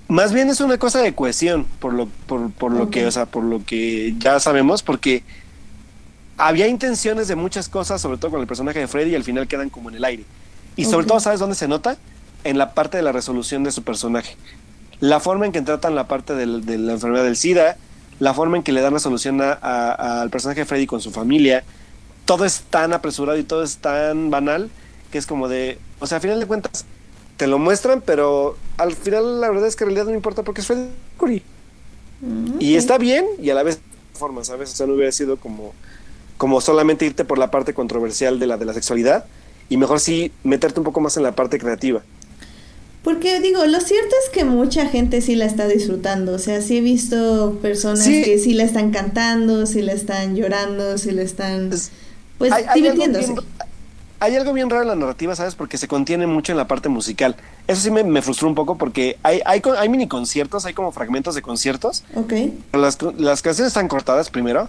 Más 0.08 0.32
bien 0.32 0.48
es 0.48 0.60
una 0.60 0.78
cosa 0.78 1.00
de 1.00 1.14
cohesión, 1.14 1.66
por 1.78 1.92
lo, 1.92 2.08
por, 2.26 2.72
lo 2.72 2.88
que, 2.88 3.06
o 3.06 3.10
sea, 3.10 3.26
por 3.26 3.44
lo 3.44 3.64
que 3.64 4.14
ya 4.18 4.40
sabemos, 4.40 4.82
porque 4.82 5.22
había 6.38 6.68
intenciones 6.68 7.28
de 7.28 7.36
muchas 7.36 7.68
cosas, 7.68 8.00
sobre 8.00 8.16
todo 8.16 8.30
con 8.30 8.40
el 8.40 8.46
personaje 8.46 8.78
de 8.78 8.88
Freddy, 8.88 9.10
y 9.10 9.14
al 9.14 9.24
final 9.24 9.46
quedan 9.46 9.68
como 9.68 9.90
en 9.90 9.96
el 9.96 10.04
aire. 10.04 10.24
Y 10.76 10.86
sobre 10.86 11.06
todo, 11.06 11.20
¿sabes 11.20 11.40
dónde 11.40 11.54
se 11.54 11.68
nota? 11.68 11.98
en 12.44 12.58
la 12.58 12.74
parte 12.74 12.96
de 12.96 13.02
la 13.02 13.12
resolución 13.12 13.64
de 13.64 13.72
su 13.72 13.82
personaje. 13.82 14.36
La 15.00 15.20
forma 15.20 15.46
en 15.46 15.52
que 15.52 15.62
tratan 15.62 15.94
la 15.94 16.06
parte 16.06 16.34
de 16.34 16.46
la 16.46 16.92
enfermedad 16.92 17.24
del 17.24 17.36
SIDA, 17.36 17.76
la 18.18 18.34
forma 18.34 18.56
en 18.56 18.62
que 18.62 18.72
le 18.72 18.80
dan 18.80 18.92
la 18.92 19.00
solución 19.00 19.40
al 19.40 20.30
personaje 20.30 20.60
de 20.60 20.66
Freddy 20.66 20.86
con 20.86 21.00
su 21.00 21.10
familia, 21.10 21.64
todo 22.24 22.44
es 22.44 22.62
tan 22.70 22.92
apresurado 22.92 23.38
y 23.38 23.42
todo 23.42 23.62
es 23.62 23.78
tan 23.78 24.30
banal 24.30 24.70
que 25.10 25.18
es 25.18 25.26
como 25.26 25.48
de, 25.48 25.78
o 26.00 26.06
sea, 26.06 26.16
al 26.16 26.22
final 26.22 26.40
de 26.40 26.46
cuentas 26.46 26.84
te 27.36 27.46
lo 27.46 27.58
muestran, 27.58 28.02
pero 28.04 28.56
al 28.76 28.94
final 28.94 29.40
la 29.40 29.50
verdad 29.50 29.66
es 29.66 29.76
que 29.76 29.84
en 29.84 29.90
realidad 29.90 30.06
no 30.06 30.14
importa 30.14 30.42
porque 30.42 30.60
es 30.60 30.66
Freddy 30.66 30.88
Mercury. 31.12 31.42
Mm, 32.20 32.60
y 32.60 32.76
está 32.76 32.98
bien 32.98 33.26
y 33.40 33.50
a 33.50 33.54
la 33.54 33.62
vez 33.62 33.80
forma, 34.14 34.44
¿sabes? 34.44 34.72
O 34.72 34.76
sea, 34.76 34.86
no 34.86 34.94
hubiera 34.94 35.10
sido 35.12 35.36
como, 35.36 35.74
como 36.38 36.60
solamente 36.60 37.04
irte 37.04 37.24
por 37.24 37.38
la 37.38 37.50
parte 37.50 37.74
controversial 37.74 38.38
de 38.38 38.46
la 38.46 38.56
de 38.56 38.64
la 38.64 38.74
sexualidad 38.74 39.24
y 39.68 39.76
mejor 39.76 40.00
sí 40.00 40.32
meterte 40.44 40.80
un 40.80 40.84
poco 40.84 41.00
más 41.00 41.16
en 41.16 41.24
la 41.24 41.32
parte 41.32 41.58
creativa. 41.58 42.02
Porque 43.02 43.40
digo, 43.40 43.66
lo 43.66 43.80
cierto 43.80 44.14
es 44.24 44.30
que 44.30 44.44
mucha 44.44 44.86
gente 44.86 45.20
sí 45.22 45.34
la 45.34 45.44
está 45.44 45.66
disfrutando. 45.66 46.34
O 46.34 46.38
sea, 46.38 46.62
sí 46.62 46.78
he 46.78 46.80
visto 46.80 47.58
personas 47.60 48.06
que 48.06 48.38
sí 48.38 48.54
la 48.54 48.62
están 48.62 48.92
cantando, 48.92 49.66
sí 49.66 49.82
la 49.82 49.92
están 49.92 50.36
llorando, 50.36 50.96
sí 50.98 51.10
la 51.10 51.22
están 51.22 51.70
pues 52.38 52.52
divirtiéndose. 52.74 53.34
hay 54.20 54.36
algo 54.36 54.52
bien 54.52 54.70
raro 54.70 54.82
en 54.82 54.88
la 54.88 54.94
narrativa, 54.94 55.34
¿sabes? 55.34 55.56
Porque 55.56 55.78
se 55.78 55.88
contiene 55.88 56.28
mucho 56.28 56.52
en 56.52 56.58
la 56.58 56.68
parte 56.68 56.88
musical. 56.88 57.34
Eso 57.66 57.82
sí 57.82 57.90
me, 57.90 58.22
frustró 58.22 58.46
un 58.46 58.54
poco 58.54 58.78
porque 58.78 59.18
hay, 59.24 59.40
hay, 59.46 59.60
hay, 59.78 59.88
mini 59.88 60.06
conciertos, 60.06 60.64
hay 60.64 60.74
como 60.74 60.92
fragmentos 60.92 61.34
de 61.34 61.42
conciertos. 61.42 62.04
Ok. 62.14 62.34
Las, 62.72 62.98
las 63.18 63.42
canciones 63.42 63.70
están 63.70 63.88
cortadas 63.88 64.30
primero. 64.30 64.68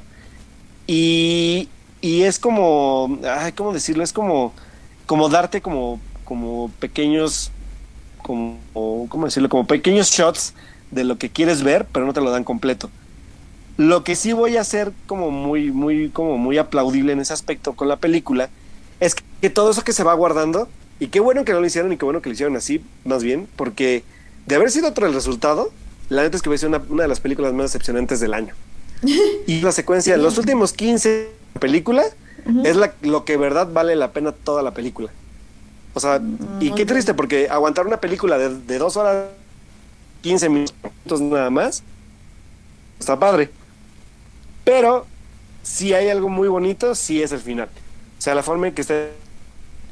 Y, 0.87 1.69
y 2.01 2.23
es 2.23 2.39
como, 2.39 3.19
ay, 3.25 3.51
¿cómo 3.51 3.73
decirlo? 3.73 4.03
Es 4.03 4.11
como, 4.11 4.53
como 5.05 5.29
darte 5.29 5.61
como, 5.61 5.99
como 6.25 6.71
pequeños 6.79 7.51
como, 8.23 8.57
¿cómo 9.09 9.25
decirlo? 9.25 9.49
Como 9.49 9.67
pequeños 9.67 10.09
shots 10.09 10.53
de 10.89 11.03
lo 11.03 11.17
que 11.17 11.29
quieres 11.29 11.61
ver, 11.61 11.85
pero 11.91 12.05
no 12.05 12.13
te 12.13 12.21
lo 12.21 12.31
dan 12.31 12.43
completo. 12.43 12.89
Lo 13.77 14.03
que 14.03 14.15
sí 14.15 14.33
voy 14.33 14.57
a 14.57 14.61
hacer 14.61 14.91
como 15.05 15.29
muy, 15.29 15.71
muy, 15.71 16.09
como 16.09 16.37
muy 16.37 16.57
aplaudible 16.57 17.13
en 17.13 17.19
ese 17.19 17.33
aspecto 17.33 17.73
con 17.73 17.87
la 17.87 17.97
película 17.97 18.49
es 18.99 19.15
que 19.41 19.49
todo 19.49 19.71
eso 19.71 19.83
que 19.83 19.93
se 19.93 20.03
va 20.03 20.13
guardando, 20.13 20.67
y 20.99 21.07
qué 21.07 21.19
bueno 21.19 21.43
que 21.43 21.53
no 21.53 21.59
lo 21.59 21.65
hicieron 21.65 21.91
y 21.91 21.97
qué 21.97 22.05
bueno 22.05 22.21
que 22.21 22.29
lo 22.29 22.33
hicieron 22.33 22.55
así, 22.55 22.83
más 23.03 23.23
bien, 23.23 23.47
porque 23.55 24.03
de 24.45 24.55
haber 24.55 24.71
sido 24.71 24.87
otro 24.87 25.07
el 25.07 25.13
resultado, 25.13 25.71
la 26.09 26.21
neta 26.21 26.37
es 26.37 26.43
que 26.43 26.57
ser 26.57 26.69
una, 26.69 26.81
una 26.89 27.03
de 27.03 27.09
las 27.09 27.19
películas 27.19 27.53
más 27.53 27.71
decepcionantes 27.71 28.19
del 28.19 28.33
año. 28.33 28.53
y 29.47 29.61
la 29.61 29.71
secuencia, 29.71 30.15
los 30.17 30.37
últimos 30.37 30.73
15 30.73 31.09
de 31.09 31.31
la 31.55 31.59
película, 31.59 32.03
es 32.63 32.75
la, 32.75 32.93
lo 33.01 33.25
que 33.25 33.37
verdad 33.37 33.69
vale 33.71 33.95
la 33.95 34.11
pena 34.11 34.31
toda 34.31 34.61
la 34.61 34.73
película. 34.73 35.11
O 35.93 35.99
sea, 35.99 36.21
y 36.59 36.71
qué 36.71 36.85
triste, 36.85 37.13
porque 37.13 37.47
aguantar 37.49 37.85
una 37.85 37.97
película 37.97 38.37
de, 38.37 38.77
dos 38.77 38.97
horas, 38.97 39.27
15 40.21 40.49
minutos 40.49 41.21
nada 41.21 41.49
más, 41.49 41.83
está 42.99 43.19
padre. 43.19 43.51
Pero, 44.63 45.05
si 45.61 45.93
hay 45.93 46.09
algo 46.09 46.29
muy 46.29 46.47
bonito, 46.47 46.95
sí 46.95 47.21
es 47.21 47.31
el 47.31 47.39
final. 47.39 47.69
O 48.17 48.21
sea, 48.21 48.33
la 48.33 48.41
forma 48.41 48.67
en 48.67 48.73
que 48.73 48.81
está 48.81 49.07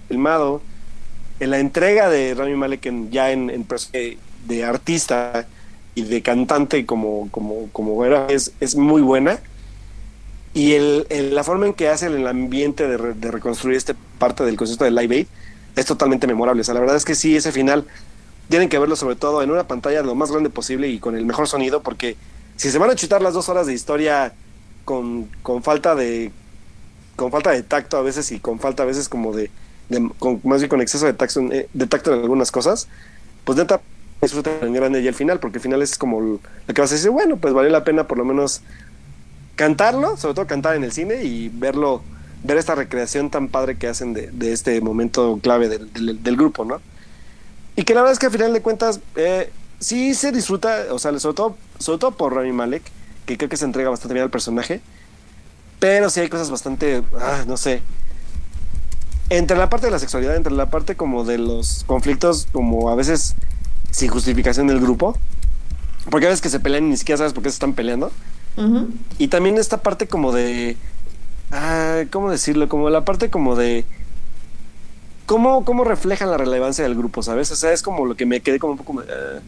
filmado, 0.08 0.62
en 1.40 1.52
la 1.52 1.60
entrega 1.60 2.10
de 2.10 2.34
Rami 2.34 2.56
Malek 2.56 3.10
ya 3.12 3.32
en, 3.32 3.50
en 3.50 3.68
de 4.48 4.64
artista 4.64 5.48
y 5.94 6.04
de 6.04 6.22
cantante 6.22 6.86
como, 6.86 7.30
como, 7.30 7.70
como 7.72 8.04
era, 8.06 8.26
es, 8.28 8.54
es 8.60 8.76
muy 8.76 9.04
buena. 9.04 9.40
Y 10.54 10.74
el, 10.74 11.06
la 11.34 11.44
forma 11.44 11.68
en 11.68 11.74
que 11.74 11.90
hace 11.90 12.08
el 12.08 12.26
ambiente 12.28 12.88
de, 12.88 13.14
de 13.14 13.32
reconstruir 13.32 13.78
esta 13.78 13.96
parte 14.18 14.44
del 14.44 14.58
concepto 14.58 14.84
de 14.84 14.92
Live 14.92 15.16
Aid 15.16 15.28
es 15.76 15.86
totalmente 15.86 16.28
memorable. 16.28 16.62
O 16.62 16.64
sea, 16.64 16.74
la 16.74 16.80
verdad 16.80 16.96
es 16.96 17.06
que 17.06 17.16
sí, 17.16 17.36
ese 17.36 17.52
final 17.52 17.86
tienen 18.50 18.70
que 18.70 18.80
verlo 18.80 18.96
sobre 18.96 19.16
todo 19.16 19.42
en 19.42 19.52
una 19.52 19.68
pantalla 19.68 20.02
lo 20.04 20.16
más 20.16 20.32
grande 20.32 20.50
posible 20.50 20.88
y 20.88 21.00
con 21.00 21.16
el 21.16 21.26
mejor 21.26 21.48
sonido, 21.48 21.82
porque 21.82 22.18
si 22.58 22.70
se 22.70 22.78
van 22.78 22.90
a 22.90 22.96
chutar 22.96 23.22
las 23.22 23.34
dos 23.34 23.50
horas 23.50 23.66
de 23.66 23.74
historia 23.74 24.34
con, 24.86 25.30
con 25.42 25.64
falta 25.64 25.96
de 25.96 26.32
con 27.16 27.32
falta 27.32 27.52
de 27.52 27.64
tacto 27.64 27.98
a 27.98 28.02
veces 28.02 28.32
y 28.32 28.40
con 28.40 28.60
falta 28.60 28.84
a 28.84 28.86
veces 28.86 29.08
como 29.08 29.34
de, 29.34 29.52
con, 30.18 30.42
más 30.44 30.60
bien 30.60 30.70
con 30.70 30.82
exceso 30.82 31.06
de 31.06 31.14
tacto, 31.14 31.42
eh, 31.52 31.70
de 31.72 31.88
tacto 31.88 32.14
en 32.14 32.22
algunas 32.22 32.52
cosas, 32.52 32.88
pues 33.44 33.58
neta 33.58 33.82
disfrutan 34.22 34.54
en 34.62 34.74
grande 34.74 35.02
y 35.02 35.08
el 35.08 35.14
final, 35.14 35.40
porque 35.40 35.58
el 35.58 35.62
final 35.62 35.82
es 35.82 35.98
como 35.98 36.22
lo 36.22 36.40
que 36.74 36.82
vas 36.82 36.92
a 36.92 36.96
decir, 36.96 37.10
bueno, 37.10 37.38
pues 37.38 37.54
vale 37.54 37.70
la 37.70 37.84
pena 37.84 38.08
por 38.08 38.18
lo 38.18 38.26
menos 38.26 38.62
cantarlo, 39.56 40.18
sobre 40.18 40.36
todo 40.36 40.48
cantar 40.48 40.76
en 40.76 40.84
el 40.84 40.92
cine 40.92 41.24
y 41.24 41.50
verlo 41.50 42.02
ver 42.44 42.58
esta 42.58 42.76
recreación 42.76 43.30
tan 43.30 43.48
padre 43.48 43.78
que 43.78 43.88
hacen 43.88 44.14
de, 44.14 44.52
este 44.52 44.80
momento 44.82 45.40
clave 45.42 45.70
del, 45.70 46.36
grupo, 46.36 46.66
¿no? 46.66 46.82
Y 47.76 47.84
que 47.84 47.94
la 47.94 48.02
verdad 48.02 48.14
es 48.14 48.20
que 48.20 48.26
al 48.28 48.32
final 48.32 48.54
de 48.54 48.62
cuentas 48.62 49.00
eh, 49.16 49.52
sí 49.80 50.14
se 50.14 50.32
disfruta, 50.32 50.86
o 50.92 51.00
sea, 51.00 51.18
sobre 51.20 51.36
todo, 51.36 51.58
sobre 51.80 52.00
todo 52.00 52.12
por 52.12 52.34
Rami 52.34 52.52
Malek, 52.52 52.84
que 53.26 53.38
creo 53.38 53.50
que 53.50 53.58
se 53.58 53.66
entrega 53.66 53.90
bastante 53.90 54.14
bien 54.14 54.24
al 54.24 54.32
personaje, 54.32 54.82
pero 55.80 56.10
sí 56.10 56.20
hay 56.20 56.30
cosas 56.30 56.50
bastante, 56.50 57.04
ah, 57.20 57.44
no 57.48 57.58
sé, 57.58 57.82
entre 59.30 59.58
la 59.58 59.70
parte 59.70 59.88
de 59.88 59.92
la 59.92 60.00
sexualidad, 60.00 60.36
entre 60.36 60.54
la 60.54 60.70
parte 60.70 60.96
como 60.96 61.24
de 61.24 61.38
los 61.38 61.84
conflictos, 61.86 62.48
como 62.52 62.90
a 62.90 62.96
veces 62.96 63.36
sin 63.90 64.10
justificación 64.10 64.68
del 64.68 64.82
grupo, 64.82 65.18
porque 66.10 66.26
a 66.26 66.30
veces 66.30 66.42
que 66.42 66.50
se 66.50 66.60
pelean 66.60 66.86
y 66.86 66.90
ni 66.90 66.98
siquiera 66.98 67.18
sabes 67.18 67.34
por 67.34 67.44
qué 67.44 67.50
se 67.50 67.56
están 67.56 67.74
peleando. 67.74 68.12
Y 69.18 69.30
también 69.30 69.58
esta 69.58 69.78
parte 69.78 70.08
como 70.08 70.34
de 70.34 70.76
ah, 71.52 72.04
¿cómo 72.12 72.32
decirlo? 72.32 72.68
Como 72.70 72.90
la 72.90 73.06
parte 73.06 73.30
como 73.30 73.56
de 73.56 73.86
cómo, 75.26 75.64
cómo 75.66 75.84
reflejan 75.84 76.30
la 76.30 76.38
relevancia 76.38 76.84
del 76.84 76.96
grupo, 76.96 77.24
¿sabes? 77.24 77.52
O 77.52 77.56
sea, 77.56 77.72
es 77.72 77.82
como 77.82 78.06
lo 78.06 78.16
que 78.16 78.26
me 78.26 78.42
quedé 78.42 78.60
como 78.60 78.74
un 78.74 78.78
poco... 78.78 79.02
Ah, 79.02 79.40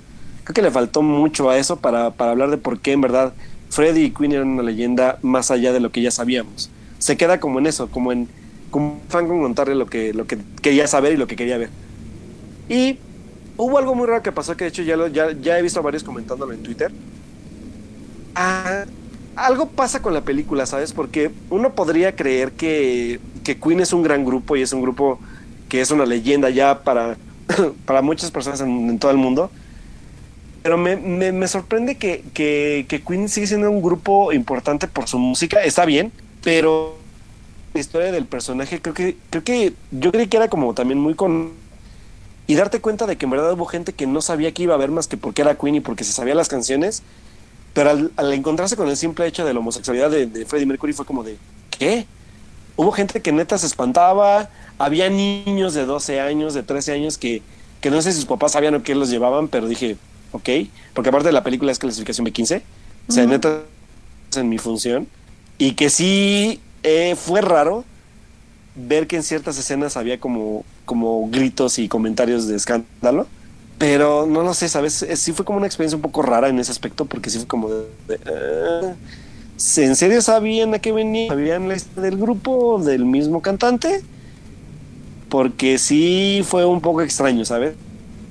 creo 0.43 0.53
que 0.53 0.61
le 0.61 0.71
faltó 0.71 1.01
mucho 1.01 1.49
a 1.49 1.57
eso 1.57 1.77
para, 1.77 2.11
para 2.11 2.31
hablar 2.31 2.49
de 2.49 2.57
por 2.57 2.79
qué 2.79 2.91
en 2.91 3.01
verdad 3.01 3.33
Freddy 3.69 4.03
y 4.03 4.11
Queen 4.11 4.33
eran 4.33 4.49
una 4.49 4.63
leyenda 4.63 5.17
más 5.21 5.51
allá 5.51 5.73
de 5.73 5.79
lo 5.79 5.91
que 5.91 6.01
ya 6.01 6.11
sabíamos. 6.11 6.69
Se 6.99 7.17
queda 7.17 7.39
como 7.39 7.59
en 7.59 7.67
eso, 7.67 7.89
como 7.89 8.11
en 8.11 8.27
como 8.73 8.99
fan 9.07 9.27
con 9.27 9.39
contarle 9.41 9.75
lo 9.75 9.85
que, 9.85 10.13
lo 10.13 10.25
que 10.25 10.37
quería 10.61 10.87
saber 10.87 11.13
y 11.13 11.17
lo 11.17 11.27
que 11.27 11.35
quería 11.35 11.57
ver. 11.57 11.69
Y 12.67 12.97
hubo 13.55 13.77
algo 13.77 13.93
muy 13.93 14.07
raro 14.07 14.23
que 14.23 14.31
pasó 14.31 14.57
que 14.57 14.65
de 14.65 14.69
hecho 14.69 14.81
ya, 14.81 14.95
ya, 15.09 15.31
ya 15.31 15.59
he 15.59 15.61
visto 15.61 15.79
a 15.79 15.83
varios 15.83 16.03
comentándolo 16.03 16.53
en 16.53 16.63
Twitter. 16.63 16.91
Ah, 18.35 18.85
algo 19.35 19.67
pasa 19.69 20.01
con 20.01 20.13
la 20.13 20.21
película, 20.21 20.65
¿sabes? 20.65 20.93
Porque 20.93 21.31
uno 21.49 21.73
podría 21.73 22.15
creer 22.15 22.51
que, 22.51 23.19
que 23.43 23.59
Queen 23.59 23.79
es 23.79 23.93
un 23.93 24.03
gran 24.03 24.25
grupo 24.25 24.55
y 24.55 24.61
es 24.61 24.73
un 24.73 24.81
grupo 24.81 25.19
que 25.69 25.81
es 25.81 25.91
una 25.91 26.05
leyenda 26.05 26.49
ya 26.49 26.83
para, 26.83 27.17
para 27.85 28.01
muchas 28.01 28.31
personas 28.31 28.61
en, 28.61 28.99
todo 28.99 29.11
el 29.11 29.17
mundo. 29.17 29.51
Pero 30.61 30.77
me, 30.77 30.95
me, 30.95 31.47
sorprende 31.47 31.97
que, 31.97 32.23
que, 32.33 32.85
que, 32.87 33.01
Queen 33.01 33.27
sigue 33.27 33.47
siendo 33.47 33.69
un 33.69 33.81
grupo 33.81 34.31
importante 34.31 34.87
por 34.87 35.09
su 35.09 35.19
música. 35.19 35.61
Está 35.61 35.83
bien, 35.83 36.13
pero 36.41 36.95
la 37.73 37.79
historia 37.81 38.11
del 38.13 38.25
personaje 38.25 38.81
creo 38.81 38.93
que, 38.93 39.17
creo 39.29 39.43
que 39.43 39.73
yo 39.91 40.11
creí 40.11 40.27
que 40.27 40.37
era 40.37 40.47
como 40.47 40.73
también 40.73 40.99
muy 40.99 41.15
con... 41.15 41.51
Y 42.45 42.55
darte 42.55 42.81
cuenta 42.81 43.07
de 43.07 43.17
que 43.17 43.25
en 43.25 43.31
verdad 43.31 43.53
hubo 43.53 43.65
gente 43.65 43.93
que 43.93 44.05
no 44.05 44.21
sabía 44.21 44.51
que 44.51 44.63
iba 44.63 44.73
a 44.73 44.77
ver 44.77 44.91
más 44.91 45.07
que 45.07 45.17
porque 45.17 45.41
era 45.41 45.55
Queen 45.55 45.75
y 45.75 45.79
porque 45.79 46.03
se 46.03 46.11
sabía 46.11 46.35
las 46.35 46.49
canciones 46.49 47.03
pero 47.73 47.89
al, 47.89 48.33
encontrarse 48.33 48.75
con 48.75 48.87
el 48.87 48.97
simple 48.97 49.25
hecho 49.27 49.45
de 49.45 49.53
la 49.53 49.59
homosexualidad 49.59 50.11
de, 50.11 50.45
Freddie 50.45 50.65
Mercury 50.65 50.93
fue 50.93 51.05
como 51.05 51.23
de, 51.23 51.37
¿qué? 51.77 52.05
Hubo 52.75 52.91
gente 52.91 53.21
que 53.21 53.31
neta 53.31 53.57
se 53.57 53.67
espantaba, 53.67 54.49
había 54.77 55.09
niños 55.09 55.73
de 55.73 55.85
12 55.85 56.21
años, 56.21 56.53
de 56.53 56.63
13 56.63 56.93
años 56.93 57.17
que, 57.17 57.41
que 57.81 57.89
no 57.89 58.01
sé 58.01 58.11
si 58.11 58.17
sus 58.17 58.25
papás 58.25 58.53
sabían 58.53 58.75
o 58.75 58.83
qué 58.83 58.95
los 58.95 59.09
llevaban, 59.09 59.47
pero 59.47 59.67
dije, 59.67 59.97
ok, 60.31 60.49
porque 60.93 61.09
aparte 61.09 61.29
de 61.29 61.33
la 61.33 61.43
película 61.43 61.71
es 61.71 61.79
clasificación 61.79 62.25
B15, 62.27 62.61
o 63.07 63.11
sea, 63.11 63.25
neta 63.25 63.61
en 64.35 64.49
mi 64.49 64.57
función, 64.57 65.07
y 65.57 65.73
que 65.73 65.89
sí 65.89 66.59
eh, 66.83 67.15
fue 67.15 67.41
raro 67.41 67.85
ver 68.75 69.07
que 69.07 69.15
en 69.15 69.23
ciertas 69.23 69.57
escenas 69.57 69.97
había 69.97 70.19
como, 70.19 70.65
como 70.85 71.29
gritos 71.29 71.77
y 71.79 71.87
comentarios 71.87 72.47
de 72.47 72.55
escándalo 72.55 73.27
pero 73.77 74.25
no 74.25 74.43
lo 74.43 74.53
sé, 74.53 74.69
¿sabes? 74.69 75.05
Sí 75.15 75.33
fue 75.33 75.45
como 75.45 75.57
una 75.57 75.67
experiencia 75.67 75.95
un 75.95 76.01
poco 76.01 76.21
rara 76.21 76.49
en 76.49 76.59
ese 76.59 76.71
aspecto, 76.71 77.05
porque 77.05 77.29
sí 77.29 77.39
fue 77.39 77.47
como 77.47 77.69
de. 77.69 77.85
Eh, 78.09 78.93
¿En 79.77 79.95
serio 79.95 80.21
sabían 80.21 80.73
a 80.73 80.79
qué 80.79 80.91
venía? 80.91 81.29
¿Sabían 81.29 81.67
la 81.67 81.75
historia 81.75 82.09
del 82.09 82.17
grupo, 82.17 82.81
del 82.83 83.05
mismo 83.05 83.41
cantante? 83.41 84.01
Porque 85.29 85.77
sí 85.77 86.41
fue 86.43 86.65
un 86.65 86.81
poco 86.81 87.01
extraño, 87.01 87.45
¿sabes? 87.45 87.75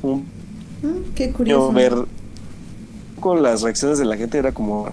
Un, 0.03 0.27
mm, 0.83 1.15
qué 1.15 1.31
curioso. 1.31 1.73
Ver 1.73 1.95
con 3.21 3.43
las 3.43 3.63
reacciones 3.63 3.99
de 3.99 4.05
la 4.05 4.17
gente 4.17 4.39
era 4.39 4.53
como... 4.53 4.91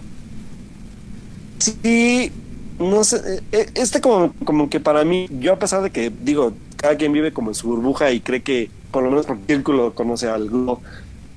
Sí, 1.57 2.31
no 2.79 3.03
sé, 3.03 3.17
eh, 3.17 3.41
eh, 3.51 3.69
este 3.75 3.99
como, 3.99 4.33
como 4.45 4.69
que 4.69 4.79
para 4.79 5.03
mí, 5.03 5.27
yo 5.39 5.53
a 5.53 5.59
pesar 5.59 5.81
de 5.81 5.89
que 5.89 6.09
digo, 6.21 6.53
cada 6.77 6.95
quien 6.95 7.11
vive 7.11 7.33
como 7.33 7.49
en 7.49 7.55
su 7.55 7.67
burbuja 7.67 8.11
y 8.11 8.21
cree 8.21 8.41
que 8.41 8.71
por 8.91 9.03
lo 9.03 9.09
menos 9.09 9.25
por 9.25 9.37
círculo 9.47 9.93
conoce 9.93 10.27
al 10.27 10.49
grupo, 10.49 10.81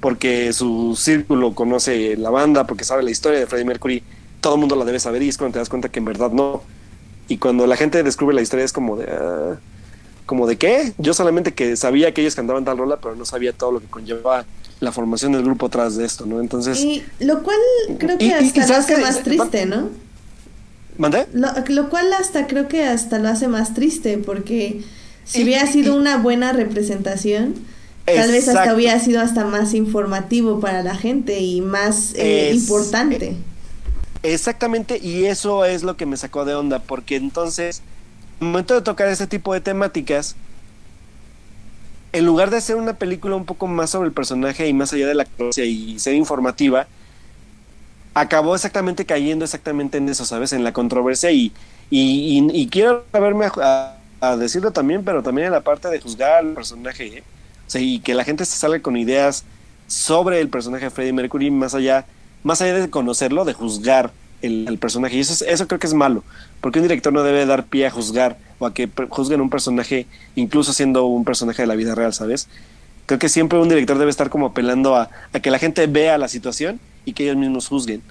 porque 0.00 0.52
su 0.52 0.96
círculo 0.96 1.54
conoce 1.54 2.16
la 2.16 2.30
banda, 2.30 2.66
porque 2.66 2.84
sabe 2.84 3.02
la 3.02 3.10
historia 3.10 3.38
de 3.38 3.46
Freddie 3.46 3.66
Mercury, 3.66 4.02
todo 4.40 4.54
el 4.54 4.60
mundo 4.60 4.76
la 4.76 4.84
debe 4.84 4.98
saber 4.98 5.22
y 5.22 5.28
es 5.28 5.38
cuando 5.38 5.54
te 5.54 5.58
das 5.60 5.68
cuenta 5.68 5.88
que 5.88 6.00
en 6.00 6.04
verdad 6.04 6.30
no. 6.30 6.62
Y 7.28 7.38
cuando 7.38 7.66
la 7.66 7.76
gente 7.76 8.02
descubre 8.02 8.34
la 8.34 8.42
historia 8.42 8.64
es 8.64 8.72
como 8.72 8.96
de... 8.96 9.06
Ah, 9.10 9.58
como 10.26 10.46
de 10.46 10.56
qué? 10.56 10.92
Yo 10.98 11.14
solamente 11.14 11.52
que 11.52 11.76
sabía 11.76 12.14
que 12.14 12.20
ellos 12.20 12.34
cantaban 12.34 12.64
tal 12.64 12.78
rola, 12.78 12.98
pero 13.00 13.16
no 13.16 13.24
sabía 13.24 13.52
todo 13.52 13.72
lo 13.72 13.80
que 13.80 13.86
conllevaba 13.86 14.44
la 14.80 14.90
formación 14.90 15.32
del 15.32 15.42
grupo 15.42 15.66
atrás 15.66 15.96
de 15.96 16.04
esto, 16.04 16.26
¿no? 16.26 16.40
Entonces... 16.40 16.80
Y 16.80 17.04
lo 17.20 17.42
cual 17.42 17.58
creo 17.98 18.18
que 18.18 18.32
hasta 18.32 18.66
lo 18.66 18.74
hace 18.74 18.96
más 18.98 19.22
triste, 19.22 19.66
¿no? 19.66 19.90
¿Mandé? 20.98 21.26
Lo, 21.32 21.48
lo, 21.68 21.90
cual 21.90 22.12
hasta 22.12 22.46
creo 22.46 22.68
que 22.68 22.84
hasta 22.84 23.18
lo 23.18 23.28
hace 23.28 23.48
más 23.48 23.74
triste, 23.74 24.18
porque 24.18 24.82
si 25.24 25.44
hubiera 25.44 25.66
sido 25.66 25.96
una 25.96 26.18
buena 26.18 26.52
representación, 26.52 27.54
tal 28.04 28.30
vez 28.30 28.48
hasta 28.48 28.74
hubiera 28.74 28.98
sido 28.98 29.20
hasta 29.20 29.44
más 29.44 29.74
informativo 29.74 30.60
para 30.60 30.82
la 30.82 30.94
gente 30.94 31.40
y 31.40 31.60
más 31.60 32.14
eh, 32.16 32.52
importante. 32.54 33.36
Exactamente, 34.22 34.98
y 34.98 35.24
eso 35.24 35.64
es 35.64 35.82
lo 35.82 35.96
que 35.96 36.06
me 36.06 36.16
sacó 36.16 36.44
de 36.44 36.54
onda, 36.54 36.78
porque 36.78 37.16
entonces, 37.16 37.82
al 38.40 38.48
momento 38.48 38.74
de 38.74 38.82
tocar 38.82 39.08
ese 39.08 39.26
tipo 39.26 39.52
de 39.52 39.60
temáticas, 39.60 40.36
en 42.12 42.26
lugar 42.26 42.50
de 42.50 42.58
hacer 42.58 42.76
una 42.76 42.94
película 42.94 43.34
un 43.34 43.46
poco 43.46 43.66
más 43.66 43.90
sobre 43.90 44.08
el 44.08 44.12
personaje 44.12 44.68
y 44.68 44.72
más 44.72 44.92
allá 44.92 45.08
de 45.08 45.14
la 45.14 45.24
crocia 45.24 45.64
y 45.64 45.98
ser 45.98 46.14
informativa, 46.14 46.86
acabó 48.14 48.54
exactamente 48.54 49.06
cayendo 49.06 49.44
exactamente 49.44 49.98
en 49.98 50.08
eso, 50.08 50.24
¿sabes? 50.24 50.52
En 50.52 50.62
la 50.62 50.72
controversia 50.72 51.30
y, 51.30 51.52
y, 51.90 52.68
quiero 52.70 53.04
verme 53.12 53.46
a, 53.46 53.96
decirlo 54.36 54.70
también, 54.70 55.04
pero 55.04 55.22
también 55.22 55.48
en 55.48 55.52
la 55.52 55.60
parte 55.60 55.88
de 55.88 56.00
juzgar 56.00 56.38
al 56.38 56.54
personaje, 56.54 57.18
¿eh? 57.18 57.24
O 57.66 57.70
sea, 57.72 57.80
y 57.80 58.00
que 58.00 58.14
la 58.14 58.24
gente 58.24 58.44
se 58.44 58.56
salga 58.56 58.80
con 58.80 58.96
ideas 58.96 59.44
sobre 59.86 60.40
el 60.40 60.48
personaje 60.48 60.84
de 60.84 60.90
Freddie 60.90 61.12
Mercury 61.12 61.50
más 61.50 61.74
allá, 61.74 62.06
más 62.42 62.60
allá 62.62 62.74
de 62.74 62.90
conocerlo, 62.90 63.44
de 63.44 63.52
juzgar 63.52 64.12
el, 64.42 64.78
personaje. 64.78 65.16
Y 65.16 65.20
eso, 65.20 65.44
eso 65.44 65.66
creo 65.68 65.78
que 65.78 65.86
es 65.86 65.94
malo, 65.94 66.22
porque 66.60 66.78
un 66.78 66.84
director 66.84 67.12
no 67.12 67.22
debe 67.22 67.46
dar 67.46 67.64
pie 67.64 67.86
a 67.86 67.90
juzgar 67.90 68.36
o 68.58 68.66
a 68.66 68.74
que 68.74 68.88
juzguen 69.08 69.40
un 69.40 69.50
personaje, 69.50 70.06
incluso 70.34 70.72
siendo 70.72 71.04
un 71.06 71.24
personaje 71.24 71.62
de 71.62 71.66
la 71.66 71.74
vida 71.74 71.94
real, 71.94 72.12
¿sabes? 72.12 72.48
Creo 73.06 73.18
que 73.18 73.28
siempre 73.28 73.58
un 73.58 73.68
director 73.68 73.98
debe 73.98 74.10
estar 74.10 74.30
como 74.30 74.46
apelando 74.46 74.96
a, 74.96 75.10
a 75.32 75.40
que 75.40 75.50
la 75.50 75.58
gente 75.58 75.86
vea 75.86 76.18
la 76.18 76.28
situación 76.28 76.80
y 77.04 77.12
que 77.12 77.24
ellos 77.24 77.36
mismos 77.36 77.68
juzguen. 77.68 78.02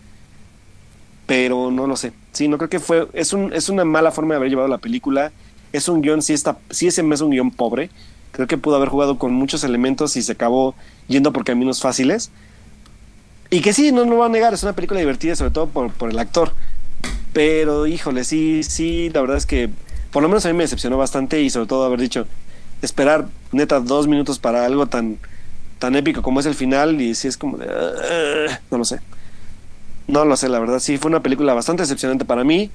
Pero 1.25 1.71
no 1.71 1.87
lo 1.87 1.95
sé. 1.95 2.11
Sí, 2.33 2.47
no 2.47 2.57
creo 2.57 2.69
que 2.69 2.79
fue. 2.79 3.07
Es, 3.13 3.31
un, 3.31 3.53
es 3.53 3.69
una 3.69 3.85
mala 3.85 4.11
forma 4.11 4.33
de 4.33 4.37
haber 4.37 4.49
llevado 4.49 4.67
la 4.67 4.79
película. 4.79 5.31
Es 5.73 5.87
un 5.87 6.01
guion, 6.01 6.21
sí, 6.21 6.33
está, 6.33 6.57
sí 6.69 6.87
es 6.87 6.97
un 6.97 7.29
guion 7.29 7.51
pobre. 7.51 7.89
Creo 8.31 8.47
que 8.47 8.57
pudo 8.57 8.75
haber 8.75 8.89
jugado 8.89 9.17
con 9.17 9.33
muchos 9.33 9.63
elementos 9.63 10.15
y 10.15 10.21
se 10.21 10.31
acabó 10.31 10.75
yendo 11.07 11.33
por 11.33 11.43
caminos 11.43 11.81
fáciles. 11.81 12.31
Y 13.49 13.61
que 13.61 13.73
sí, 13.73 13.91
no 13.91 14.05
lo 14.05 14.15
voy 14.15 14.25
a 14.25 14.29
negar, 14.29 14.53
es 14.53 14.63
una 14.63 14.73
película 14.73 14.99
divertida, 14.99 15.35
sobre 15.35 15.51
todo 15.51 15.67
por, 15.67 15.91
por 15.91 16.09
el 16.09 16.19
actor. 16.19 16.53
Pero, 17.33 17.87
híjole, 17.87 18.23
sí, 18.23 18.63
sí, 18.63 19.09
la 19.09 19.21
verdad 19.21 19.37
es 19.37 19.45
que 19.45 19.69
por 20.11 20.21
lo 20.21 20.29
menos 20.29 20.45
a 20.45 20.49
mí 20.49 20.53
me 20.53 20.63
decepcionó 20.63 20.97
bastante 20.97 21.41
y 21.41 21.49
sobre 21.49 21.67
todo 21.67 21.85
haber 21.85 21.99
dicho, 21.99 22.27
esperar 22.81 23.27
neta 23.51 23.79
dos 23.79 24.07
minutos 24.07 24.39
para 24.39 24.65
algo 24.65 24.87
tan 24.87 25.17
tan 25.79 25.95
épico 25.95 26.21
como 26.21 26.39
es 26.39 26.45
el 26.45 26.53
final 26.53 27.01
y 27.01 27.15
si 27.15 27.27
es 27.27 27.37
como 27.37 27.57
de... 27.57 27.65
no 28.69 28.77
lo 28.77 28.85
sé. 28.85 28.99
No 30.07 30.25
lo 30.25 30.37
sé, 30.37 30.47
la 30.47 30.59
verdad. 30.59 30.79
Sí, 30.79 30.97
fue 30.97 31.09
una 31.09 31.23
película 31.23 31.53
bastante 31.53 31.83
decepcionante 31.83 32.23
para 32.23 32.43
mí. 32.43 32.69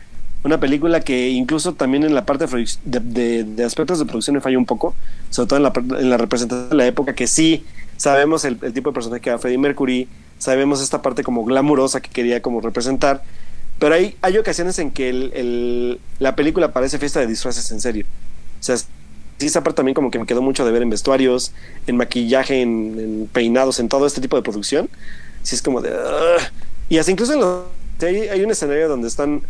Una 0.44 0.60
película 0.60 1.00
que 1.00 1.30
incluso 1.30 1.74
también 1.74 2.04
en 2.04 2.14
la 2.14 2.24
parte 2.24 2.46
de, 2.84 3.44
de, 3.44 3.64
aspectos 3.64 3.98
de 3.98 4.04
producción 4.04 4.34
me 4.34 4.40
falló 4.40 4.58
un 4.58 4.66
poco, 4.66 4.94
sobre 5.30 5.48
todo 5.48 5.56
en 5.56 5.62
la, 5.64 5.72
en 6.00 6.10
la 6.10 6.16
representación 6.16 6.70
de 6.70 6.76
la 6.76 6.86
época, 6.86 7.14
que 7.14 7.26
sí 7.26 7.64
sabemos 7.96 8.44
el, 8.44 8.58
tipo 8.72 8.90
de 8.90 8.94
personaje 8.94 9.20
que 9.22 9.30
era 9.30 9.38
Freddie 9.38 9.58
Mercury, 9.58 10.08
sabemos 10.38 10.82
esta 10.82 11.02
parte 11.02 11.24
como 11.24 11.44
glamurosa 11.44 12.00
que 12.00 12.10
quería 12.10 12.42
como 12.42 12.60
representar, 12.60 13.22
pero 13.78 13.94
hay, 13.94 14.16
hay 14.22 14.38
ocasiones 14.38 14.78
en 14.78 14.90
que 14.90 15.10
el, 15.10 16.00
la 16.18 16.36
película 16.36 16.72
parece 16.72 16.98
fiesta 16.98 17.20
de 17.20 17.26
disfraces 17.26 17.70
en 17.72 17.80
serio. 17.80 18.06
O 18.60 18.62
sea, 18.62 18.76
sí, 18.76 18.86
esa 19.40 19.62
parte 19.62 19.76
también 19.76 19.94
como 19.94 20.10
que 20.10 20.18
me 20.18 20.26
quedó 20.26 20.42
mucho 20.42 20.64
de 20.64 20.72
ver 20.72 20.82
en 20.82 20.90
vestuarios, 20.90 21.52
en 21.86 21.96
maquillaje, 21.96 22.62
en, 22.62 23.28
peinados, 23.32 23.80
en 23.80 23.88
todo 23.88 24.06
este 24.06 24.20
tipo 24.20 24.36
de 24.36 24.42
producción. 24.42 24.88
Sí 25.42 25.54
es 25.56 25.62
como 25.62 25.80
de... 25.82 25.92
Y 26.88 26.98
hasta 26.98 27.10
incluso 27.10 27.34
en 27.34 27.40
los, 27.40 27.64
hay, 28.02 28.42
un 28.42 28.50
escenario 28.50 28.88
donde 28.88 29.08
están 29.08 29.42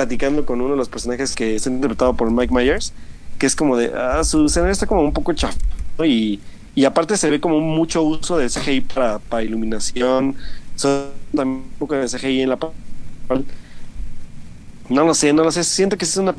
platicando 0.00 0.46
con 0.46 0.62
uno 0.62 0.70
de 0.70 0.78
los 0.78 0.88
personajes 0.88 1.36
que 1.36 1.56
está 1.56 1.68
interpretado 1.68 2.14
por 2.14 2.30
Mike 2.30 2.54
Myers, 2.54 2.94
que 3.38 3.44
es 3.44 3.54
como 3.54 3.76
de... 3.76 3.92
Ah, 3.94 4.24
su 4.24 4.46
escenario 4.46 4.72
está 4.72 4.86
como 4.86 5.02
un 5.02 5.12
poco 5.12 5.34
chafo 5.34 5.58
y, 6.02 6.40
y 6.74 6.86
aparte 6.86 7.18
se 7.18 7.28
ve 7.28 7.38
como 7.38 7.60
mucho 7.60 8.02
uso 8.02 8.38
de 8.38 8.48
CGI 8.48 8.80
para, 8.80 9.18
para 9.18 9.42
iluminación, 9.42 10.36
también 11.36 11.64
un 11.64 11.78
poco 11.78 11.96
de 11.96 12.06
CGI 12.06 12.40
en 12.40 12.48
la... 12.48 12.58
No 14.88 15.04
lo 15.04 15.12
sé, 15.12 15.34
no 15.34 15.44
lo 15.44 15.52
sé, 15.52 15.64
siento 15.64 15.98
que 15.98 16.06
es 16.06 16.16
una 16.16 16.34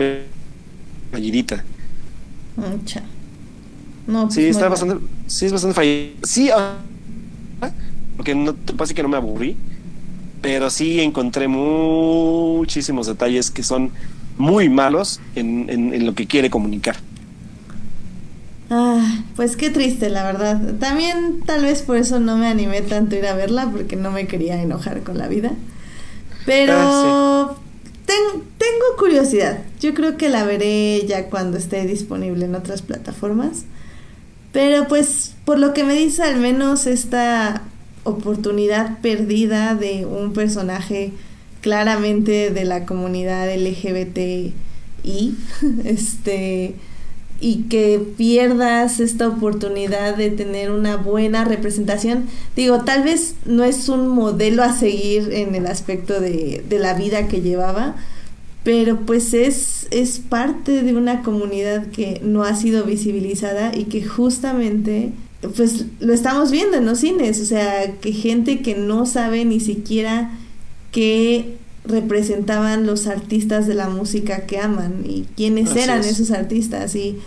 fallidita. 1.11 1.63
Mucha. 2.57 3.03
No, 4.07 4.23
pues 4.23 4.33
sí, 4.33 4.45
está 4.47 4.69
bastante, 4.69 5.05
sí, 5.27 5.45
es 5.45 5.51
bastante 5.51 5.75
fallido. 5.75 6.15
Sí, 6.23 6.49
ah, 6.49 6.79
porque 8.17 8.33
no 8.33 8.55
te 8.55 8.73
pasa 8.73 8.95
que 8.95 9.03
no 9.03 9.09
me 9.09 9.17
aburrí, 9.17 9.55
pero 10.41 10.69
sí 10.69 10.99
encontré 10.99 11.47
muchísimos 11.47 13.07
detalles 13.07 13.51
que 13.51 13.63
son 13.63 13.91
muy 14.38 14.69
malos 14.69 15.19
en, 15.35 15.69
en, 15.69 16.05
lo 16.05 16.15
que 16.15 16.26
quiere 16.26 16.49
comunicar. 16.49 16.95
Ah, 18.69 19.23
pues 19.35 19.55
qué 19.55 19.69
triste, 19.69 20.09
la 20.09 20.23
verdad. 20.23 20.59
También 20.80 21.41
tal 21.45 21.63
vez 21.63 21.81
por 21.81 21.97
eso 21.97 22.19
no 22.19 22.38
me 22.38 22.47
animé 22.47 22.81
tanto 22.81 23.15
a 23.15 23.19
ir 23.19 23.27
a 23.27 23.35
verla, 23.35 23.69
porque 23.72 23.95
no 23.95 24.11
me 24.11 24.27
quería 24.27 24.61
enojar 24.61 25.03
con 25.03 25.18
la 25.18 25.27
vida. 25.27 25.51
Pero 26.45 26.73
ah, 26.76 27.55
tengo 28.05 28.97
curiosidad. 28.97 29.59
Yo 29.80 29.93
creo 29.93 30.18
que 30.18 30.30
la 30.30 30.43
veré 30.43 31.05
ya 31.05 31.30
cuando 31.30 31.57
esté 31.57 31.85
disponible 31.85 32.45
en 32.45 32.55
otras 32.55 32.81
plataformas. 32.81 33.65
Pero 34.51 34.88
pues 34.88 35.35
por 35.45 35.59
lo 35.59 35.73
que 35.73 35.84
me 35.84 35.93
dice 35.93 36.23
al 36.23 36.38
menos 36.38 36.88
esta 36.88 37.61
oportunidad 38.03 38.99
perdida 38.99 39.76
de 39.76 40.06
un 40.06 40.34
personaje 40.34 41.11
claramente 41.61 42.49
de 42.52 42.65
la 42.65 42.86
comunidad 42.86 43.48
LGBTI, 43.56 44.53
este 45.86 46.76
y 47.44 47.64
que 47.64 47.99
pierdas 48.18 48.99
esta 48.99 49.28
oportunidad 49.28 50.15
de 50.15 50.30
tener 50.30 50.69
una 50.69 50.98
buena 50.98 51.44
representación. 51.44 52.28
Digo, 52.56 52.84
tal 52.84 53.02
vez 53.03 53.34
no 53.45 53.64
es 53.64 53.90
un 53.90 54.07
modelo 54.10 54.61
a 54.61 54.78
seguir 54.78 55.34
en 55.34 55.56
el 55.56 55.65
aspecto 55.65 56.22
de, 56.22 56.64
de 56.69 56.78
la 56.78 56.94
vida 56.94 57.28
que 57.28 57.41
llevaba, 57.41 57.95
pero 58.64 58.99
pues 59.07 59.34
es, 59.34 59.88
es 59.90 60.19
parte 60.19 60.84
de 60.84 60.95
una 60.95 61.23
comunidad 61.23 61.88
que 61.88 62.22
no 62.23 62.44
ha 62.44 62.56
sido 62.56 62.84
visibilizada 62.84 63.72
y 63.76 63.86
que 63.86 64.03
justamente 64.03 65.11
pues 65.41 65.85
lo 65.99 66.13
estamos 66.13 66.51
viendo 66.51 66.77
en 66.77 66.85
los 66.85 66.99
cines, 66.99 67.39
o 67.41 67.45
sea, 67.45 67.93
que 67.99 68.13
gente 68.13 68.61
que 68.61 68.76
no 68.76 69.05
sabe 69.05 69.43
ni 69.45 69.59
siquiera 69.59 70.31
qué 70.91 71.57
representaban 71.84 72.85
los 72.85 73.07
artistas 73.07 73.65
de 73.65 73.73
la 73.73 73.89
música 73.89 74.45
que 74.45 74.59
aman 74.59 75.03
y 75.05 75.26
quiénes 75.35 75.76
eran 75.76 76.01
esos 76.01 76.31
artistas. 76.31 76.95
Y, 76.95 77.18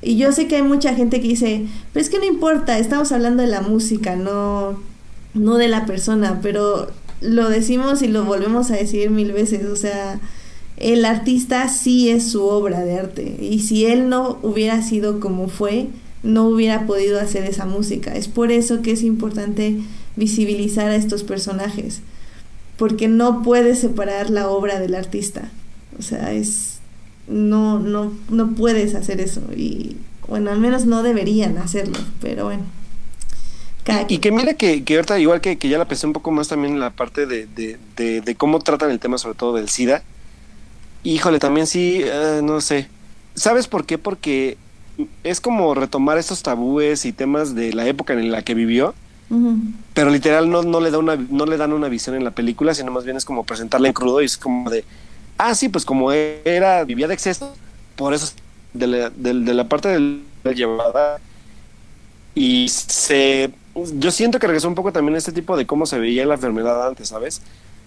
y 0.00 0.16
yo 0.16 0.30
sé 0.32 0.46
que 0.46 0.56
hay 0.56 0.62
mucha 0.62 0.94
gente 0.94 1.20
que 1.20 1.28
dice, 1.28 1.66
pero 1.92 2.04
es 2.04 2.10
que 2.10 2.18
no 2.18 2.24
importa, 2.24 2.78
estamos 2.78 3.10
hablando 3.10 3.42
de 3.42 3.48
la 3.48 3.62
música, 3.62 4.14
no, 4.14 4.80
no 5.34 5.56
de 5.56 5.68
la 5.68 5.86
persona, 5.86 6.38
pero 6.40 6.88
lo 7.20 7.48
decimos 7.48 8.02
y 8.02 8.08
lo 8.08 8.24
volvemos 8.24 8.70
a 8.70 8.76
decir 8.76 9.10
mil 9.10 9.32
veces, 9.32 9.66
o 9.66 9.76
sea, 9.76 10.20
el 10.76 11.04
artista 11.04 11.68
sí 11.68 12.08
es 12.10 12.30
su 12.30 12.44
obra 12.44 12.80
de 12.80 12.98
arte 12.98 13.36
y 13.40 13.60
si 13.60 13.84
él 13.84 14.08
no 14.08 14.38
hubiera 14.42 14.82
sido 14.82 15.20
como 15.20 15.48
fue, 15.48 15.88
no 16.22 16.48
hubiera 16.48 16.86
podido 16.86 17.20
hacer 17.20 17.44
esa 17.44 17.66
música. 17.66 18.14
Es 18.14 18.28
por 18.28 18.52
eso 18.52 18.82
que 18.82 18.92
es 18.92 19.02
importante 19.02 19.78
visibilizar 20.16 20.90
a 20.90 20.96
estos 20.96 21.22
personajes, 21.22 22.00
porque 22.76 23.08
no 23.08 23.42
puedes 23.42 23.78
separar 23.78 24.30
la 24.30 24.48
obra 24.48 24.80
del 24.80 24.94
artista. 24.94 25.50
O 25.98 26.02
sea, 26.02 26.32
es 26.32 26.78
no 27.28 27.78
no 27.78 28.12
no 28.28 28.54
puedes 28.54 28.94
hacer 28.94 29.20
eso 29.20 29.40
y 29.56 29.96
bueno, 30.26 30.50
al 30.50 30.58
menos 30.58 30.86
no 30.86 31.02
deberían 31.02 31.58
hacerlo, 31.58 31.98
pero 32.20 32.44
bueno. 32.44 32.64
Y, 34.08 34.18
que 34.18 34.30
mira 34.30 34.54
que, 34.54 34.84
que 34.84 34.94
ahorita, 34.94 35.18
igual 35.18 35.40
que, 35.40 35.58
que, 35.58 35.68
ya 35.68 35.78
la 35.78 35.88
pensé 35.88 36.06
un 36.06 36.12
poco 36.12 36.30
más 36.30 36.46
también 36.46 36.74
en 36.74 36.80
la 36.80 36.90
parte 36.90 37.26
de, 37.26 37.46
de, 37.46 38.20
de, 38.20 38.34
cómo 38.36 38.60
tratan 38.60 38.90
el 38.90 39.00
tema, 39.00 39.18
sobre 39.18 39.34
todo 39.34 39.54
del 39.54 39.68
SIDA. 39.68 40.04
Híjole, 41.02 41.40
también 41.40 41.66
sí, 41.66 42.00
eh, 42.04 42.40
no 42.44 42.60
sé. 42.60 42.88
¿Sabes 43.34 43.66
por 43.66 43.86
qué? 43.86 43.98
Porque 43.98 44.58
es 45.24 45.40
como 45.40 45.74
retomar 45.74 46.18
estos 46.18 46.42
tabúes 46.42 47.04
y 47.04 47.12
temas 47.12 47.54
de 47.54 47.72
la 47.72 47.86
época 47.86 48.12
en 48.12 48.30
la 48.30 48.42
que 48.42 48.54
vivió, 48.54 48.94
pero 49.94 50.10
literal 50.10 50.50
no, 50.50 50.62
no, 50.62 50.80
le 50.80 50.90
da 50.90 50.98
una, 50.98 51.16
no 51.16 51.46
le 51.46 51.56
dan 51.56 51.72
una 51.72 51.88
visión 51.88 52.16
en 52.16 52.24
la 52.24 52.32
película, 52.32 52.74
sino 52.74 52.90
más 52.90 53.04
bien 53.04 53.16
es 53.16 53.24
como 53.24 53.44
presentarla 53.44 53.86
en 53.86 53.94
crudo 53.94 54.20
y 54.22 54.24
es 54.24 54.36
como 54.36 54.68
de, 54.70 54.84
ah, 55.38 55.54
sí, 55.54 55.68
pues 55.68 55.84
como 55.84 56.10
era, 56.12 56.82
vivía 56.84 57.06
de 57.06 57.14
exceso, 57.14 57.54
por 57.94 58.12
eso 58.12 58.32
de 58.72 58.86
la, 58.86 59.10
de, 59.10 59.34
la 59.34 59.68
parte 59.68 59.88
de 59.88 60.20
la 60.42 60.52
llevada 60.52 61.20
y 62.34 62.68
se 62.68 63.52
yo 63.74 64.10
siento 64.10 64.38
que 64.38 64.46
regresó 64.46 64.68
un 64.68 64.74
poco 64.74 64.92
también 64.92 65.14
a 65.14 65.18
este 65.18 65.32
tipo 65.32 65.56
de 65.56 65.66
cómo 65.66 65.86
se 65.86 65.98
veía 65.98 66.26
la 66.26 66.34
enfermedad 66.34 66.86
antes, 66.86 67.08
¿sabes? 67.08 67.40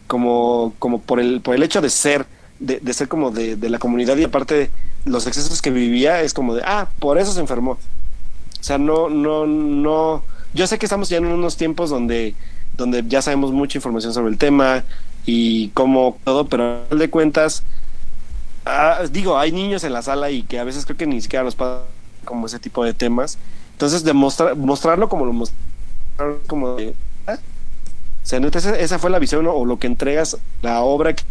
Como, 0.07 0.73
como 0.79 1.01
por 1.01 1.19
el, 1.19 1.41
por 1.41 1.55
el 1.55 1.63
hecho 1.63 1.81
de 1.81 1.89
ser, 1.89 2.25
de, 2.63 2.93
ser 2.93 3.07
como 3.07 3.31
de, 3.31 3.55
de, 3.55 3.69
la 3.69 3.77
comunidad 3.77 4.17
y 4.17 4.23
aparte 4.23 4.69
los 5.05 5.27
excesos 5.27 5.61
que 5.61 5.69
vivía 5.69 6.21
es 6.21 6.33
como 6.33 6.55
de, 6.55 6.63
ah, 6.65 6.89
por 6.99 7.17
eso 7.17 7.31
se 7.33 7.39
enfermó. 7.39 7.71
O 7.71 8.63
sea, 8.63 8.77
no, 8.77 9.09
no, 9.09 9.45
no. 9.45 10.23
Yo 10.53 10.67
sé 10.67 10.79
que 10.79 10.85
estamos 10.85 11.09
ya 11.09 11.17
en 11.17 11.25
unos 11.25 11.57
tiempos 11.57 11.89
donde, 11.89 12.35
donde 12.77 13.03
ya 13.07 13.21
sabemos 13.21 13.51
mucha 13.51 13.77
información 13.77 14.13
sobre 14.13 14.31
el 14.31 14.37
tema 14.37 14.83
y 15.25 15.69
cómo 15.69 16.17
todo, 16.23 16.47
pero 16.47 16.85
al 16.89 16.99
de 16.99 17.09
cuentas, 17.09 17.63
ah, 18.65 19.01
digo, 19.11 19.37
hay 19.37 19.51
niños 19.51 19.83
en 19.83 19.93
la 19.93 20.01
sala 20.01 20.31
y 20.31 20.43
que 20.43 20.59
a 20.59 20.63
veces 20.63 20.85
creo 20.85 20.97
que 20.97 21.07
ni 21.07 21.21
siquiera 21.21 21.43
los 21.43 21.55
pasan 21.55 21.83
como 22.23 22.45
ese 22.45 22.59
tipo 22.59 22.85
de 22.85 22.93
temas. 22.93 23.37
Entonces, 23.73 24.03
demostrar, 24.03 24.55
mostrarlo 24.55 25.09
como 25.09 25.25
lo 25.25 25.45
como 26.47 26.75
de, 26.75 26.93
¿ah? 27.27 27.37
O 28.23 28.25
sea, 28.25 28.39
esa 28.39 28.99
fue 28.99 29.09
la 29.09 29.19
visión 29.19 29.45
o 29.47 29.65
lo 29.65 29.79
que 29.79 29.87
entregas, 29.87 30.37
la 30.61 30.81
obra 30.81 31.13
que, 31.13 31.23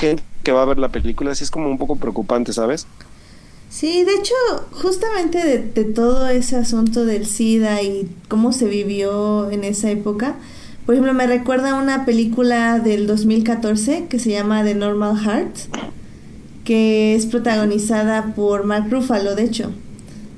que 0.00 0.52
va 0.52 0.62
a 0.62 0.66
ver 0.66 0.78
la 0.78 0.90
película, 0.90 1.32
así 1.32 1.44
es 1.44 1.50
como 1.50 1.68
un 1.68 1.78
poco 1.78 1.96
preocupante, 1.96 2.52
¿sabes? 2.52 2.86
Sí, 3.68 4.04
de 4.04 4.14
hecho, 4.14 4.34
justamente 4.70 5.44
de, 5.44 5.58
de, 5.58 5.84
todo 5.84 6.28
ese 6.28 6.56
asunto 6.56 7.04
del 7.04 7.26
SIDA 7.26 7.82
y 7.82 8.08
cómo 8.28 8.52
se 8.52 8.66
vivió 8.66 9.50
en 9.50 9.64
esa 9.64 9.90
época, 9.90 10.36
por 10.86 10.94
ejemplo, 10.94 11.14
me 11.14 11.26
recuerda 11.26 11.74
una 11.74 12.04
película 12.04 12.78
del 12.78 13.08
2014 13.08 14.06
que 14.08 14.20
se 14.20 14.30
llama 14.30 14.62
The 14.62 14.76
Normal 14.76 15.18
Heart, 15.18 15.56
que 16.64 17.16
es 17.16 17.26
protagonizada 17.26 18.34
por 18.36 18.64
Mark 18.64 18.86
Ruffalo, 18.88 19.34
de 19.34 19.42
hecho. 19.42 19.72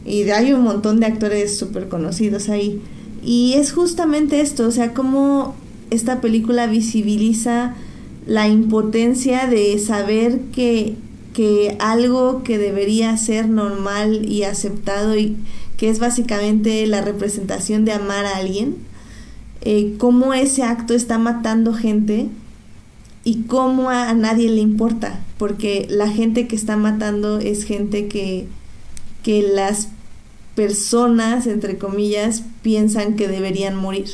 Y 0.06 0.22
hay 0.30 0.54
un 0.54 0.62
montón 0.62 1.00
de 1.00 1.06
actores 1.06 1.58
súper 1.58 1.88
conocidos 1.88 2.48
ahí. 2.48 2.80
Y 3.22 3.54
es 3.56 3.72
justamente 3.72 4.40
esto, 4.40 4.66
o 4.66 4.70
sea, 4.70 4.94
cómo 4.94 5.54
esta 5.90 6.22
película 6.22 6.66
visibiliza 6.66 7.74
la 8.28 8.46
impotencia 8.46 9.46
de 9.46 9.78
saber 9.78 10.40
que, 10.52 10.96
que 11.32 11.78
algo 11.80 12.42
que 12.42 12.58
debería 12.58 13.16
ser 13.16 13.48
normal 13.48 14.30
y 14.30 14.42
aceptado 14.42 15.16
y 15.16 15.34
que 15.78 15.88
es 15.88 15.98
básicamente 15.98 16.86
la 16.86 17.00
representación 17.00 17.86
de 17.86 17.92
amar 17.92 18.26
a 18.26 18.36
alguien, 18.36 18.76
eh, 19.62 19.94
cómo 19.96 20.34
ese 20.34 20.62
acto 20.62 20.92
está 20.92 21.16
matando 21.16 21.72
gente 21.72 22.28
y 23.24 23.44
cómo 23.44 23.88
a, 23.88 24.12
nadie 24.12 24.50
le 24.50 24.60
importa, 24.60 25.20
porque 25.38 25.86
la 25.88 26.10
gente 26.10 26.46
que 26.48 26.56
está 26.56 26.76
matando 26.76 27.38
es 27.38 27.64
gente 27.64 28.08
que, 28.08 28.46
que 29.22 29.40
las 29.42 29.88
personas, 30.54 31.46
entre 31.46 31.78
comillas, 31.78 32.42
piensan 32.60 33.16
que 33.16 33.26
deberían 33.26 33.74
morir 33.74 34.10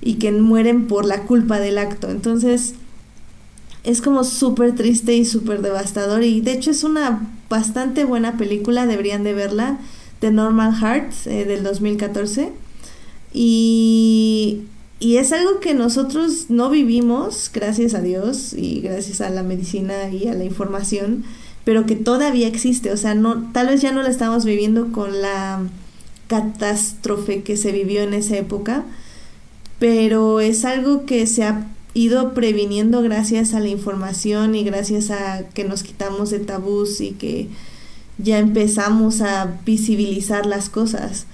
y 0.00 0.14
que 0.14 0.32
mueren 0.32 0.86
por 0.86 1.04
la 1.04 1.24
culpa 1.24 1.60
del 1.60 1.76
acto. 1.76 2.10
Entonces, 2.10 2.76
es 3.84 4.00
como 4.00 4.24
súper 4.24 4.74
triste 4.74 5.14
y 5.16 5.24
súper 5.24 5.62
devastador 5.62 6.22
y 6.22 6.40
de 6.40 6.52
hecho 6.52 6.70
es 6.70 6.84
una 6.84 7.28
bastante 7.48 8.04
buena 8.04 8.36
película, 8.36 8.86
deberían 8.86 9.24
de 9.24 9.34
verla, 9.34 9.78
The 10.20 10.30
Normal 10.30 10.74
Heart 10.74 11.12
eh, 11.26 11.44
del 11.44 11.62
2014. 11.64 12.52
Y, 13.34 14.62
y 15.00 15.16
es 15.16 15.32
algo 15.32 15.60
que 15.60 15.74
nosotros 15.74 16.46
no 16.48 16.70
vivimos, 16.70 17.50
gracias 17.52 17.94
a 17.94 18.02
Dios 18.02 18.52
y 18.52 18.80
gracias 18.80 19.20
a 19.20 19.30
la 19.30 19.42
medicina 19.42 20.10
y 20.10 20.28
a 20.28 20.34
la 20.34 20.44
información 20.44 21.24
pero 21.64 21.86
que 21.86 21.96
todavía 21.96 22.48
existe, 22.48 22.90
o 22.90 22.96
sea, 22.96 23.14
no, 23.14 23.50
tal 23.52 23.68
vez 23.68 23.80
ya 23.80 23.92
no 23.92 24.02
la 24.02 24.08
estamos 24.08 24.44
viviendo 24.44 24.90
con 24.90 25.22
la 25.22 25.60
catástrofe 26.26 27.42
que 27.42 27.56
se 27.56 27.72
vivió 27.72 28.02
en 28.02 28.14
esa 28.14 28.36
época, 28.36 28.84
pero 29.78 30.40
es 30.40 30.64
algo 30.64 31.06
que 31.06 31.26
se 31.26 31.44
ha 31.44 31.68
ido 31.94 32.32
previniendo 32.34 33.02
gracias 33.02 33.54
a 33.54 33.60
la 33.60 33.68
información 33.68 34.54
y 34.54 34.64
gracias 34.64 35.10
a 35.10 35.48
que 35.54 35.64
nos 35.64 35.82
quitamos 35.82 36.30
de 36.30 36.38
tabús 36.38 37.00
y 37.00 37.10
que 37.12 37.48
ya 38.18 38.38
empezamos 38.38 39.20
a 39.20 39.60
visibilizar 39.64 40.46
las 40.46 40.68
cosas. 40.68 41.26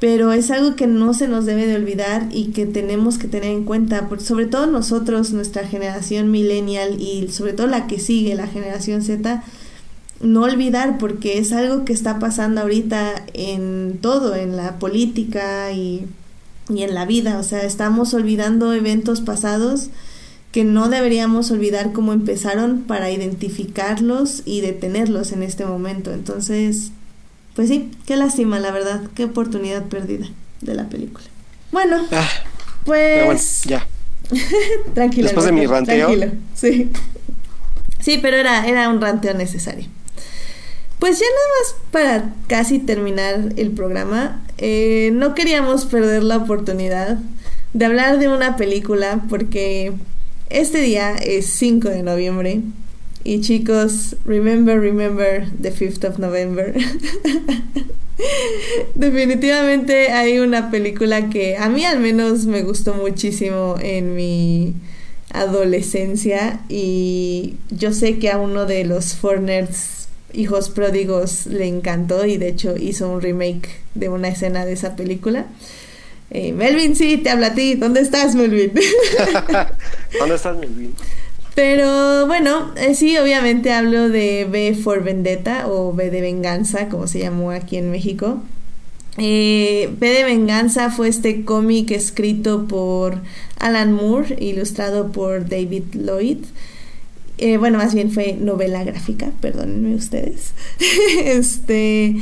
Pero 0.00 0.32
es 0.32 0.50
algo 0.50 0.76
que 0.76 0.86
no 0.86 1.12
se 1.12 1.26
nos 1.26 1.44
debe 1.44 1.66
de 1.66 1.74
olvidar 1.74 2.28
y 2.30 2.46
que 2.52 2.66
tenemos 2.66 3.18
que 3.18 3.26
tener 3.26 3.50
en 3.50 3.64
cuenta, 3.64 4.08
sobre 4.18 4.46
todo 4.46 4.66
nosotros, 4.66 5.32
nuestra 5.32 5.66
generación 5.66 6.30
millennial 6.30 7.00
y 7.00 7.28
sobre 7.28 7.52
todo 7.52 7.66
la 7.66 7.88
que 7.88 7.98
sigue, 7.98 8.36
la 8.36 8.46
generación 8.46 9.02
Z, 9.02 9.42
no 10.20 10.42
olvidar 10.42 10.98
porque 10.98 11.38
es 11.38 11.52
algo 11.52 11.84
que 11.84 11.92
está 11.92 12.20
pasando 12.20 12.60
ahorita 12.60 13.24
en 13.34 13.98
todo, 14.00 14.36
en 14.36 14.56
la 14.56 14.78
política 14.78 15.72
y, 15.72 16.06
y 16.68 16.82
en 16.82 16.94
la 16.94 17.06
vida. 17.06 17.38
O 17.38 17.42
sea, 17.42 17.62
estamos 17.62 18.14
olvidando 18.14 18.72
eventos 18.72 19.20
pasados 19.20 19.90
que 20.52 20.64
no 20.64 20.88
deberíamos 20.88 21.50
olvidar 21.50 21.92
cómo 21.92 22.12
empezaron 22.12 22.82
para 22.82 23.10
identificarlos 23.10 24.42
y 24.44 24.60
detenerlos 24.60 25.32
en 25.32 25.42
este 25.42 25.66
momento. 25.66 26.12
Entonces, 26.12 26.90
pues 27.54 27.68
sí, 27.68 27.90
qué 28.06 28.16
lástima, 28.16 28.58
la 28.58 28.70
verdad, 28.70 29.02
qué 29.14 29.24
oportunidad 29.24 29.84
perdida 29.86 30.26
de 30.60 30.74
la 30.74 30.88
película. 30.88 31.26
Bueno, 31.70 32.06
ah, 32.12 32.28
pues 32.84 33.64
ya. 33.64 33.86
tranquilo. 34.94 35.24
Después 35.24 35.46
de 35.46 35.52
mi 35.52 35.66
ranteo. 35.66 36.06
Tranquilo, 36.06 36.32
sí. 36.54 36.90
Sí, 38.00 38.18
pero 38.22 38.36
era, 38.36 38.66
era 38.66 38.88
un 38.88 39.00
ranteo 39.00 39.34
necesario. 39.34 39.86
Pues 40.98 41.20
ya 41.20 41.26
nada 41.26 41.48
más 41.58 41.76
para 41.92 42.34
casi 42.48 42.80
terminar 42.80 43.52
el 43.56 43.70
programa, 43.70 44.44
eh, 44.58 45.10
no 45.12 45.34
queríamos 45.34 45.84
perder 45.84 46.24
la 46.24 46.38
oportunidad 46.38 47.18
de 47.72 47.84
hablar 47.84 48.18
de 48.18 48.28
una 48.28 48.56
película 48.56 49.22
porque 49.28 49.92
este 50.50 50.80
día 50.80 51.14
es 51.14 51.46
5 51.46 51.88
de 51.88 52.02
noviembre 52.02 52.62
y 53.22 53.40
chicos, 53.40 54.16
remember, 54.24 54.80
remember 54.80 55.48
the 55.60 55.70
5th 55.70 56.08
of 56.08 56.18
November. 56.18 56.74
Definitivamente 58.94 60.10
hay 60.10 60.38
una 60.38 60.70
película 60.70 61.28
que 61.28 61.56
a 61.56 61.68
mí 61.68 61.84
al 61.84 62.00
menos 62.00 62.46
me 62.46 62.62
gustó 62.62 62.94
muchísimo 62.94 63.76
en 63.80 64.16
mi 64.16 64.74
adolescencia 65.30 66.60
y 66.68 67.54
yo 67.70 67.92
sé 67.92 68.18
que 68.18 68.30
a 68.30 68.38
uno 68.38 68.66
de 68.66 68.84
los 68.84 69.14
Forners 69.14 69.97
hijos 70.32 70.70
pródigos 70.70 71.46
le 71.46 71.66
encantó 71.66 72.26
y 72.26 72.36
de 72.36 72.48
hecho 72.48 72.76
hizo 72.76 73.08
un 73.10 73.20
remake 73.20 73.68
de 73.94 74.08
una 74.08 74.28
escena 74.28 74.64
de 74.64 74.72
esa 74.72 74.96
película. 74.96 75.46
Eh, 76.30 76.52
Melvin, 76.52 76.94
sí, 76.94 77.16
te 77.16 77.30
habla 77.30 77.48
a 77.48 77.54
ti. 77.54 77.74
¿Dónde 77.74 78.00
estás, 78.00 78.34
Melvin? 78.34 78.72
¿Dónde 80.18 80.34
estás, 80.34 80.56
Melvin? 80.56 80.94
Pero 81.54 82.26
bueno, 82.26 82.72
eh, 82.76 82.94
sí, 82.94 83.18
obviamente 83.18 83.72
hablo 83.72 84.08
de 84.08 84.46
B 84.48 84.76
for 84.80 85.02
Vendetta 85.02 85.66
o 85.66 85.92
B 85.92 86.10
de 86.10 86.20
Venganza, 86.20 86.88
como 86.88 87.08
se 87.08 87.18
llamó 87.18 87.50
aquí 87.50 87.76
en 87.78 87.90
México. 87.90 88.40
Eh, 89.16 89.92
B 89.98 90.08
de 90.08 90.22
Venganza 90.22 90.90
fue 90.90 91.08
este 91.08 91.44
cómic 91.44 91.90
escrito 91.90 92.68
por 92.68 93.18
Alan 93.58 93.92
Moore, 93.92 94.36
ilustrado 94.38 95.10
por 95.10 95.48
David 95.48 95.94
Lloyd. 95.94 96.44
Eh, 97.38 97.56
bueno, 97.56 97.78
más 97.78 97.94
bien 97.94 98.10
fue 98.10 98.34
novela 98.34 98.84
gráfica, 98.84 99.30
perdónenme 99.40 99.94
ustedes. 99.94 100.52
este, 101.24 102.16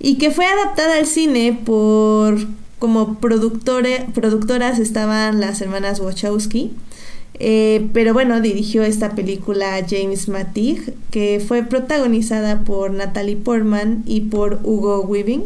y 0.00 0.18
que 0.18 0.30
fue 0.30 0.46
adaptada 0.46 0.98
al 0.98 1.06
cine 1.06 1.58
por 1.64 2.36
como 2.78 3.18
productoras 3.18 4.78
estaban 4.78 5.40
las 5.40 5.60
hermanas 5.60 6.00
Wachowski. 6.00 6.72
Eh, 7.38 7.88
pero 7.92 8.14
bueno, 8.14 8.40
dirigió 8.40 8.82
esta 8.82 9.14
película 9.14 9.84
James 9.88 10.28
Matig, 10.28 10.94
que 11.10 11.42
fue 11.46 11.62
protagonizada 11.62 12.60
por 12.64 12.92
Natalie 12.92 13.36
Portman 13.36 14.02
y 14.06 14.22
por 14.22 14.60
Hugo 14.64 15.00
Weaving. 15.02 15.44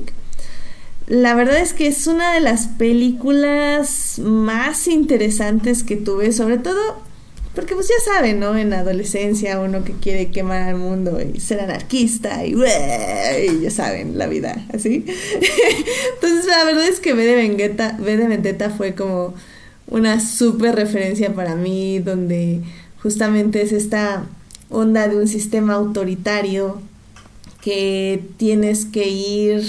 La 1.09 1.35
verdad 1.35 1.61
es 1.61 1.73
que 1.73 1.89
es 1.89 2.07
una 2.07 2.33
de 2.33 2.41
las 2.41 2.69
películas 2.69 4.21
más 4.23 4.87
interesantes 4.87 5.83
que 5.83 5.97
tuve, 5.97 6.31
sobre 6.31 6.59
todo 6.59 7.10
porque 7.55 7.75
pues 7.75 7.89
ya 7.89 8.13
saben, 8.13 8.39
¿no? 8.39 8.57
En 8.57 8.71
la 8.71 8.81
adolescencia 8.81 9.59
uno 9.59 9.83
que 9.83 9.93
quiere 9.93 10.31
quemar 10.31 10.63
al 10.63 10.77
mundo 10.77 11.19
y 11.21 11.41
ser 11.41 11.61
anarquista 11.61 12.45
y, 12.47 12.55
y 12.55 13.61
ya 13.63 13.71
saben, 13.71 14.17
la 14.17 14.29
vida, 14.29 14.65
así. 14.73 15.05
Entonces 16.15 16.47
la 16.47 16.65
verdad 16.65 16.87
es 16.87 17.01
que 17.01 17.13
B 17.13 17.25
de 17.25 17.35
Vendetta, 17.35 17.97
B 17.99 18.17
de 18.17 18.29
Vendetta 18.29 18.71
fue 18.71 18.95
como 18.95 19.35
una 19.89 20.21
súper 20.21 20.77
referencia 20.77 21.35
para 21.35 21.57
mí, 21.57 21.99
donde 21.99 22.61
justamente 23.03 23.63
es 23.63 23.73
esta 23.73 24.27
onda 24.69 25.09
de 25.09 25.17
un 25.17 25.27
sistema 25.27 25.75
autoritario 25.75 26.81
que 27.61 28.23
tienes 28.37 28.85
que 28.85 29.09
ir 29.09 29.65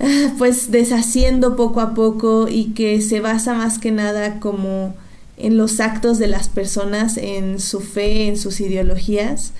ah, 0.00 0.34
pues 0.36 0.72
deshaciendo 0.72 1.54
poco 1.54 1.80
a 1.80 1.94
poco 1.94 2.48
y 2.48 2.72
que 2.74 3.00
se 3.00 3.20
basa 3.20 3.54
más 3.54 3.78
que 3.78 3.92
nada 3.92 4.40
como 4.40 4.94
en 5.36 5.56
los 5.56 5.80
actos 5.80 6.18
de 6.18 6.28
las 6.28 6.48
personas, 6.48 7.16
en 7.16 7.60
su 7.60 7.80
fe, 7.80 8.28
en 8.28 8.36
sus 8.36 8.60
ideologías 8.60 9.52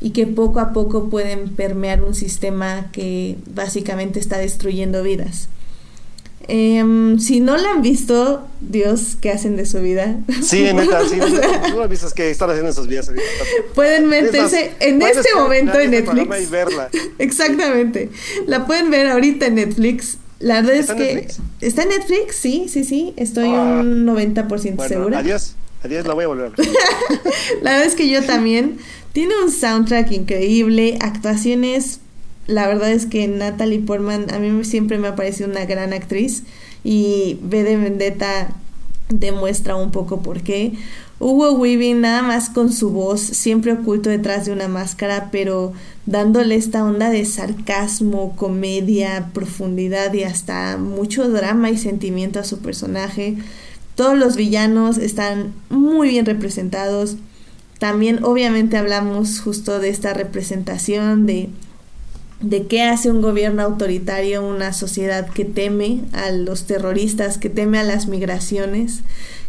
y 0.00 0.10
que 0.10 0.26
poco 0.26 0.60
a 0.60 0.72
poco 0.72 1.08
pueden 1.08 1.50
permear 1.50 2.02
un 2.02 2.14
sistema 2.14 2.90
que 2.92 3.36
básicamente 3.54 4.18
está 4.18 4.38
destruyendo 4.38 5.02
vidas. 5.02 5.48
Em, 6.48 7.20
si 7.20 7.38
no 7.38 7.56
la 7.56 7.70
han 7.70 7.82
visto, 7.82 8.46
Dios, 8.60 9.16
¿qué 9.20 9.30
hacen 9.30 9.56
de 9.56 9.64
su 9.64 9.80
vida? 9.80 10.16
Sí, 10.42 10.62
neta, 10.74 11.08
sí. 11.08 11.18
tú 11.20 11.76
no 11.76 11.82
has 11.82 11.88
visto 11.88 12.08
qué 12.16 12.30
están 12.30 12.50
haciendo 12.50 12.70
esos 12.70 12.88
vidas. 12.88 13.10
Pueden 13.74 14.08
meterse 14.08 14.72
en 14.80 15.00
este 15.02 15.28
momento 15.36 15.78
en 15.78 15.92
Netflix. 15.92 16.40
Y 16.42 16.46
verla. 16.46 16.88
Exactamente. 17.18 18.10
La 18.46 18.66
pueden 18.66 18.90
ver 18.90 19.06
ahorita 19.06 19.46
en 19.46 19.54
Netflix. 19.54 20.18
La 20.42 20.60
verdad 20.60 20.74
es 20.76 20.86
que. 20.88 21.14
Netflix? 21.14 21.38
¿Está 21.60 21.82
en 21.84 21.88
Netflix? 21.90 22.36
Sí, 22.36 22.66
sí, 22.68 22.84
sí. 22.84 23.14
Estoy 23.16 23.48
Ah. 23.48 23.80
un 23.80 24.04
90% 24.04 24.76
Bueno, 24.76 24.88
segura. 24.88 25.18
adiós. 25.20 25.54
Adiós, 25.84 26.06
la 26.06 26.14
voy 26.14 26.24
a 26.24 26.28
volver. 26.28 26.52
La 27.62 27.70
verdad 27.72 27.86
es 27.86 27.94
que 27.94 28.08
yo 28.08 28.22
también. 28.24 28.78
Tiene 29.12 29.34
un 29.44 29.50
soundtrack 29.50 30.10
increíble, 30.12 30.96
actuaciones. 31.00 32.00
La 32.46 32.66
verdad 32.66 32.90
es 32.92 33.06
que 33.06 33.28
Natalie 33.28 33.80
Portman 33.80 34.32
a 34.32 34.38
mí 34.38 34.64
siempre 34.64 34.98
me 34.98 35.08
ha 35.08 35.14
parecido 35.16 35.48
una 35.50 35.64
gran 35.64 35.92
actriz 35.92 36.42
y 36.82 37.38
V 37.42 37.62
de 37.62 37.76
Vendetta 37.76 38.48
demuestra 39.10 39.76
un 39.76 39.90
poco 39.90 40.22
por 40.22 40.42
qué. 40.42 40.72
Hugo 41.22 41.52
Weaving 41.52 42.00
nada 42.00 42.20
más 42.22 42.50
con 42.50 42.72
su 42.72 42.90
voz, 42.90 43.20
siempre 43.20 43.72
oculto 43.72 44.10
detrás 44.10 44.44
de 44.44 44.52
una 44.52 44.66
máscara, 44.66 45.28
pero 45.30 45.72
dándole 46.04 46.56
esta 46.56 46.84
onda 46.84 47.10
de 47.10 47.24
sarcasmo, 47.24 48.34
comedia, 48.34 49.30
profundidad 49.32 50.12
y 50.14 50.24
hasta 50.24 50.76
mucho 50.78 51.28
drama 51.28 51.70
y 51.70 51.78
sentimiento 51.78 52.40
a 52.40 52.44
su 52.44 52.58
personaje. 52.58 53.36
Todos 53.94 54.18
los 54.18 54.34
villanos 54.34 54.98
están 54.98 55.52
muy 55.70 56.08
bien 56.08 56.26
representados. 56.26 57.14
También 57.78 58.24
obviamente 58.24 58.76
hablamos 58.76 59.40
justo 59.40 59.78
de 59.78 59.90
esta 59.90 60.14
representación 60.14 61.24
de, 61.26 61.50
de 62.40 62.66
qué 62.66 62.82
hace 62.82 63.12
un 63.12 63.22
gobierno 63.22 63.62
autoritario, 63.62 64.44
una 64.44 64.72
sociedad 64.72 65.28
que 65.28 65.44
teme 65.44 66.00
a 66.12 66.32
los 66.32 66.64
terroristas, 66.64 67.38
que 67.38 67.48
teme 67.48 67.78
a 67.78 67.84
las 67.84 68.08
migraciones, 68.08 69.02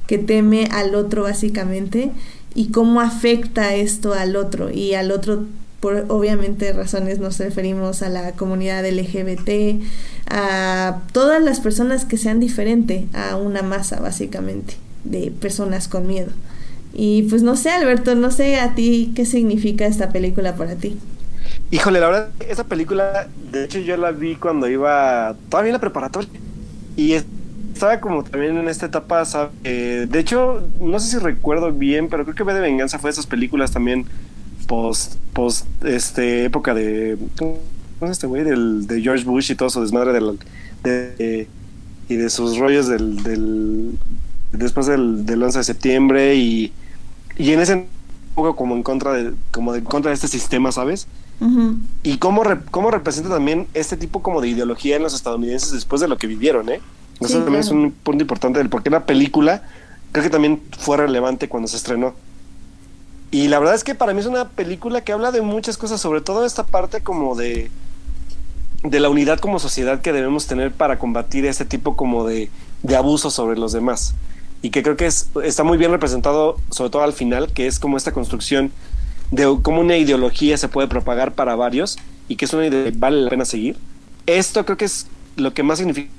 que 0.08 0.18
teme 0.18 0.68
al 0.72 0.96
otro 0.96 1.24
básicamente, 1.24 2.12
y 2.56 2.68
cómo 2.72 3.02
afecta 3.02 3.74
esto 3.76 4.14
al 4.14 4.36
otro. 4.36 4.70
Y 4.72 4.94
al 4.94 5.12
otro, 5.12 5.46
por 5.80 6.06
obviamente 6.10 6.72
razones, 6.74 7.20
nos 7.20 7.40
referimos 7.40 8.02
a 8.04 8.10
la 8.10 8.34
comunidad 8.34 8.86
LGBT, 8.86 9.82
a 10.30 11.00
todas 11.12 11.42
las 11.42 11.60
personas 11.60 12.06
que 12.06 12.18
sean 12.18 12.40
diferente 12.40 13.08
a 13.14 13.36
una 13.38 13.62
masa 13.64 14.00
básicamente 14.00 14.76
de 15.04 15.32
personas 15.32 15.88
con 15.88 16.08
miedo. 16.08 16.30
Y 16.94 17.24
pues 17.24 17.42
no 17.42 17.56
sé, 17.56 17.72
Alberto, 17.72 18.14
no 18.16 18.30
sé 18.30 18.58
a 18.60 18.76
ti 18.76 19.12
qué 19.16 19.26
significa 19.26 19.86
esta 19.88 20.10
película 20.12 20.56
para 20.56 20.76
ti. 20.76 20.96
Híjole, 21.72 22.00
la 22.00 22.06
verdad, 22.08 22.30
esa 22.48 22.66
película, 22.66 23.28
de 23.52 23.66
hecho, 23.66 23.80
yo 23.80 23.98
la 23.98 24.12
vi 24.12 24.36
cuando 24.36 24.68
iba 24.68 25.36
todavía 25.50 25.70
en 25.70 25.74
la 25.74 25.80
preparatoria. 25.80 26.30
Y 26.96 27.14
es- 27.14 27.26
estaba 27.74 28.00
como 28.00 28.24
también 28.24 28.58
en 28.58 28.68
esta 28.68 28.86
etapa, 28.86 29.26
¿sabe? 29.26 29.50
Eh, 29.64 30.08
de 30.10 30.20
hecho, 30.20 30.62
no 30.80 31.00
sé 31.00 31.12
si 31.12 31.18
recuerdo 31.18 31.72
bien, 31.72 32.08
pero 32.10 32.24
creo 32.24 32.36
que 32.36 32.44
V 32.44 32.54
de 32.54 32.60
Venganza 32.62 33.00
fue 33.00 33.10
de 33.10 33.14
esas 33.14 33.26
películas 33.26 33.72
también 33.72 34.06
post, 34.68 35.16
post, 35.34 35.66
este, 35.84 36.46
época 36.46 36.74
de, 36.74 37.18
¿cómo 37.38 37.58
es 38.04 38.12
este 38.12 38.28
güey? 38.28 38.44
Del, 38.44 38.88
de 38.88 39.02
George 39.02 39.26
Bush 39.26 39.52
y 39.52 39.56
todo 39.56 39.70
su 39.70 39.82
desmadre 39.82 40.14
del, 40.14 40.40
de, 40.84 41.48
y 42.10 42.16
de 42.16 42.30
sus 42.30 42.58
rollos 42.58 42.88
del, 42.88 43.24
del 43.24 43.98
después 44.52 44.86
del, 44.86 45.26
del 45.26 45.42
11 45.44 45.58
de 45.58 45.64
septiembre 45.64 46.36
y, 46.36 46.72
y 47.38 47.52
en 47.52 47.60
ese 47.60 47.86
poco 48.36 48.56
como 48.56 48.76
en 48.76 48.84
contra 48.84 49.14
de, 49.14 49.34
como 49.52 49.74
de 49.74 49.80
en 49.80 49.86
contra 49.86 50.10
de 50.10 50.16
este 50.16 50.28
sistema, 50.28 50.72
¿sabes? 50.72 51.08
Y 52.04 52.18
cómo, 52.20 52.44
re- 52.44 52.60
cómo 52.72 52.90
representa 52.90 53.30
también 53.30 53.68
este 53.74 53.98
tipo 53.98 54.22
como 54.22 54.40
de 54.40 54.48
ideología 54.48 54.96
en 54.96 55.04
los 55.04 55.14
estadounidenses 55.14 55.72
después 55.72 56.00
de 56.02 56.08
lo 56.08 56.18
que 56.18 56.28
vivieron, 56.28 56.70
¿eh? 56.70 56.80
Eso 57.20 57.30
Sí, 57.30 57.44
también 57.44 57.62
es 57.62 57.70
claro. 57.70 57.72
un 57.72 57.92
punto 57.94 58.24
importante 58.24 58.60
del 58.60 58.70
por 58.70 58.84
qué 58.84 58.90
la 58.90 59.06
película 59.06 59.64
creo 60.12 60.24
que 60.24 60.30
también 60.30 60.62
fue 60.78 60.98
relevante 60.98 61.50
cuando 61.50 61.68
se 61.68 61.78
estrenó. 61.78 62.16
Y 63.32 63.48
la 63.48 63.60
verdad 63.60 63.76
es 63.76 63.84
que 63.84 63.96
para 63.96 64.14
mí 64.14 64.20
es 64.20 64.28
una 64.28 64.50
película 64.52 65.02
que 65.04 65.12
habla 65.12 65.32
de 65.32 65.42
muchas 65.42 65.78
cosas, 65.78 66.00
sobre 66.02 66.22
todo 66.22 66.46
esta 66.46 66.66
parte 66.66 67.02
como 67.04 67.36
de 67.36 67.72
de 68.84 69.00
la 69.00 69.10
unidad 69.10 69.40
como 69.40 69.60
sociedad 69.60 70.02
que 70.02 70.12
debemos 70.14 70.48
tener 70.48 70.74
para 70.74 71.00
combatir 71.00 71.46
este 71.46 71.66
tipo 71.66 71.96
como 71.96 72.26
de, 72.26 72.52
de 72.84 72.96
abuso 72.96 73.32
sobre 73.32 73.58
los 73.58 73.72
demás. 73.72 74.16
Y 74.62 74.72
que 74.72 74.84
creo 74.84 74.98
que 74.98 75.06
es, 75.06 75.30
está 75.44 75.64
muy 75.64 75.78
bien 75.78 75.92
representado, 75.92 76.62
sobre 76.70 76.90
todo 76.90 77.04
al 77.04 77.14
final, 77.14 77.54
que 77.54 77.68
es 77.68 77.80
como 77.80 77.98
esta 77.98 78.12
construcción 78.12 78.74
de 79.32 79.58
cómo 79.62 79.82
una 79.82 79.98
ideología 79.98 80.58
se 80.58 80.70
puede 80.70 80.88
propagar 80.88 81.34
para 81.34 81.56
varios 81.56 81.98
y 82.28 82.36
que 82.38 82.46
es 82.46 82.54
una 82.54 82.68
idea 82.68 82.92
que 82.92 82.98
vale 82.98 83.22
la 83.22 83.30
pena 83.30 83.46
seguir. 83.46 83.82
Esto 84.26 84.66
creo 84.66 84.78
que 84.78 84.86
es 84.86 85.08
lo 85.36 85.54
que 85.54 85.64
más 85.64 85.80
significa 85.80 86.12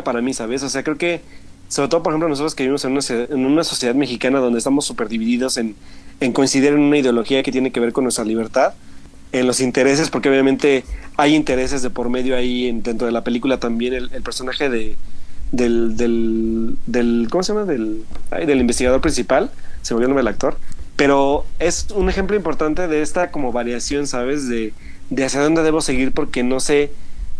para 0.00 0.22
mí, 0.22 0.32
¿sabes? 0.32 0.62
O 0.62 0.68
sea, 0.70 0.82
creo 0.82 0.96
que, 0.96 1.20
sobre 1.68 1.88
todo, 1.88 2.02
por 2.02 2.12
ejemplo, 2.12 2.28
nosotros 2.28 2.54
que 2.54 2.62
vivimos 2.62 2.84
en 2.84 2.92
una, 3.46 3.64
sociedad 3.64 3.94
mexicana 3.94 4.38
donde 4.40 4.58
estamos 4.58 4.86
súper 4.86 5.08
divididos 5.08 5.58
en, 5.58 5.74
coincidir 6.32 6.72
en 6.72 6.80
una 6.80 6.96
ideología 6.98 7.42
que 7.42 7.52
tiene 7.52 7.70
que 7.70 7.80
ver 7.80 7.92
con 7.92 8.04
nuestra 8.04 8.24
libertad, 8.24 8.74
en 9.32 9.46
los 9.46 9.60
intereses, 9.60 10.10
porque 10.10 10.28
obviamente 10.28 10.84
hay 11.16 11.34
intereses 11.34 11.82
de 11.82 11.90
por 11.90 12.08
medio 12.08 12.36
ahí 12.36 12.68
en- 12.68 12.82
dentro 12.82 13.06
de 13.06 13.12
la 13.12 13.24
película 13.24 13.58
también. 13.58 13.94
El, 13.94 14.22
personaje 14.22 14.68
de, 14.68 14.96
del, 15.52 15.96
del, 15.96 17.28
¿cómo 17.30 17.42
se 17.42 17.52
llama? 17.52 17.64
Del, 17.64 18.04
del 18.30 18.60
investigador 18.60 19.00
principal, 19.00 19.50
se 19.82 19.94
volvió 19.94 20.06
el 20.06 20.10
nombre 20.10 20.24
del 20.24 20.32
actor. 20.32 20.58
Pero 20.96 21.46
es 21.58 21.86
un 21.94 22.08
ejemplo 22.10 22.36
importante 22.36 22.86
de 22.86 23.02
esta 23.02 23.30
como 23.30 23.52
variación, 23.52 24.06
¿sabes? 24.06 24.48
De, 24.48 24.74
de 25.10 25.24
hacia 25.24 25.40
dónde 25.40 25.62
debo 25.62 25.80
seguir 25.80 26.12
porque 26.12 26.42
no 26.42 26.60
sé, 26.60 26.92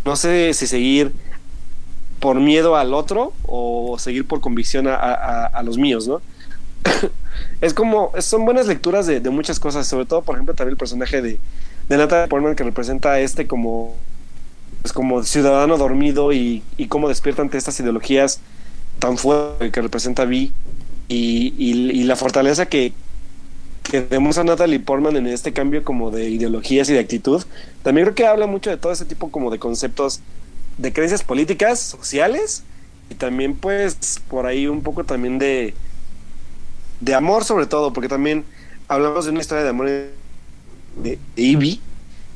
no 0.05 0.17
sé 0.17 0.53
si 0.55 0.67
seguir 0.67 1.13
por 2.23 2.41
miedo 2.41 2.77
al 2.77 2.95
otro 2.95 3.35
o 3.43 3.99
seguir 4.01 4.29
por 4.29 4.41
convicción 4.43 4.89
a, 4.89 4.97
a- 4.97 5.47
a 5.49 5.65
los 5.65 5.79
míos, 5.79 6.09
¿no? 6.09 6.23
es 7.61 7.75
como, 7.75 8.13
son 8.21 8.45
buenas 8.45 8.67
lecturas 8.69 9.07
de, 9.07 9.21
de 9.21 9.31
muchas 9.31 9.61
cosas, 9.61 9.87
sobre 9.89 10.07
todo, 10.07 10.25
por 10.25 10.37
ejemplo, 10.37 10.55
también 10.55 10.73
el 10.75 10.79
personaje 10.79 11.23
de, 11.23 11.41
de 11.89 11.99
Natalie 11.99 12.29
Portman 12.29 12.57
que 12.57 12.65
representa 12.65 13.13
a 13.13 13.21
este 13.21 13.47
como, 13.49 14.05
pues 14.83 14.93
como 14.93 15.23
ciudadano 15.25 15.79
dormido 15.79 16.33
y, 16.33 16.65
y 16.77 16.89
cómo 16.89 17.09
despierta 17.09 17.43
ante 17.43 17.59
estas 17.59 17.81
ideologías 17.81 18.43
tan 19.01 19.19
fuertes 19.19 19.73
que 19.73 19.83
representa 19.83 20.25
Vi 20.27 20.57
y, 21.09 21.55
y, 21.59 21.91
y 21.93 22.05
la 22.05 22.17
fortaleza 22.17 22.67
que, 22.67 22.95
que 23.83 24.03
demuestra 24.03 24.45
Natalie 24.45 24.81
Portman 24.81 25.17
en 25.17 25.27
este 25.27 25.53
cambio 25.53 25.85
como 25.85 26.11
de 26.11 26.31
ideologías 26.31 26.89
y 26.89 26.95
de 26.95 27.01
actitud. 27.01 27.43
También 27.83 28.07
creo 28.07 28.15
que 28.15 28.27
habla 28.27 28.47
mucho 28.47 28.71
de 28.71 28.77
todo 28.79 28.93
ese 28.93 29.07
tipo 29.07 29.31
como 29.31 29.51
de 29.51 29.59
conceptos 29.59 30.23
de 30.79 30.93
creencias 30.93 31.23
políticas, 31.23 31.81
sociales 31.81 32.63
y 33.11 33.15
también 33.15 33.55
pues 33.55 34.21
por 34.29 34.47
ahí 34.47 34.67
un 34.67 34.83
poco 34.83 35.05
también 35.05 35.39
de 35.39 35.75
de 37.01 37.15
amor 37.15 37.45
sobre 37.45 37.67
todo, 37.67 37.93
porque 37.93 38.09
también 38.09 38.45
hablamos 38.89 39.25
de 39.25 39.33
una 39.33 39.41
historia 39.41 39.65
de 39.65 39.71
amor 39.71 39.89
de, 39.89 41.19
Ivy, 41.37 41.81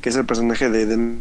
que 0.01 0.09
es 0.09 0.15
el 0.15 0.25
personaje 0.25 0.69
de, 0.69 1.15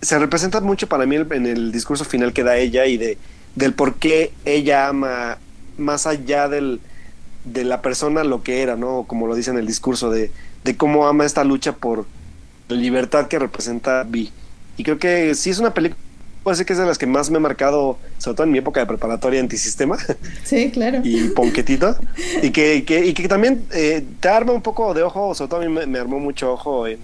se 0.00 0.18
representa 0.18 0.60
mucho 0.60 0.88
para 0.88 1.04
mí 1.04 1.16
en 1.16 1.46
el 1.46 1.72
discurso 1.72 2.04
final 2.04 2.32
que 2.32 2.44
da 2.44 2.56
ella 2.56 2.86
y 2.86 2.96
de 2.96 3.18
del 3.56 3.72
por 3.72 3.94
qué 3.94 4.32
ella 4.44 4.88
ama 4.88 5.38
más 5.78 6.06
allá 6.06 6.48
del 6.48 6.80
de 7.44 7.64
la 7.64 7.80
persona 7.80 8.22
lo 8.22 8.42
que 8.42 8.62
era, 8.62 8.76
¿no? 8.76 9.04
Como 9.06 9.26
lo 9.26 9.34
dice 9.34 9.50
en 9.50 9.58
el 9.58 9.66
discurso 9.66 10.10
de, 10.10 10.30
de 10.64 10.76
cómo 10.76 11.06
ama 11.06 11.24
esta 11.24 11.44
lucha 11.44 11.72
por 11.72 12.06
la 12.68 12.76
libertad 12.76 13.28
que 13.28 13.38
representa 13.38 14.04
Vi. 14.04 14.30
Y 14.76 14.84
creo 14.84 14.98
que 14.98 15.34
sí 15.34 15.50
es 15.50 15.58
una 15.58 15.72
película, 15.74 16.00
puede 16.42 16.56
ser 16.58 16.66
que 16.66 16.74
es 16.74 16.78
de 16.78 16.86
las 16.86 16.98
que 16.98 17.06
más 17.06 17.30
me 17.30 17.38
ha 17.38 17.40
marcado, 17.40 17.98
sobre 18.18 18.36
todo 18.36 18.44
en 18.44 18.52
mi 18.52 18.58
época 18.58 18.80
de 18.80 18.86
preparatoria 18.86 19.40
antisistema 19.40 19.96
Sí, 20.44 20.70
claro. 20.70 21.00
y 21.04 21.28
ponquetito. 21.30 21.96
y, 22.42 22.50
que, 22.50 22.84
que- 22.84 23.06
y 23.06 23.14
que 23.14 23.28
también 23.28 23.64
eh, 23.72 24.04
te 24.20 24.28
arma 24.28 24.52
un 24.52 24.62
poco 24.62 24.94
de 24.94 25.02
ojo, 25.02 25.34
sobre 25.34 25.48
todo 25.50 25.60
a 25.62 25.64
mí 25.64 25.70
me, 25.72 25.86
me 25.86 25.98
armó 25.98 26.20
mucho 26.20 26.52
ojo 26.52 26.86
en, 26.86 26.98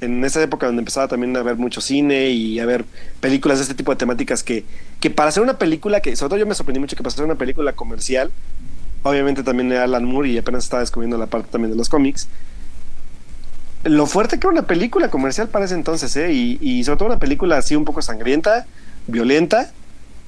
en 0.00 0.24
esa 0.24 0.42
época 0.42 0.66
donde 0.66 0.80
empezaba 0.80 1.08
también 1.08 1.36
a 1.36 1.42
ver 1.42 1.56
mucho 1.56 1.80
cine 1.80 2.30
y 2.30 2.58
a 2.58 2.66
ver 2.66 2.84
películas 3.20 3.58
de 3.58 3.62
este 3.62 3.74
tipo 3.74 3.92
de 3.92 3.96
temáticas 3.96 4.42
que, 4.42 4.64
que 5.00 5.10
para 5.10 5.28
hacer 5.28 5.42
una 5.42 5.58
película 5.58 6.00
que, 6.00 6.16
sobre 6.16 6.30
todo 6.30 6.38
yo 6.40 6.46
me 6.46 6.54
sorprendí 6.54 6.80
mucho 6.80 6.96
que 6.96 7.02
para 7.02 7.12
hacer 7.12 7.24
una 7.24 7.36
película 7.36 7.72
comercial, 7.74 8.30
obviamente 9.02 9.42
también 9.42 9.70
era 9.72 9.84
Alan 9.84 10.04
Moore 10.04 10.30
y 10.30 10.38
apenas 10.38 10.64
estaba 10.64 10.80
descubriendo 10.80 11.16
la 11.18 11.26
parte 11.26 11.48
también 11.52 11.70
de 11.70 11.76
los 11.76 11.88
cómics. 11.88 12.28
Lo 13.84 14.06
fuerte 14.06 14.38
que 14.38 14.46
era 14.46 14.52
una 14.52 14.66
película 14.66 15.10
comercial 15.10 15.48
para 15.48 15.66
ese 15.66 15.74
entonces, 15.74 16.16
¿eh? 16.16 16.32
Y, 16.32 16.58
y 16.60 16.84
sobre 16.84 16.98
todo 16.98 17.08
una 17.08 17.18
película 17.18 17.58
así 17.58 17.76
un 17.76 17.84
poco 17.84 18.02
sangrienta, 18.02 18.66
violenta, 19.06 19.72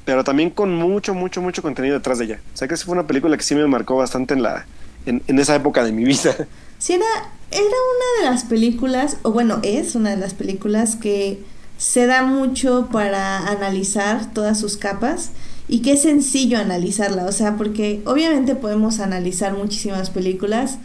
pero 0.05 0.23
también 0.25 0.51
con 0.51 0.75
mucho, 0.75 1.15
mucho, 1.15 1.43
mucho 1.43 1.63
contenido 1.63 1.95
detrás 1.95 2.19
de 2.19 2.27
ella. 2.27 2.41
O 2.55 2.57
sea 2.57 2.69
que 2.69 2.77
fue 2.77 2.93
una 2.93 3.07
película 3.07 3.37
que 3.37 3.43
sí 3.43 3.55
me 3.55 3.67
marcó 3.67 3.97
bastante 3.97 4.35
en 4.35 4.43
la 4.43 4.67
en, 5.07 5.23
en 5.27 5.39
esa 5.39 5.55
época 5.55 5.85
de 5.85 5.93
mi 5.93 6.05
vida. 6.05 6.35
Sí, 6.79 6.93
era, 6.93 7.05
era 7.51 7.63
una 7.65 8.25
de 8.25 8.31
las 8.31 8.45
películas, 8.45 9.17
o 9.23 9.33
bueno, 9.33 9.61
es 9.63 9.95
una 9.95 10.11
de 10.11 10.17
las 10.17 10.35
películas 10.35 10.97
que 10.97 11.43
se 11.79 12.07
da 12.07 12.23
mucho 12.23 12.89
para 12.93 13.49
analizar 13.49 14.33
todas 14.33 14.59
sus 14.59 14.77
capas 14.77 15.31
y 15.69 15.81
que 15.83 15.93
es 15.93 16.03
sencillo 16.03 16.59
analizarla, 16.59 17.25
o 17.25 17.33
sea, 17.33 17.57
porque 17.57 18.03
obviamente 18.05 18.55
podemos 18.55 19.01
analizar 19.01 19.55
muchísimas 19.55 20.11
películas, 20.11 20.79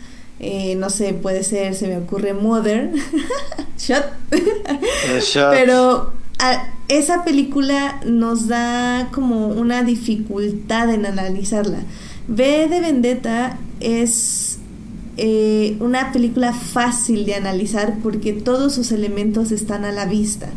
eh, 0.43 0.75
no 0.75 0.89
sé, 0.89 1.13
puede 1.13 1.43
ser, 1.43 1.75
se 1.75 1.87
me 1.87 1.97
ocurre 1.97 2.33
Mother, 2.33 2.91
Shot, 3.77 4.05
pero 5.51 6.13
a, 6.39 6.67
esa 6.87 7.23
película 7.23 8.01
nos 8.05 8.47
da 8.47 9.09
como 9.13 9.47
una 9.47 9.83
dificultad 9.83 10.89
en 10.93 11.05
analizarla. 11.05 11.79
V 12.27 12.67
de 12.67 12.81
Vendetta 12.81 13.57
es 13.79 14.57
eh, 15.17 15.75
una 15.79 16.11
película 16.11 16.53
fácil 16.53 17.25
de 17.25 17.35
analizar 17.35 17.95
porque 18.01 18.33
todos 18.33 18.73
sus 18.73 18.91
elementos 18.91 19.51
están 19.51 19.85
a 19.85 19.91
la 19.91 20.05
vista. 20.05 20.49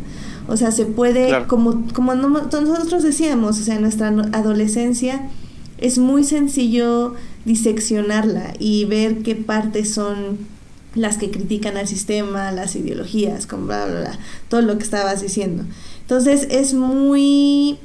O 0.47 0.57
sea, 0.57 0.71
se 0.71 0.85
puede, 0.85 1.27
Claro. 1.29 1.47
como, 1.47 1.87
como 1.93 2.13
no- 2.15 2.29
nosotros 2.29 3.03
decíamos, 3.03 3.59
o 3.59 3.63
sea, 3.63 3.75
en 3.75 3.81
nuestra 3.81 4.07
adolescencia 4.33 5.29
es 5.77 5.97
muy 5.97 6.23
sencillo 6.23 7.15
diseccionarla 7.45 8.53
y 8.59 8.85
ver 8.85 9.19
qué 9.19 9.35
partes 9.35 9.93
son 9.93 10.37
las 10.95 11.17
que 11.17 11.29
critican 11.29 11.77
al 11.77 11.87
sistema, 11.87 12.51
las 12.51 12.75
ideologías, 12.75 13.47
con 13.47 13.67
bla, 13.67 13.85
bla, 13.85 13.99
bla, 14.01 14.19
todo 14.49 14.61
lo 14.61 14.77
que 14.77 14.83
estabas 14.83 15.21
diciendo. 15.21 15.63
Entonces 16.01 16.47
es 16.49 16.73
muy 16.73 17.77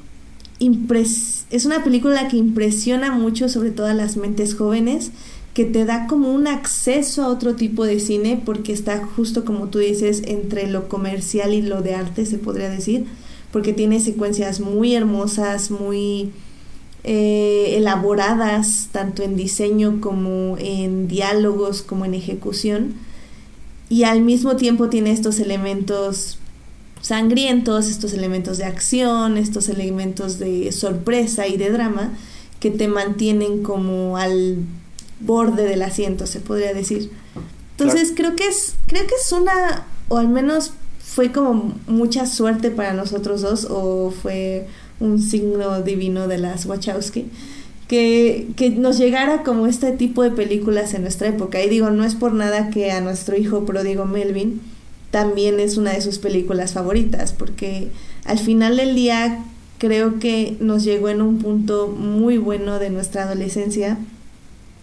impres 0.59 1.41
es 1.51 1.65
una 1.65 1.83
película 1.83 2.29
que 2.29 2.37
impresiona 2.37 3.11
mucho 3.13 3.49
sobre 3.49 3.71
todo 3.71 3.87
a 3.87 3.95
las 3.95 4.17
mentes 4.17 4.55
jóvenes 4.55 5.11
que 5.53 5.65
te 5.65 5.85
da 5.85 6.07
como 6.07 6.33
un 6.33 6.47
acceso 6.47 7.25
a 7.25 7.29
otro 7.29 7.57
tipo 7.57 7.85
de 7.85 7.99
cine 7.99 8.41
porque 8.45 8.73
está 8.73 9.05
justo 9.05 9.45
como 9.45 9.69
tú 9.69 9.81
dices 9.81 10.23
entre 10.27 10.69
lo 10.69 10.89
comercial 10.89 11.53
y 11.55 11.63
lo 11.63 11.83
de 11.83 11.95
arte 11.95 12.25
se 12.25 12.39
podría 12.39 12.71
decir 12.71 13.07
porque 13.53 13.73
tiene 13.73 13.99
secuencias 13.99 14.61
muy 14.61 14.95
hermosas 14.95 15.73
muy 15.73 16.31
eh, 17.05 17.75
elaboradas 17.77 18.89
tanto 18.93 19.23
en 19.23 19.37
diseño 19.37 20.01
como 20.01 20.57
en 20.59 21.09
diálogos 21.09 21.83
como 21.83 22.05
en 22.05 22.15
ejecución 22.15 22.95
y 23.89 24.05
al 24.05 24.23
mismo 24.23 24.57
tiempo 24.57 24.89
tiene 24.89 25.11
estos 25.11 25.41
elementos 25.41 26.39
sangrientos, 27.03 27.89
estos 27.89 28.13
elementos 28.13 28.59
de 28.59 28.65
acción, 28.65 29.37
estos 29.37 29.69
elementos 29.69 30.39
de 30.39 30.71
sorpresa 30.73 31.47
y 31.47 31.57
de 31.57 31.71
drama 31.71 32.13
que 32.61 32.71
te 32.71 32.89
mantienen 32.89 33.63
como 33.63 34.17
al 34.17 34.59
borde 35.21 35.65
del 35.65 35.83
asiento, 35.83 36.27
se 36.27 36.41
podría 36.41 36.73
decir. 36.75 37.11
Entonces 37.79 38.13
creo 38.15 38.37
que 38.37 38.47
es 38.47 38.75
creo 38.87 39.07
que 39.07 39.15
es 39.15 39.33
una 39.33 39.87
o 40.09 40.19
al 40.19 40.29
menos 40.29 40.73
fue 41.03 41.33
como 41.33 41.75
mucha 41.87 42.27
suerte 42.27 42.71
para 42.71 42.93
nosotros 42.93 43.41
dos 43.41 43.67
o 43.69 44.13
fue 44.23 44.69
un 45.01 45.21
signo 45.21 45.83
divino 45.83 46.29
de 46.29 46.39
las 46.39 46.67
Wachowski 46.67 47.27
que, 47.89 48.47
que 48.55 48.71
nos 48.71 48.99
llegara 48.99 49.43
como 49.43 49.67
este 49.67 49.91
tipo 49.91 50.23
de 50.23 50.31
películas 50.31 50.95
en 50.95 51.03
nuestra 51.03 51.27
época. 51.27 51.61
Y 51.61 51.69
digo, 51.69 51.91
no 51.91 52.05
es 52.05 52.15
por 52.15 52.33
nada 52.33 52.71
que 52.71 52.93
a 52.93 53.01
nuestro 53.01 53.37
hijo 53.37 53.67
pródigo 53.67 54.05
Melvin 54.05 54.61
también 55.11 55.59
es 55.59 55.77
una 55.77 55.93
de 55.93 56.01
sus 56.01 56.19
películas 56.19 56.73
favoritas, 56.73 57.33
porque 57.33 57.89
al 58.25 58.39
final 58.39 58.77
del 58.77 58.95
día 58.95 59.45
creo 59.79 60.21
que 60.21 60.57
nos 60.61 60.85
llegó 60.85 61.09
en 61.09 61.21
un 61.21 61.39
punto 61.39 61.89
muy 61.89 62.39
bueno 62.39 62.79
de 62.79 62.91
nuestra 62.91 63.25
adolescencia, 63.25 63.99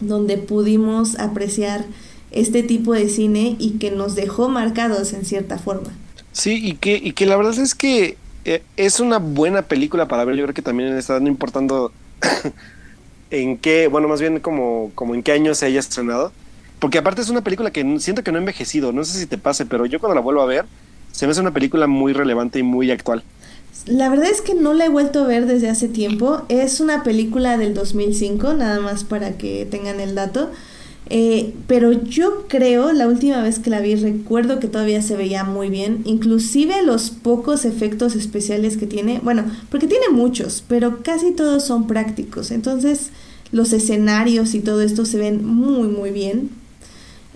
donde 0.00 0.36
pudimos 0.36 1.18
apreciar 1.18 1.86
este 2.30 2.62
tipo 2.62 2.92
de 2.92 3.08
cine 3.08 3.56
y 3.58 3.78
que 3.78 3.90
nos 3.90 4.16
dejó 4.16 4.50
marcados 4.50 5.14
en 5.14 5.24
cierta 5.24 5.56
forma. 5.56 5.90
Sí, 6.32 6.60
y 6.62 6.74
que, 6.74 7.00
y 7.02 7.12
que 7.12 7.24
la 7.24 7.36
verdad 7.36 7.58
es 7.58 7.74
que 7.74 8.18
eh, 8.44 8.62
es 8.76 9.00
una 9.00 9.18
buena 9.18 9.62
película 9.62 10.08
para 10.08 10.24
ver. 10.24 10.36
Yo 10.36 10.44
creo 10.44 10.54
que 10.54 10.62
también 10.62 10.96
está 10.96 11.20
no 11.20 11.28
importando 11.28 11.92
en 13.30 13.58
qué, 13.58 13.88
bueno, 13.88 14.08
más 14.08 14.20
bien 14.20 14.40
como, 14.40 14.90
como 14.94 15.14
en 15.14 15.22
qué 15.22 15.32
año 15.32 15.54
se 15.54 15.66
haya 15.66 15.80
estrenado. 15.80 16.32
Porque 16.78 16.98
aparte 16.98 17.20
es 17.20 17.28
una 17.28 17.42
película 17.42 17.70
que 17.70 17.98
siento 18.00 18.22
que 18.22 18.30
no 18.30 18.38
ha 18.38 18.40
envejecido. 18.40 18.92
No 18.92 19.04
sé 19.04 19.18
si 19.18 19.26
te 19.26 19.38
pase, 19.38 19.66
pero 19.66 19.86
yo 19.86 19.98
cuando 19.98 20.14
la 20.14 20.20
vuelvo 20.20 20.42
a 20.42 20.46
ver, 20.46 20.64
se 21.12 21.26
me 21.26 21.32
hace 21.32 21.40
una 21.40 21.52
película 21.52 21.86
muy 21.86 22.12
relevante 22.12 22.58
y 22.58 22.62
muy 22.62 22.90
actual. 22.90 23.24
La 23.86 24.08
verdad 24.08 24.26
es 24.30 24.40
que 24.40 24.54
no 24.54 24.74
la 24.74 24.86
he 24.86 24.88
vuelto 24.88 25.24
a 25.24 25.26
ver 25.26 25.46
desde 25.46 25.68
hace 25.68 25.88
tiempo. 25.88 26.42
Es 26.48 26.80
una 26.80 27.02
película 27.02 27.56
del 27.56 27.74
2005, 27.74 28.54
nada 28.54 28.80
más 28.80 29.04
para 29.04 29.32
que 29.32 29.66
tengan 29.66 30.00
el 30.00 30.14
dato. 30.14 30.50
Eh, 31.10 31.54
pero 31.66 31.92
yo 31.92 32.44
creo, 32.48 32.92
la 32.92 33.08
última 33.08 33.42
vez 33.42 33.58
que 33.58 33.70
la 33.70 33.80
vi, 33.80 33.94
recuerdo 33.94 34.60
que 34.60 34.68
todavía 34.68 35.00
se 35.00 35.16
veía 35.16 35.42
muy 35.44 35.70
bien. 35.70 36.02
Inclusive 36.04 36.82
los 36.82 37.10
pocos 37.10 37.64
efectos 37.64 38.14
especiales 38.14 38.76
que 38.76 38.86
tiene, 38.86 39.20
bueno, 39.22 39.44
porque 39.70 39.86
tiene 39.86 40.10
muchos, 40.10 40.62
pero 40.68 41.02
casi 41.02 41.32
todos 41.32 41.64
son 41.64 41.86
prácticos. 41.86 42.50
Entonces 42.50 43.08
los 43.52 43.72
escenarios 43.72 44.54
y 44.54 44.60
todo 44.60 44.82
esto 44.82 45.06
se 45.06 45.16
ven 45.16 45.46
muy, 45.46 45.88
muy 45.88 46.10
bien. 46.10 46.50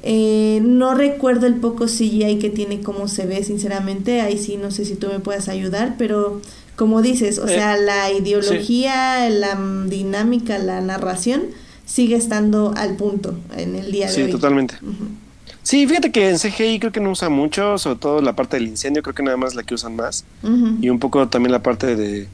Eh, 0.02 0.60
no 0.62 0.94
recuerdo 0.94 1.46
el 1.46 1.54
poco 1.54 1.86
CGI 1.86 2.38
que 2.38 2.50
tiene, 2.50 2.80
cómo 2.80 3.08
se 3.08 3.24
ve, 3.24 3.42
sinceramente. 3.44 4.20
Ahí 4.20 4.36
sí, 4.36 4.56
no 4.56 4.70
sé 4.70 4.84
si 4.84 4.96
tú 4.96 5.06
me 5.08 5.20
puedes 5.20 5.48
ayudar, 5.48 5.94
pero 5.96 6.40
como 6.76 7.00
dices, 7.02 7.38
o 7.38 7.46
Eh, 7.46 7.54
sea, 7.54 7.76
la 7.76 8.10
ideología, 8.12 9.30
la 9.30 9.54
mm, 9.54 9.88
dinámica, 9.88 10.58
la 10.58 10.80
narración 10.80 11.42
sigue 11.92 12.16
estando 12.16 12.72
al 12.76 12.96
punto 12.96 13.34
en 13.56 13.76
el 13.76 13.92
día 13.92 14.06
de 14.06 14.12
Sí, 14.12 14.22
hoy. 14.22 14.30
totalmente. 14.30 14.74
Ujú. 14.82 15.04
Sí, 15.62 15.86
fíjate 15.86 16.10
que 16.10 16.30
en 16.30 16.38
CGI 16.38 16.80
creo 16.80 16.90
que 16.92 17.00
no 17.00 17.10
usa 17.10 17.28
mucho, 17.28 17.78
sobre 17.78 17.98
todo 17.98 18.20
la 18.20 18.34
parte 18.34 18.56
del 18.56 18.66
incendio, 18.66 19.02
creo 19.02 19.14
que 19.14 19.22
nada 19.22 19.36
más 19.36 19.54
la 19.54 19.62
que 19.62 19.74
usan 19.74 19.94
más. 19.94 20.24
Ujú. 20.42 20.78
Y 20.80 20.88
un 20.88 20.98
poco 20.98 21.28
también 21.28 21.52
la 21.52 21.62
parte 21.62 21.94
de, 21.94 22.26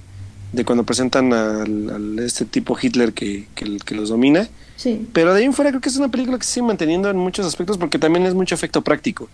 de 0.53 0.65
cuando 0.65 0.85
presentan 0.85 1.33
al, 1.33 1.91
al 1.91 2.19
este 2.21 2.45
tipo 2.45 2.77
Hitler 2.81 3.13
que, 3.13 3.47
que, 3.55 3.79
que 3.85 3.95
los 3.95 4.09
domina. 4.09 4.49
Sí. 4.77 5.07
Pero 5.13 5.33
de 5.35 5.41
ahí 5.41 5.45
en 5.45 5.53
fuera 5.53 5.71
creo 5.71 5.81
que 5.81 5.89
es 5.89 5.97
una 5.97 6.09
película 6.09 6.39
que 6.39 6.45
se 6.45 6.53
sigue 6.55 6.67
manteniendo 6.67 7.11
en 7.11 7.17
muchos 7.17 7.45
aspectos 7.45 7.77
porque 7.77 7.99
también 7.99 8.25
es 8.27 8.35
mucho 8.35 8.55
efecto 8.55 8.81
práctico. 8.83 9.29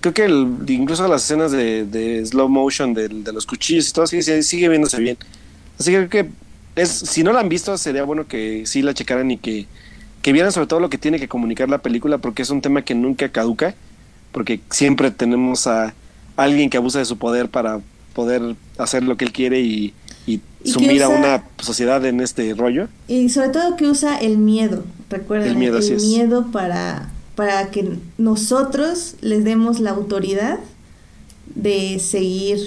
Creo 0.00 0.12
que 0.14 0.24
el- 0.26 0.56
incluso 0.68 1.06
las 1.08 1.24
escenas 1.24 1.50
de, 1.52 1.84
de 1.86 2.26
slow 2.26 2.48
motion 2.48 2.92
de, 2.92 3.08
los 3.32 3.46
cuchillos 3.46 3.88
y 3.88 3.92
todo 3.92 4.06
sigue, 4.06 4.42
sigue 4.42 4.68
viéndose 4.68 4.98
bien. 5.00 5.16
Así 5.78 5.92
que 5.92 6.06
creo 6.06 6.10
que 6.10 6.30
es, 6.78 6.90
si 6.90 7.22
no 7.22 7.32
la 7.32 7.40
han 7.40 7.48
visto 7.48 7.76
sería 7.78 8.04
bueno 8.04 8.26
que 8.26 8.64
sí 8.66 8.82
la 8.82 8.94
checaran 8.94 9.30
y 9.30 9.38
que, 9.38 9.66
que 10.22 10.32
vieran 10.32 10.52
sobre 10.52 10.66
todo 10.66 10.80
lo 10.80 10.90
que 10.90 10.98
tiene 10.98 11.18
que 11.18 11.28
comunicar 11.28 11.68
la 11.68 11.78
película 11.78 12.18
porque 12.18 12.42
es 12.42 12.50
un 12.50 12.60
tema 12.60 12.82
que 12.82 12.94
nunca 12.94 13.28
caduca 13.30 13.74
porque 14.32 14.60
siempre 14.70 15.10
tenemos 15.10 15.66
a 15.66 15.94
alguien 16.36 16.70
que 16.70 16.76
abusa 16.76 16.98
de 16.98 17.04
su 17.04 17.16
poder 17.18 17.48
para 17.48 17.80
poder 18.14 18.56
hacer 18.78 19.02
lo 19.02 19.16
que 19.16 19.24
él 19.24 19.32
quiere 19.32 19.60
y, 19.60 19.94
y 20.26 20.34
Y 20.34 20.40
que 20.64 20.70
sumir 20.70 21.02
a 21.02 21.08
una 21.08 21.44
sociedad 21.60 22.04
en 22.04 22.20
este 22.20 22.52
rollo. 22.54 22.88
Y 23.08 23.28
sobre 23.30 23.48
todo 23.48 23.76
que 23.76 23.86
usa 23.86 24.18
el 24.18 24.38
miedo, 24.38 24.84
recuerden, 25.08 25.50
El 25.50 25.56
miedo, 25.56 25.78
es. 25.78 26.50
para, 26.52 27.08
para 27.36 27.70
que 27.70 27.96
nosotros 28.18 29.14
les 29.20 29.44
demos 29.44 29.80
la 29.80 29.90
autoridad 29.90 30.58
de 31.54 31.98
seguir, 31.98 32.58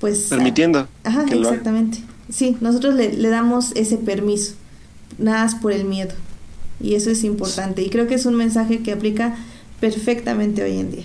pues... 0.00 0.30
a- 0.30 0.36
Permitiendo. 0.36 0.88
Ajá, 1.04 1.24
exactamente. 1.30 1.98
Sí, 2.30 2.56
nosotros 2.60 2.94
le, 2.94 3.12
le 3.12 3.28
damos 3.28 3.72
ese 3.74 3.96
permiso, 3.96 4.54
nada 5.18 5.44
más 5.44 5.54
por 5.56 5.72
el 5.72 5.84
miedo. 5.84 6.14
Y 6.80 6.94
eso 6.94 7.10
es 7.10 7.24
importante. 7.24 7.82
Y 7.82 7.90
creo 7.90 8.06
que 8.06 8.14
es 8.14 8.26
un 8.26 8.34
mensaje 8.34 8.80
que 8.80 8.92
aplica 8.92 9.36
perfectamente 9.80 10.62
hoy 10.62 10.78
en 10.78 10.90
día. 10.92 11.04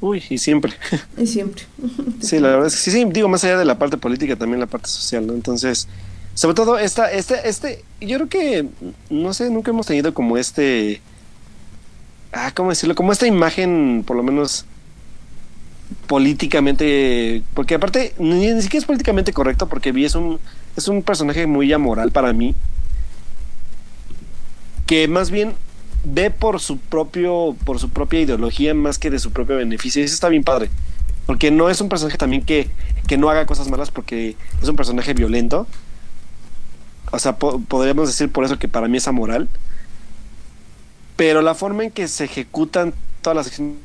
Uy, 0.00 0.22
y 0.28 0.38
siempre. 0.38 0.72
Y 1.16 1.26
siempre. 1.26 1.62
Sí, 2.20 2.38
la 2.38 2.48
verdad 2.48 2.66
es 2.66 2.74
que 2.74 2.80
sí, 2.80 2.90
sí, 2.90 3.04
digo, 3.10 3.28
más 3.28 3.42
allá 3.44 3.58
de 3.58 3.64
la 3.64 3.78
parte 3.78 3.96
política, 3.96 4.36
también 4.36 4.60
la 4.60 4.66
parte 4.66 4.88
social, 4.88 5.26
¿no? 5.26 5.32
Entonces, 5.32 5.88
sobre 6.34 6.54
todo 6.54 6.78
esta, 6.78 7.10
este, 7.12 7.48
este, 7.48 7.84
yo 8.00 8.16
creo 8.16 8.28
que, 8.28 8.68
no 9.10 9.32
sé, 9.32 9.50
nunca 9.50 9.70
hemos 9.70 9.86
tenido 9.86 10.12
como 10.12 10.36
este, 10.36 11.00
ah, 12.32 12.52
¿cómo 12.54 12.70
decirlo? 12.70 12.94
Como 12.94 13.12
esta 13.12 13.26
imagen, 13.26 14.04
por 14.06 14.16
lo 14.16 14.22
menos 14.22 14.66
políticamente, 16.06 17.42
porque 17.54 17.74
aparte, 17.74 18.14
ni, 18.18 18.60
siquiera 18.62 18.82
es 18.82 18.86
políticamente 18.86 19.32
correcto, 19.32 19.68
porque 19.68 19.92
Vi 19.92 20.04
es 20.04 20.14
un, 20.14 20.38
es 20.76 20.88
un 20.88 21.02
personaje 21.02 21.46
muy 21.46 21.72
amoral 21.72 22.12
para 22.12 22.32
mí, 22.32 22.54
que 24.86 25.08
más 25.08 25.30
bien 25.30 25.54
ve 26.04 26.30
por 26.30 26.60
su 26.60 26.78
propio, 26.78 27.56
por 27.64 27.78
su 27.78 27.88
propia 27.88 28.20
ideología 28.20 28.74
más 28.74 28.98
que 28.98 29.10
de 29.10 29.18
su 29.18 29.32
propio 29.32 29.56
beneficio, 29.56 30.02
y 30.02 30.04
eso 30.04 30.14
está 30.14 30.28
bien 30.28 30.44
padre. 30.44 30.70
Porque 31.26 31.50
no 31.50 31.70
es 31.70 31.80
un 31.80 31.88
personaje 31.88 32.18
también 32.18 32.42
que, 32.44 32.68
que 33.06 33.16
no 33.16 33.30
haga 33.30 33.46
cosas 33.46 33.68
malas 33.70 33.90
porque 33.90 34.36
es 34.62 34.68
un 34.68 34.76
personaje 34.76 35.14
violento. 35.14 35.66
o 37.10 37.18
sea, 37.18 37.36
podríamos 37.36 38.08
decir 38.08 38.30
por 38.30 38.44
eso 38.44 38.58
que 38.58 38.68
para 38.68 38.88
mí 38.88 38.98
es 38.98 39.08
amoral. 39.08 39.48
Pero 41.16 41.40
la 41.40 41.54
forma 41.54 41.84
en 41.84 41.90
que 41.90 42.08
se 42.08 42.24
ejecutan 42.24 42.92
todas 43.22 43.36
las 43.36 43.46
acciones 43.46 43.76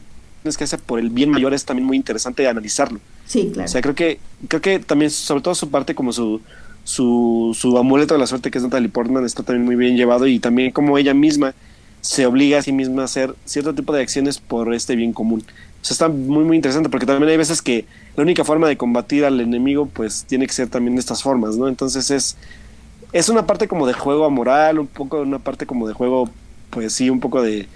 que 0.43 0.63
hace 0.63 0.77
por 0.77 0.99
el 0.99 1.09
bien 1.09 1.29
mayor 1.29 1.53
es 1.53 1.65
también 1.65 1.85
muy 1.85 1.97
interesante 1.97 2.47
analizarlo. 2.47 2.99
Sí, 3.25 3.49
claro. 3.53 3.65
O 3.65 3.67
sea, 3.67 3.81
creo 3.81 3.95
que, 3.95 4.19
creo 4.47 4.61
que 4.61 4.79
también, 4.79 5.11
sobre 5.11 5.41
todo 5.41 5.55
su 5.55 5.69
parte 5.69 5.95
como 5.95 6.11
su, 6.13 6.41
su, 6.83 7.55
su 7.57 7.77
amuleto 7.77 8.13
de 8.13 8.19
la 8.19 8.27
suerte, 8.27 8.49
que 8.49 8.57
es 8.57 8.63
Natalie 8.63 8.89
Portman, 8.89 9.25
está 9.25 9.43
también 9.43 9.65
muy 9.65 9.75
bien 9.75 9.95
llevado 9.95 10.27
y 10.27 10.39
también 10.39 10.71
como 10.71 10.97
ella 10.97 11.13
misma 11.13 11.53
se 12.01 12.25
obliga 12.25 12.59
a 12.59 12.61
sí 12.61 12.71
misma 12.71 13.01
a 13.03 13.05
hacer 13.05 13.35
cierto 13.45 13.75
tipo 13.75 13.93
de 13.93 14.01
acciones 14.01 14.39
por 14.39 14.73
este 14.73 14.95
bien 14.95 15.13
común. 15.13 15.43
O 15.81 15.85
sea, 15.85 15.93
está 15.93 16.09
muy, 16.09 16.43
muy 16.43 16.55
interesante 16.55 16.89
porque 16.89 17.05
también 17.05 17.29
hay 17.29 17.37
veces 17.37 17.61
que 17.61 17.85
la 18.15 18.23
única 18.23 18.43
forma 18.43 18.67
de 18.67 18.77
combatir 18.77 19.25
al 19.25 19.39
enemigo, 19.39 19.85
pues 19.85 20.25
tiene 20.27 20.47
que 20.47 20.53
ser 20.53 20.69
también 20.69 20.95
de 20.95 21.01
estas 21.01 21.21
formas, 21.23 21.57
¿no? 21.57 21.67
Entonces 21.67 22.11
es, 22.11 22.37
es 23.13 23.29
una 23.29 23.45
parte 23.45 23.67
como 23.67 23.87
de 23.87 23.93
juego 23.93 24.25
amoral, 24.25 24.79
un 24.79 24.87
poco 24.87 25.21
una 25.21 25.39
parte 25.39 25.65
como 25.65 25.87
de 25.87 25.93
juego, 25.93 26.29
pues 26.69 26.93
sí, 26.93 27.09
un 27.09 27.19
poco 27.19 27.41
de, 27.41 27.67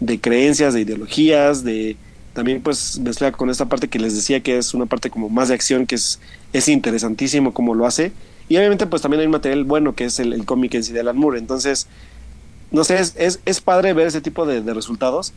de 0.00 0.20
creencias, 0.20 0.74
de 0.74 0.82
ideologías, 0.82 1.64
de 1.64 1.96
también 2.38 2.62
pues 2.62 3.00
mezcla 3.00 3.32
con 3.32 3.50
esta 3.50 3.64
parte 3.64 3.88
que 3.88 3.98
les 3.98 4.14
decía 4.14 4.38
que 4.38 4.58
es 4.58 4.72
una 4.72 4.86
parte 4.86 5.10
como 5.10 5.28
más 5.28 5.48
de 5.48 5.54
acción, 5.54 5.86
que 5.86 5.96
es, 5.96 6.20
es 6.52 6.68
interesantísimo 6.68 7.52
como 7.52 7.74
lo 7.74 7.84
hace. 7.84 8.12
Y 8.48 8.56
obviamente 8.56 8.86
pues 8.86 9.02
también 9.02 9.22
hay 9.22 9.26
material 9.26 9.64
bueno 9.64 9.96
que 9.96 10.04
es 10.04 10.20
el, 10.20 10.44
cómic 10.44 10.72
en 10.74 10.84
sí 10.84 10.92
de 10.92 11.02
Moore. 11.12 11.40
Entonces, 11.40 11.88
no 12.70 12.84
sé, 12.84 13.00
es, 13.00 13.14
es, 13.18 13.40
es 13.44 13.60
padre 13.60 13.92
ver 13.92 14.06
ese 14.06 14.20
tipo 14.20 14.46
de, 14.46 14.60
resultados 14.72 15.32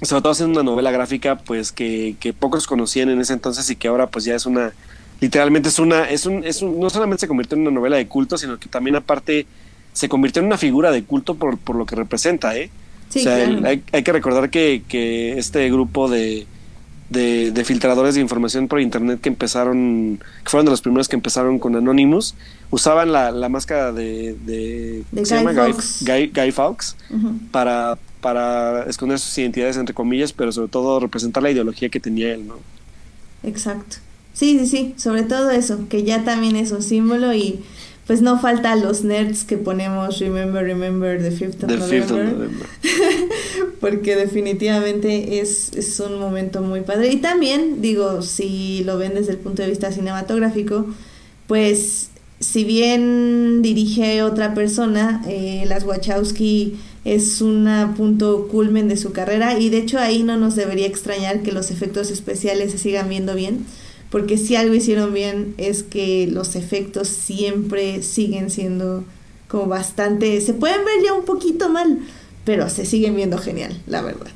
sobre 0.00 0.22
todo 0.22 0.32
haciendo 0.32 0.58
una 0.58 0.70
novela 0.70 0.90
gráfica 0.90 1.36
pues 1.36 1.72
que, 1.72 2.16
que, 2.20 2.32
pocos 2.32 2.66
conocían 2.66 3.10
en 3.10 3.20
ese 3.20 3.34
entonces 3.34 3.68
y 3.68 3.76
que 3.76 3.88
ahora 3.88 4.06
pues 4.06 4.24
ya 4.24 4.34
es 4.34 4.46
una 4.46 4.72
literalmente 5.20 5.68
es 5.68 5.78
una 5.78 6.08
es 6.08 6.24
un, 6.24 6.42
es 6.44 6.62
un 6.62 6.80
no 6.80 6.88
solamente 6.88 7.20
se 7.20 7.28
convirtió 7.28 7.56
en 7.56 7.62
una 7.62 7.70
novela 7.70 7.96
de 7.96 8.06
culto 8.06 8.38
sino 8.38 8.58
que 8.58 8.70
también 8.70 8.96
aparte 8.96 9.46
se 9.92 10.08
convirtió 10.08 10.40
en 10.40 10.46
una 10.46 10.56
figura 10.56 10.90
de 10.90 11.04
culto 11.04 11.34
por, 11.34 11.58
por 11.58 11.76
lo 11.76 11.84
que 11.84 11.96
representa 11.96 12.56
eh 12.56 12.70
o 13.08 13.18
sea, 13.18 13.36
hay, 13.36 13.82
hay, 13.92 14.02
que 14.02 14.12
recordar 14.12 14.50
que, 14.50 14.82
que 14.88 15.38
este 15.38 15.70
grupo 15.70 16.08
de, 16.08 16.46
de, 17.10 17.52
de, 17.52 17.64
filtradores 17.64 18.14
de 18.14 18.20
información 18.20 18.68
por 18.68 18.80
internet 18.80 19.20
que 19.20 19.28
empezaron, 19.28 20.18
que 20.42 20.50
fueron 20.50 20.66
de 20.66 20.70
los 20.70 20.80
primeros 20.80 21.08
que 21.08 21.16
empezaron 21.16 21.58
con 21.58 21.76
Anonymous, 21.76 22.34
usaban 22.70 23.12
la, 23.12 23.30
la 23.30 23.48
máscara 23.48 23.92
de, 23.92 24.34
de, 24.44 25.04
Guy, 25.12 25.24
Fawkes. 25.54 26.04
Guy, 26.04 26.32
Guy, 26.34 26.52
Fawkes 26.52 26.96
para, 27.50 27.98
para 28.20 28.84
esconder 28.84 29.18
sus 29.18 29.36
identidades, 29.38 29.76
entre 29.76 29.94
comillas, 29.94 30.32
pero 30.32 30.50
sobre 30.52 30.68
todo 30.68 31.00
representar 31.00 31.42
la 31.42 31.50
ideología 31.50 31.88
que 31.88 32.00
tenía 32.00 32.34
él, 32.34 32.46
¿no? 32.46 32.56
Exacto. 33.42 33.98
Sí, 34.32 34.58
sí, 34.58 34.66
sí, 34.66 34.94
sobre 34.98 35.22
todo 35.22 35.50
eso, 35.50 35.88
que 35.88 36.02
ya 36.02 36.24
también 36.24 36.56
es 36.56 36.70
un 36.70 36.82
símbolo 36.82 37.32
y 37.32 37.60
pues 38.06 38.22
no 38.22 38.38
falta 38.38 38.76
los 38.76 39.02
nerds 39.02 39.44
que 39.44 39.58
ponemos 39.58 40.20
Remember, 40.20 40.64
Remember 40.64 41.20
the 41.20 41.30
5th 41.30 41.64
of 41.64 41.70
November. 41.70 42.50
porque 43.80 44.14
definitivamente 44.14 45.40
es, 45.40 45.72
es 45.74 45.98
un 46.00 46.18
momento 46.20 46.62
muy 46.62 46.82
padre. 46.82 47.12
Y 47.12 47.16
también, 47.16 47.82
digo, 47.82 48.22
si 48.22 48.84
lo 48.84 48.96
ven 48.96 49.14
desde 49.14 49.32
el 49.32 49.38
punto 49.38 49.62
de 49.62 49.68
vista 49.68 49.90
cinematográfico, 49.90 50.86
pues 51.48 52.10
si 52.38 52.64
bien 52.64 53.62
dirige 53.62 54.22
otra 54.22 54.54
persona, 54.54 55.22
eh, 55.26 55.64
las 55.66 55.84
Wachowski 55.84 56.76
es 57.04 57.40
un 57.40 57.68
punto 57.96 58.48
culmen 58.48 58.88
de 58.88 58.96
su 58.96 59.12
carrera 59.12 59.58
y 59.58 59.70
de 59.70 59.78
hecho 59.78 59.98
ahí 59.98 60.22
no 60.22 60.36
nos 60.36 60.56
debería 60.56 60.86
extrañar 60.86 61.42
que 61.42 61.52
los 61.52 61.70
efectos 61.70 62.10
especiales 62.10 62.72
se 62.72 62.78
sigan 62.78 63.08
viendo 63.08 63.34
bien, 63.34 63.64
porque 64.10 64.38
si 64.38 64.56
algo 64.56 64.74
hicieron 64.74 65.12
bien 65.12 65.54
es 65.58 65.82
que 65.82 66.28
los 66.30 66.56
efectos 66.56 67.08
siempre 67.08 68.02
siguen 68.02 68.50
siendo 68.50 69.04
como 69.48 69.66
bastante, 69.66 70.40
se 70.40 70.54
pueden 70.54 70.84
ver 70.84 71.04
ya 71.04 71.12
un 71.12 71.24
poquito 71.24 71.68
mal, 71.68 72.00
pero 72.44 72.68
se 72.68 72.86
siguen 72.86 73.16
viendo 73.16 73.38
genial, 73.38 73.80
la 73.86 74.02
verdad. 74.02 74.30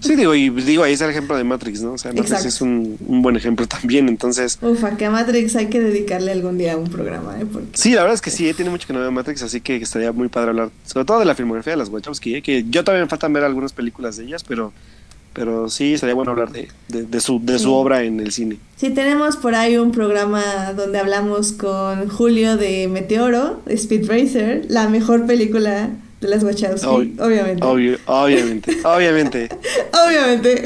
Sí, 0.00 0.16
digo, 0.16 0.34
y 0.34 0.50
digo, 0.50 0.82
ahí 0.82 0.94
es 0.94 1.00
el 1.00 1.10
ejemplo 1.10 1.36
de 1.36 1.44
Matrix, 1.44 1.82
¿no? 1.82 1.92
O 1.92 1.98
sea, 1.98 2.12
Matrix 2.12 2.44
es 2.44 2.60
un, 2.60 2.96
buen 3.00 3.36
ejemplo 3.36 3.66
también, 3.68 4.08
entonces... 4.08 4.58
Ufa, 4.60 4.96
que 4.96 5.06
a 5.06 5.10
Matrix 5.10 5.54
hay 5.54 5.66
que 5.66 5.80
dedicarle 5.80 6.32
algún 6.32 6.58
día 6.58 6.72
a 6.72 6.76
un 6.76 6.90
programa, 6.90 7.38
¿eh? 7.40 7.46
Porque... 7.50 7.68
Sí, 7.74 7.92
la 7.92 8.02
verdad 8.02 8.14
es 8.14 8.20
que 8.20 8.30
sí, 8.30 8.52
tiene 8.54 8.70
mucho 8.70 8.86
que 8.86 8.92
no 8.92 9.00
veo 9.00 9.12
Matrix, 9.12 9.42
así 9.42 9.60
que 9.60 9.76
estaría 9.76 10.10
muy 10.12 10.28
padre 10.28 10.50
hablar, 10.50 10.70
sobre 10.84 11.04
todo 11.04 11.20
de 11.20 11.26
la 11.26 11.34
filmografía 11.34 11.74
de 11.74 11.76
las 11.76 11.90
Wachowski, 11.90 12.36
¿eh? 12.36 12.42
que 12.42 12.64
yo 12.68 12.82
todavía 12.82 13.04
me 13.04 13.08
faltan 13.08 13.32
ver 13.32 13.44
algunas 13.44 13.72
películas 13.72 14.16
de 14.16 14.24
ellas, 14.24 14.42
pero 14.42 14.72
pero 15.38 15.68
sí 15.68 15.94
estaría 15.94 16.14
bueno 16.14 16.32
hablar 16.32 16.50
de, 16.50 16.68
de, 16.88 17.20
su, 17.20 17.40
de 17.42 17.58
su 17.58 17.72
obra 17.72 18.02
en 18.02 18.20
el 18.20 18.32
cine. 18.32 18.58
Sí, 18.76 18.90
tenemos 18.90 19.36
por 19.36 19.54
ahí 19.54 19.76
un 19.76 19.92
programa 19.92 20.72
donde 20.74 20.98
hablamos 20.98 21.52
con 21.52 22.08
Julio 22.08 22.56
de 22.56 22.88
Meteoro, 22.88 23.60
Speed 23.66 24.08
Racer, 24.08 24.66
la 24.68 24.88
mejor 24.88 25.26
película 25.26 25.90
de 26.20 26.28
las 26.28 26.42
Wachowski, 26.42 27.14
obviamente. 27.20 27.64
obviamente, 27.64 28.76
obviamente. 28.84 29.48
obviamente. 29.92 30.62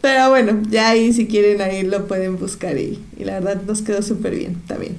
Pero 0.00 0.30
bueno, 0.30 0.60
ya 0.70 0.90
ahí 0.90 1.12
si 1.12 1.26
quieren 1.26 1.60
ahí 1.60 1.82
lo 1.82 2.06
pueden 2.06 2.38
buscar 2.38 2.76
y, 2.78 2.98
y 3.16 3.24
la 3.24 3.34
verdad 3.40 3.62
nos 3.66 3.82
quedó 3.82 4.02
súper 4.02 4.34
bien, 4.34 4.60
bien. 4.80 4.96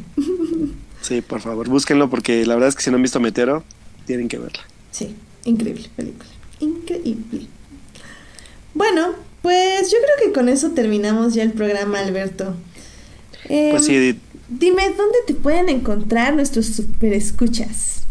sí, 1.02 1.22
por 1.22 1.42
favor, 1.42 1.68
búsquenlo 1.68 2.10
porque 2.10 2.46
la 2.46 2.54
verdad 2.54 2.70
es 2.70 2.76
que 2.76 2.84
si 2.84 2.90
no 2.90 2.96
han 2.98 3.02
visto 3.02 3.20
Meteoro, 3.20 3.64
tienen 4.06 4.28
que 4.28 4.38
verla. 4.38 4.62
Sí, 4.92 5.16
increíble 5.44 5.90
película, 5.96 6.30
increíble. 6.60 7.48
Bueno, 8.74 9.14
pues 9.42 9.92
yo 9.92 9.98
creo 9.98 10.28
que 10.28 10.34
con 10.34 10.50
eso 10.50 10.72
terminamos 10.72 11.34
ya 11.34 11.44
el 11.44 11.52
programa, 11.52 12.00
Alberto. 12.00 12.56
pues 13.48 13.86
sí, 13.86 13.96
em, 13.96 14.18
Dime, 14.50 14.84
¿dónde 14.90 15.18
te 15.26 15.34
pueden 15.34 15.70
encontrar 15.70 16.36
nuestros 16.36 16.68
super 16.68 17.14
escuchas? 17.14 18.04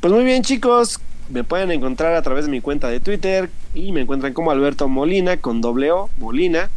Pues 0.00 0.12
muy 0.12 0.24
bien, 0.24 0.42
chicos. 0.42 0.98
Me 1.30 1.44
pueden 1.44 1.70
encontrar 1.70 2.14
a 2.14 2.22
través 2.22 2.46
de 2.46 2.50
mi 2.50 2.60
cuenta 2.60 2.88
de 2.88 3.00
Twitter 3.00 3.48
y 3.74 3.92
me 3.92 4.00
encuentran 4.00 4.32
como 4.32 4.50
Alberto 4.50 4.88
Molina 4.88 5.36
con 5.36 5.60
doble 5.60 5.92
O, 5.92 6.10
Molina. 6.18 6.68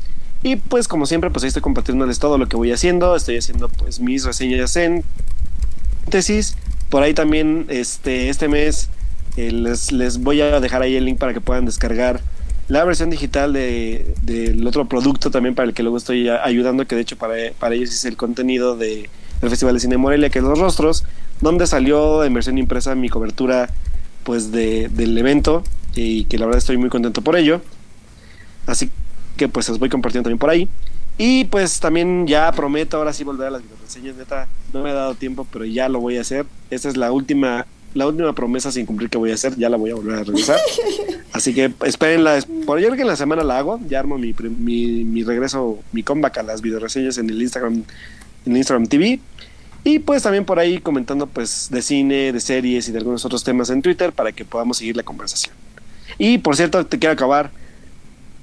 Y 0.44 0.58
pues 0.58 0.88
como 0.88 1.06
siempre, 1.06 1.30
pues 1.32 1.44
ahí 1.44 1.48
estoy 1.48 1.62
compartiéndoles 1.62 2.20
todo 2.20 2.38
lo 2.38 2.48
que 2.48 2.56
voy 2.56 2.72
haciendo. 2.72 3.16
Estoy 3.16 3.38
haciendo 3.38 3.70
pues 3.70 4.00
mis 4.00 4.24
reseñas 4.24 4.76
en 4.76 5.04
tesis. 6.10 6.56
Por 6.90 7.04
ahí 7.04 7.14
también 7.14 7.66
este, 7.70 8.30
este 8.30 8.48
mes 8.48 8.90
eh, 9.36 9.52
les, 9.52 9.92
les 9.92 10.20
voy 10.20 10.42
a 10.42 10.60
dejar 10.60 10.82
ahí 10.82 10.96
el 10.96 11.06
link 11.06 11.18
para 11.18 11.34
que 11.34 11.42
puedan 11.42 11.66
descargar 11.66 12.22
la 12.68 12.84
versión 12.84 13.10
digital 13.10 13.54
del 13.54 14.16
de, 14.22 14.64
otro 14.68 14.86
producto 14.86 15.32
también 15.32 15.56
para 15.56 15.70
el 15.70 15.74
que 15.74 15.84
luego 15.84 15.98
estoy 15.98 16.30
ayudando, 16.30 16.86
que 16.86 16.96
de 16.96 17.02
hecho 17.02 17.18
para, 17.18 17.36
para 17.58 17.76
ellos 17.76 17.92
es 17.92 18.06
el 18.06 18.18
contenido 18.18 18.76
de, 18.76 19.10
del 19.42 19.50
Festival 19.50 19.76
de 19.76 19.80
Cine 19.80 19.98
Morelia, 19.98 20.30
que 20.30 20.40
es 20.40 20.46
Los 20.46 20.60
Rostros, 20.60 21.04
donde 21.40 21.66
salió 21.68 22.24
en 22.24 22.34
versión 22.34 22.58
impresa 22.58 22.96
mi 22.96 23.10
cobertura 23.10 23.70
pues 24.24 24.52
de, 24.52 24.90
del 24.90 25.18
evento 25.18 25.64
y 25.96 26.26
que 26.26 26.38
la 26.38 26.46
verdad 26.46 26.60
estoy 26.60 26.78
muy 26.78 26.90
contento 26.90 27.22
por 27.22 27.38
ello. 27.38 27.62
Así 28.66 28.92
que 29.38 29.48
pues 29.48 29.70
los 29.70 29.80
voy 29.80 29.90
compartiendo 29.90 30.26
también 30.26 30.40
por 30.40 30.50
ahí. 30.50 30.68
Y 31.18 31.46
pues 31.46 31.80
también 31.80 32.28
ya 32.28 32.52
prometo 32.52 32.98
ahora 32.98 33.14
sí 33.14 33.24
volver 33.24 33.48
a 33.48 33.52
las 33.52 33.64
videoreseñas, 33.64 34.16
neta, 34.18 34.48
no 34.74 34.84
me 34.84 34.92
ha 34.92 34.94
dado 34.94 35.16
tiempo, 35.16 35.48
pero 35.52 35.66
ya 35.66 35.90
lo 35.90 36.00
voy 36.00 36.18
a 36.18 36.22
hacer. 36.22 36.46
Esta 36.70 36.90
es 36.90 36.98
la 36.98 37.12
última 37.12 37.66
la 37.98 38.08
última 38.08 38.34
promesa 38.34 38.72
sin 38.72 38.86
cumplir 38.86 39.10
que 39.10 39.18
voy 39.18 39.32
a 39.32 39.34
hacer, 39.34 39.56
ya 39.58 39.70
la 39.70 39.78
voy 39.78 39.90
a 39.90 39.96
volver 39.96 40.20
a 40.20 40.24
realizar. 40.24 40.58
Así 41.34 41.54
que 41.54 41.72
espérenla. 41.86 42.40
Por 42.66 42.80
creo 42.80 42.94
que 42.94 43.02
en 43.02 43.08
la 43.08 43.16
semana 43.16 43.44
la 43.44 43.58
hago. 43.58 43.80
Ya 43.88 44.00
armo 44.00 44.18
mi, 44.18 44.34
mi, 44.60 45.04
mi 45.04 45.24
regreso, 45.24 45.80
mi 45.92 46.04
comeback 46.04 46.38
a 46.38 46.44
las 46.44 46.62
videoreseñas 46.62 47.18
en 47.18 47.30
el 47.30 47.42
Instagram, 47.42 47.84
en 48.46 48.58
Instagram 48.58 48.88
TV. 48.88 49.20
Y 49.84 50.00
pues 50.00 50.24
también 50.24 50.46
por 50.46 50.60
ahí 50.60 50.80
comentando 50.80 51.28
pues 51.28 51.70
de 51.72 51.82
cine, 51.82 52.32
de 52.32 52.40
series 52.40 52.88
y 52.88 52.92
de 52.92 52.98
algunos 53.00 53.26
otros 53.26 53.44
temas 53.44 53.70
en 53.70 53.82
Twitter 53.82 54.12
para 54.12 54.32
que 54.32 54.46
podamos 54.46 54.78
seguir 54.78 54.96
la 54.96 55.04
conversación. 55.04 55.56
Y 56.18 56.40
por 56.40 56.56
cierto, 56.56 56.86
te 56.86 57.00
quiero 57.00 57.14
acabar, 57.14 57.52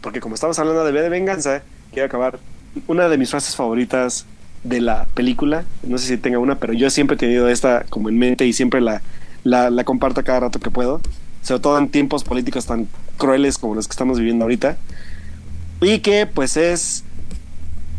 porque 0.01 0.21
como 0.21 0.35
estamos 0.35 0.59
hablando 0.59 0.85
de 0.85 0.93
B 0.93 1.03
de 1.03 1.09
Venganza, 1.09 1.63
quiero 1.93 2.07
acabar 2.07 2.39
una 2.87 3.09
de 3.09 3.19
mis 3.19 3.31
frases 3.31 3.57
favoritas 3.57 4.27
de 4.63 4.81
la 4.81 5.07
película. 5.15 5.65
No 5.83 5.99
sé 5.99 6.07
si 6.07 6.17
tenga 6.17 6.39
una, 6.39 6.59
pero 6.59 6.73
yo 6.73 6.89
siempre 6.91 7.17
he 7.17 7.19
tenido 7.19 7.49
esta 7.49 7.85
como 7.91 8.09
en 8.09 8.19
mente 8.19 8.47
y 8.47 8.53
siempre 8.53 8.81
la, 8.81 9.03
la, 9.45 9.71
la 9.71 9.85
comparto 9.85 10.25
cada 10.25 10.41
rato 10.41 10.59
que 10.59 10.71
puedo, 10.71 11.01
sobre 11.43 11.61
todo 11.61 11.79
en 11.79 11.89
tiempos 11.89 12.25
políticos 12.25 12.67
tan 12.67 12.89
crueles 13.17 13.59
como 13.59 13.75
los 13.75 13.87
que 13.87 13.93
estamos 13.93 14.19
viviendo 14.19 14.45
ahorita. 14.45 14.77
Y 15.81 16.01
que 16.01 16.27
pues 16.27 16.57
es, 16.57 17.05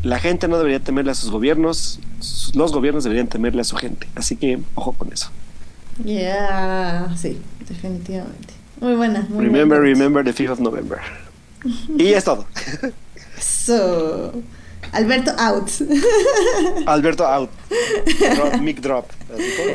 la 0.04 0.20
gente 0.20 0.48
no 0.48 0.58
debería 0.58 0.80
temerle 0.80 1.12
a 1.12 1.16
sus 1.16 1.30
gobiernos, 1.30 2.00
los 2.54 2.72
gobiernos 2.72 3.04
deberían 3.04 3.28
temerle 3.28 3.62
a 3.62 3.64
su 3.64 3.76
gente. 3.76 4.08
Así 4.16 4.36
que 4.36 4.60
ojo 4.76 4.94
con 4.94 5.14
eso. 5.14 5.30
Ya, 6.04 7.08
sí, 7.16 7.40
definitivamente. 7.68 8.54
Muy 8.82 8.96
buena. 8.96 9.26
Muy 9.30 9.46
remember, 9.46 9.80
remember 9.80 10.24
the 10.24 10.34
5th 10.34 10.52
of 10.52 10.60
November. 10.60 11.00
y 11.98 12.08
es 12.08 12.24
todo. 12.24 12.46
So, 13.40 14.34
Alberto 14.92 15.32
out. 15.38 15.70
Alberto 16.86 17.26
out. 17.26 17.50
Drop, 18.36 18.62
mic 18.62 18.82
drop. 18.82 19.10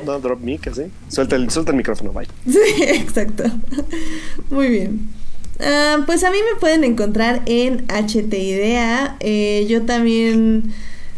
No, 0.04 0.18
drop 0.18 0.40
mic, 0.40 0.66
así. 0.68 0.84
Suelta 1.08 1.36
el, 1.36 1.50
suelta 1.50 1.72
el 1.72 1.76
micrófono, 1.76 2.12
bye. 2.12 2.26
Sí, 2.46 2.82
exacto. 2.82 3.44
Muy 4.50 4.68
bien. 4.68 5.08
Uh, 5.58 6.04
pues 6.06 6.24
a 6.24 6.30
mí 6.30 6.38
me 6.52 6.58
pueden 6.58 6.84
encontrar 6.84 7.42
en 7.46 7.86
HT 7.88 8.32
Idea. 8.32 9.16
Eh, 9.20 9.66
yo 9.68 9.82
también 9.82 10.72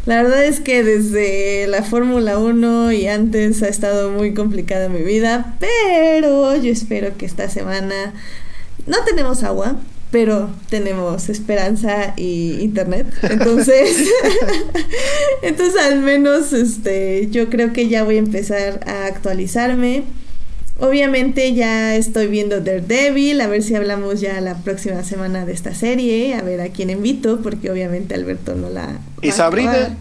La 0.05 0.21
verdad 0.21 0.43
es 0.43 0.59
que 0.59 0.83
desde 0.83 1.65
la 1.67 1.81
Fórmula 1.81 2.37
1 2.37 2.91
y 2.91 3.07
antes 3.07 3.63
ha 3.63 3.69
estado 3.69 4.11
muy 4.11 4.33
complicada 4.33 4.89
mi 4.89 5.01
vida, 5.01 5.55
pero 5.59 6.57
yo 6.57 6.71
espero 6.71 7.15
que 7.17 7.25
esta 7.25 7.49
semana 7.49 8.13
no 8.85 8.97
tenemos 9.05 9.43
agua, 9.43 9.77
pero 10.13 10.49
tenemos 10.69 11.27
esperanza 11.27 12.13
y 12.15 12.59
internet. 12.61 13.07
Entonces, 13.23 14.07
entonces 15.41 15.81
al 15.81 15.99
menos 15.99 16.53
este 16.53 17.27
yo 17.29 17.49
creo 17.49 17.73
que 17.73 17.89
ya 17.89 18.05
voy 18.05 18.15
a 18.15 18.19
empezar 18.19 18.79
a 18.87 19.07
actualizarme 19.07 20.03
Obviamente 20.79 21.53
ya 21.53 21.95
estoy 21.95 22.27
viendo 22.27 22.59
Daredevil, 22.59 23.39
a 23.41 23.47
ver 23.47 23.61
si 23.61 23.75
hablamos 23.75 24.21
ya 24.21 24.41
la 24.41 24.55
próxima 24.55 25.03
semana 25.03 25.45
de 25.45 25.53
esta 25.53 25.75
serie, 25.75 26.33
a 26.33 26.41
ver 26.41 26.61
a 26.61 26.69
quién 26.69 26.89
invito, 26.89 27.41
porque 27.41 27.69
obviamente 27.69 28.15
Alberto 28.15 28.55
no 28.55 28.69
la... 28.69 28.97
¿Y 29.21 29.31
Sabrina? 29.31 29.95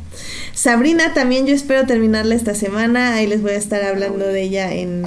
Sabrina 0.54 1.12
también 1.12 1.46
yo 1.46 1.54
espero 1.54 1.86
terminarla 1.86 2.34
esta 2.34 2.54
semana, 2.54 3.14
ahí 3.14 3.26
les 3.26 3.42
voy 3.42 3.52
a 3.52 3.56
estar 3.56 3.84
hablando 3.84 4.24
de 4.24 4.42
ella 4.42 4.72
en... 4.72 5.02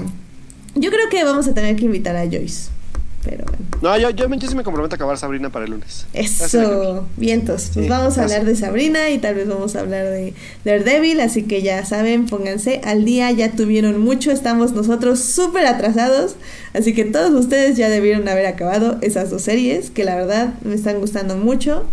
Yo 0.75 0.91
creo 0.91 1.09
que 1.09 1.23
vamos 1.23 1.47
a 1.47 1.53
tener 1.55 1.75
que 1.75 1.85
invitar 1.85 2.15
a 2.15 2.25
Joyce. 2.25 2.69
Pero 3.25 3.43
No, 3.81 3.97
yo, 3.97 4.11
yo, 4.11 4.27
sí 4.47 4.55
me 4.55 4.63
comprometo 4.63 4.93
a 4.93 4.97
acabar 4.97 5.17
Sabrina 5.17 5.49
para 5.49 5.65
el 5.65 5.71
lunes. 5.71 6.05
Eso, 6.13 7.07
vientos. 7.17 7.71
Pues 7.73 7.89
vamos 7.89 8.17
a 8.17 8.23
hablar 8.23 8.45
de 8.45 8.55
Sabrina 8.55 9.09
y 9.09 9.17
tal 9.17 9.35
vez 9.35 9.47
vamos 9.47 9.75
a 9.75 9.79
hablar 9.79 10.05
de 10.05 10.33
Daredevil, 10.63 11.19
así 11.19 11.43
que 11.43 11.63
ya 11.63 11.83
saben, 11.85 12.27
pónganse 12.27 12.81
al 12.83 13.03
día, 13.03 13.31
ya 13.31 13.51
tuvieron 13.51 13.99
mucho, 13.99 14.31
estamos 14.31 14.73
nosotros 14.73 15.19
súper 15.19 15.65
atrasados, 15.65 16.35
así 16.73 16.93
que 16.93 17.03
todos 17.05 17.31
ustedes 17.31 17.75
ya 17.77 17.89
debieron 17.89 18.27
haber 18.27 18.45
acabado 18.45 18.99
esas 19.01 19.31
dos 19.31 19.41
series, 19.41 19.89
que 19.89 20.03
la 20.03 20.15
verdad 20.15 20.53
me 20.63 20.75
están 20.75 20.99
gustando 20.99 21.35
mucho, 21.35 21.85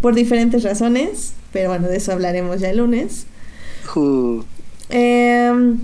por 0.00 0.14
diferentes 0.14 0.64
razones, 0.64 1.34
pero 1.52 1.68
bueno, 1.68 1.88
de 1.88 1.98
eso 1.98 2.12
hablaremos 2.12 2.60
ya 2.60 2.70
el 2.70 2.78
lunes. 2.78 3.26
Em, 4.88 5.78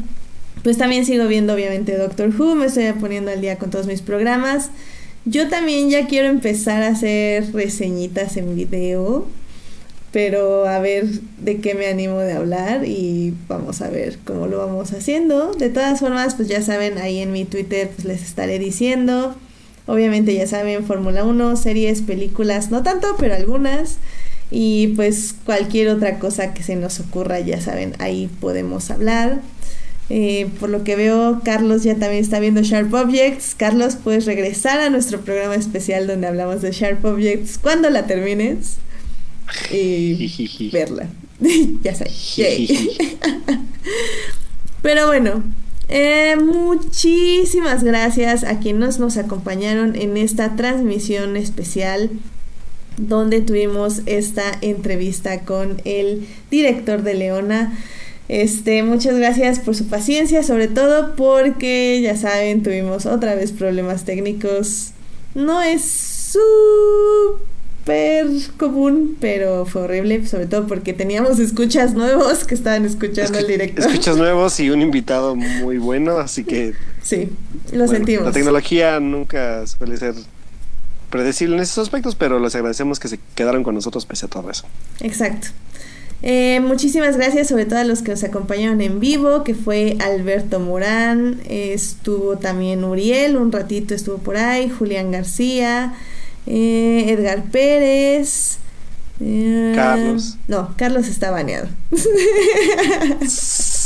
pues 0.63 0.79
también 0.79 1.05
sigo 1.05 1.27
viendo 1.29 1.55
obviamente 1.55 1.97
Doctor 1.97 2.31
Who, 2.37 2.55
me 2.55 2.67
estoy 2.67 2.93
poniendo 2.93 3.31
al 3.31 3.41
día 3.41 3.57
con 3.59 3.71
todos 3.71 3.87
mis 3.87 4.03
programas. 4.03 4.71
Yo 5.29 5.49
también 5.49 5.91
ya 5.91 6.07
quiero 6.07 6.29
empezar 6.29 6.85
a 6.85 6.89
hacer 6.89 7.53
reseñitas 7.53 8.37
en 8.37 8.55
video, 8.55 9.27
pero 10.13 10.69
a 10.69 10.79
ver 10.79 11.05
de 11.41 11.61
qué 11.61 11.75
me 11.75 11.89
animo 11.89 12.21
de 12.21 12.33
hablar 12.33 12.85
y 12.87 13.35
vamos 13.49 13.83
a 13.83 13.91
ver 13.91 14.19
cómo 14.25 14.47
lo 14.47 14.59
vamos 14.59 14.93
haciendo. 14.93 15.53
De 15.53 15.69
todas 15.69 15.99
formas, 15.99 16.37
pues 16.37 16.47
ya 16.47 16.63
saben, 16.63 16.99
ahí 16.99 17.19
en 17.19 17.33
mi 17.33 17.45
Twitter 17.45 17.91
pues 17.93 18.05
les 18.05 18.23
estaré 18.23 18.61
diciendo. 18.61 19.35
Obviamente 19.87 20.33
ya 20.33 20.47
saben, 20.47 20.85
Fórmula 20.85 21.25
1, 21.25 21.57
series, 21.57 22.03
películas, 22.03 22.71
no 22.71 22.85
tanto, 22.85 23.17
pero 23.19 23.35
algunas. 23.35 23.99
Y 24.53 24.95
pues 24.95 25.35
cualquier 25.45 25.89
otra 25.89 26.21
cosa 26.21 26.55
que 26.55 26.63
se 26.63 26.77
nos 26.77 27.01
ocurra, 27.01 27.41
ya 27.41 27.61
saben, 27.61 27.95
ahí 27.99 28.31
podemos 28.41 28.93
hablar. 28.93 29.41
Eh, 30.09 30.49
por 30.61 30.71
lo 30.71 30.85
que 30.85 30.95
veo, 30.95 31.41
Carlos 31.45 31.83
ya 31.83 31.97
también 31.97 32.23
está 32.23 32.39
viendo 32.39 32.63
Sharp 32.63 32.95
Objects. 32.95 33.55
Carlos, 33.57 33.97
puedes 33.97 34.25
regresar 34.27 34.81
a 34.81 34.91
nuestro 34.91 35.21
programa 35.21 35.57
especial 35.57 36.07
donde 36.07 36.29
hablamos 36.29 36.63
de 36.63 36.71
Sharp 36.71 37.05
Objects 37.05 37.59
cuando 37.59 37.91
la 37.91 38.07
termines 38.07 38.77
y 39.71 40.71
verla. 40.73 41.09
ya 41.83 41.95
sabes. 41.95 42.37
Pero 44.83 45.07
bueno, 45.07 45.43
eh, 45.89 46.37
muchísimas 46.37 47.83
gracias 47.83 48.45
a 48.45 48.59
quienes 48.61 48.99
nos 48.99 49.17
acompañaron 49.17 49.97
en 49.97 50.17
esta 50.17 50.57
transmisión 50.57 51.37
especial 51.37 52.11
donde 52.97 53.41
tuvimos 53.41 54.03
esta 54.07 54.45
entrevista 54.63 55.41
con 55.41 55.83
el 55.85 56.27
director 56.51 57.03
de 57.03 57.15
Leona. 57.15 57.79
Este, 58.29 58.83
muchas 58.83 59.17
gracias 59.17 59.61
por 59.61 59.77
su 59.77 59.87
paciencia, 59.87 60.43
sobre 60.43 60.69
todo 60.69 61.15
porque 61.15 62.01
ya 62.03 62.17
saben, 62.17 62.63
tuvimos 62.63 63.07
otra 63.07 63.35
vez 63.35 63.53
problemas 63.53 64.05
técnicos. 64.05 64.91
No 65.35 65.63
es 65.63 65.85
súper 65.85 67.45
común, 68.57 69.17
pero 69.21 69.65
fue 69.65 69.83
horrible, 69.83 70.27
sobre 70.27 70.47
todo 70.47 70.67
porque 70.67 70.93
teníamos 70.93 71.39
escuchas 71.39 71.95
nuevos 71.95 72.45
que 72.45 72.55
estaban 72.55 72.85
escuchando 72.85 73.39
el 73.39 73.47
directo. 73.47 73.83
Escuchas 73.83 74.17
nuevos 74.17 74.59
y 74.59 74.71
un 74.71 74.83
invitado 74.83 75.37
muy 75.37 75.79
bueno, 75.79 76.19
así 76.19 76.43
que 76.43 76.75
Sí, 77.03 77.31
lo 77.73 77.87
sentimos. 77.87 78.27
La 78.27 78.33
tecnología 78.33 78.99
nunca 78.99 79.65
suele 79.69 79.97
ser 79.97 80.15
predecible 81.11 81.55
en 81.55 81.63
esos 81.63 81.79
aspectos, 81.79 82.17
pero 82.17 82.41
les 82.41 82.57
agradecemos 82.57 82.99
que 82.99 83.07
se 83.07 83.21
quedaron 83.37 83.63
con 83.63 83.77
nosotros 83.77 84.05
pese 84.07 84.27
a 84.27 84.29
todo 84.29 84.51
eso. 84.51 84.65
Exacto. 85.01 85.49
Eh, 86.23 86.61
muchísimas 86.61 87.17
gracias 87.17 87.49
sobre 87.49 87.67
todo 87.67 87.79
a 87.79 87.85
los 87.85 88.03
que 88.03 88.13
nos 88.13 88.25
acompañaron 88.25 88.81
en 88.81 89.01
vivo, 89.01 89.45
que 89.45 89.55
fue 89.55 89.97
Alberto 90.01 90.61
Morán, 90.61 91.41
estuvo 91.49 92.39
también 92.39 92.85
Uriel, 92.85 93.37
un 93.37 93.53
ratito 93.53 93.95
estuvo 93.95 94.19
por 94.19 94.37
ahí, 94.37 94.71
Julián 94.71 95.11
García, 95.11 95.95
eh, 96.47 97.07
Edgar 97.09 97.45
Pérez. 97.45 98.59
Eh, 99.19 99.73
Carlos. 99.75 100.37
No, 100.47 100.75
Carlos 100.77 101.09
está 101.09 101.31
baneado. 101.31 101.69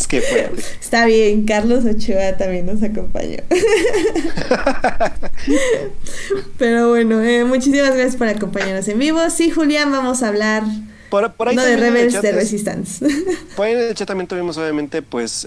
Qué 0.09 0.21
fue. 0.21 0.51
Está 0.81 1.07
bien, 1.07 1.45
Carlos 1.45 1.85
Ochoa 1.85 2.37
también 2.37 2.67
nos 2.67 2.83
acompañó. 2.83 3.39
Pero 6.59 6.89
bueno, 6.91 7.21
muchísimas 7.47 7.95
gracias 7.95 8.17
por 8.17 8.27
acompañarnos 8.27 8.89
en 8.89 8.99
vivo. 8.99 9.21
Sí, 9.31 9.51
Julián, 9.51 9.93
vamos 9.93 10.25
a 10.25 10.29
hablar 10.29 10.65
por, 11.11 11.49
ahí 11.49 11.57
no 11.57 11.65
de 11.65 11.77
Rebels, 11.77 12.23
de 12.23 12.33
Resistance. 12.33 13.05
Por 13.57 13.67
ahí 13.67 13.75
en 13.75 13.95
también 13.95 14.27
tuvimos 14.27 14.57
obviamente 14.57 15.03
pues 15.03 15.47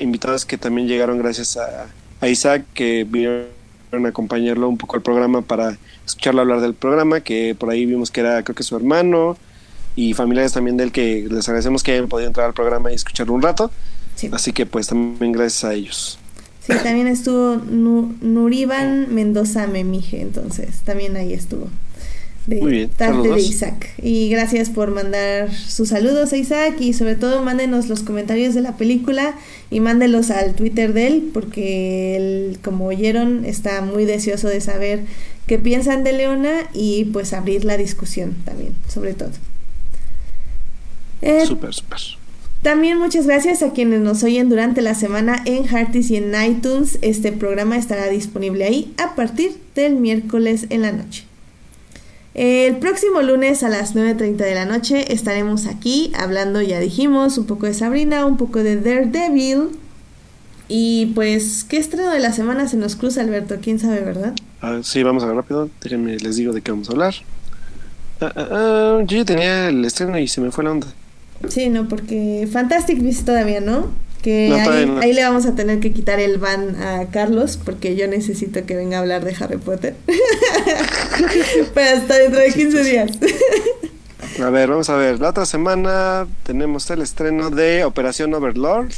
invitados 0.00 0.44
que 0.44 0.58
también 0.58 0.88
llegaron 0.88 1.18
gracias 1.18 1.56
a, 1.56 1.86
Isaac 2.26 2.64
que 2.72 3.04
vinieron 3.04 3.46
a 3.92 4.08
acompañarlo 4.08 4.68
un 4.68 4.78
poco 4.78 4.96
al 4.96 5.02
programa 5.02 5.42
para 5.42 5.76
escucharlo 6.06 6.40
hablar 6.40 6.60
del 6.60 6.74
programa, 6.74 7.20
que 7.20 7.56
por 7.58 7.68
ahí 7.70 7.84
vimos 7.84 8.10
que 8.10 8.20
era 8.20 8.42
creo 8.44 8.54
que 8.54 8.62
su 8.62 8.76
hermano 8.76 9.36
y 9.96 10.14
familiares 10.14 10.52
también 10.52 10.76
de 10.76 10.84
él 10.84 10.92
que 10.92 11.26
les 11.28 11.48
agradecemos 11.48 11.82
que 11.82 11.92
hayan 11.92 12.08
podido 12.08 12.28
entrar 12.28 12.46
al 12.46 12.54
programa 12.54 12.92
y 12.92 12.94
escucharlo 12.94 13.34
un 13.34 13.42
rato. 13.42 13.70
Así 14.30 14.52
que 14.52 14.66
pues 14.66 14.86
también 14.86 15.32
gracias 15.32 15.64
a 15.64 15.74
ellos. 15.74 16.18
Sí, 16.64 16.72
también 16.82 17.08
estuvo 17.08 17.56
Nuriban 17.56 19.12
Mendoza 19.14 19.66
Memije, 19.66 20.20
entonces 20.20 20.82
también 20.84 21.16
ahí 21.16 21.32
estuvo 21.32 21.68
de 22.46 22.60
Muy 22.60 22.72
bien, 22.72 22.90
de 22.98 23.40
Isaac. 23.40 23.94
Y 24.02 24.28
gracias 24.28 24.68
por 24.68 24.90
mandar 24.90 25.52
sus 25.54 25.90
saludos 25.90 26.32
a 26.32 26.36
Isaac 26.36 26.80
y 26.80 26.92
sobre 26.92 27.14
todo 27.14 27.42
mándenos 27.42 27.88
los 27.88 28.02
comentarios 28.02 28.54
de 28.54 28.62
la 28.62 28.76
película 28.76 29.34
y 29.70 29.80
mándelos 29.80 30.30
al 30.30 30.54
Twitter 30.54 30.92
de 30.92 31.06
él 31.06 31.30
porque 31.32 32.16
él, 32.16 32.58
como 32.62 32.86
oyeron, 32.86 33.44
está 33.44 33.80
muy 33.82 34.04
deseoso 34.04 34.48
de 34.48 34.60
saber 34.60 35.04
qué 35.46 35.58
piensan 35.58 36.02
de 36.02 36.12
Leona 36.12 36.68
y 36.74 37.04
pues 37.06 37.32
abrir 37.32 37.64
la 37.64 37.76
discusión 37.76 38.34
también, 38.44 38.74
sobre 38.88 39.14
todo. 39.14 39.30
Eh, 41.20 41.46
súper, 41.46 41.72
súper. 41.72 42.00
También 42.62 42.98
muchas 42.98 43.26
gracias 43.26 43.62
a 43.62 43.72
quienes 43.72 44.00
nos 44.00 44.22
oyen 44.22 44.48
durante 44.48 44.82
la 44.82 44.94
semana 44.94 45.42
en 45.46 45.64
Hearties 45.64 46.10
y 46.10 46.16
en 46.16 46.32
iTunes. 46.44 46.98
Este 47.02 47.32
programa 47.32 47.76
estará 47.76 48.08
disponible 48.08 48.64
ahí 48.64 48.94
a 48.98 49.14
partir 49.14 49.56
del 49.74 49.96
miércoles 49.96 50.66
en 50.70 50.82
la 50.82 50.92
noche. 50.92 51.24
El 52.34 52.78
próximo 52.78 53.20
lunes 53.20 53.62
a 53.62 53.68
las 53.68 53.94
9.30 53.94 54.36
de 54.36 54.54
la 54.54 54.64
noche 54.64 55.12
estaremos 55.12 55.66
aquí 55.66 56.12
hablando, 56.18 56.62
ya 56.62 56.80
dijimos, 56.80 57.36
un 57.36 57.46
poco 57.46 57.66
de 57.66 57.74
Sabrina, 57.74 58.24
un 58.24 58.38
poco 58.38 58.62
de 58.62 58.80
Daredevil. 58.80 59.68
Y 60.68 61.12
pues, 61.14 61.64
¿qué 61.64 61.76
estreno 61.76 62.10
de 62.10 62.20
la 62.20 62.32
semana 62.32 62.66
se 62.68 62.78
nos 62.78 62.96
cruza, 62.96 63.20
Alberto? 63.20 63.56
¿Quién 63.60 63.78
sabe, 63.78 64.00
verdad? 64.00 64.32
Ah, 64.62 64.80
sí, 64.82 65.02
vamos 65.02 65.22
a 65.22 65.26
ver 65.26 65.36
rápido. 65.36 65.68
Déjenme, 65.82 66.16
les 66.16 66.36
digo 66.36 66.54
de 66.54 66.62
qué 66.62 66.70
vamos 66.70 66.88
a 66.88 66.92
hablar. 66.92 67.14
Ah, 68.22 68.32
ah, 68.36 69.00
yo 69.04 69.18
ya 69.18 69.24
tenía 69.26 69.68
el 69.68 69.84
estreno 69.84 70.18
y 70.18 70.26
se 70.26 70.40
me 70.40 70.50
fue 70.50 70.64
la 70.64 70.70
onda. 70.70 70.86
Sí, 71.48 71.68
no, 71.68 71.88
porque 71.88 72.48
Fantastic 72.50 73.02
Beasts 73.02 73.26
todavía 73.26 73.60
no. 73.60 73.88
Que 74.22 74.52
ahí, 75.00 75.12
le 75.12 75.22
vamos 75.24 75.46
a 75.46 75.54
tener 75.56 75.80
que 75.80 75.92
quitar 75.92 76.20
el 76.20 76.38
ban 76.38 76.80
a 76.80 77.06
Carlos 77.10 77.58
porque 77.62 77.96
yo 77.96 78.06
necesito 78.06 78.64
que 78.64 78.76
venga 78.76 78.98
a 78.98 79.00
hablar 79.00 79.24
de 79.24 79.34
Harry 79.38 79.56
Potter. 79.56 79.96
Pero 81.74 81.96
hasta 81.98 82.18
dentro 82.18 82.40
de 82.40 82.52
15 82.52 82.84
días. 82.84 83.10
a 84.40 84.50
ver, 84.50 84.68
vamos 84.68 84.88
a 84.90 84.96
ver. 84.96 85.20
La 85.20 85.30
otra 85.30 85.44
semana 85.44 86.28
tenemos 86.44 86.88
el 86.90 87.02
estreno 87.02 87.50
de 87.50 87.84
Operación 87.84 88.32
Overlord. 88.32 88.92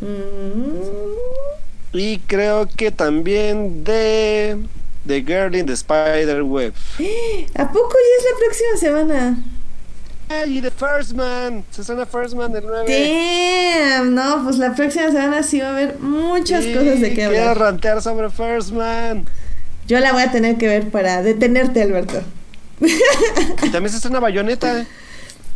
Mm. 0.00 1.96
Y 1.96 2.18
creo 2.20 2.68
que 2.74 2.90
también 2.90 3.84
de 3.84 4.58
The 5.06 5.22
Girl 5.22 5.54
in 5.54 5.66
the 5.66 5.74
Spider 5.74 6.42
Web. 6.42 6.72
¿A 7.54 7.70
poco 7.70 7.92
ya 7.92 8.18
es 8.18 8.24
la 8.32 8.38
próxima 8.38 8.76
semana? 8.76 9.44
Y 10.46 10.60
The 10.60 10.70
First 10.70 11.12
Man. 11.12 11.64
Se 11.70 11.84
suena 11.84 12.06
First 12.06 12.34
Man 12.34 12.52
del 12.52 12.64
9. 12.66 13.98
Damn, 13.98 14.14
no, 14.14 14.44
pues 14.44 14.58
la 14.58 14.74
próxima 14.74 15.06
semana 15.10 15.42
sí 15.42 15.60
va 15.60 15.68
a 15.68 15.70
haber 15.70 15.98
muchas 15.98 16.64
cosas 16.66 17.00
de 17.00 17.14
qué 17.14 17.24
hablar. 17.24 17.42
Quiero 17.42 17.60
rantear 17.60 18.02
sobre 18.02 18.30
First 18.30 18.72
Man. 18.72 19.26
Yo 19.86 19.98
la 20.00 20.12
voy 20.12 20.22
a 20.22 20.30
tener 20.30 20.56
que 20.56 20.66
ver 20.66 20.90
para 20.90 21.22
detenerte, 21.22 21.82
Alberto. 21.82 22.22
Y 22.80 23.70
también 23.70 23.90
se 23.90 23.96
estrena 23.96 24.20
Bayonetta. 24.20 24.86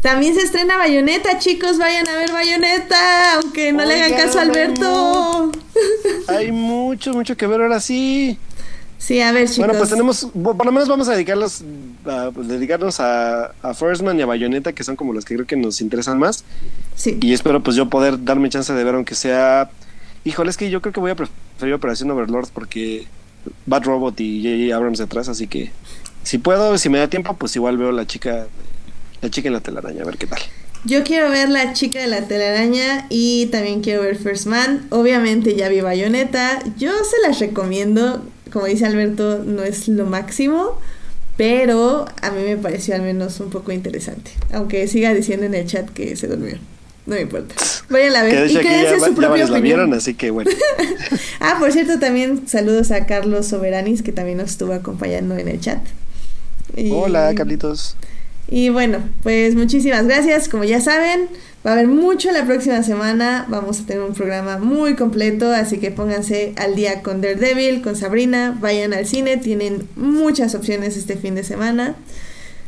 También 0.02 0.34
se 0.34 0.42
estrena 0.42 0.76
Bayonetta, 0.76 1.38
chicos, 1.38 1.78
vayan 1.78 2.06
a 2.06 2.16
ver 2.16 2.30
Bayonetta, 2.30 3.34
aunque 3.34 3.72
no 3.72 3.84
le 3.84 3.94
hagan 3.94 4.16
caso 4.16 4.38
a 4.38 4.42
Alberto. 4.42 5.52
Hay 6.28 6.52
mucho, 6.52 7.12
mucho 7.12 7.36
que 7.36 7.46
ver 7.46 7.60
ahora 7.60 7.80
sí. 7.80 8.38
Sí, 8.98 9.20
a 9.20 9.32
ver, 9.32 9.48
chicos. 9.48 9.58
Bueno, 9.58 9.74
pues 9.78 9.90
tenemos, 9.90 10.28
por 10.34 10.64
lo 10.64 10.72
menos 10.72 10.88
vamos 10.88 11.08
a 11.08 11.12
dedicarlos, 11.12 11.62
a, 12.06 12.30
pues, 12.32 12.48
dedicarnos 12.48 12.98
a, 13.00 13.52
a 13.62 13.74
First 13.74 14.02
Man 14.02 14.18
y 14.18 14.22
a 14.22 14.26
Bayonetta, 14.26 14.72
que 14.72 14.84
son 14.84 14.96
como 14.96 15.12
los 15.12 15.24
que 15.24 15.34
creo 15.34 15.46
que 15.46 15.56
nos 15.56 15.80
interesan 15.80 16.18
más. 16.18 16.44
Sí. 16.94 17.18
Y 17.20 17.32
espero 17.34 17.62
pues 17.62 17.76
yo 17.76 17.88
poder 17.88 18.24
darme 18.24 18.48
chance 18.48 18.72
de 18.72 18.84
ver, 18.84 18.94
aunque 18.94 19.14
sea... 19.14 19.70
Híjole, 20.24 20.50
es 20.50 20.56
que 20.56 20.70
yo 20.70 20.80
creo 20.80 20.92
que 20.92 20.98
voy 20.98 21.12
a 21.12 21.14
preferir 21.14 21.74
Operación 21.74 22.10
Overlord 22.10 22.48
porque 22.52 23.06
Bad 23.66 23.84
Robot 23.84 24.18
y 24.20 24.42
J.J. 24.42 24.76
Abrams 24.76 24.98
detrás, 24.98 25.28
así 25.28 25.46
que 25.46 25.70
si 26.24 26.38
puedo, 26.38 26.76
si 26.78 26.88
me 26.88 26.98
da 26.98 27.08
tiempo, 27.08 27.34
pues 27.34 27.54
igual 27.54 27.78
veo 27.78 27.92
la 27.92 28.06
chica, 28.06 28.48
la 29.22 29.30
chica 29.30 29.46
en 29.48 29.54
la 29.54 29.60
telaraña, 29.60 30.02
a 30.02 30.06
ver 30.06 30.18
qué 30.18 30.26
tal. 30.26 30.40
Yo 30.84 31.02
quiero 31.02 31.30
ver 31.30 31.48
La 31.48 31.72
chica 31.72 31.98
de 31.98 32.06
la 32.06 32.28
telaraña 32.28 33.06
y 33.08 33.46
también 33.46 33.80
quiero 33.80 34.02
ver 34.02 34.16
First 34.16 34.46
Man. 34.46 34.86
Obviamente 34.90 35.56
ya 35.56 35.68
vi 35.68 35.80
Bayonetta. 35.80 36.62
Yo 36.78 36.92
se 37.02 37.26
las 37.26 37.40
recomiendo. 37.40 38.22
Como 38.56 38.68
dice 38.68 38.86
Alberto, 38.86 39.42
no 39.44 39.62
es 39.64 39.86
lo 39.86 40.06
máximo. 40.06 40.80
Pero 41.36 42.06
a 42.22 42.30
mí 42.30 42.42
me 42.42 42.56
pareció 42.56 42.94
al 42.94 43.02
menos 43.02 43.38
un 43.40 43.50
poco 43.50 43.70
interesante. 43.70 44.30
Aunque 44.50 44.88
siga 44.88 45.12
diciendo 45.12 45.44
en 45.44 45.54
el 45.54 45.66
chat 45.66 45.90
que 45.90 46.16
se 46.16 46.26
durmió. 46.26 46.56
No 47.04 47.16
me 47.16 47.20
importa. 47.20 47.54
Vayan 47.90 48.16
a 48.16 48.22
ver. 48.22 48.50
Y 48.50 48.54
créanse 48.56 48.98
su 49.00 49.06
ya 49.10 49.12
propia 49.12 49.28
varios 49.28 49.50
la 49.50 49.58
opinión. 49.58 49.80
vieron, 49.80 49.92
así 49.92 50.14
que 50.14 50.30
bueno. 50.30 50.50
Ah, 51.40 51.56
por 51.60 51.70
cierto, 51.70 51.98
también 51.98 52.48
saludos 52.48 52.90
a 52.92 53.04
Carlos 53.04 53.46
Soberanis, 53.46 54.00
que 54.00 54.10
también 54.12 54.38
nos 54.38 54.52
estuvo 54.52 54.72
acompañando 54.72 55.36
en 55.36 55.48
el 55.48 55.60
chat. 55.60 55.80
Y- 56.74 56.90
Hola, 56.92 57.34
Carlitos. 57.36 57.94
Y 58.48 58.70
bueno, 58.70 59.00
pues 59.22 59.54
muchísimas 59.54 60.06
gracias. 60.06 60.48
Como 60.48 60.64
ya 60.64 60.80
saben, 60.80 61.28
va 61.66 61.70
a 61.70 61.74
haber 61.74 61.88
mucho 61.88 62.30
la 62.30 62.44
próxima 62.44 62.82
semana. 62.84 63.44
Vamos 63.48 63.80
a 63.80 63.86
tener 63.86 64.02
un 64.04 64.14
programa 64.14 64.58
muy 64.58 64.94
completo, 64.94 65.50
así 65.50 65.78
que 65.78 65.90
pónganse 65.90 66.52
al 66.56 66.76
día 66.76 67.02
con 67.02 67.20
Daredevil, 67.20 67.82
con 67.82 67.96
Sabrina, 67.96 68.56
vayan 68.60 68.94
al 68.94 69.04
cine, 69.04 69.36
tienen 69.36 69.88
muchas 69.96 70.54
opciones 70.54 70.96
este 70.96 71.16
fin 71.16 71.34
de 71.34 71.42
semana. 71.42 71.96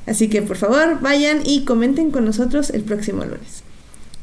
Así 0.06 0.28
que 0.28 0.42
por 0.42 0.56
favor, 0.56 1.00
vayan 1.00 1.42
y 1.44 1.64
comenten 1.64 2.10
con 2.10 2.24
nosotros 2.24 2.70
el 2.70 2.82
próximo 2.82 3.24
lunes. 3.24 3.62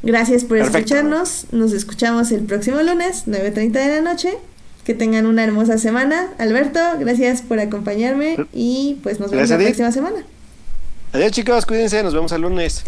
Gracias 0.03 0.43
por 0.43 0.57
Perfecto. 0.57 0.77
escucharnos. 0.79 1.45
Nos 1.51 1.71
escuchamos 1.71 2.31
el 2.31 2.41
próximo 2.41 2.81
lunes, 2.81 3.23
9.30 3.27 3.71
de 3.71 3.87
la 3.87 4.01
noche. 4.01 4.37
Que 4.83 4.93
tengan 4.93 5.25
una 5.25 5.43
hermosa 5.43 5.79
semana. 5.79 6.27
Alberto, 6.37 6.79
gracias 6.99 7.41
por 7.41 7.59
acompaciarme 7.59 8.45
y 8.53 8.99
pues 9.01 9.19
nos 9.19 9.31
vemos 9.31 9.49
Gracias 9.49 9.59
la 9.59 9.65
próxima 9.65 9.91
semana. 9.91 10.25
Adiós 11.11 11.31
chicos, 11.31 11.65
cuídense, 11.65 12.03
nos 12.03 12.13
vemos 12.13 12.31
el 12.33 12.41
lunes. 12.41 12.83